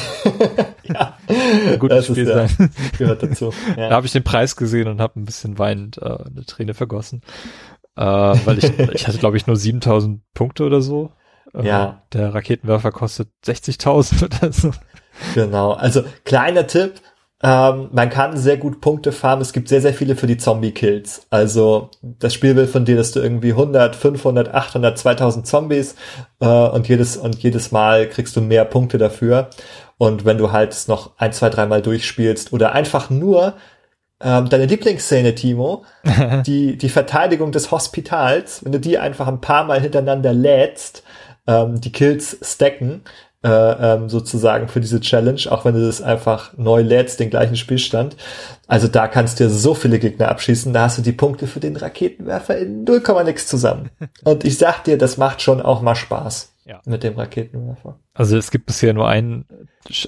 ja, 0.84 1.18
ein 1.28 1.78
gutes 1.78 2.06
Spiel 2.06 2.24
der, 2.24 2.48
sein. 2.48 2.70
Gehört 2.98 3.22
dazu. 3.22 3.52
Ja. 3.76 3.90
Da 3.90 3.96
habe 3.96 4.06
ich 4.06 4.12
den 4.12 4.24
Preis 4.24 4.56
gesehen 4.56 4.88
und 4.88 5.00
habe 5.00 5.20
ein 5.20 5.24
bisschen 5.24 5.58
weinend 5.58 5.98
äh, 5.98 6.04
eine 6.04 6.44
Träne 6.46 6.74
vergossen, 6.74 7.22
äh, 7.96 8.02
weil 8.02 8.58
ich, 8.58 8.78
ich 8.94 9.06
hatte 9.06 9.18
glaube 9.18 9.36
ich 9.36 9.46
nur 9.46 9.56
7000 9.56 10.22
Punkte 10.32 10.64
oder 10.64 10.80
so. 10.80 11.12
Äh, 11.54 11.66
ja. 11.66 12.02
Der 12.12 12.34
Raketenwerfer 12.34 12.92
kostet 12.92 13.28
60.000 13.44 14.24
oder 14.24 14.52
so. 14.52 14.70
Genau. 15.34 15.72
Also 15.72 16.04
kleiner 16.24 16.66
Tipp, 16.66 17.00
ähm, 17.40 17.88
man 17.92 18.10
kann 18.10 18.36
sehr 18.36 18.56
gut 18.56 18.80
Punkte 18.80 19.12
farmen. 19.12 19.42
Es 19.42 19.52
gibt 19.52 19.68
sehr, 19.68 19.80
sehr 19.80 19.94
viele 19.94 20.16
für 20.16 20.26
die 20.26 20.38
Zombie-Kills. 20.38 21.26
Also 21.30 21.90
das 22.02 22.34
Spiel 22.34 22.56
will 22.56 22.66
von 22.66 22.84
dir, 22.84 22.96
dass 22.96 23.12
du 23.12 23.20
irgendwie 23.20 23.50
100, 23.50 23.94
500, 23.94 24.52
800, 24.52 24.98
2000 24.98 25.46
Zombies 25.46 25.94
äh, 26.40 26.46
und 26.46 26.88
jedes 26.88 27.16
und 27.16 27.40
jedes 27.40 27.70
Mal 27.70 28.08
kriegst 28.08 28.34
du 28.34 28.40
mehr 28.40 28.64
Punkte 28.64 28.98
dafür. 28.98 29.50
Und 29.98 30.24
wenn 30.24 30.38
du 30.38 30.50
halt 30.50 30.76
noch 30.88 31.12
ein, 31.18 31.32
zwei, 31.32 31.48
dreimal 31.48 31.80
durchspielst 31.80 32.52
oder 32.52 32.72
einfach 32.72 33.08
nur 33.08 33.54
ähm, 34.20 34.48
deine 34.48 34.66
Lieblingsszene, 34.66 35.36
Timo, 35.36 35.84
die 36.46 36.76
die 36.76 36.88
Verteidigung 36.88 37.52
des 37.52 37.70
Hospitals, 37.70 38.64
wenn 38.64 38.72
du 38.72 38.80
die 38.80 38.98
einfach 38.98 39.28
ein 39.28 39.40
paar 39.40 39.62
Mal 39.64 39.80
hintereinander 39.80 40.32
lädst, 40.32 41.04
ähm, 41.46 41.80
die 41.80 41.92
Kills 41.92 42.36
stacken, 42.42 43.02
äh, 43.44 43.48
ähm, 43.48 44.08
sozusagen 44.08 44.68
für 44.68 44.80
diese 44.80 45.00
Challenge, 45.00 45.40
auch 45.50 45.64
wenn 45.64 45.74
du 45.74 45.86
das 45.86 46.02
einfach 46.02 46.56
neu 46.56 46.82
lädst, 46.82 47.20
den 47.20 47.30
gleichen 47.30 47.56
Spielstand. 47.56 48.16
Also 48.66 48.88
da 48.88 49.06
kannst 49.06 49.40
du 49.40 49.48
so 49.48 49.74
viele 49.74 49.98
Gegner 49.98 50.28
abschießen, 50.28 50.72
da 50.72 50.82
hast 50.82 50.98
du 50.98 51.02
die 51.02 51.12
Punkte 51.12 51.46
für 51.46 51.60
den 51.60 51.76
Raketenwerfer 51.76 52.58
in 52.58 52.84
0, 52.84 53.02
nix 53.24 53.46
zusammen. 53.46 53.90
Und 54.24 54.44
ich 54.44 54.58
sag 54.58 54.84
dir, 54.84 54.98
das 54.98 55.16
macht 55.16 55.42
schon 55.42 55.62
auch 55.62 55.82
mal 55.82 55.94
Spaß 55.94 56.52
ja. 56.68 56.82
mit 56.84 57.02
dem 57.02 57.14
Raketenwerfer. 57.16 57.98
Also 58.12 58.36
es 58.36 58.50
gibt 58.50 58.66
bisher 58.66 58.92
nur 58.92 59.08
ein 59.08 59.46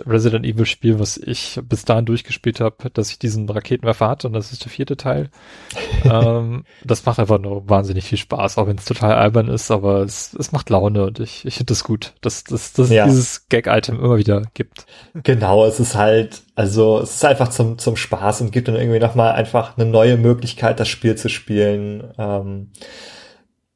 Resident 0.07 0.45
Evil 0.45 0.67
Spiel, 0.67 0.99
was 0.99 1.17
ich 1.17 1.59
bis 1.65 1.87
dahin 1.87 2.05
durchgespielt 2.05 2.61
habe, 2.61 2.91
dass 2.91 3.11
ich 3.11 3.19
diesen 3.19 3.49
Raketenwerfer 3.49 4.09
hatte 4.09 4.27
und 4.27 4.35
das 4.35 4.53
ist 4.53 4.65
der 4.65 4.71
vierte 4.71 4.99
Teil. 4.99 5.31
ähm, 6.05 6.65
das 6.85 7.07
macht 7.07 7.19
einfach 7.19 7.39
nur 7.39 7.69
wahnsinnig 7.71 8.05
viel 8.05 8.19
Spaß, 8.19 8.59
auch 8.59 8.67
wenn 8.67 8.77
es 8.77 8.85
total 8.85 9.15
albern 9.15 9.49
ist, 9.49 9.71
aber 9.71 10.03
es, 10.03 10.35
es 10.35 10.53
macht 10.53 10.69
Laune 10.69 11.07
und 11.07 11.19
ich, 11.19 11.47
ich 11.47 11.55
finde 11.55 11.73
das 11.73 11.83
gut, 11.83 12.13
dass, 12.21 12.45
dass, 12.45 12.75
dass 12.75 12.91
ja. 12.91 13.07
dieses 13.07 13.49
Gag-Item 13.49 13.99
immer 13.99 14.19
wieder 14.19 14.43
gibt. 14.53 14.85
Genau, 15.15 15.65
es 15.65 15.81
ist 15.81 15.95
halt, 15.95 16.43
also 16.57 17.01
es 17.01 17.15
ist 17.15 17.25
einfach 17.25 17.49
zum, 17.49 17.79
zum 17.79 17.97
Spaß 17.97 18.43
und 18.43 18.53
gibt 18.53 18.69
dann 18.69 18.77
irgendwie 18.77 18.99
nochmal 18.99 19.33
einfach 19.33 19.79
eine 19.79 19.89
neue 19.89 20.19
Möglichkeit, 20.19 20.79
das 20.79 20.89
Spiel 20.89 21.17
zu 21.17 21.31
spielen. 21.31 22.13
Ähm, 22.19 22.73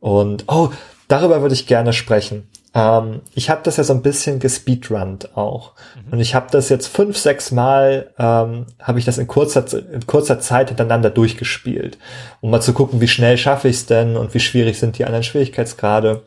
und 0.01 0.45
oh, 0.49 0.71
darüber 1.09 1.41
würde 1.41 1.55
ich 1.55 1.67
gerne 1.67 1.95
sprechen. 1.95 2.47
Ähm, 2.75 3.23
ich 3.35 3.51
habe 3.51 3.61
das 3.63 3.77
ja 3.77 3.85
so 3.85 3.95
ein 3.95 4.03
bisschen 4.03 4.41
gespeedrunnt 4.41 5.37
auch. 5.37 5.73
Mhm. 6.07 6.13
Und 6.13 6.21
ich 6.21 6.35
habe 6.35 6.49
das 6.51 6.69
jetzt 6.69 6.89
fünf, 6.89 7.17
sechs 7.17 7.53
Mal, 7.53 8.13
ähm, 8.19 8.67
habe 8.81 8.99
ich 8.99 9.05
das 9.05 9.19
in 9.19 9.29
kurzer, 9.29 9.65
in 9.93 10.07
kurzer 10.07 10.41
Zeit 10.41 10.69
hintereinander 10.69 11.11
durchgespielt. 11.11 11.99
Um 12.41 12.51
mal 12.51 12.61
zu 12.61 12.73
gucken, 12.73 13.01
wie 13.01 13.09
schnell 13.09 13.39
schaffe 13.39 13.69
ich 13.69 13.77
es 13.77 13.87
denn 13.87 14.17
und 14.17 14.35
wie 14.35 14.41
schwierig 14.41 14.79
sind 14.79 14.99
die 14.99 15.05
anderen 15.05 15.23
Schwierigkeitsgrade. 15.23 16.25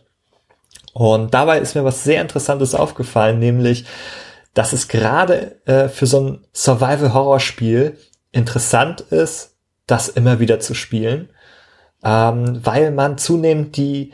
Und 0.94 1.34
dabei 1.34 1.60
ist 1.60 1.76
mir 1.76 1.84
was 1.84 2.04
sehr 2.04 2.22
Interessantes 2.22 2.74
aufgefallen, 2.74 3.38
nämlich, 3.38 3.86
dass 4.54 4.74
es 4.74 4.88
gerade 4.88 5.58
äh, 5.66 5.90
für 5.90 6.08
so 6.08 6.22
ein 6.22 6.46
Survival-Horror-Spiel 6.54 7.98
interessant 8.32 9.02
ist, 9.02 9.56
das 9.86 10.10
immer 10.10 10.40
wieder 10.40 10.60
zu 10.60 10.74
spielen, 10.74 11.30
ähm, 12.04 12.62
weil 12.64 12.92
man 12.92 13.18
zunehmend 13.18 13.78
die 13.78 14.14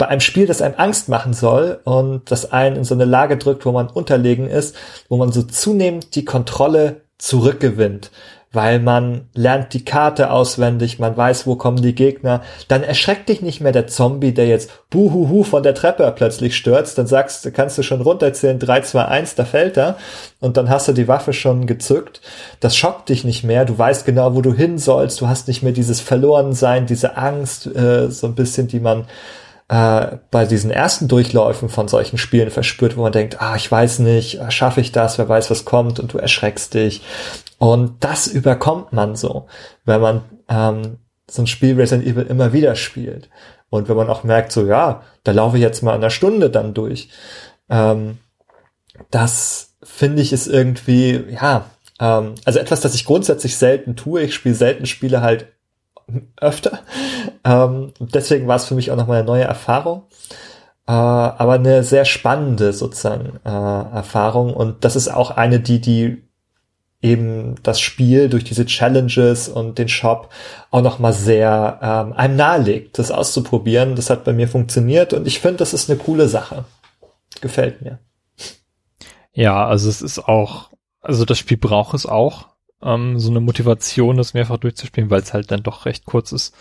bei 0.00 0.08
einem 0.08 0.20
Spiel, 0.20 0.46
das 0.46 0.62
einem 0.62 0.76
Angst 0.78 1.10
machen 1.10 1.34
soll 1.34 1.78
und 1.84 2.30
das 2.30 2.50
einen 2.52 2.76
in 2.76 2.84
so 2.84 2.94
eine 2.94 3.04
Lage 3.04 3.36
drückt, 3.36 3.66
wo 3.66 3.72
man 3.72 3.86
unterlegen 3.86 4.48
ist, 4.48 4.74
wo 5.10 5.18
man 5.18 5.30
so 5.30 5.42
zunehmend 5.42 6.14
die 6.14 6.24
Kontrolle 6.24 7.02
zurückgewinnt, 7.18 8.10
weil 8.50 8.80
man 8.80 9.28
lernt 9.34 9.74
die 9.74 9.84
Karte 9.84 10.30
auswendig, 10.30 10.98
man 10.98 11.14
weiß, 11.14 11.46
wo 11.46 11.56
kommen 11.56 11.82
die 11.82 11.94
Gegner, 11.94 12.40
dann 12.66 12.82
erschreckt 12.82 13.28
dich 13.28 13.42
nicht 13.42 13.60
mehr 13.60 13.72
der 13.72 13.88
Zombie, 13.88 14.32
der 14.32 14.46
jetzt 14.46 14.70
buhuhu 14.88 15.44
von 15.44 15.62
der 15.62 15.74
Treppe 15.74 16.10
plötzlich 16.16 16.56
stürzt, 16.56 16.96
dann 16.96 17.06
sagst, 17.06 17.52
kannst 17.52 17.76
du 17.76 17.82
schon 17.82 18.00
runterzählen, 18.00 18.58
3, 18.58 18.80
2, 18.80 19.04
1, 19.04 19.34
da 19.34 19.44
fällt 19.44 19.76
er 19.76 19.98
und 20.40 20.56
dann 20.56 20.70
hast 20.70 20.88
du 20.88 20.92
die 20.94 21.08
Waffe 21.08 21.34
schon 21.34 21.66
gezückt. 21.66 22.22
Das 22.60 22.74
schockt 22.74 23.10
dich 23.10 23.22
nicht 23.22 23.44
mehr, 23.44 23.66
du 23.66 23.76
weißt 23.76 24.06
genau, 24.06 24.34
wo 24.34 24.40
du 24.40 24.54
hin 24.54 24.78
sollst, 24.78 25.20
du 25.20 25.28
hast 25.28 25.46
nicht 25.46 25.62
mehr 25.62 25.72
dieses 25.72 26.00
Verlorensein, 26.00 26.86
diese 26.86 27.18
Angst, 27.18 27.66
äh, 27.66 28.10
so 28.10 28.26
ein 28.28 28.34
bisschen, 28.34 28.66
die 28.66 28.80
man 28.80 29.04
äh, 29.70 30.18
bei 30.32 30.46
diesen 30.46 30.72
ersten 30.72 31.06
Durchläufen 31.06 31.68
von 31.68 31.86
solchen 31.86 32.18
Spielen 32.18 32.50
verspürt, 32.50 32.96
wo 32.96 33.02
man 33.02 33.12
denkt, 33.12 33.40
ah, 33.40 33.54
ich 33.54 33.70
weiß 33.70 34.00
nicht, 34.00 34.40
schaffe 34.48 34.80
ich 34.80 34.90
das, 34.90 35.16
wer 35.16 35.28
weiß, 35.28 35.48
was 35.48 35.64
kommt 35.64 36.00
und 36.00 36.12
du 36.12 36.18
erschreckst 36.18 36.74
dich. 36.74 37.02
Und 37.58 37.94
das 38.00 38.26
überkommt 38.26 38.92
man 38.92 39.14
so, 39.14 39.46
wenn 39.84 40.00
man 40.00 40.22
ähm, 40.48 40.98
so 41.30 41.42
ein 41.42 41.46
Spiel 41.46 41.76
Resident 41.76 42.04
Evil 42.04 42.24
immer 42.24 42.52
wieder 42.52 42.74
spielt. 42.74 43.30
Und 43.68 43.88
wenn 43.88 43.96
man 43.96 44.10
auch 44.10 44.24
merkt, 44.24 44.50
so 44.50 44.66
ja, 44.66 45.02
da 45.22 45.30
laufe 45.30 45.56
ich 45.56 45.62
jetzt 45.62 45.82
mal 45.84 45.94
eine 45.94 46.10
Stunde 46.10 46.50
dann 46.50 46.74
durch. 46.74 47.08
Ähm, 47.68 48.18
das 49.12 49.76
finde 49.84 50.20
ich 50.20 50.32
ist 50.32 50.48
irgendwie, 50.48 51.26
ja, 51.30 51.66
ähm, 52.00 52.34
also 52.44 52.58
etwas, 52.58 52.80
das 52.80 52.96
ich 52.96 53.04
grundsätzlich 53.04 53.56
selten 53.56 53.94
tue. 53.94 54.22
Ich 54.22 54.34
spiele 54.34 54.56
selten 54.56 54.86
Spiele 54.86 55.20
halt 55.20 55.46
öfter. 56.40 56.80
Ähm, 57.44 57.92
deswegen 58.00 58.46
war 58.48 58.56
es 58.56 58.66
für 58.66 58.74
mich 58.74 58.90
auch 58.90 58.96
nochmal 58.96 59.18
eine 59.18 59.26
neue 59.26 59.44
Erfahrung. 59.44 60.04
Äh, 60.86 60.92
aber 60.92 61.54
eine 61.54 61.84
sehr 61.84 62.04
spannende 62.04 62.72
sozusagen 62.72 63.38
äh, 63.44 63.48
Erfahrung. 63.48 64.52
Und 64.52 64.84
das 64.84 64.96
ist 64.96 65.08
auch 65.08 65.30
eine, 65.30 65.60
die, 65.60 65.80
die 65.80 66.22
eben 67.02 67.54
das 67.62 67.80
Spiel 67.80 68.28
durch 68.28 68.44
diese 68.44 68.66
Challenges 68.66 69.48
und 69.48 69.78
den 69.78 69.88
Shop 69.88 70.30
auch 70.70 70.82
nochmal 70.82 71.12
sehr 71.12 71.78
ähm, 71.82 72.12
einem 72.12 72.36
nahelegt, 72.36 72.98
das 72.98 73.10
auszuprobieren. 73.10 73.96
Das 73.96 74.10
hat 74.10 74.24
bei 74.24 74.32
mir 74.32 74.48
funktioniert 74.48 75.12
und 75.12 75.26
ich 75.26 75.40
finde, 75.40 75.58
das 75.58 75.72
ist 75.74 75.88
eine 75.88 75.98
coole 75.98 76.28
Sache. 76.28 76.64
Gefällt 77.40 77.80
mir. 77.82 78.00
Ja, 79.32 79.66
also 79.66 79.88
es 79.88 80.02
ist 80.02 80.18
auch, 80.18 80.70
also 81.00 81.24
das 81.24 81.38
Spiel 81.38 81.56
braucht 81.56 81.94
es 81.94 82.04
auch, 82.04 82.48
ähm, 82.82 83.18
so 83.18 83.30
eine 83.30 83.40
Motivation, 83.40 84.16
das 84.16 84.34
mehrfach 84.34 84.58
durchzuspielen, 84.58 85.10
weil 85.10 85.20
es 85.22 85.32
halt 85.32 85.50
dann 85.50 85.62
doch 85.62 85.86
recht 85.86 86.04
kurz 86.04 86.32
ist. 86.32 86.54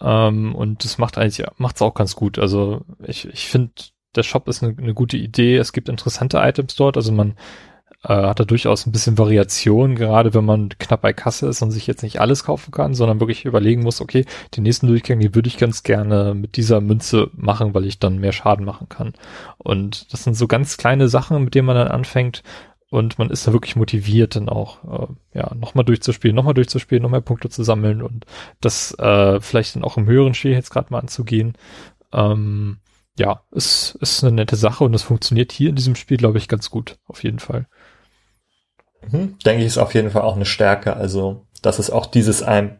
Ähm, 0.00 0.54
und 0.54 0.84
das 0.84 0.98
macht 0.98 1.18
eigentlich, 1.18 1.38
ja, 1.38 1.52
macht's 1.56 1.82
auch 1.82 1.94
ganz 1.94 2.16
gut. 2.16 2.38
Also 2.38 2.82
ich, 3.06 3.26
ich 3.28 3.48
finde, 3.48 3.72
der 4.14 4.22
Shop 4.22 4.48
ist 4.48 4.62
eine, 4.62 4.76
eine 4.76 4.94
gute 4.94 5.16
Idee. 5.16 5.56
Es 5.56 5.72
gibt 5.72 5.88
interessante 5.88 6.38
Items 6.38 6.74
dort. 6.74 6.96
Also 6.96 7.12
man 7.12 7.34
äh, 8.04 8.08
hat 8.08 8.40
da 8.40 8.44
durchaus 8.44 8.86
ein 8.86 8.92
bisschen 8.92 9.18
Variation, 9.18 9.94
gerade 9.94 10.34
wenn 10.34 10.44
man 10.44 10.68
knapp 10.78 11.02
bei 11.02 11.12
Kasse 11.12 11.48
ist 11.48 11.62
und 11.62 11.70
sich 11.70 11.86
jetzt 11.86 12.02
nicht 12.02 12.20
alles 12.20 12.44
kaufen 12.44 12.70
kann, 12.70 12.94
sondern 12.94 13.20
wirklich 13.20 13.44
überlegen 13.44 13.82
muss, 13.82 14.00
okay, 14.00 14.24
die 14.54 14.60
nächsten 14.60 14.86
Durchgänge, 14.86 15.22
die 15.22 15.34
würde 15.34 15.48
ich 15.48 15.58
ganz 15.58 15.82
gerne 15.82 16.34
mit 16.34 16.56
dieser 16.56 16.80
Münze 16.80 17.30
machen, 17.34 17.74
weil 17.74 17.86
ich 17.86 17.98
dann 17.98 18.18
mehr 18.18 18.32
Schaden 18.32 18.64
machen 18.64 18.88
kann. 18.88 19.14
Und 19.58 20.12
das 20.12 20.24
sind 20.24 20.34
so 20.34 20.46
ganz 20.46 20.76
kleine 20.76 21.08
Sachen, 21.08 21.42
mit 21.44 21.54
denen 21.54 21.66
man 21.66 21.76
dann 21.76 21.88
anfängt, 21.88 22.42
und 22.96 23.18
man 23.18 23.30
ist 23.30 23.46
da 23.46 23.52
wirklich 23.52 23.76
motiviert, 23.76 24.36
dann 24.36 24.48
auch 24.48 24.78
äh, 24.84 25.38
ja 25.38 25.54
nochmal 25.54 25.84
durchzuspielen, 25.84 26.34
nochmal 26.34 26.54
durchzuspielen, 26.54 27.02
noch 27.02 27.10
mehr 27.10 27.20
Punkte 27.20 27.50
zu 27.50 27.62
sammeln 27.62 28.00
und 28.00 28.24
das 28.60 28.98
äh, 28.98 29.38
vielleicht 29.40 29.76
dann 29.76 29.84
auch 29.84 29.98
im 29.98 30.06
höheren 30.06 30.32
Schwierigkeitsgrad 30.34 30.90
mal 30.90 31.00
anzugehen. 31.00 31.58
Ähm, 32.12 32.78
ja, 33.18 33.42
ist, 33.50 33.96
ist 34.00 34.24
eine 34.24 34.32
nette 34.32 34.56
Sache 34.56 34.84
und 34.84 34.94
es 34.94 35.02
funktioniert 35.02 35.52
hier 35.52 35.70
in 35.70 35.76
diesem 35.76 35.94
Spiel, 35.94 36.16
glaube 36.16 36.38
ich, 36.38 36.48
ganz 36.48 36.70
gut, 36.70 36.98
auf 37.06 37.22
jeden 37.22 37.38
Fall. 37.38 37.66
Mhm, 39.10 39.38
denke 39.44 39.60
ich, 39.60 39.66
ist 39.66 39.78
auf 39.78 39.94
jeden 39.94 40.10
Fall 40.10 40.22
auch 40.22 40.36
eine 40.36 40.46
Stärke, 40.46 40.96
also 40.96 41.46
dass 41.62 41.78
es 41.78 41.90
auch 41.90 42.06
dieses 42.06 42.42
einem 42.42 42.78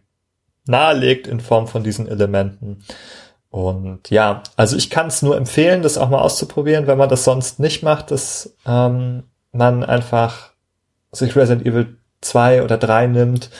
nahelegt 0.67 1.27
in 1.27 1.41
Form 1.41 1.69
von 1.69 1.85
diesen 1.85 2.09
Elementen. 2.09 2.83
Und 3.51 4.11
ja, 4.11 4.43
also 4.57 4.77
ich 4.77 4.91
kann 4.91 5.07
es 5.07 5.23
nur 5.23 5.37
empfehlen, 5.37 5.83
das 5.83 5.99
auch 5.99 6.11
mal 6.11 6.21
auszuprobieren, 6.21 6.87
wenn 6.87 6.99
man 6.99 7.09
das 7.09 7.25
sonst 7.25 7.61
nicht 7.61 7.83
macht, 7.83 8.11
das 8.11 8.57
ähm, 8.67 9.25
man 9.57 9.85
einfach 9.85 10.51
sich 11.13 11.35
Resident 11.37 11.67
Evil 11.67 11.99
2 12.21 12.63
oder 12.63 12.79
3 12.79 13.07
nimmt 13.07 13.51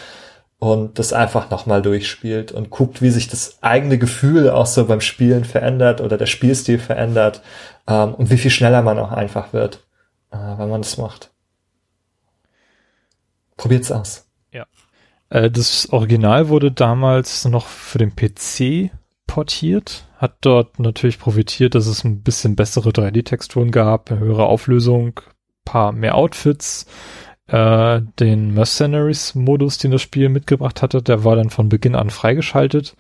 und 0.59 0.99
das 0.99 1.13
einfach 1.13 1.51
nochmal 1.51 1.83
durchspielt 1.83 2.53
und 2.53 2.71
guckt, 2.71 3.03
wie 3.03 3.11
sich 3.11 3.29
das 3.29 3.63
eigene 3.63 3.99
Gefühl 3.99 4.51
auch 4.51 4.67
so 4.67 4.87
beim 4.87 5.01
Spielen 5.01 5.45
verändert 5.45 6.01
oder 6.01 6.17
der 6.17 6.27
Spielstil 6.27 6.79
verändert 6.79 7.43
ähm, 7.87 8.15
und 8.15 8.31
wie 8.31 8.39
viel 8.39 8.51
schneller 8.51 8.83
man 8.83 8.99
auch 8.99 9.13
einfach 9.13 9.53
wird, 9.53 9.87
äh, 10.31 10.37
wenn 10.37 10.71
man 10.71 10.83
das 10.83 10.97
macht. 10.97 11.31
Probiert's 13.57 13.93
aus. 13.93 14.27
Ja. 14.53 14.67
Äh, 15.29 15.51
das 15.51 15.91
Original 15.91 16.49
wurde 16.49 16.73
damals 16.73 17.45
noch 17.47 17.67
für 17.67 17.99
den 17.99 18.15
PC 18.15 18.91
portiert, 19.27 20.07
hat 20.17 20.39
dort 20.41 20.79
natürlich 20.79 21.19
profitiert, 21.19 21.75
dass 21.75 21.87
es 21.87 22.05
ein 22.05 22.23
bisschen 22.23 22.57
bessere 22.57 22.91
3D-Texturen 22.91 23.71
gab, 23.71 24.11
höhere 24.11 24.47
Auflösung, 24.47 25.21
paar 25.67 25.93
mehr 25.93 26.15
Outfits, 26.15 26.87
äh, 27.49 28.01
den 28.19 28.55
Mercenaries-Modus, 28.55 29.77
den 29.77 29.91
das 29.91 30.01
Spiel 30.01 30.31
mitgebracht 30.31 30.81
hatte, 30.81 31.03
der 31.03 31.25
war 31.25 31.37
dann 31.37 31.51
von 31.51 31.69
Beginn 31.69 31.95
an 31.95 32.09
freigeschaltet. 32.09 32.97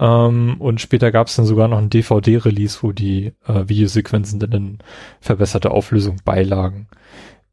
Ähm, 0.00 0.56
und 0.58 0.80
später 0.80 1.12
gab 1.12 1.26
es 1.26 1.36
dann 1.36 1.44
sogar 1.44 1.68
noch 1.68 1.78
ein 1.78 1.90
DVD-Release, 1.90 2.78
wo 2.80 2.92
die 2.92 3.34
äh, 3.46 3.68
Videosequenzen 3.68 4.40
dann 4.40 4.52
in 4.52 4.78
verbesserte 5.20 5.70
Auflösung 5.70 6.16
beilagen 6.24 6.88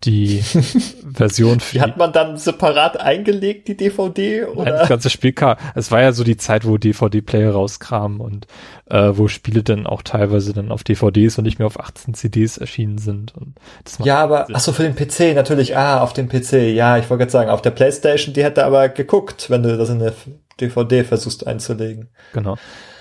die 0.03 0.39
Version 1.13 1.59
für. 1.59 1.73
Die 1.73 1.81
hat 1.81 1.97
man 1.97 2.13
dann 2.13 2.37
separat 2.37 2.99
eingelegt, 2.99 3.67
die 3.67 3.77
DVD? 3.77 4.45
Oder? 4.45 4.71
das 4.71 4.89
ganze 4.89 5.09
Spiel 5.09 5.33
kam. 5.33 5.57
Es 5.73 5.91
war 5.91 6.01
ja 6.01 6.11
so 6.11 6.23
die 6.23 6.37
Zeit, 6.37 6.65
wo 6.65 6.77
DVD-Player 6.77 7.51
rauskamen 7.51 8.19
und 8.19 8.47
äh, 8.89 9.11
wo 9.13 9.27
Spiele 9.27 9.63
dann 9.63 9.87
auch 9.87 10.03
teilweise 10.03 10.53
dann 10.53 10.71
auf 10.71 10.83
DVDs 10.83 11.37
und 11.37 11.45
nicht 11.45 11.59
mehr 11.59 11.67
auf 11.67 11.79
18 11.79 12.13
CDs 12.13 12.57
erschienen 12.57 12.97
sind. 12.97 13.33
Und 13.35 13.55
ja, 14.03 14.21
aber, 14.21 14.47
ach 14.53 14.59
so, 14.59 14.73
für 14.73 14.83
den 14.83 14.95
PC 14.95 15.35
natürlich. 15.35 15.75
Ah, 15.75 16.01
auf 16.01 16.13
dem 16.13 16.29
PC. 16.29 16.73
Ja, 16.73 16.97
ich 16.97 17.09
wollte 17.09 17.23
gerade 17.23 17.31
sagen, 17.31 17.49
auf 17.49 17.61
der 17.61 17.71
Playstation, 17.71 18.33
die 18.33 18.43
hätte 18.43 18.65
aber 18.65 18.89
geguckt, 18.89 19.49
wenn 19.49 19.63
du 19.63 19.77
das 19.77 19.89
in 19.89 20.01
eine 20.01 20.13
DVD 20.59 21.03
versuchst 21.03 21.47
einzulegen. 21.47 22.09
Genau. 22.33 22.57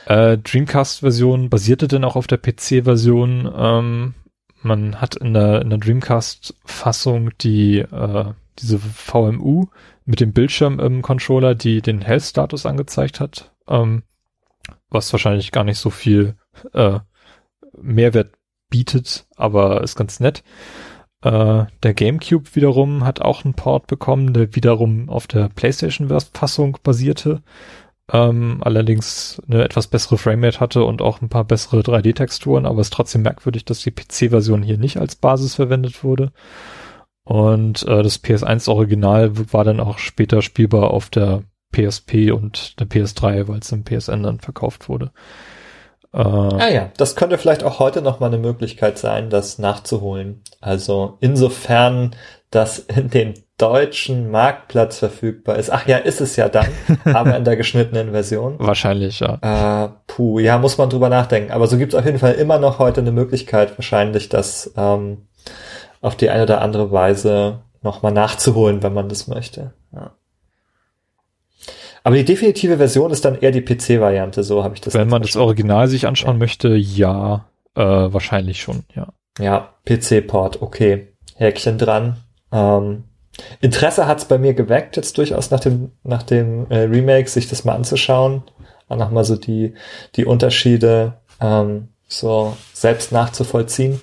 Äh, 0.06 0.38
Dreamcast-Version 0.38 1.50
basierte 1.50 1.88
dann 1.88 2.04
auch 2.04 2.16
auf 2.16 2.26
der 2.26 2.38
PC-Version. 2.38 3.52
Ähm, 3.56 4.14
man 4.64 5.00
hat 5.00 5.16
in 5.16 5.34
der, 5.34 5.62
in 5.62 5.70
der 5.70 5.78
Dreamcast-Fassung 5.78 7.30
die, 7.38 7.78
äh, 7.78 8.24
diese 8.58 8.78
VMU 8.78 9.66
mit 10.04 10.20
dem 10.20 10.32
Bildschirm 10.32 10.80
im 10.80 11.02
Controller, 11.02 11.54
die 11.54 11.82
den 11.82 12.00
Health-Status 12.02 12.66
angezeigt 12.66 13.20
hat, 13.20 13.52
ähm, 13.68 14.02
was 14.90 15.12
wahrscheinlich 15.12 15.52
gar 15.52 15.64
nicht 15.64 15.78
so 15.78 15.90
viel 15.90 16.36
äh, 16.72 17.00
Mehrwert 17.80 18.32
bietet, 18.70 19.26
aber 19.36 19.82
ist 19.82 19.96
ganz 19.96 20.20
nett. 20.20 20.42
Äh, 21.22 21.64
der 21.82 21.94
GameCube 21.94 22.54
wiederum 22.54 23.04
hat 23.04 23.22
auch 23.22 23.44
einen 23.44 23.54
Port 23.54 23.86
bekommen, 23.86 24.34
der 24.34 24.54
wiederum 24.54 25.08
auf 25.08 25.26
der 25.26 25.48
PlayStation-Fassung 25.48 26.78
basierte 26.82 27.42
ähm, 28.12 28.58
allerdings 28.62 29.40
eine 29.48 29.64
etwas 29.64 29.86
bessere 29.86 30.18
Framerate 30.18 30.60
hatte 30.60 30.84
und 30.84 31.00
auch 31.00 31.22
ein 31.22 31.28
paar 31.28 31.44
bessere 31.44 31.80
3D-Texturen, 31.80 32.66
aber 32.66 32.80
es 32.80 32.88
ist 32.88 32.92
trotzdem 32.92 33.22
merkwürdig, 33.22 33.64
dass 33.64 33.80
die 33.80 33.92
PC-Version 33.92 34.62
hier 34.62 34.78
nicht 34.78 34.98
als 34.98 35.16
Basis 35.16 35.54
verwendet 35.54 36.04
wurde. 36.04 36.32
Und 37.24 37.82
äh, 37.84 38.02
das 38.02 38.22
PS1-Original 38.22 39.32
war 39.52 39.64
dann 39.64 39.80
auch 39.80 39.98
später 39.98 40.42
spielbar 40.42 40.90
auf 40.90 41.08
der 41.08 41.42
PSP 41.72 42.30
und 42.32 42.78
der 42.78 42.86
PS3, 42.86 43.48
weil 43.48 43.60
es 43.60 43.72
im 43.72 43.84
PSN 43.84 44.22
dann 44.22 44.40
verkauft 44.40 44.88
wurde. 44.88 45.10
Äh, 46.12 46.18
ah 46.18 46.70
ja, 46.70 46.92
das 46.96 47.16
könnte 47.16 47.38
vielleicht 47.38 47.64
auch 47.64 47.80
heute 47.80 48.02
noch 48.02 48.20
mal 48.20 48.26
eine 48.26 48.38
Möglichkeit 48.38 48.98
sein, 48.98 49.30
das 49.30 49.58
nachzuholen. 49.58 50.42
Also 50.60 51.16
insofern, 51.20 52.14
dass 52.50 52.78
in 52.78 53.08
den 53.08 53.34
deutschen 53.64 54.30
Marktplatz 54.30 54.98
verfügbar 54.98 55.56
ist. 55.56 55.70
Ach 55.70 55.86
ja, 55.86 55.96
ist 55.96 56.20
es 56.20 56.36
ja 56.36 56.50
dann, 56.50 56.66
aber 57.04 57.34
in 57.36 57.44
der 57.44 57.56
geschnittenen 57.56 58.10
Version. 58.10 58.56
Wahrscheinlich, 58.58 59.20
ja. 59.20 59.86
Äh, 59.86 59.88
puh, 60.06 60.38
ja, 60.38 60.58
muss 60.58 60.76
man 60.76 60.90
drüber 60.90 61.08
nachdenken. 61.08 61.50
Aber 61.50 61.66
so 61.66 61.78
gibt 61.78 61.94
es 61.94 61.98
auf 61.98 62.04
jeden 62.04 62.18
Fall 62.18 62.34
immer 62.34 62.58
noch 62.58 62.78
heute 62.78 63.00
eine 63.00 63.10
Möglichkeit, 63.10 63.78
wahrscheinlich 63.78 64.28
das 64.28 64.74
ähm, 64.76 65.28
auf 66.02 66.14
die 66.14 66.28
eine 66.28 66.42
oder 66.42 66.60
andere 66.60 66.92
Weise 66.92 67.60
nochmal 67.82 68.12
nachzuholen, 68.12 68.82
wenn 68.82 68.92
man 68.92 69.08
das 69.08 69.28
möchte. 69.28 69.72
Ja. 69.94 70.12
Aber 72.02 72.16
die 72.16 72.24
definitive 72.26 72.76
Version 72.76 73.10
ist 73.10 73.24
dann 73.24 73.38
eher 73.38 73.50
die 73.50 73.62
PC-Variante, 73.62 74.42
so 74.42 74.62
habe 74.62 74.74
ich 74.74 74.82
das. 74.82 74.92
Wenn 74.92 75.08
man 75.08 75.22
das 75.22 75.36
Original 75.36 75.88
sich 75.88 76.06
anschauen 76.06 76.34
ja. 76.34 76.38
möchte, 76.38 76.68
ja, 76.76 77.46
äh, 77.74 77.82
wahrscheinlich 77.82 78.60
schon, 78.60 78.82
ja. 78.94 79.08
Ja, 79.38 79.70
PC-Port, 79.86 80.60
okay. 80.60 81.08
Häkchen 81.36 81.78
dran. 81.78 82.18
Ähm, 82.52 83.04
Interesse 83.60 84.06
hat 84.06 84.18
es 84.18 84.24
bei 84.26 84.38
mir 84.38 84.54
geweckt, 84.54 84.96
jetzt 84.96 85.18
durchaus 85.18 85.50
nach 85.50 85.60
dem, 85.60 85.92
nach 86.02 86.22
dem 86.22 86.70
äh, 86.70 86.80
Remake, 86.80 87.28
sich 87.28 87.48
das 87.48 87.64
mal 87.64 87.74
anzuschauen. 87.74 88.42
Auch 88.88 88.96
nochmal 88.96 89.24
so 89.24 89.36
die, 89.36 89.74
die 90.16 90.24
Unterschiede 90.24 91.14
ähm, 91.40 91.88
so 92.06 92.56
selbst 92.72 93.12
nachzuvollziehen. 93.12 94.00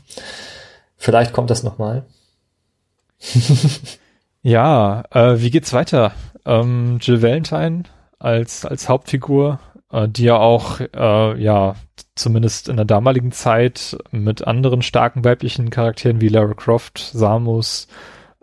Vielleicht 0.98 1.34
kommt 1.34 1.50
das 1.50 1.64
nochmal. 1.64 2.06
ja, 4.42 5.04
äh, 5.12 5.40
wie 5.40 5.52
geht's 5.52 5.74
weiter? 5.74 6.14
Ähm, 6.46 6.98
Jill 7.02 7.22
Valentine 7.22 7.84
als, 8.20 8.66
als 8.66 8.90
Hauptfigur, 8.90 9.60
äh, 9.92 10.08
die 10.08 10.24
ja 10.24 10.38
auch, 10.38 10.80
äh, 10.80 11.42
ja, 11.42 11.76
zumindest 12.16 12.68
in 12.70 12.76
der 12.76 12.86
damaligen 12.86 13.32
Zeit 13.32 13.98
mit 14.12 14.46
anderen 14.46 14.82
starken 14.82 15.24
weiblichen 15.24 15.70
Charakteren 15.70 16.22
wie 16.22 16.28
Lara 16.28 16.54
Croft, 16.54 17.00
Samus, 17.14 17.88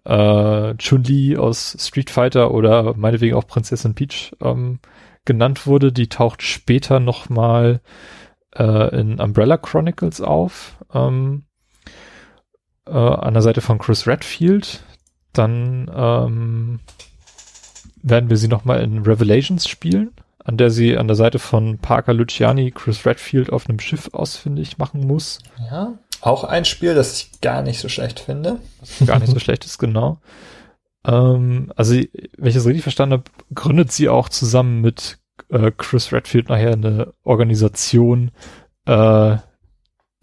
äh, 0.08 0.74
Chun-Li 0.76 1.36
aus 1.36 1.76
Street 1.78 2.10
Fighter 2.10 2.52
oder 2.52 2.94
meinetwegen 2.96 3.36
auch 3.36 3.46
Prinzessin 3.46 3.94
Peach 3.94 4.32
ähm, 4.40 4.80
genannt 5.24 5.66
wurde. 5.66 5.92
Die 5.92 6.08
taucht 6.08 6.42
später 6.42 6.98
nochmal 6.98 7.80
äh, 8.56 8.98
in 8.98 9.20
Umbrella 9.20 9.58
Chronicles 9.58 10.20
auf. 10.20 10.76
Ähm, 10.94 11.44
äh, 12.86 12.92
an 12.92 13.34
der 13.34 13.42
Seite 13.42 13.60
von 13.60 13.78
Chris 13.78 14.06
Redfield. 14.06 14.82
Dann 15.34 15.90
ähm, 15.94 16.80
werden 18.02 18.30
wir 18.30 18.38
sie 18.38 18.48
nochmal 18.48 18.82
in 18.82 19.02
Revelations 19.02 19.68
spielen, 19.68 20.12
an 20.42 20.56
der 20.56 20.70
sie 20.70 20.96
an 20.96 21.06
der 21.06 21.16
Seite 21.16 21.38
von 21.38 21.78
Parker 21.78 22.14
Luciani 22.14 22.70
Chris 22.70 23.04
Redfield 23.04 23.52
auf 23.52 23.68
einem 23.68 23.78
Schiff 23.78 24.08
ausfindig 24.14 24.78
machen 24.78 25.06
muss. 25.06 25.40
Ja. 25.70 25.98
Auch 26.20 26.44
ein 26.44 26.64
Spiel, 26.64 26.94
das 26.94 27.14
ich 27.14 27.40
gar 27.40 27.62
nicht 27.62 27.80
so 27.80 27.88
schlecht 27.88 28.20
finde. 28.20 28.58
Gar 29.06 29.20
nicht 29.20 29.32
so 29.32 29.38
schlecht 29.38 29.64
ist, 29.64 29.78
genau. 29.78 30.20
Ähm, 31.04 31.72
also, 31.76 31.94
wenn 31.94 32.48
ich 32.48 32.54
das 32.54 32.66
richtig 32.66 32.82
verstanden 32.82 33.14
habe, 33.14 33.24
gründet 33.54 33.92
sie 33.92 34.08
auch 34.08 34.28
zusammen 34.28 34.80
mit 34.80 35.18
äh, 35.50 35.70
Chris 35.76 36.12
Redfield 36.12 36.48
nachher 36.48 36.72
eine 36.72 37.14
Organisation, 37.22 38.30
äh, 38.86 39.36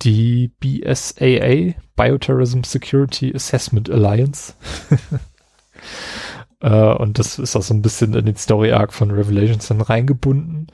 die 0.02 0.52
BSAA, 0.60 1.76
Bioterrorism 1.96 2.64
Security 2.64 3.34
Assessment 3.34 3.90
Alliance. 3.90 4.54
äh, 6.60 6.94
und 6.94 7.18
das 7.18 7.40
ist 7.40 7.56
auch 7.56 7.62
so 7.62 7.74
ein 7.74 7.82
bisschen 7.82 8.14
in 8.14 8.26
den 8.26 8.36
Story 8.36 8.72
Arc 8.74 8.94
von 8.94 9.12
Revelations 9.12 9.68
dann 9.68 9.82
reingebunden. 9.82 10.68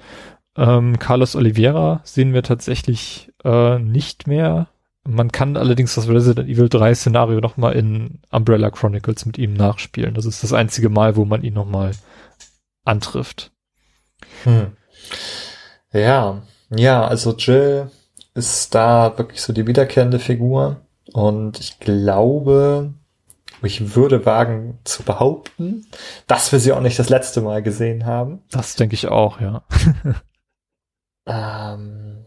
Ähm, 0.58 1.00
Carlos 1.00 1.36
Oliveira 1.36 2.02
sehen 2.04 2.34
wir 2.34 2.44
tatsächlich 2.44 3.32
äh, 3.44 3.80
nicht 3.80 4.28
mehr 4.28 4.68
man 5.04 5.32
kann 5.32 5.58
allerdings 5.58 5.96
das 5.96 6.08
Resident 6.08 6.48
Evil 6.48 6.70
3 6.70 6.94
Szenario 6.94 7.40
nochmal 7.40 7.74
in 7.74 8.20
Umbrella 8.30 8.70
Chronicles 8.70 9.26
mit 9.26 9.38
ihm 9.38 9.54
nachspielen. 9.54 10.14
Das 10.14 10.26
ist 10.26 10.44
das 10.44 10.54
einzige 10.54 10.90
Mal, 10.90 11.16
wo 11.16 11.26
man 11.26 11.44
ihn 11.44 11.54
nochmal 11.54 11.92
antrifft. 12.86 13.52
Hm. 14.44 14.72
Ja, 15.92 16.42
ja, 16.70 17.06
also 17.06 17.36
Jill 17.36 17.90
ist 18.34 18.74
da 18.76 19.18
wirklich 19.18 19.42
so 19.42 19.54
die 19.54 19.68
wiederkehrende 19.68 20.20
Figur 20.20 20.82
und 21.12 21.60
ich 21.60 21.80
glaube, 21.80 22.94
ich 23.62 23.96
würde 23.96 24.26
wagen 24.26 24.80
zu 24.84 25.04
behaupten, 25.04 25.86
dass 26.28 26.52
wir 26.52 26.60
sie 26.60 26.72
auch 26.72 26.82
nicht 26.82 26.98
das 26.98 27.10
letzte 27.10 27.42
Mal 27.42 27.62
gesehen 27.62 28.06
haben. 28.06 28.42
Das 28.52 28.76
denke 28.76 28.96
ich 28.96 29.08
auch, 29.08 29.42
ja. 29.42 29.64
ähm, 31.26 32.26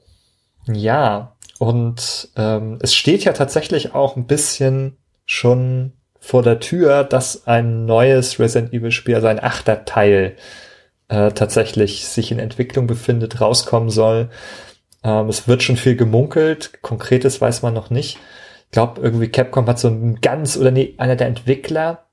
ja, 0.66 1.33
und 1.58 2.28
ähm, 2.36 2.78
es 2.82 2.94
steht 2.94 3.24
ja 3.24 3.32
tatsächlich 3.32 3.94
auch 3.94 4.16
ein 4.16 4.26
bisschen 4.26 4.96
schon 5.26 5.92
vor 6.18 6.42
der 6.42 6.60
Tür, 6.60 7.04
dass 7.04 7.46
ein 7.46 7.84
neues 7.84 8.38
Resident 8.40 8.72
Evil 8.72 8.90
Spiel, 8.90 9.14
also 9.14 9.26
ein 9.26 9.42
achter 9.42 9.84
Teil, 9.84 10.36
äh, 11.08 11.32
tatsächlich 11.32 12.06
sich 12.06 12.32
in 12.32 12.38
Entwicklung 12.38 12.86
befindet, 12.86 13.40
rauskommen 13.40 13.90
soll. 13.90 14.30
Ähm, 15.02 15.28
es 15.28 15.46
wird 15.46 15.62
schon 15.62 15.76
viel 15.76 15.96
gemunkelt, 15.96 16.82
konkretes 16.82 17.40
weiß 17.40 17.62
man 17.62 17.74
noch 17.74 17.90
nicht. 17.90 18.18
Ich 18.66 18.70
glaube, 18.72 19.00
irgendwie 19.02 19.28
Capcom 19.28 19.66
hat 19.66 19.78
so 19.78 19.88
einen 19.88 20.20
ganz, 20.20 20.56
oder 20.56 20.70
nee, 20.70 20.94
einer 20.96 21.16
der 21.16 21.28
Entwickler, 21.28 22.06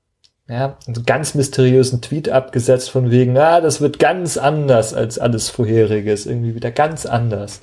ja, 0.48 0.76
einen 0.86 1.06
ganz 1.06 1.34
mysteriösen 1.34 2.02
Tweet 2.02 2.28
abgesetzt 2.28 2.90
von 2.90 3.10
wegen, 3.10 3.36
ah, 3.38 3.60
das 3.60 3.80
wird 3.80 3.98
ganz 3.98 4.36
anders 4.36 4.92
als 4.92 5.18
alles 5.18 5.48
vorheriges, 5.48 6.26
irgendwie 6.26 6.54
wieder 6.54 6.70
ganz 6.70 7.06
anders. 7.06 7.62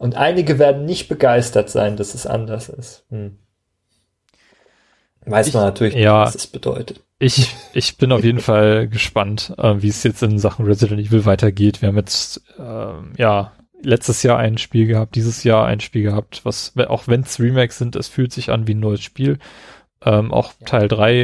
Und 0.00 0.16
einige 0.16 0.58
werden 0.58 0.86
nicht 0.86 1.10
begeistert 1.10 1.68
sein, 1.68 1.98
dass 1.98 2.14
es 2.14 2.26
anders 2.26 2.70
ist. 2.70 3.04
Hm. 3.10 3.36
Weiß 5.26 5.46
ich, 5.46 5.52
man 5.52 5.64
natürlich 5.64 5.94
nicht, 5.94 6.04
ja, 6.04 6.22
was 6.22 6.34
es 6.34 6.46
bedeutet. 6.46 7.02
Ich, 7.18 7.54
ich 7.74 7.98
bin 7.98 8.10
auf 8.10 8.24
jeden 8.24 8.38
Fall 8.38 8.88
gespannt, 8.90 9.52
äh, 9.58 9.74
wie 9.82 9.88
es 9.88 10.02
jetzt 10.02 10.22
in 10.22 10.38
Sachen 10.38 10.64
Resident 10.64 11.06
Evil 11.06 11.26
weitergeht. 11.26 11.82
Wir 11.82 11.90
haben 11.90 11.98
jetzt, 11.98 12.40
äh, 12.58 12.94
ja, 13.18 13.52
letztes 13.82 14.22
Jahr 14.22 14.38
ein 14.38 14.56
Spiel 14.56 14.86
gehabt, 14.86 15.16
dieses 15.16 15.44
Jahr 15.44 15.66
ein 15.66 15.80
Spiel 15.80 16.04
gehabt, 16.04 16.46
was, 16.46 16.72
auch 16.88 17.06
wenn 17.06 17.20
es 17.20 17.38
Remakes 17.38 17.76
sind, 17.76 17.94
es 17.94 18.08
fühlt 18.08 18.32
sich 18.32 18.50
an 18.50 18.66
wie 18.66 18.72
ein 18.72 18.80
neues 18.80 19.02
Spiel. 19.02 19.38
Ähm, 20.02 20.32
auch 20.32 20.54
ja. 20.60 20.66
Teil 20.66 20.88
3, 20.88 21.18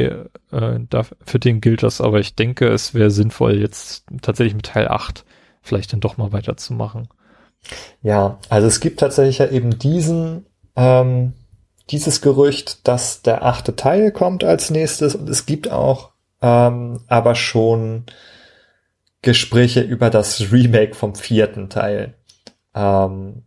äh, 0.51 0.79
da, 0.87 1.03
für 1.25 1.39
den 1.39 1.61
gilt 1.61 1.81
das, 1.81 1.99
aber 1.99 2.19
ich 2.19 2.35
denke, 2.35 2.67
es 2.67 2.93
wäre 2.93 3.09
sinnvoll, 3.09 3.55
jetzt 3.55 4.05
tatsächlich 4.21 4.53
mit 4.53 4.67
Teil 4.67 4.87
8 4.87 5.25
vielleicht 5.63 5.93
dann 5.93 5.99
doch 5.99 6.17
mal 6.17 6.31
weiterzumachen. 6.31 7.07
Ja, 8.01 8.39
also 8.49 8.67
es 8.67 8.79
gibt 8.79 8.99
tatsächlich 8.99 9.39
ja 9.39 9.47
eben 9.47 9.77
diesen, 9.77 10.45
ähm, 10.75 11.33
dieses 11.89 12.21
Gerücht, 12.21 12.87
dass 12.87 13.21
der 13.21 13.43
achte 13.43 13.75
Teil 13.75 14.11
kommt 14.11 14.43
als 14.43 14.69
nächstes 14.69 15.15
und 15.15 15.29
es 15.29 15.45
gibt 15.45 15.71
auch 15.71 16.11
ähm, 16.41 17.01
aber 17.07 17.35
schon 17.35 18.05
Gespräche 19.21 19.81
über 19.81 20.09
das 20.09 20.51
Remake 20.51 20.95
vom 20.95 21.15
vierten 21.15 21.69
Teil. 21.69 22.13
Ähm, 22.75 23.43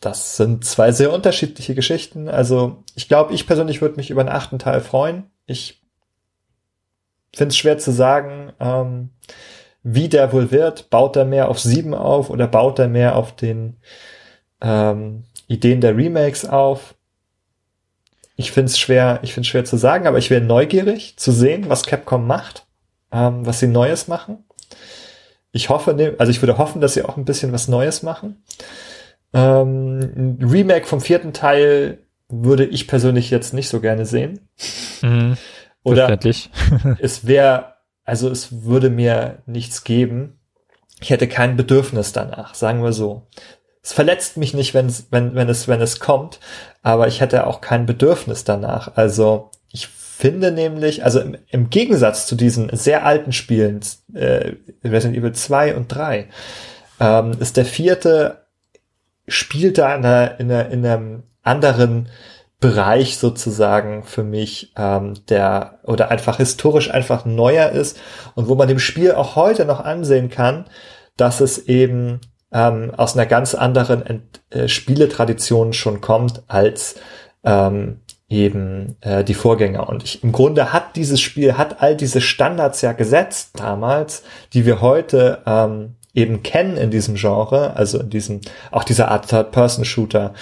das 0.00 0.36
sind 0.36 0.64
zwei 0.64 0.92
sehr 0.92 1.12
unterschiedliche 1.12 1.74
Geschichten. 1.74 2.28
Also 2.28 2.82
ich 2.94 3.08
glaube, 3.08 3.34
ich 3.34 3.46
persönlich 3.46 3.82
würde 3.82 3.96
mich 3.96 4.10
über 4.10 4.24
den 4.24 4.32
achten 4.32 4.58
Teil 4.58 4.80
freuen. 4.80 5.30
Ich 5.46 5.82
finde 7.34 7.52
es 7.52 7.58
schwer 7.58 7.78
zu 7.78 7.92
sagen, 7.92 8.52
ähm, 8.58 9.10
wie 9.82 10.08
der 10.08 10.32
wohl 10.32 10.50
wird. 10.50 10.90
Baut 10.90 11.16
er 11.16 11.24
mehr 11.24 11.48
auf 11.48 11.60
sieben 11.60 11.94
auf 11.94 12.30
oder 12.30 12.46
baut 12.46 12.78
er 12.78 12.88
mehr 12.88 13.16
auf 13.16 13.34
den 13.34 13.76
ähm, 14.60 15.24
Ideen 15.48 15.80
der 15.80 15.96
Remakes 15.96 16.44
auf? 16.44 16.94
Ich 18.36 18.52
finde 18.52 18.70
es 18.70 18.78
schwer, 18.78 19.20
ich 19.22 19.34
finde 19.34 19.48
schwer 19.48 19.64
zu 19.64 19.76
sagen, 19.76 20.06
aber 20.06 20.18
ich 20.18 20.30
wäre 20.30 20.40
neugierig 20.40 21.16
zu 21.16 21.30
sehen, 21.30 21.68
was 21.68 21.84
Capcom 21.84 22.26
macht, 22.26 22.66
ähm, 23.12 23.44
was 23.44 23.60
sie 23.60 23.66
Neues 23.66 24.08
machen. 24.08 24.44
Ich 25.52 25.68
hoffe, 25.68 25.94
ne, 25.94 26.14
also 26.18 26.30
ich 26.30 26.40
würde 26.40 26.58
hoffen, 26.58 26.80
dass 26.80 26.94
sie 26.94 27.02
auch 27.02 27.16
ein 27.16 27.24
bisschen 27.24 27.52
was 27.52 27.68
Neues 27.68 28.02
machen. 28.02 28.42
Ähm, 29.32 29.98
ein 30.16 30.38
Remake 30.42 30.86
vom 30.86 31.00
vierten 31.00 31.32
Teil 31.32 31.98
würde 32.28 32.64
ich 32.64 32.86
persönlich 32.86 33.30
jetzt 33.30 33.52
nicht 33.52 33.68
so 33.68 33.80
gerne 33.80 34.06
sehen. 34.06 34.48
Mhm, 35.02 35.36
Oder 35.82 36.18
es 37.00 37.26
wäre, 37.26 37.69
also 38.10 38.28
es 38.28 38.64
würde 38.64 38.90
mir 38.90 39.38
nichts 39.46 39.84
geben. 39.84 40.38
Ich 41.00 41.10
hätte 41.10 41.28
kein 41.28 41.56
Bedürfnis 41.56 42.12
danach, 42.12 42.54
sagen 42.54 42.82
wir 42.82 42.92
so. 42.92 43.26
Es 43.82 43.92
verletzt 43.92 44.36
mich 44.36 44.52
nicht, 44.52 44.74
wenn, 44.74 44.92
wenn, 45.10 45.34
wenn, 45.34 45.48
es, 45.48 45.68
wenn 45.68 45.80
es 45.80 46.00
kommt, 46.00 46.40
aber 46.82 47.06
ich 47.06 47.20
hätte 47.20 47.46
auch 47.46 47.60
kein 47.60 47.86
Bedürfnis 47.86 48.44
danach. 48.44 48.96
Also 48.96 49.50
ich 49.72 49.86
finde 49.86 50.50
nämlich, 50.50 51.04
also 51.04 51.20
im, 51.20 51.38
im 51.48 51.70
Gegensatz 51.70 52.26
zu 52.26 52.34
diesen 52.34 52.68
sehr 52.76 53.06
alten 53.06 53.32
Spielen, 53.32 53.80
äh, 54.12 54.54
Resident 54.84 55.16
Evil 55.16 55.32
2 55.32 55.76
und 55.76 55.88
3, 55.88 56.28
ähm, 56.98 57.36
ist 57.38 57.56
der 57.56 57.64
vierte 57.64 58.40
spielt 59.28 59.78
da 59.78 59.94
in, 59.94 60.04
einer, 60.04 60.40
in, 60.40 60.50
einer, 60.50 60.70
in 60.70 60.84
einem 60.84 61.22
anderen 61.42 62.08
Bereich 62.60 63.16
sozusagen 63.16 64.04
für 64.04 64.22
mich, 64.22 64.72
ähm, 64.76 65.14
der 65.28 65.80
oder 65.84 66.10
einfach 66.10 66.36
historisch 66.36 66.90
einfach 66.90 67.24
neuer 67.24 67.70
ist 67.70 67.98
und 68.34 68.48
wo 68.48 68.54
man 68.54 68.68
dem 68.68 68.78
Spiel 68.78 69.12
auch 69.12 69.34
heute 69.34 69.64
noch 69.64 69.80
ansehen 69.80 70.28
kann, 70.28 70.66
dass 71.16 71.40
es 71.40 71.58
eben 71.66 72.20
ähm, 72.52 72.92
aus 72.96 73.16
einer 73.16 73.26
ganz 73.26 73.54
anderen 73.54 74.04
Ent 74.04 74.40
äh, 74.50 74.68
Spieletradition 74.68 75.72
schon 75.72 76.00
kommt 76.00 76.42
als 76.48 76.96
ähm, 77.44 78.00
eben 78.28 78.96
äh, 79.00 79.24
die 79.24 79.34
Vorgänger. 79.34 79.88
Und 79.88 80.04
ich, 80.04 80.22
im 80.22 80.32
Grunde 80.32 80.72
hat 80.72 80.96
dieses 80.96 81.20
Spiel, 81.20 81.56
hat 81.56 81.82
all 81.82 81.96
diese 81.96 82.20
Standards 82.20 82.80
ja 82.82 82.92
gesetzt 82.92 83.58
damals, 83.58 84.22
die 84.52 84.66
wir 84.66 84.80
heute 84.80 85.42
ähm, 85.46 85.96
eben 86.14 86.42
kennen 86.42 86.76
in 86.76 86.90
diesem 86.90 87.14
Genre, 87.16 87.74
also 87.76 88.00
in 88.00 88.10
diesem, 88.10 88.40
auch 88.70 88.84
dieser 88.84 89.10
Art 89.10 89.28
Third-Person-Shooter. 89.28 90.34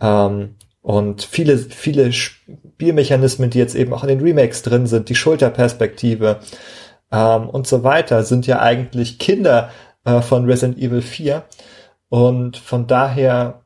Ähm, 0.00 0.56
und 0.82 1.22
viele, 1.22 1.56
viele 1.58 2.12
Spielmechanismen, 2.12 3.50
die 3.50 3.58
jetzt 3.58 3.76
eben 3.76 3.94
auch 3.94 4.02
in 4.02 4.08
den 4.08 4.20
Remakes 4.20 4.62
drin 4.62 4.86
sind, 4.86 5.08
die 5.08 5.14
Schulterperspektive 5.14 6.40
ähm, 7.12 7.48
und 7.48 7.68
so 7.68 7.84
weiter, 7.84 8.24
sind 8.24 8.48
ja 8.48 8.60
eigentlich 8.60 9.20
Kinder 9.20 9.70
äh, 10.04 10.20
von 10.20 10.44
Resident 10.44 10.78
Evil 10.78 11.02
4. 11.02 11.44
Und 12.08 12.56
von 12.56 12.88
daher, 12.88 13.62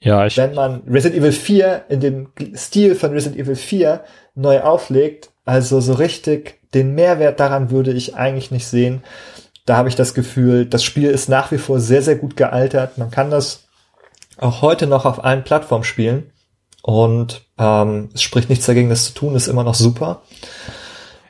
ja, 0.00 0.26
ich 0.26 0.38
wenn 0.38 0.54
man 0.54 0.82
Resident 0.88 1.20
Evil 1.20 1.32
4 1.32 1.84
in 1.90 2.00
dem 2.00 2.28
Stil 2.54 2.94
von 2.94 3.12
Resident 3.12 3.40
Evil 3.40 3.56
4 3.56 4.02
neu 4.34 4.62
auflegt, 4.62 5.30
also 5.44 5.80
so 5.80 5.92
richtig 5.92 6.60
den 6.72 6.94
Mehrwert 6.94 7.40
daran 7.40 7.70
würde 7.70 7.92
ich 7.92 8.16
eigentlich 8.16 8.50
nicht 8.50 8.66
sehen. 8.66 9.04
Da 9.66 9.76
habe 9.76 9.90
ich 9.90 9.96
das 9.96 10.14
Gefühl, 10.14 10.66
das 10.66 10.82
Spiel 10.82 11.10
ist 11.10 11.28
nach 11.28 11.52
wie 11.52 11.58
vor 11.58 11.78
sehr, 11.78 12.02
sehr 12.02 12.16
gut 12.16 12.36
gealtert. 12.36 12.96
Man 12.96 13.10
kann 13.10 13.30
das 13.30 13.68
auch 14.38 14.62
heute 14.62 14.86
noch 14.86 15.04
auf 15.04 15.22
allen 15.22 15.44
Plattformen 15.44 15.84
spielen. 15.84 16.32
Und 16.86 17.40
ähm, 17.56 18.10
es 18.12 18.22
spricht 18.22 18.50
nichts 18.50 18.66
dagegen, 18.66 18.90
das 18.90 19.06
zu 19.06 19.14
tun, 19.14 19.34
ist 19.34 19.48
immer 19.48 19.64
noch 19.64 19.72
super. 19.72 20.20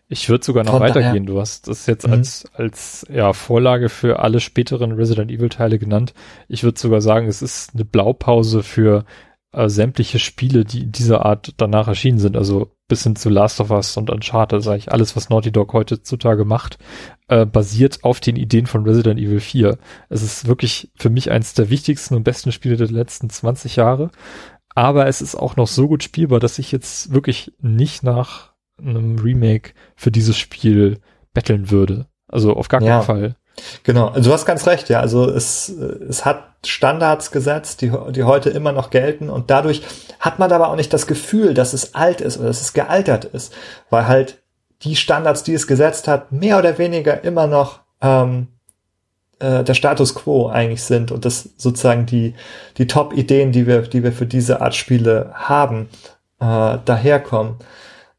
Ich 0.08 0.28
würde 0.28 0.44
sogar 0.44 0.64
noch 0.64 0.72
Von 0.72 0.80
weitergehen. 0.80 1.26
Daher. 1.26 1.34
Du 1.34 1.40
hast 1.40 1.68
das 1.68 1.86
jetzt 1.86 2.08
mhm. 2.08 2.14
als, 2.14 2.44
als 2.54 3.06
ja, 3.08 3.32
Vorlage 3.32 3.88
für 3.88 4.18
alle 4.18 4.40
späteren 4.40 4.90
Resident 4.90 5.30
Evil 5.30 5.50
Teile 5.50 5.78
genannt. 5.78 6.12
Ich 6.48 6.64
würde 6.64 6.80
sogar 6.80 7.00
sagen, 7.00 7.28
es 7.28 7.40
ist 7.40 7.70
eine 7.72 7.84
Blaupause 7.84 8.64
für 8.64 9.04
äh, 9.52 9.68
sämtliche 9.68 10.18
Spiele, 10.18 10.64
die 10.64 10.82
in 10.82 10.90
dieser 10.90 11.24
Art 11.24 11.54
danach 11.58 11.86
erschienen 11.86 12.18
sind. 12.18 12.36
Also 12.36 12.72
bis 12.88 13.04
hin 13.04 13.14
zu 13.14 13.28
Last 13.30 13.60
of 13.60 13.70
Us 13.70 13.96
und 13.96 14.10
Uncharted, 14.10 14.60
sage 14.60 14.78
ich, 14.78 14.90
alles, 14.90 15.14
was 15.14 15.30
Naughty 15.30 15.52
Dog 15.52 15.72
heutzutage 15.72 16.44
macht, 16.44 16.78
äh, 17.28 17.46
basiert 17.46 18.02
auf 18.02 18.18
den 18.18 18.34
Ideen 18.34 18.66
von 18.66 18.84
Resident 18.84 19.20
Evil 19.20 19.40
4. 19.40 19.78
Es 20.08 20.22
ist 20.22 20.48
wirklich 20.48 20.90
für 20.96 21.10
mich 21.10 21.30
eines 21.30 21.54
der 21.54 21.70
wichtigsten 21.70 22.16
und 22.16 22.24
besten 22.24 22.50
Spiele 22.50 22.76
der 22.76 22.90
letzten 22.90 23.30
20 23.30 23.76
Jahre. 23.76 24.10
Aber 24.74 25.06
es 25.06 25.22
ist 25.22 25.36
auch 25.36 25.56
noch 25.56 25.68
so 25.68 25.88
gut 25.88 26.02
spielbar, 26.02 26.40
dass 26.40 26.58
ich 26.58 26.72
jetzt 26.72 27.12
wirklich 27.12 27.52
nicht 27.60 28.02
nach 28.02 28.52
einem 28.78 29.18
Remake 29.18 29.72
für 29.94 30.10
dieses 30.10 30.36
Spiel 30.36 30.98
betteln 31.32 31.70
würde. 31.70 32.06
Also 32.28 32.54
auf 32.54 32.68
gar 32.68 32.80
keinen 32.80 32.88
ja. 32.88 33.02
Fall. 33.02 33.36
Genau, 33.84 34.08
also 34.08 34.30
du 34.30 34.34
hast 34.34 34.46
ganz 34.46 34.66
recht, 34.66 34.88
ja. 34.88 35.00
Also 35.00 35.28
es, 35.30 35.68
es 35.68 36.24
hat 36.24 36.54
Standards 36.66 37.30
gesetzt, 37.30 37.82
die, 37.82 37.92
die 38.10 38.24
heute 38.24 38.50
immer 38.50 38.72
noch 38.72 38.90
gelten 38.90 39.30
und 39.30 39.50
dadurch 39.50 39.82
hat 40.18 40.38
man 40.38 40.50
aber 40.50 40.68
auch 40.70 40.76
nicht 40.76 40.92
das 40.92 41.06
Gefühl, 41.06 41.54
dass 41.54 41.72
es 41.72 41.94
alt 41.94 42.20
ist 42.20 42.38
oder 42.38 42.48
dass 42.48 42.60
es 42.60 42.72
gealtert 42.72 43.26
ist, 43.26 43.52
weil 43.90 44.08
halt 44.08 44.42
die 44.82 44.96
Standards, 44.96 45.44
die 45.44 45.54
es 45.54 45.66
gesetzt 45.66 46.08
hat, 46.08 46.32
mehr 46.32 46.58
oder 46.58 46.78
weniger 46.78 47.22
immer 47.22 47.46
noch 47.46 47.80
ähm, 48.00 48.48
äh, 49.44 49.62
der 49.62 49.74
Status 49.74 50.14
quo 50.14 50.48
eigentlich 50.48 50.82
sind 50.82 51.12
und 51.12 51.24
das 51.24 51.50
sozusagen 51.58 52.06
die, 52.06 52.34
die 52.78 52.86
Top-Ideen, 52.86 53.52
die 53.52 53.66
wir, 53.66 53.82
die 53.82 54.02
wir 54.02 54.12
für 54.12 54.26
diese 54.26 54.62
Art 54.62 54.74
Spiele 54.74 55.32
haben, 55.34 55.88
äh, 56.40 56.78
daherkommen. 56.84 57.56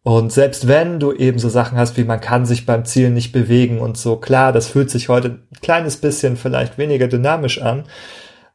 Und 0.03 0.31
selbst 0.31 0.67
wenn 0.67 0.99
du 0.99 1.13
eben 1.13 1.39
so 1.39 1.49
Sachen 1.49 1.79
hast, 1.79 1.97
wie 1.97 2.03
man 2.03 2.21
kann 2.21 2.45
sich 2.45 2.67
beim 2.67 2.85
Zielen 2.85 3.15
nicht 3.15 3.31
bewegen 3.31 3.79
und 3.79 3.97
so, 3.97 4.17
klar, 4.17 4.53
das 4.53 4.67
fühlt 4.67 4.91
sich 4.91 5.09
heute 5.09 5.29
ein 5.29 5.61
kleines 5.61 5.97
bisschen 5.97 6.37
vielleicht 6.37 6.77
weniger 6.77 7.07
dynamisch 7.07 7.59
an. 7.59 7.85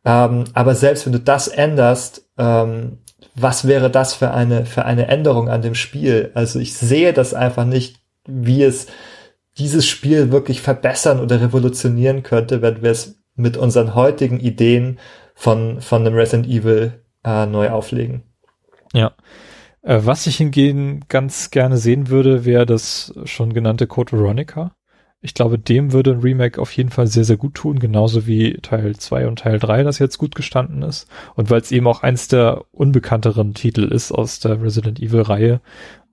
Ähm, 0.04 0.44
aber 0.54 0.76
selbst 0.76 1.06
wenn 1.06 1.12
du 1.12 1.18
das 1.18 1.48
änderst, 1.48 2.24
ähm, 2.38 2.98
was 3.34 3.66
wäre 3.66 3.90
das 3.90 4.14
für 4.14 4.30
eine, 4.30 4.64
für 4.64 4.84
eine 4.84 5.08
Änderung 5.08 5.48
an 5.48 5.62
dem 5.62 5.74
Spiel? 5.74 6.30
Also 6.34 6.60
ich 6.60 6.74
sehe 6.74 7.12
das 7.12 7.34
einfach 7.34 7.64
nicht, 7.64 8.00
wie 8.26 8.62
es 8.62 8.86
dieses 9.60 9.86
Spiel 9.86 10.32
wirklich 10.32 10.62
verbessern 10.62 11.20
oder 11.20 11.40
revolutionieren 11.40 12.22
könnte, 12.22 12.62
wenn 12.62 12.82
wir 12.82 12.90
es 12.90 13.20
mit 13.36 13.56
unseren 13.56 13.94
heutigen 13.94 14.40
Ideen 14.40 14.98
von, 15.34 15.80
von 15.80 16.02
einem 16.02 16.14
Resident 16.14 16.48
Evil 16.48 17.04
äh, 17.24 17.46
neu 17.46 17.70
auflegen. 17.70 18.22
Ja. 18.92 19.12
Äh, 19.82 20.00
was 20.02 20.26
ich 20.26 20.36
hingegen 20.36 21.04
ganz 21.08 21.50
gerne 21.50 21.76
sehen 21.76 22.08
würde, 22.08 22.44
wäre 22.44 22.66
das 22.66 23.14
schon 23.24 23.52
genannte 23.52 23.86
Code 23.86 24.12
Veronica. 24.12 24.72
Ich 25.22 25.34
glaube, 25.34 25.58
dem 25.58 25.92
würde 25.92 26.12
ein 26.12 26.20
Remake 26.20 26.60
auf 26.60 26.72
jeden 26.72 26.88
Fall 26.88 27.06
sehr, 27.06 27.24
sehr 27.24 27.36
gut 27.36 27.54
tun, 27.54 27.78
genauso 27.78 28.26
wie 28.26 28.54
Teil 28.62 28.96
2 28.96 29.28
und 29.28 29.40
Teil 29.40 29.58
3 29.58 29.82
das 29.82 29.98
jetzt 29.98 30.16
gut 30.16 30.34
gestanden 30.34 30.82
ist. 30.82 31.06
Und 31.34 31.50
weil 31.50 31.60
es 31.60 31.72
eben 31.72 31.86
auch 31.86 32.02
eins 32.02 32.28
der 32.28 32.64
unbekannteren 32.72 33.52
Titel 33.52 33.84
ist 33.84 34.12
aus 34.12 34.40
der 34.40 34.62
Resident 34.62 34.98
Evil-Reihe. 34.98 35.60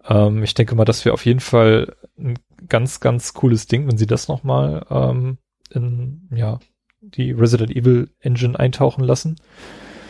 Ähm, 0.09 0.43
ich 0.43 0.53
denke 0.53 0.75
mal, 0.75 0.83
das 0.83 1.05
wäre 1.05 1.13
auf 1.13 1.25
jeden 1.25 1.39
Fall 1.39 1.95
ein 2.19 2.35
ganz, 2.69 2.99
ganz 2.99 3.33
cooles 3.33 3.67
Ding, 3.67 3.87
wenn 3.87 3.97
sie 3.97 4.07
das 4.07 4.27
nochmal 4.27 4.85
ähm, 4.89 5.37
in 5.69 6.27
ja, 6.33 6.59
die 7.01 7.31
Resident 7.31 7.75
Evil 7.75 8.09
Engine 8.19 8.59
eintauchen 8.59 9.03
lassen. 9.03 9.35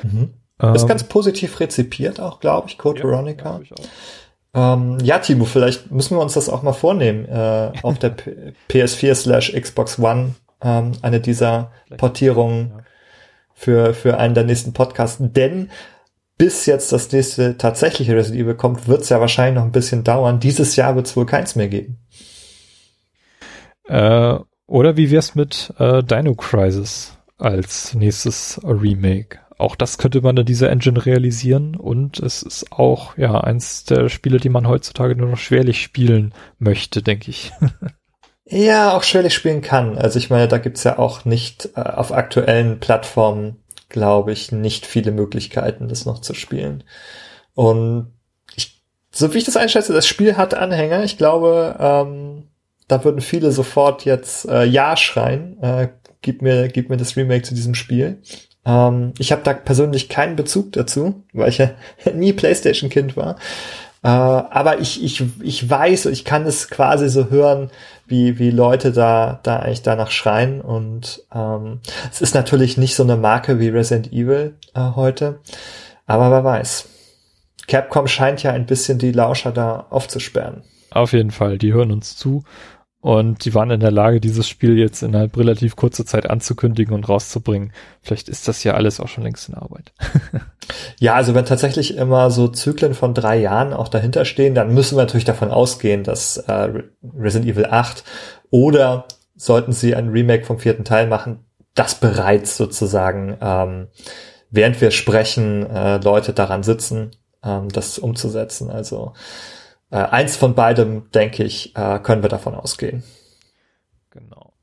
Mhm. 0.03 0.33
Ähm, 0.59 0.75
ist 0.75 0.87
ganz 0.87 1.03
positiv 1.03 1.59
rezipiert 1.59 2.19
auch, 2.19 2.39
glaube 2.39 2.69
ich, 2.69 2.77
Code 2.77 2.99
ja, 2.99 3.05
Veronica. 3.05 3.61
Ja, 3.69 4.73
ähm, 4.73 4.97
ja, 5.03 5.19
Timo, 5.19 5.45
vielleicht 5.45 5.91
müssen 5.91 6.17
wir 6.17 6.21
uns 6.21 6.33
das 6.33 6.49
auch 6.49 6.63
mal 6.63 6.73
vornehmen, 6.73 7.25
äh, 7.25 7.71
auf 7.83 7.99
der 7.99 8.15
PS4 8.69 9.15
slash 9.15 9.53
Xbox 9.53 9.99
One 9.99 10.35
ähm, 10.61 10.93
eine 11.01 11.19
dieser 11.19 11.71
Portierungen 11.97 12.71
ja. 12.75 12.83
für, 13.53 13.93
für 13.93 14.17
einen 14.17 14.33
der 14.33 14.45
nächsten 14.45 14.73
Podcasts. 14.73 15.17
Denn 15.19 15.69
bis 16.37 16.65
jetzt 16.65 16.91
das 16.91 17.11
nächste 17.11 17.57
tatsächliche 17.57 18.15
Resident 18.15 18.43
Evil 18.43 18.55
kommt, 18.55 18.87
wird 18.87 19.01
es 19.01 19.09
ja 19.09 19.19
wahrscheinlich 19.19 19.55
noch 19.55 19.63
ein 19.63 19.71
bisschen 19.71 20.03
dauern. 20.03 20.39
Dieses 20.39 20.75
Jahr 20.75 20.95
wird 20.95 21.07
es 21.07 21.15
wohl 21.15 21.25
keins 21.25 21.55
mehr 21.55 21.67
geben. 21.67 21.97
Äh, 23.87 24.39
oder 24.65 24.97
wie 24.97 25.11
wär's 25.11 25.35
mit 25.35 25.73
äh, 25.79 26.03
Dino 26.03 26.35
Crisis 26.35 27.17
als 27.37 27.93
nächstes 27.93 28.59
Remake? 28.63 29.39
auch 29.59 29.75
das 29.75 29.97
könnte 29.97 30.21
man 30.21 30.37
in 30.37 30.45
dieser 30.45 30.69
Engine 30.69 31.03
realisieren 31.03 31.75
und 31.75 32.19
es 32.19 32.43
ist 32.43 32.71
auch 32.71 33.17
ja 33.17 33.41
eins 33.41 33.85
der 33.85 34.07
Spiele, 34.07 34.37
die 34.37 34.49
man 34.49 34.67
heutzutage 34.67 35.15
nur 35.15 35.29
noch 35.29 35.39
schwerlich 35.39 35.81
spielen 35.81 36.31
möchte, 36.59 37.01
denke 37.01 37.31
ich. 37.31 37.53
ja, 38.45 38.95
auch 38.95 39.01
schwerlich 39.01 39.33
spielen 39.33 39.61
kann. 39.61 39.97
Also 39.97 40.19
ich 40.19 40.29
meine, 40.29 40.47
da 40.47 40.59
gibt's 40.59 40.83
ja 40.83 40.99
auch 40.99 41.25
nicht 41.25 41.69
äh, 41.75 41.81
auf 41.81 42.11
aktuellen 42.11 42.79
Plattformen 42.79 43.57
glaube 43.89 44.31
ich, 44.31 44.51
nicht 44.51 44.85
viele 44.85 45.11
Möglichkeiten, 45.11 45.87
das 45.87 46.05
noch 46.05 46.19
zu 46.19 46.33
spielen. 46.33 46.83
Und 47.53 48.13
ich, 48.55 48.83
so 49.11 49.33
wie 49.33 49.37
ich 49.37 49.45
das 49.45 49.57
einschätze, 49.57 49.93
das 49.93 50.07
Spiel 50.07 50.37
hat 50.37 50.53
Anhänger. 50.53 51.03
Ich 51.03 51.17
glaube, 51.17 51.75
ähm, 51.79 52.49
da 52.87 53.03
würden 53.03 53.21
viele 53.21 53.51
sofort 53.51 54.05
jetzt 54.05 54.47
äh, 54.47 54.63
Ja 54.63 54.95
schreien. 54.95 55.61
Äh, 55.61 55.89
gib 56.21 56.41
mir, 56.41 56.67
gib 56.67 56.89
mir 56.89 56.97
das 56.97 57.15
Remake 57.15 57.43
zu 57.43 57.53
diesem 57.53 57.75
Spiel. 57.75 58.21
Ähm, 58.65 59.13
ich 59.17 59.31
habe 59.31 59.43
da 59.43 59.53
persönlich 59.53 60.09
keinen 60.09 60.35
Bezug 60.35 60.73
dazu, 60.73 61.23
weil 61.33 61.49
ich 61.49 61.57
ja 61.57 61.71
nie 62.13 62.33
PlayStation-Kind 62.33 63.17
war. 63.17 63.37
Äh, 64.03 64.07
aber 64.07 64.79
ich, 64.79 65.03
ich, 65.03 65.23
ich 65.41 65.69
weiß, 65.69 66.05
ich 66.07 66.23
kann 66.23 66.45
es 66.45 66.69
quasi 66.69 67.09
so 67.09 67.29
hören, 67.29 67.71
wie, 68.05 68.39
wie 68.39 68.51
Leute 68.51 68.91
da, 68.91 69.39
da 69.43 69.57
eigentlich 69.57 69.81
danach 69.81 70.11
schreien. 70.11 70.61
Und 70.61 71.23
ähm, 71.33 71.79
es 72.11 72.21
ist 72.21 72.35
natürlich 72.35 72.77
nicht 72.77 72.95
so 72.95 73.03
eine 73.03 73.17
Marke 73.17 73.59
wie 73.59 73.69
Resident 73.69 74.13
Evil 74.13 74.55
äh, 74.75 74.91
heute. 74.95 75.39
Aber 76.05 76.31
wer 76.31 76.43
weiß. 76.43 76.87
Capcom 77.67 78.07
scheint 78.07 78.43
ja 78.43 78.53
ein 78.53 78.65
bisschen 78.65 78.97
die 78.97 79.11
Lauscher 79.11 79.51
da 79.51 79.87
aufzusperren. 79.89 80.63
Auf 80.91 81.11
jeden 81.11 81.31
Fall, 81.31 81.57
die 81.57 81.73
hören 81.73 81.91
uns 81.91 82.15
zu. 82.15 82.43
Und 82.99 83.45
die 83.45 83.53
waren 83.53 83.69
in 83.69 83.79
der 83.79 83.91
Lage, 83.91 84.19
dieses 84.19 84.49
Spiel 84.49 84.77
jetzt 84.77 85.03
innerhalb 85.03 85.37
relativ 85.37 85.75
kurzer 85.75 86.05
Zeit 86.05 86.29
anzukündigen 86.29 86.95
und 86.95 87.07
rauszubringen. 87.07 87.71
Vielleicht 88.01 88.27
ist 88.27 88.47
das 88.47 88.63
ja 88.63 88.73
alles 88.73 88.99
auch 88.99 89.07
schon 89.07 89.23
längst 89.23 89.47
in 89.49 89.55
Arbeit. 89.55 89.93
ja, 90.99 91.13
also 91.13 91.35
wenn 91.35 91.45
tatsächlich 91.45 91.95
immer 91.95 92.31
so 92.31 92.47
Zyklen 92.47 92.95
von 92.95 93.13
drei 93.13 93.39
Jahren 93.39 93.73
auch 93.73 93.87
dahinter 93.87 94.25
stehen, 94.25 94.55
dann 94.55 94.73
müssen 94.73 94.97
wir 94.97 95.03
natürlich 95.03 95.25
davon 95.25 95.51
ausgehen, 95.51 96.03
dass 96.03 96.37
äh, 96.37 96.83
Resident 97.17 97.49
Evil 97.49 97.67
8 97.67 98.03
oder 98.49 99.05
sollten 99.35 99.73
sie 99.73 99.95
ein 99.95 100.09
Remake 100.09 100.45
vom 100.45 100.57
vierten 100.57 100.83
Teil 100.83 101.07
machen, 101.07 101.45
das 101.75 101.95
bereits 101.95 102.57
sozusagen, 102.57 103.37
ähm, 103.39 103.87
während 104.49 104.81
wir 104.81 104.89
sprechen, 104.89 105.69
äh, 105.69 105.97
Leute 105.97 106.33
daran 106.33 106.63
sitzen, 106.63 107.11
ähm, 107.43 107.69
das 107.69 107.99
umzusetzen. 107.99 108.71
Also 108.71 109.13
äh, 109.91 109.97
eins 109.97 110.35
von 110.35 110.55
beidem, 110.55 111.09
denke 111.11 111.43
ich, 111.43 111.75
äh, 111.75 111.99
können 111.99 112.21
wir 112.21 112.29
davon 112.29 112.55
ausgehen. 112.55 113.03
Genau. 114.11 114.53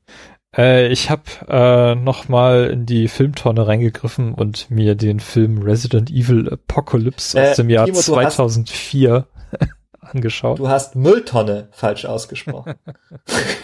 Äh, 0.55 0.87
ich 0.87 1.09
habe 1.09 1.23
äh, 1.47 1.95
noch 1.95 2.29
mal 2.29 2.69
in 2.71 2.85
die 2.85 3.07
Filmtonne 3.07 3.67
reingegriffen 3.67 4.33
und 4.33 4.69
mir 4.71 4.95
den 4.95 5.19
Film 5.19 5.61
Resident 5.61 6.09
Evil 6.09 6.49
Apocalypse 6.49 7.41
aus 7.41 7.53
äh, 7.53 7.61
dem 7.61 7.69
Jahr 7.69 7.85
Timo, 7.85 7.99
2004 7.99 9.27
angeschaut. 9.99 10.59
Du 10.59 10.69
hast 10.69 10.95
Mülltonne 10.95 11.69
falsch 11.71 12.05
ausgesprochen. 12.05 12.75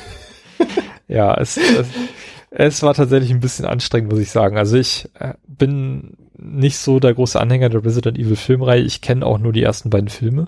ja, 1.08 1.36
es, 1.36 1.58
es, 1.58 1.88
es 2.50 2.84
war 2.84 2.94
tatsächlich 2.94 3.32
ein 3.32 3.40
bisschen 3.40 3.66
anstrengend, 3.66 4.12
muss 4.12 4.22
ich 4.22 4.32
sagen. 4.32 4.58
Also 4.58 4.78
ich 4.78 5.10
äh, 5.20 5.36
bin 5.48 6.18
nicht 6.38 6.78
so 6.78 7.00
der 7.00 7.14
große 7.14 7.40
Anhänger 7.40 7.70
der 7.70 7.86
Resident 7.86 8.18
Evil 8.18 8.36
Filmreihe. 8.36 8.82
Ich 8.82 9.02
kenne 9.02 9.26
auch 9.26 9.38
nur 9.38 9.54
die 9.54 9.64
ersten 9.64 9.90
beiden 9.90 10.10
Filme. 10.10 10.48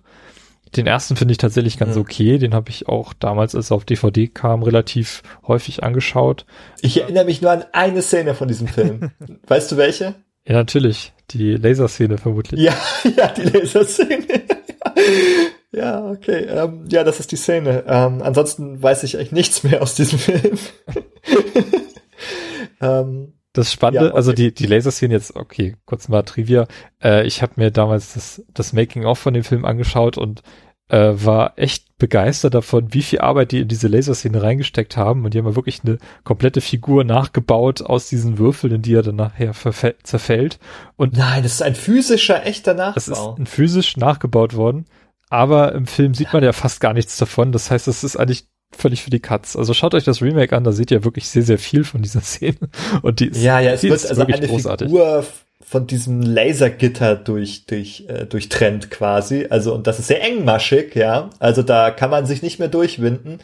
Den 0.76 0.88
ersten 0.88 1.16
finde 1.16 1.34
ich 1.34 1.38
tatsächlich 1.38 1.78
ganz 1.78 1.98
okay. 1.98 2.38
Den 2.38 2.54
habe 2.54 2.70
ich 2.70 2.88
auch 2.88 3.14
damals, 3.14 3.54
als 3.56 3.72
er 3.72 3.76
auf 3.76 3.86
DVD 3.86 4.28
kam, 4.28 4.64
relativ 4.64 5.22
häufig 5.48 5.84
angeschaut. 5.84 6.46
Ich 6.82 7.00
erinnere 7.00 7.26
mich 7.26 7.42
nur 7.42 7.52
an 7.52 7.66
eine 7.74 8.02
Szene 8.02 8.34
von 8.34 8.48
diesem 8.48 8.68
Film. 8.68 9.12
weißt 9.48 9.72
du 9.72 9.78
welche? 9.78 10.16
Ja, 10.48 10.56
natürlich. 10.56 11.14
Die 11.32 11.56
Laserszene 11.56 12.18
vermutlich. 12.18 12.60
Ja, 12.60 12.76
ja, 13.18 13.28
die 13.30 13.44
Laserszene. 13.44 14.26
ja, 15.72 16.06
okay. 16.10 16.46
Ähm, 16.50 16.86
ja, 16.90 17.04
das 17.04 17.20
ist 17.20 17.32
die 17.32 17.38
Szene. 17.38 17.84
Ähm, 17.88 18.22
ansonsten 18.22 18.82
weiß 18.82 19.04
ich 19.04 19.16
echt 19.16 19.32
nichts 19.32 19.64
mehr 19.64 19.82
aus 19.82 19.96
diesem 19.96 20.20
Film. 20.20 20.58
ähm, 22.82 23.34
das 23.54 23.72
Spannende, 23.72 24.06
ja, 24.06 24.10
okay. 24.10 24.18
also 24.18 24.34
die, 24.34 24.52
die 24.52 24.66
Laserszene 24.66 25.14
jetzt, 25.14 25.36
okay, 25.36 25.76
kurz 25.86 26.10
mal 26.10 26.24
Trivia. 26.24 26.68
Äh, 27.02 27.28
ich 27.28 27.44
habe 27.44 27.54
mir 27.58 27.70
damals 27.70 28.16
das, 28.16 28.44
das 28.52 28.74
Making-of 28.74 29.20
von 29.20 29.36
dem 29.36 29.44
Film 29.44 29.64
angeschaut 29.64 30.18
und 30.18 30.42
äh, 30.90 31.14
war 31.14 31.54
echt 31.58 31.98
begeistert 31.98 32.54
davon, 32.54 32.94
wie 32.94 33.02
viel 33.02 33.20
Arbeit 33.20 33.52
die 33.52 33.62
in 33.62 33.68
diese 33.68 33.88
Laserszene 33.88 34.42
reingesteckt 34.42 34.98
haben. 34.98 35.24
Und 35.24 35.34
die 35.34 35.38
haben 35.38 35.48
ja 35.48 35.56
wirklich 35.56 35.82
eine 35.86 35.98
komplette 36.24 36.62
Figur 36.62 37.04
nachgebaut 37.04 37.82
aus 37.82 38.10
diesen 38.10 38.38
Würfeln, 38.38 38.74
in 38.74 38.82
die 38.82 38.94
er 38.94 39.04
dann 39.04 39.16
nachher 39.16 39.54
zerfällt. 40.04 40.60
Und 40.98 41.16
Nein, 41.16 41.44
das 41.44 41.54
ist 41.54 41.62
ein 41.62 41.76
physischer, 41.76 42.46
echter 42.46 42.74
Nachbau. 42.74 42.94
Das 42.96 43.08
ist 43.08 43.18
ein 43.18 43.46
physisch 43.46 43.98
nachgebaut 43.98 44.56
worden. 44.56 44.86
Aber 45.30 45.74
im 45.74 45.88
Film 45.88 46.14
sieht 46.14 46.34
man 46.34 46.44
ja 46.44 46.52
fast 46.52 46.80
gar 46.80 46.94
nichts 46.94 47.18
davon. 47.18 47.52
Das 47.52 47.72
heißt, 47.72 47.88
das 47.88 48.04
ist 48.04 48.18
eigentlich 48.18 48.46
völlig 48.72 49.04
für 49.04 49.10
die 49.10 49.20
Katz. 49.20 49.56
Also 49.56 49.74
schaut 49.74 49.94
euch 49.94 50.04
das 50.04 50.22
Remake 50.22 50.56
an, 50.56 50.64
da 50.64 50.72
seht 50.72 50.92
ihr 50.92 51.04
wirklich 51.04 51.28
sehr, 51.30 51.44
sehr 51.44 51.58
viel 51.58 51.84
von 51.84 52.02
dieser 52.02 52.22
Szene. 52.22 52.58
Und 53.02 53.20
die 53.20 53.28
ist, 53.28 53.42
ja, 53.42 53.60
ja, 53.60 53.72
es 53.72 53.84
wird 53.84 54.06
also 54.06 54.22
eine 54.22 54.48
großartig. 54.48 54.88
Figur 54.88 55.26
von 55.66 55.88
diesem 55.88 56.22
Lasergitter 56.22 57.16
durch, 57.16 57.66
durch, 57.66 58.06
äh, 58.08 58.26
durchtrennt 58.26 58.92
quasi. 58.92 59.48
Also, 59.50 59.74
und 59.74 59.88
das 59.88 60.00
ist 60.00 60.08
sehr 60.08 60.24
engmaschig, 60.24 60.96
ja. 60.96 61.30
Also 61.40 61.64
da 61.64 61.92
kann 61.92 62.10
man 62.10 62.26
sich 62.26 62.42
nicht 62.42 62.60
mehr 62.60 62.68
durchwinden. 62.68 63.40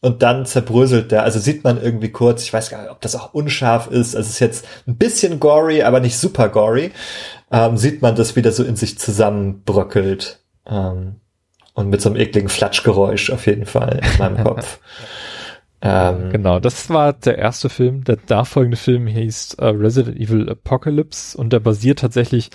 Und 0.00 0.22
dann 0.22 0.46
zerbröselt 0.46 1.12
der. 1.12 1.24
Also 1.24 1.38
sieht 1.38 1.64
man 1.64 1.82
irgendwie 1.82 2.10
kurz, 2.10 2.42
ich 2.42 2.52
weiß 2.52 2.70
gar 2.70 2.82
nicht, 2.82 2.90
ob 2.90 3.00
das 3.00 3.16
auch 3.16 3.34
unscharf 3.34 3.86
ist. 3.88 4.16
Also 4.16 4.26
es 4.26 4.34
ist 4.34 4.40
jetzt 4.40 4.66
ein 4.86 4.96
bisschen 4.96 5.40
gory, 5.40 5.82
aber 5.82 6.00
nicht 6.00 6.18
super 6.18 6.48
gory. 6.48 6.92
Ähm, 7.52 7.76
sieht 7.76 8.02
man 8.02 8.16
das 8.16 8.36
wieder 8.36 8.52
so 8.52 8.64
in 8.64 8.76
sich 8.76 8.98
zusammenbröckelt. 8.98 10.40
Ähm, 10.66 11.16
und 11.74 11.88
mit 11.88 12.00
so 12.00 12.08
einem 12.08 12.20
ekligen 12.20 12.48
Flatschgeräusch 12.48 13.30
auf 13.30 13.46
jeden 13.46 13.66
Fall 13.66 14.00
in 14.02 14.18
meinem 14.18 14.44
Kopf. 14.44 14.78
Ähm, 15.82 16.30
genau, 16.30 16.60
das 16.60 16.90
war 16.90 17.12
der 17.12 17.38
erste 17.38 17.68
Film. 17.68 18.04
Der 18.04 18.18
nachfolgende 18.28 18.76
Film 18.76 19.06
hieß 19.06 19.56
uh, 19.60 19.66
Resident 19.66 20.18
Evil 20.18 20.48
Apocalypse 20.50 21.36
und 21.36 21.52
der 21.52 21.60
basiert 21.60 22.00
tatsächlich 22.00 22.50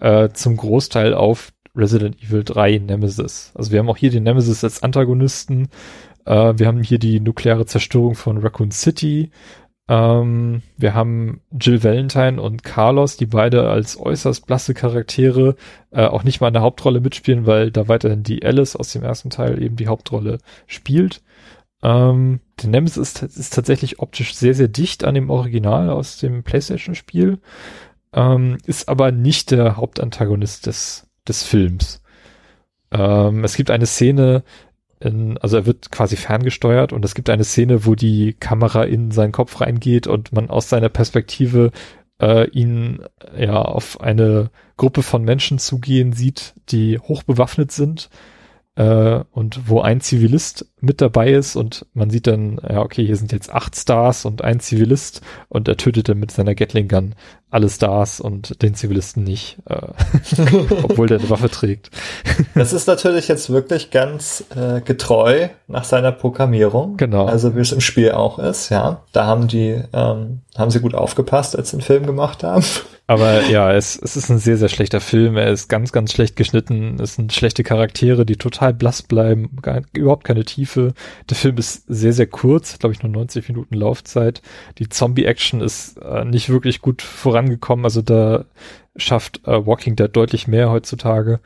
uh, 0.00 0.28
zum 0.28 0.56
Großteil 0.56 1.14
auf 1.14 1.52
Resident 1.74 2.22
Evil 2.22 2.44
3 2.44 2.78
Nemesis. 2.78 3.52
Also 3.54 3.72
wir 3.72 3.80
haben 3.80 3.88
auch 3.88 3.96
hier 3.96 4.10
den 4.10 4.22
Nemesis 4.22 4.62
als 4.62 4.82
Antagonisten. 4.82 5.68
Uh, 6.26 6.52
wir 6.56 6.66
haben 6.66 6.82
hier 6.82 6.98
die 6.98 7.20
nukleare 7.20 7.66
Zerstörung 7.66 8.14
von 8.14 8.38
Raccoon 8.38 8.70
City. 8.70 9.30
Ähm, 9.88 10.62
wir 10.76 10.92
haben 10.92 11.40
Jill 11.50 11.82
Valentine 11.82 12.40
und 12.40 12.62
Carlos, 12.62 13.16
die 13.16 13.26
beide 13.26 13.70
als 13.70 13.98
äußerst 13.98 14.46
blasse 14.46 14.74
Charaktere 14.74 15.56
äh, 15.90 16.04
auch 16.04 16.24
nicht 16.24 16.40
mal 16.40 16.48
in 16.48 16.52
der 16.52 16.62
Hauptrolle 16.62 17.00
mitspielen, 17.00 17.46
weil 17.46 17.70
da 17.70 17.88
weiterhin 17.88 18.22
die 18.22 18.44
Alice 18.44 18.76
aus 18.76 18.92
dem 18.92 19.02
ersten 19.02 19.30
Teil 19.30 19.62
eben 19.62 19.76
die 19.76 19.88
Hauptrolle 19.88 20.38
spielt. 20.66 21.22
Ähm, 21.82 22.40
der 22.62 22.70
Nemesis 22.70 23.22
ist, 23.22 23.36
ist 23.36 23.54
tatsächlich 23.54 24.00
optisch 24.00 24.34
sehr, 24.34 24.54
sehr 24.54 24.68
dicht 24.68 25.04
an 25.04 25.14
dem 25.14 25.30
Original 25.30 25.90
aus 25.90 26.18
dem 26.18 26.42
PlayStation-Spiel, 26.42 27.38
ähm, 28.12 28.58
ist 28.66 28.88
aber 28.88 29.12
nicht 29.12 29.50
der 29.50 29.76
Hauptantagonist 29.76 30.66
des, 30.66 31.06
des 31.26 31.44
Films. 31.44 32.02
Ähm, 32.90 33.44
es 33.44 33.54
gibt 33.54 33.70
eine 33.70 33.86
Szene, 33.86 34.42
in, 35.00 35.38
also 35.38 35.58
er 35.58 35.66
wird 35.66 35.92
quasi 35.92 36.16
ferngesteuert 36.16 36.92
und 36.92 37.04
es 37.04 37.14
gibt 37.14 37.30
eine 37.30 37.44
Szene, 37.44 37.86
wo 37.86 37.94
die 37.94 38.34
Kamera 38.34 38.82
in 38.84 39.12
seinen 39.12 39.32
Kopf 39.32 39.60
reingeht 39.60 40.08
und 40.08 40.32
man 40.32 40.50
aus 40.50 40.68
seiner 40.68 40.88
Perspektive 40.88 41.70
äh, 42.20 42.48
ihn 42.50 43.02
ja 43.36 43.62
auf 43.62 44.00
eine 44.00 44.50
Gruppe 44.76 45.02
von 45.02 45.22
Menschen 45.22 45.60
zugehen 45.60 46.12
sieht, 46.12 46.54
die 46.70 46.98
hochbewaffnet 46.98 47.70
sind 47.70 48.10
äh, 48.78 49.24
und 49.32 49.68
wo 49.68 49.80
ein 49.80 50.00
Zivilist 50.00 50.66
mit 50.80 51.00
dabei 51.00 51.32
ist 51.32 51.56
und 51.56 51.84
man 51.94 52.10
sieht 52.10 52.28
dann, 52.28 52.60
ja 52.66 52.80
okay, 52.80 53.04
hier 53.04 53.16
sind 53.16 53.32
jetzt 53.32 53.52
acht 53.52 53.74
Stars 53.74 54.24
und 54.24 54.42
ein 54.44 54.60
Zivilist 54.60 55.20
und 55.48 55.66
er 55.66 55.76
tötet 55.76 56.08
dann 56.08 56.18
mit 56.18 56.30
seiner 56.30 56.54
Gatling 56.54 56.86
Gun 56.86 57.16
alle 57.50 57.68
Stars 57.68 58.20
und 58.20 58.62
den 58.62 58.76
Zivilisten 58.76 59.24
nicht, 59.24 59.58
äh, 59.68 59.88
obwohl 60.84 61.08
der 61.08 61.18
eine 61.18 61.28
Waffe 61.28 61.50
trägt. 61.50 61.90
das 62.54 62.72
ist 62.72 62.86
natürlich 62.86 63.26
jetzt 63.26 63.50
wirklich 63.50 63.90
ganz 63.90 64.44
äh, 64.54 64.80
getreu 64.80 65.48
nach 65.66 65.84
seiner 65.84 66.12
Programmierung. 66.12 66.96
Genau. 66.98 67.26
Also 67.26 67.56
wie 67.56 67.60
es 67.60 67.72
im 67.72 67.80
Spiel 67.80 68.12
auch 68.12 68.38
ist, 68.38 68.68
ja. 68.68 69.02
Da 69.12 69.26
haben 69.26 69.48
die, 69.48 69.82
ähm, 69.92 70.42
haben 70.56 70.70
sie 70.70 70.80
gut 70.80 70.94
aufgepasst, 70.94 71.56
als 71.56 71.70
sie 71.70 71.78
den 71.78 71.82
Film 71.82 72.06
gemacht 72.06 72.44
haben. 72.44 72.64
Aber 73.08 73.46
ja, 73.48 73.72
es, 73.72 73.98
es 73.98 74.18
ist 74.18 74.28
ein 74.28 74.38
sehr, 74.38 74.58
sehr 74.58 74.68
schlechter 74.68 75.00
Film. 75.00 75.38
Er 75.38 75.50
ist 75.50 75.68
ganz, 75.68 75.92
ganz 75.92 76.12
schlecht 76.12 76.36
geschnitten. 76.36 77.00
Es 77.00 77.14
sind 77.14 77.32
schlechte 77.32 77.62
Charaktere, 77.62 78.26
die 78.26 78.36
total 78.36 78.74
blass 78.74 79.02
bleiben, 79.02 79.56
gar, 79.62 79.80
überhaupt 79.94 80.24
keine 80.24 80.44
Tiefe. 80.44 80.92
Der 81.30 81.36
Film 81.38 81.56
ist 81.56 81.84
sehr, 81.88 82.12
sehr 82.12 82.26
kurz, 82.26 82.78
glaube 82.78 82.92
ich 82.92 83.02
nur 83.02 83.10
90 83.10 83.48
Minuten 83.48 83.74
Laufzeit. 83.74 84.42
Die 84.76 84.90
Zombie-Action 84.90 85.62
ist 85.62 85.96
äh, 86.02 86.26
nicht 86.26 86.50
wirklich 86.50 86.82
gut 86.82 87.00
vorangekommen. 87.00 87.86
Also 87.86 88.02
da 88.02 88.44
schafft 88.94 89.40
äh, 89.46 89.66
Walking 89.66 89.96
Dead 89.96 90.14
deutlich 90.14 90.46
mehr 90.46 90.70
heutzutage. 90.70 91.40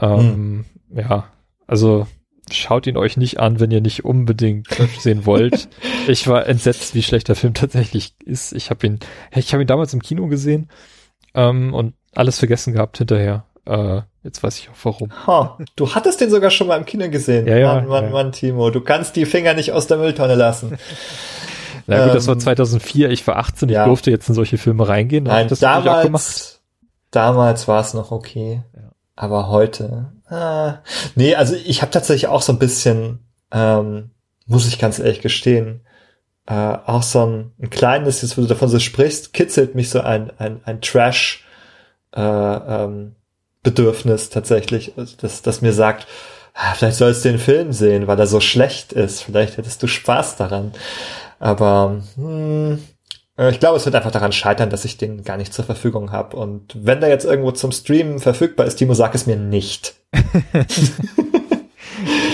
Ähm, 0.00 0.18
hm. 0.20 0.64
Ja, 0.96 1.28
also 1.66 2.08
schaut 2.52 2.86
ihn 2.86 2.96
euch 2.96 3.16
nicht 3.16 3.40
an, 3.40 3.60
wenn 3.60 3.70
ihr 3.70 3.80
nicht 3.80 4.04
unbedingt 4.04 4.68
sehen 4.98 5.26
wollt. 5.26 5.68
ich 6.08 6.26
war 6.28 6.46
entsetzt, 6.46 6.94
wie 6.94 7.02
schlecht 7.02 7.28
der 7.28 7.36
Film 7.36 7.54
tatsächlich 7.54 8.14
ist. 8.24 8.52
Ich 8.52 8.70
habe 8.70 8.86
ihn, 8.86 9.00
ich 9.34 9.52
habe 9.52 9.62
ihn 9.62 9.66
damals 9.66 9.94
im 9.94 10.02
Kino 10.02 10.26
gesehen 10.26 10.68
ähm, 11.34 11.74
und 11.74 11.94
alles 12.14 12.38
vergessen 12.38 12.72
gehabt 12.72 12.98
hinterher. 12.98 13.44
Äh, 13.66 14.02
jetzt 14.24 14.42
weiß 14.42 14.58
ich 14.58 14.68
auch 14.70 14.76
warum. 14.82 15.10
Ha, 15.26 15.58
du 15.76 15.94
hattest 15.94 16.20
den 16.20 16.30
sogar 16.30 16.50
schon 16.50 16.66
mal 16.66 16.76
im 16.76 16.84
Kino 16.84 17.08
gesehen. 17.08 17.46
Ja, 17.46 17.56
ja, 17.56 17.74
Mann, 17.74 17.86
Mann, 17.88 18.04
ja. 18.04 18.10
Mann, 18.10 18.32
Timo. 18.32 18.70
Du 18.70 18.80
kannst 18.80 19.16
die 19.16 19.26
Finger 19.26 19.54
nicht 19.54 19.72
aus 19.72 19.86
der 19.86 19.98
Mülltonne 19.98 20.34
lassen. 20.34 20.78
Na 21.86 22.06
gut, 22.06 22.14
das 22.14 22.26
war 22.26 22.38
2004, 22.38 23.06
ähm, 23.06 23.12
ich 23.12 23.26
war 23.26 23.36
18, 23.36 23.68
ich 23.68 23.74
ja. 23.74 23.84
durfte 23.84 24.10
jetzt 24.10 24.28
in 24.28 24.34
solche 24.34 24.58
Filme 24.58 24.86
reingehen. 24.86 25.24
Nein, 25.24 25.48
das 25.48 25.58
damals, 25.58 26.60
damals 27.10 27.66
war 27.68 27.80
es 27.80 27.94
noch 27.94 28.12
okay. 28.12 28.62
Ja. 28.76 28.92
Aber 29.16 29.48
heute, 29.48 30.12
ah, 30.30 30.82
nee, 31.14 31.34
also 31.34 31.54
ich 31.54 31.82
habe 31.82 31.90
tatsächlich 31.92 32.28
auch 32.28 32.42
so 32.42 32.52
ein 32.52 32.58
bisschen, 32.58 33.20
ähm, 33.52 34.10
muss 34.46 34.66
ich 34.68 34.78
ganz 34.78 34.98
ehrlich 34.98 35.20
gestehen, 35.20 35.80
äh, 36.46 36.54
auch 36.54 37.02
so 37.02 37.26
ein, 37.26 37.52
ein 37.60 37.70
kleines, 37.70 38.22
jetzt 38.22 38.36
wo 38.36 38.42
du 38.42 38.48
davon 38.48 38.68
so 38.68 38.78
sprichst, 38.78 39.32
kitzelt 39.32 39.74
mich 39.74 39.90
so 39.90 40.00
ein, 40.00 40.30
ein, 40.38 40.60
ein 40.64 40.80
Trash 40.80 41.44
äh, 42.14 42.20
ähm, 42.20 43.14
Bedürfnis 43.62 44.30
tatsächlich, 44.30 44.94
das, 45.20 45.42
das 45.42 45.60
mir 45.60 45.72
sagt, 45.72 46.06
ah, 46.54 46.74
vielleicht 46.74 46.96
sollst 46.96 47.24
du 47.24 47.30
den 47.30 47.38
Film 47.38 47.72
sehen, 47.72 48.06
weil 48.06 48.18
er 48.18 48.26
so 48.26 48.40
schlecht 48.40 48.92
ist. 48.92 49.22
Vielleicht 49.22 49.56
hättest 49.56 49.82
du 49.82 49.86
Spaß 49.86 50.36
daran. 50.36 50.72
Aber 51.38 52.02
hm, 52.16 52.82
ich 53.48 53.60
glaube, 53.60 53.76
es 53.76 53.86
wird 53.86 53.94
einfach 53.94 54.10
daran 54.10 54.32
scheitern, 54.32 54.68
dass 54.70 54.84
ich 54.84 54.98
den 54.98 55.24
gar 55.24 55.36
nicht 55.36 55.54
zur 55.54 55.64
Verfügung 55.64 56.12
habe. 56.12 56.36
Und 56.36 56.76
wenn 56.78 57.00
der 57.00 57.08
jetzt 57.08 57.24
irgendwo 57.24 57.52
zum 57.52 57.72
Streamen 57.72 58.18
verfügbar 58.18 58.66
ist, 58.66 58.76
Timo, 58.76 58.92
sag 58.94 59.14
es 59.14 59.26
mir 59.26 59.36
nicht. 59.36 59.94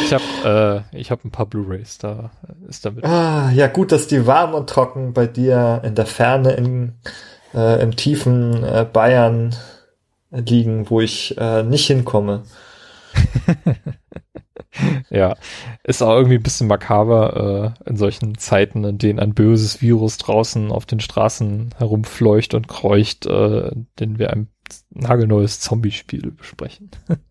ich 0.05 0.13
habe 0.13 0.85
äh, 0.93 0.99
ich 0.99 1.11
hab 1.11 1.25
ein 1.25 1.31
paar 1.31 1.47
Blu-rays, 1.47 1.99
da 1.99 2.31
ist 2.69 2.85
damit. 2.85 3.05
Ah, 3.05 3.51
ja 3.53 3.69
gut, 3.69 3.93
dass 3.93 4.09
die 4.09 4.27
warm 4.27 4.55
und 4.55 4.69
trocken 4.69 5.13
bei 5.13 5.27
dir 5.27 5.81
in 5.85 5.95
der 5.95 6.07
Ferne 6.07 6.53
in, 6.53 6.95
äh, 7.55 7.81
im 7.83 7.95
tiefen 7.95 8.65
äh, 8.65 8.87
Bayern 8.91 9.55
liegen, 10.31 10.91
wo 10.91 11.01
ich 11.01 11.37
äh, 11.39 11.63
nicht 11.63 11.87
hinkomme. 11.87 12.43
ja, 15.11 15.37
ist 15.85 16.03
auch 16.03 16.15
irgendwie 16.15 16.37
ein 16.37 16.43
bisschen 16.43 16.69
makaber 16.69 17.75
äh, 17.87 17.91
in 17.91 17.97
solchen 17.97 18.39
Zeiten, 18.39 18.85
in 18.85 18.99
denen 18.99 19.19
ein 19.19 19.35
böses 19.35 19.81
Virus 19.81 20.19
draußen 20.19 20.71
auf 20.73 20.87
den 20.87 21.01
Straßen 21.01 21.75
herumfleucht 21.77 22.55
und 22.55 22.69
kreucht, 22.69 23.27
äh, 23.27 23.71
den 23.99 24.19
wir 24.19 24.31
ein 24.31 24.49
nagelneues 24.91 25.61
Zombie-Spiel 25.61 26.33
besprechen. 26.33 26.91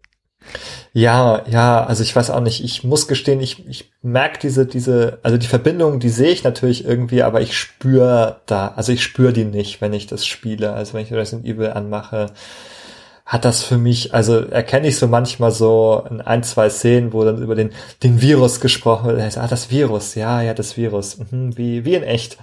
Ja, 0.93 1.43
ja, 1.49 1.83
also 1.83 2.03
ich 2.03 2.15
weiß 2.15 2.29
auch 2.29 2.39
nicht. 2.39 2.63
Ich 2.63 2.83
muss 2.83 3.07
gestehen, 3.07 3.41
ich, 3.41 3.67
ich 3.67 3.91
merke 4.01 4.39
diese, 4.39 4.65
diese, 4.65 5.19
also 5.23 5.37
die 5.37 5.47
Verbindung, 5.47 5.99
die 5.99 6.09
sehe 6.09 6.31
ich 6.31 6.43
natürlich 6.43 6.85
irgendwie, 6.85 7.23
aber 7.23 7.41
ich 7.41 7.57
spüre 7.57 8.41
da, 8.45 8.69
also 8.75 8.91
ich 8.91 9.03
spüre 9.03 9.33
die 9.33 9.43
nicht, 9.43 9.81
wenn 9.81 9.93
ich 9.93 10.07
das 10.07 10.25
spiele. 10.25 10.73
Also 10.73 10.93
wenn 10.93 11.03
ich 11.03 11.11
Resident 11.11 11.45
Evil 11.45 11.71
anmache, 11.71 12.27
hat 13.25 13.43
das 13.43 13.63
für 13.63 13.79
mich, 13.79 14.13
also 14.13 14.37
erkenne 14.37 14.87
ich 14.87 14.97
so 14.97 15.07
manchmal 15.07 15.49
so 15.49 16.03
in 16.11 16.21
ein, 16.21 16.43
zwei 16.43 16.69
Szenen, 16.69 17.11
wo 17.11 17.23
dann 17.23 17.41
über 17.41 17.55
den, 17.55 17.71
den 18.03 18.21
Virus 18.21 18.61
gesprochen 18.61 19.07
wird. 19.07 19.37
Ah, 19.39 19.47
das 19.47 19.71
Virus, 19.71 20.13
ja, 20.13 20.43
ja, 20.43 20.53
das 20.53 20.77
Virus. 20.77 21.17
Mhm, 21.31 21.57
wie, 21.57 21.85
wie 21.85 21.95
in 21.95 22.03
echt. 22.03 22.37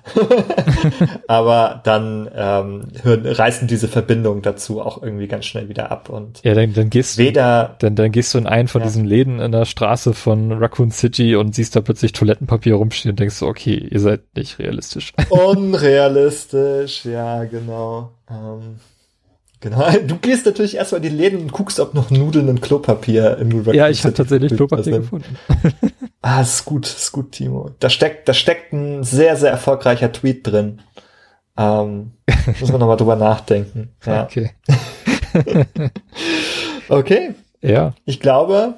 Aber 1.29 1.81
dann 1.85 2.29
ähm, 2.35 2.89
hören, 3.01 3.25
reißen 3.25 3.69
diese 3.69 3.87
Verbindungen 3.87 4.43
dazu 4.43 4.81
auch 4.81 5.01
irgendwie 5.01 5.29
ganz 5.29 5.45
schnell 5.45 5.69
wieder 5.69 5.93
ab. 5.93 6.09
Und 6.09 6.43
ja, 6.43 6.53
dann, 6.55 6.75
dann 6.75 6.91
gehst 6.91 7.17
weder, 7.17 7.77
dann, 7.79 7.95
dann 7.95 8.11
gehst 8.11 8.35
du 8.35 8.39
in 8.39 8.49
einen 8.49 8.67
von 8.67 8.81
ja. 8.81 8.89
diesen 8.89 9.05
Läden 9.05 9.39
in 9.39 9.53
der 9.53 9.67
Straße 9.67 10.15
von 10.15 10.51
Raccoon 10.51 10.91
City 10.91 11.37
und 11.37 11.55
siehst 11.55 11.77
da 11.77 11.81
plötzlich 11.81 12.11
Toilettenpapier 12.11 12.75
rumstehen 12.75 13.13
und 13.13 13.21
denkst 13.21 13.37
so, 13.37 13.47
okay, 13.47 13.77
ihr 13.89 14.01
seid 14.01 14.23
nicht 14.35 14.59
realistisch. 14.59 15.13
Unrealistisch, 15.29 17.05
ja, 17.05 17.45
genau. 17.45 18.11
Ähm, 18.29 18.81
Genau. 19.63 19.89
Du 20.07 20.17
gehst 20.19 20.45
natürlich 20.45 20.77
erstmal 20.77 21.03
in 21.03 21.11
die 21.11 21.17
Läden 21.17 21.41
und 21.41 21.53
guckst, 21.53 21.81
ob 21.81 21.95
noch 21.95 22.11
Nudeln 22.11 22.49
und 22.49 22.61
Klopapier 22.61 23.39
im 23.39 23.57
Raccoon 23.59 23.75
Ja, 23.75 23.89
ich 23.89 24.05
habe 24.05 24.13
tatsächlich 24.13 24.55
Klopapier 24.55 24.99
gefunden. 24.99 25.39
ah, 26.23 26.43
ist 26.43 26.65
gut, 26.65 26.87
ist 26.87 27.13
gut, 27.13 27.33
Timo. 27.33 27.71
Da 27.79 27.89
steckt, 27.89 28.29
da 28.29 28.35
steckt 28.35 28.73
ein 28.73 29.05
sehr, 29.05 29.37
sehr 29.37 29.51
erfolgreicher 29.51 30.13
Tweet 30.13 30.47
drin. 30.47 30.83
Ähm, 31.57 32.13
muss 32.61 32.71
man 32.71 32.81
nochmal 32.81 32.97
drüber 32.97 33.17
nachdenken. 33.17 33.91
Ja. 34.05 34.25
Okay. 34.25 34.51
okay. 36.89 37.35
Ja. 37.61 37.95
Ich 38.05 38.19
glaube, 38.19 38.75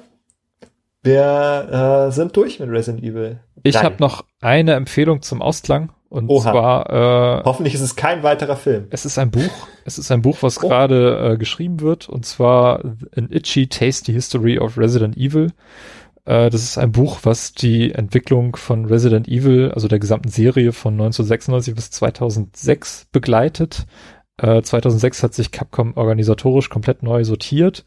wir 1.01 2.07
äh, 2.07 2.11
sind 2.11 2.37
durch 2.37 2.59
mit 2.59 2.69
Resident 2.69 3.03
Evil. 3.03 3.39
Ich 3.63 3.81
habe 3.81 3.95
noch 3.99 4.25
eine 4.39 4.73
Empfehlung 4.73 5.23
zum 5.23 5.41
Ausklang. 5.41 5.91
Und 6.15 6.29
Oha. 6.29 6.51
zwar 6.51 7.41
äh, 7.41 7.43
hoffentlich 7.43 7.73
ist 7.73 7.81
es 7.81 7.97
kein 7.97 8.23
weiterer 8.23 8.55
Film. 8.55 8.87
Es 8.89 9.03
ist 9.03 9.19
ein 9.19 9.31
Buch. 9.31 9.41
Es 9.87 9.99
ist 9.99 10.11
ein 10.11 10.23
Buch, 10.23 10.37
was 10.41 10.57
oh. 10.63 10.67
gerade 10.67 11.33
äh, 11.33 11.37
geschrieben 11.37 11.79
wird. 11.81 12.09
Und 12.09 12.25
zwar 12.25 12.79
An 13.15 13.29
Itchy 13.29 13.67
Tasty 13.67 14.13
History 14.13 14.57
of 14.57 14.79
Resident 14.79 15.15
Evil. 15.15 15.51
Äh, 16.23 16.49
das 16.49 16.63
ist 16.63 16.79
ein 16.79 16.91
Buch, 16.91 17.19
was 17.21 17.53
die 17.53 17.91
Entwicklung 17.91 18.55
von 18.55 18.85
Resident 18.85 19.27
Evil, 19.27 19.71
also 19.75 19.87
der 19.87 19.99
gesamten 19.99 20.29
Serie 20.29 20.71
von 20.71 20.93
1996 20.93 21.75
bis 21.75 21.91
2006 21.91 23.07
begleitet. 23.11 23.85
Äh, 24.37 24.63
2006 24.63 25.21
hat 25.21 25.33
sich 25.35 25.51
Capcom 25.51 25.93
organisatorisch 25.95 26.69
komplett 26.69 27.03
neu 27.03 27.25
sortiert 27.25 27.85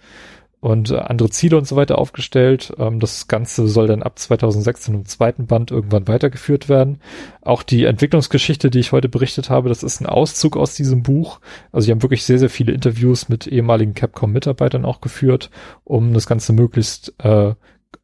und 0.61 0.91
äh, 0.91 0.97
andere 0.97 1.31
Ziele 1.31 1.57
und 1.57 1.67
so 1.67 1.77
weiter 1.77 1.99
aufgestellt. 1.99 2.73
Ähm, 2.79 2.99
das 3.01 3.29
Ganze 3.29 3.69
soll 3.69 3.87
dann 3.87 4.03
ab 4.03 4.19
2016 4.19 4.95
im 4.95 5.05
zweiten 5.05 5.47
Band 5.47 5.71
irgendwann 5.71 6.09
weitergeführt 6.09 6.69
werden. 6.69 7.01
Auch 7.43 7.63
die 7.63 7.85
Entwicklungsgeschichte, 7.85 8.71
die 8.71 8.81
ich 8.81 8.93
heute 8.93 9.09
berichtet 9.09 9.51
habe, 9.51 9.69
das 9.69 9.83
ist 9.83 10.01
ein 10.01 10.07
Auszug 10.07 10.57
aus 10.57 10.75
diesem 10.75 11.03
Buch. 11.03 11.41
Also 11.71 11.87
sie 11.87 11.93
haben 11.93 12.03
wirklich 12.03 12.25
sehr, 12.25 12.39
sehr 12.39 12.51
viele 12.51 12.73
Interviews 12.73 13.29
mit 13.29 13.47
ehemaligen 13.47 13.95
Capcom-Mitarbeitern 13.95 14.85
auch 14.85 15.01
geführt, 15.01 15.51
um 15.85 16.13
das 16.13 16.27
Ganze 16.27 16.53
möglichst 16.53 17.15
äh, 17.19 17.55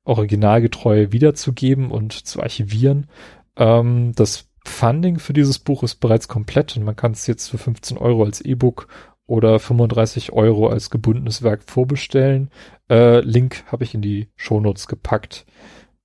originalgetreu 0.04 1.08
wiederzugeben 1.10 1.90
und 1.90 2.12
zu 2.12 2.40
archivieren. 2.40 3.08
Ähm, 3.56 4.12
das 4.14 4.48
Funding 4.64 5.18
für 5.18 5.32
dieses 5.32 5.58
Buch 5.58 5.82
ist 5.82 5.96
bereits 5.96 6.28
komplett 6.28 6.76
und 6.76 6.84
man 6.84 6.96
kann 6.96 7.12
es 7.12 7.26
jetzt 7.26 7.48
für 7.48 7.58
15 7.58 7.98
Euro 7.98 8.24
als 8.24 8.40
E-Book 8.40 8.88
oder 9.26 9.58
35 9.58 10.32
Euro 10.32 10.68
als 10.68 10.90
gebundenes 10.90 11.42
Werk 11.42 11.62
vorbestellen. 11.64 12.50
Äh, 12.90 13.20
Link 13.20 13.64
habe 13.70 13.84
ich 13.84 13.94
in 13.94 14.02
die 14.02 14.28
Shownotes 14.36 14.86
gepackt. 14.86 15.46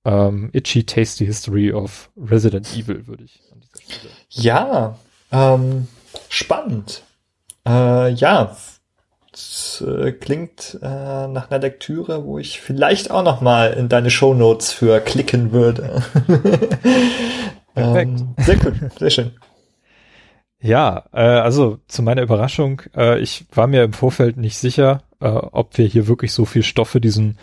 Ähm, 0.04 0.48
Itchy 0.52 0.84
Tasty 0.84 1.26
History 1.26 1.72
of 1.72 2.10
Resident 2.16 2.74
Evil 2.74 3.06
würde 3.06 3.24
ich 3.24 3.42
an 3.52 3.60
dieser 3.60 3.82
Stelle. 3.82 4.12
Ja, 4.30 4.98
ähm, 5.30 5.88
spannend. 6.28 7.02
Äh, 7.66 8.10
ja, 8.12 8.56
das, 9.30 9.84
äh, 9.86 10.12
klingt 10.12 10.78
äh, 10.82 11.26
nach 11.28 11.50
einer 11.50 11.60
Lektüre, 11.60 12.24
wo 12.24 12.38
ich 12.38 12.60
vielleicht 12.60 13.10
auch 13.10 13.22
noch 13.22 13.40
mal 13.42 13.72
in 13.72 13.88
deine 13.88 14.10
Shownotes 14.10 14.72
für 14.72 15.00
klicken 15.00 15.52
würde. 15.52 16.02
Perfekt. 17.74 18.20
ähm, 18.20 18.34
sehr 18.38 18.56
cool, 18.64 18.90
sehr 18.98 19.10
schön. 19.10 19.32
Ja, 20.62 21.04
äh, 21.12 21.20
also 21.20 21.78
zu 21.88 22.02
meiner 22.02 22.22
Überraschung, 22.22 22.82
äh, 22.94 23.18
ich 23.20 23.46
war 23.52 23.66
mir 23.66 23.82
im 23.82 23.94
Vorfeld 23.94 24.36
nicht 24.36 24.58
sicher, 24.58 25.02
äh, 25.20 25.28
ob 25.28 25.78
wir 25.78 25.86
hier 25.86 26.06
wirklich 26.06 26.32
so 26.32 26.44
viel 26.44 26.62
Stoff 26.62 26.90
für 26.90 27.00
diesen 27.00 27.38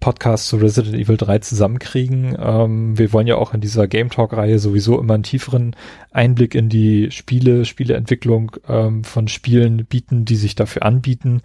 Podcast 0.00 0.46
zu 0.46 0.58
Resident 0.58 0.94
Evil 0.94 1.16
3 1.16 1.40
zusammenkriegen. 1.40 2.36
Ähm, 2.38 2.96
wir 2.96 3.12
wollen 3.12 3.26
ja 3.26 3.36
auch 3.36 3.52
in 3.54 3.60
dieser 3.60 3.88
Game 3.88 4.10
Talk-Reihe 4.10 4.58
sowieso 4.58 5.00
immer 5.00 5.14
einen 5.14 5.24
tieferen 5.24 5.74
Einblick 6.12 6.54
in 6.54 6.68
die 6.68 7.10
Spiele, 7.10 7.64
Spieleentwicklung 7.64 8.52
ähm, 8.68 9.02
von 9.02 9.28
Spielen 9.28 9.86
bieten, 9.86 10.24
die 10.24 10.36
sich 10.36 10.54
dafür 10.54 10.84
anbieten. 10.84 11.40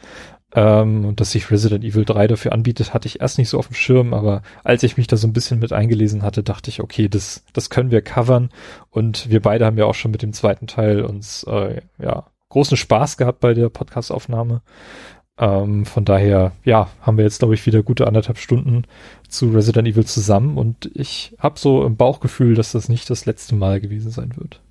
Ähm, 0.55 1.05
und 1.05 1.19
dass 1.19 1.31
sich 1.31 1.49
Resident 1.49 1.83
Evil 1.83 2.05
3 2.05 2.27
dafür 2.27 2.53
anbietet, 2.53 2.93
hatte 2.93 3.07
ich 3.07 3.21
erst 3.21 3.37
nicht 3.37 3.49
so 3.49 3.57
auf 3.57 3.67
dem 3.67 3.75
Schirm, 3.75 4.13
aber 4.13 4.43
als 4.63 4.83
ich 4.83 4.97
mich 4.97 5.07
da 5.07 5.17
so 5.17 5.27
ein 5.27 5.33
bisschen 5.33 5.59
mit 5.59 5.73
eingelesen 5.73 6.21
hatte, 6.21 6.43
dachte 6.43 6.69
ich, 6.69 6.81
okay, 6.81 7.09
das, 7.09 7.43
das 7.53 7.69
können 7.69 7.91
wir 7.91 8.01
covern. 8.01 8.49
Und 8.91 9.29
wir 9.29 9.41
beide 9.41 9.65
haben 9.65 9.77
ja 9.77 9.85
auch 9.85 9.95
schon 9.95 10.11
mit 10.11 10.21
dem 10.21 10.33
zweiten 10.33 10.67
Teil 10.67 11.01
uns 11.01 11.43
äh, 11.43 11.81
ja 11.99 12.27
großen 12.49 12.77
Spaß 12.77 13.17
gehabt 13.17 13.39
bei 13.39 13.55
der 13.55 13.69
Podcastaufnahme. 13.69 14.61
Ähm, 15.39 15.85
von 15.87 16.05
daher, 16.05 16.51
ja, 16.63 16.89
haben 17.01 17.17
wir 17.17 17.23
jetzt, 17.23 17.39
glaube 17.39 17.55
ich, 17.55 17.65
wieder 17.65 17.81
gute 17.81 18.05
anderthalb 18.05 18.37
Stunden 18.37 18.83
zu 19.27 19.49
Resident 19.49 19.87
Evil 19.87 20.05
zusammen 20.05 20.59
und 20.59 20.91
ich 20.93 21.35
habe 21.39 21.59
so 21.59 21.83
im 21.83 21.97
Bauchgefühl, 21.97 22.53
dass 22.53 22.73
das 22.73 22.89
nicht 22.89 23.09
das 23.09 23.25
letzte 23.25 23.55
Mal 23.55 23.81
gewesen 23.81 24.11
sein 24.11 24.33
wird. 24.37 24.61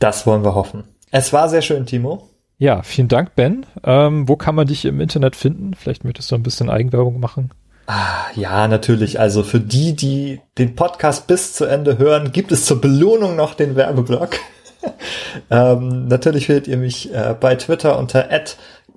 Das 0.00 0.26
wollen 0.26 0.42
wir 0.42 0.56
hoffen. 0.56 0.82
Es 1.12 1.32
war 1.32 1.48
sehr 1.48 1.62
schön, 1.62 1.86
Timo. 1.86 2.28
Ja, 2.62 2.84
vielen 2.84 3.08
Dank, 3.08 3.34
Ben. 3.34 3.66
Ähm, 3.82 4.28
wo 4.28 4.36
kann 4.36 4.54
man 4.54 4.68
dich 4.68 4.84
im 4.84 5.00
Internet 5.00 5.34
finden? 5.34 5.74
Vielleicht 5.74 6.04
möchtest 6.04 6.30
du 6.30 6.36
ein 6.36 6.44
bisschen 6.44 6.70
Eigenwerbung 6.70 7.18
machen. 7.18 7.50
Ah, 7.88 8.26
ja, 8.36 8.68
natürlich. 8.68 9.18
Also 9.18 9.42
für 9.42 9.58
die, 9.58 9.96
die 9.96 10.40
den 10.58 10.76
Podcast 10.76 11.26
bis 11.26 11.54
zu 11.54 11.64
Ende 11.64 11.98
hören, 11.98 12.30
gibt 12.30 12.52
es 12.52 12.64
zur 12.64 12.80
Belohnung 12.80 13.34
noch 13.34 13.54
den 13.54 13.74
Werbeblock. 13.74 14.38
ähm, 15.50 16.06
natürlich 16.06 16.46
findet 16.46 16.68
ihr 16.68 16.76
mich 16.76 17.12
äh, 17.12 17.34
bei 17.34 17.56
Twitter 17.56 17.98
unter 17.98 18.28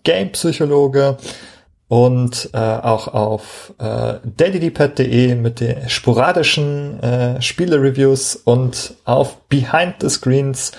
@gamepsychologe 0.03 1.17
und 1.87 2.51
äh, 2.53 2.57
auch 2.59 3.07
auf 3.07 3.73
äh, 3.79 4.19
dailydpad.de 4.25 5.33
mit 5.33 5.59
den 5.59 5.89
sporadischen 5.89 7.01
äh, 7.01 7.41
Spiele-Reviews 7.41 8.35
und 8.35 8.93
auf 9.05 9.37
Behind 9.49 9.95
the 10.01 10.09
Screens 10.09 10.71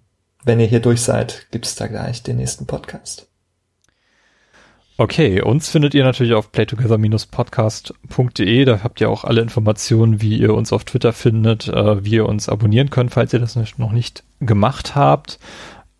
wenn 0.44 0.61
ihr 0.61 0.66
hier 0.66 0.81
durch 0.81 1.02
seid, 1.02 1.48
gibt's 1.51 1.74
da 1.74 1.86
gleich 1.86 2.23
den 2.23 2.39
nächsten 2.39 2.66
Podcast. 2.66 3.30
Okay, 5.01 5.41
uns 5.41 5.71
findet 5.71 5.95
ihr 5.95 6.05
natürlich 6.05 6.35
auf 6.35 6.53
playtogether-podcast.de. 6.53 8.65
Da 8.67 8.83
habt 8.83 9.01
ihr 9.01 9.09
auch 9.09 9.25
alle 9.25 9.41
Informationen, 9.41 10.21
wie 10.21 10.37
ihr 10.37 10.53
uns 10.53 10.75
auf 10.75 10.85
Twitter 10.85 11.15
findet, 11.15 11.69
äh, 11.69 12.05
wie 12.05 12.17
ihr 12.17 12.29
uns 12.29 12.51
abonnieren 12.51 12.91
könnt, 12.91 13.13
falls 13.13 13.33
ihr 13.33 13.39
das 13.39 13.57
noch 13.57 13.93
nicht 13.93 14.25
gemacht 14.41 14.97
habt. 14.97 15.39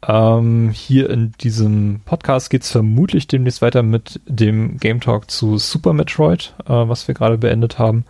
Ähm, 0.07 0.69
hier 0.69 1.09
in 1.09 1.33
diesem 1.41 2.03
Podcast 2.05 2.51
geht's 2.51 2.71
vermutlich 2.71 3.27
demnächst 3.27 3.63
weiter 3.63 3.83
mit 3.83 4.21
dem 4.27 4.77
Game 4.77 5.01
Talk 5.01 5.31
zu 5.31 5.57
Super 5.57 5.95
Metroid, 5.95 6.53
äh, 6.67 6.69
was 6.69 7.09
wir 7.09 7.15
gerade 7.15 7.39
beendet 7.39 7.79
haben. 7.79 8.05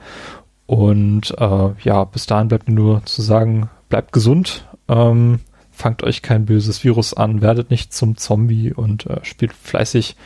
Und 0.66 1.36
äh, 1.38 1.68
ja, 1.84 2.02
bis 2.02 2.26
dahin 2.26 2.48
bleibt 2.48 2.68
mir 2.68 2.74
nur 2.74 3.04
zu 3.04 3.22
sagen, 3.22 3.70
bleibt 3.90 4.12
gesund, 4.12 4.66
ähm, 4.88 5.38
fangt 5.70 6.02
euch 6.02 6.20
kein 6.20 6.46
böses 6.46 6.82
Virus 6.82 7.14
an, 7.14 7.42
werdet 7.42 7.70
nicht 7.70 7.94
zum 7.94 8.16
Zombie 8.16 8.72
und 8.72 9.06
äh, 9.06 9.20
spielt 9.22 9.52
fleißig 9.52 10.16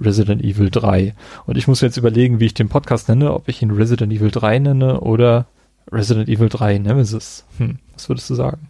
Resident 0.00 0.42
Evil 0.42 0.70
3. 0.70 1.14
Und 1.46 1.56
ich 1.56 1.68
muss 1.68 1.80
jetzt 1.80 1.96
überlegen, 1.96 2.40
wie 2.40 2.46
ich 2.46 2.54
den 2.54 2.68
Podcast 2.68 3.08
nenne, 3.08 3.32
ob 3.32 3.48
ich 3.48 3.62
ihn 3.62 3.70
Resident 3.70 4.12
Evil 4.12 4.30
3 4.30 4.58
nenne 4.58 5.00
oder 5.00 5.46
Resident 5.90 6.28
Evil 6.28 6.48
3 6.48 6.78
Nemesis. 6.78 7.44
Hm, 7.58 7.78
was 7.94 8.08
würdest 8.08 8.28
du 8.30 8.34
sagen? 8.34 8.68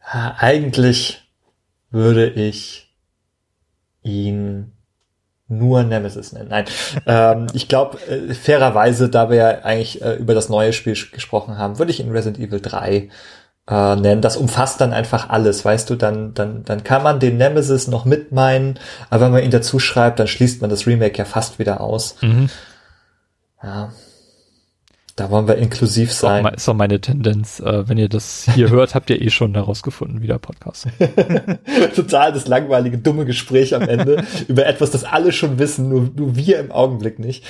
Eigentlich 0.00 1.22
würde 1.90 2.28
ich 2.28 2.94
ihn 4.02 4.72
nur 5.48 5.82
Nemesis 5.84 6.32
nennen. 6.32 6.48
Nein, 6.50 6.64
ähm, 7.06 7.46
ich 7.52 7.68
glaube, 7.68 7.98
äh, 8.08 8.34
fairerweise, 8.34 9.08
da 9.08 9.30
wir 9.30 9.36
ja 9.36 9.48
eigentlich 9.62 10.02
äh, 10.02 10.14
über 10.14 10.34
das 10.34 10.48
neue 10.48 10.72
Spiel 10.72 10.96
gesprochen 11.12 11.58
haben, 11.58 11.78
würde 11.78 11.92
ich 11.92 12.00
ihn 12.00 12.10
Resident 12.10 12.44
Evil 12.44 12.60
3 12.60 13.08
äh, 13.68 13.96
nennen. 13.96 14.22
Das 14.22 14.36
umfasst 14.36 14.80
dann 14.80 14.92
einfach 14.92 15.28
alles, 15.28 15.64
weißt 15.64 15.90
du, 15.90 15.96
dann, 15.96 16.34
dann, 16.34 16.64
dann 16.64 16.84
kann 16.84 17.02
man 17.02 17.20
den 17.20 17.36
Nemesis 17.36 17.88
noch 17.88 18.04
mit 18.04 18.32
meinen, 18.32 18.78
aber 19.10 19.26
wenn 19.26 19.32
man 19.32 19.42
ihn 19.42 19.50
dazu 19.50 19.78
schreibt, 19.78 20.18
dann 20.18 20.28
schließt 20.28 20.60
man 20.60 20.70
das 20.70 20.86
Remake 20.86 21.18
ja 21.18 21.24
fast 21.24 21.58
wieder 21.58 21.80
aus. 21.80 22.16
Mhm. 22.22 22.48
Ja. 23.62 23.90
Da 25.16 25.30
wollen 25.30 25.48
wir 25.48 25.56
inklusiv 25.56 26.12
sein. 26.12 26.44
Ist 26.44 26.52
auch, 26.52 26.56
ist 26.56 26.68
auch 26.68 26.74
meine 26.74 27.00
Tendenz. 27.00 27.58
Äh, 27.60 27.88
wenn 27.88 27.96
ihr 27.96 28.10
das 28.10 28.46
hier 28.54 28.68
hört, 28.68 28.94
habt 28.94 29.08
ihr 29.08 29.22
eh 29.22 29.30
schon 29.30 29.54
herausgefunden, 29.54 30.20
wie 30.20 30.26
der 30.26 30.38
Podcast. 30.38 30.88
Total 31.96 32.34
das 32.34 32.46
langweilige, 32.46 32.98
dumme 32.98 33.24
Gespräch 33.24 33.74
am 33.74 33.80
Ende 33.80 34.22
über 34.48 34.66
etwas, 34.66 34.90
das 34.90 35.04
alle 35.04 35.32
schon 35.32 35.58
wissen, 35.58 35.88
nur, 35.88 36.10
nur 36.14 36.36
wir 36.36 36.60
im 36.60 36.70
Augenblick 36.70 37.18
nicht. 37.18 37.44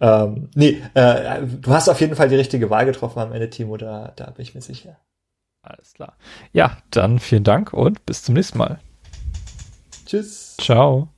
Ähm, 0.00 0.48
nee, 0.56 0.82
äh, 0.94 1.42
du 1.46 1.70
hast 1.70 1.88
auf 1.88 2.00
jeden 2.00 2.16
Fall 2.16 2.28
die 2.28 2.34
richtige 2.34 2.70
Wahl 2.70 2.86
getroffen 2.86 3.20
am 3.20 3.32
Ende, 3.32 3.48
Timo, 3.50 3.76
da, 3.76 4.12
da 4.16 4.30
bin 4.30 4.42
ich 4.42 4.56
mir 4.56 4.60
sicher. 4.60 4.96
Alles 5.62 5.94
klar. 5.94 6.16
Ja, 6.52 6.78
dann 6.90 7.18
vielen 7.18 7.44
Dank 7.44 7.72
und 7.72 8.04
bis 8.04 8.24
zum 8.24 8.34
nächsten 8.34 8.58
Mal. 8.58 8.80
Tschüss. 10.06 10.56
Ciao. 10.60 11.11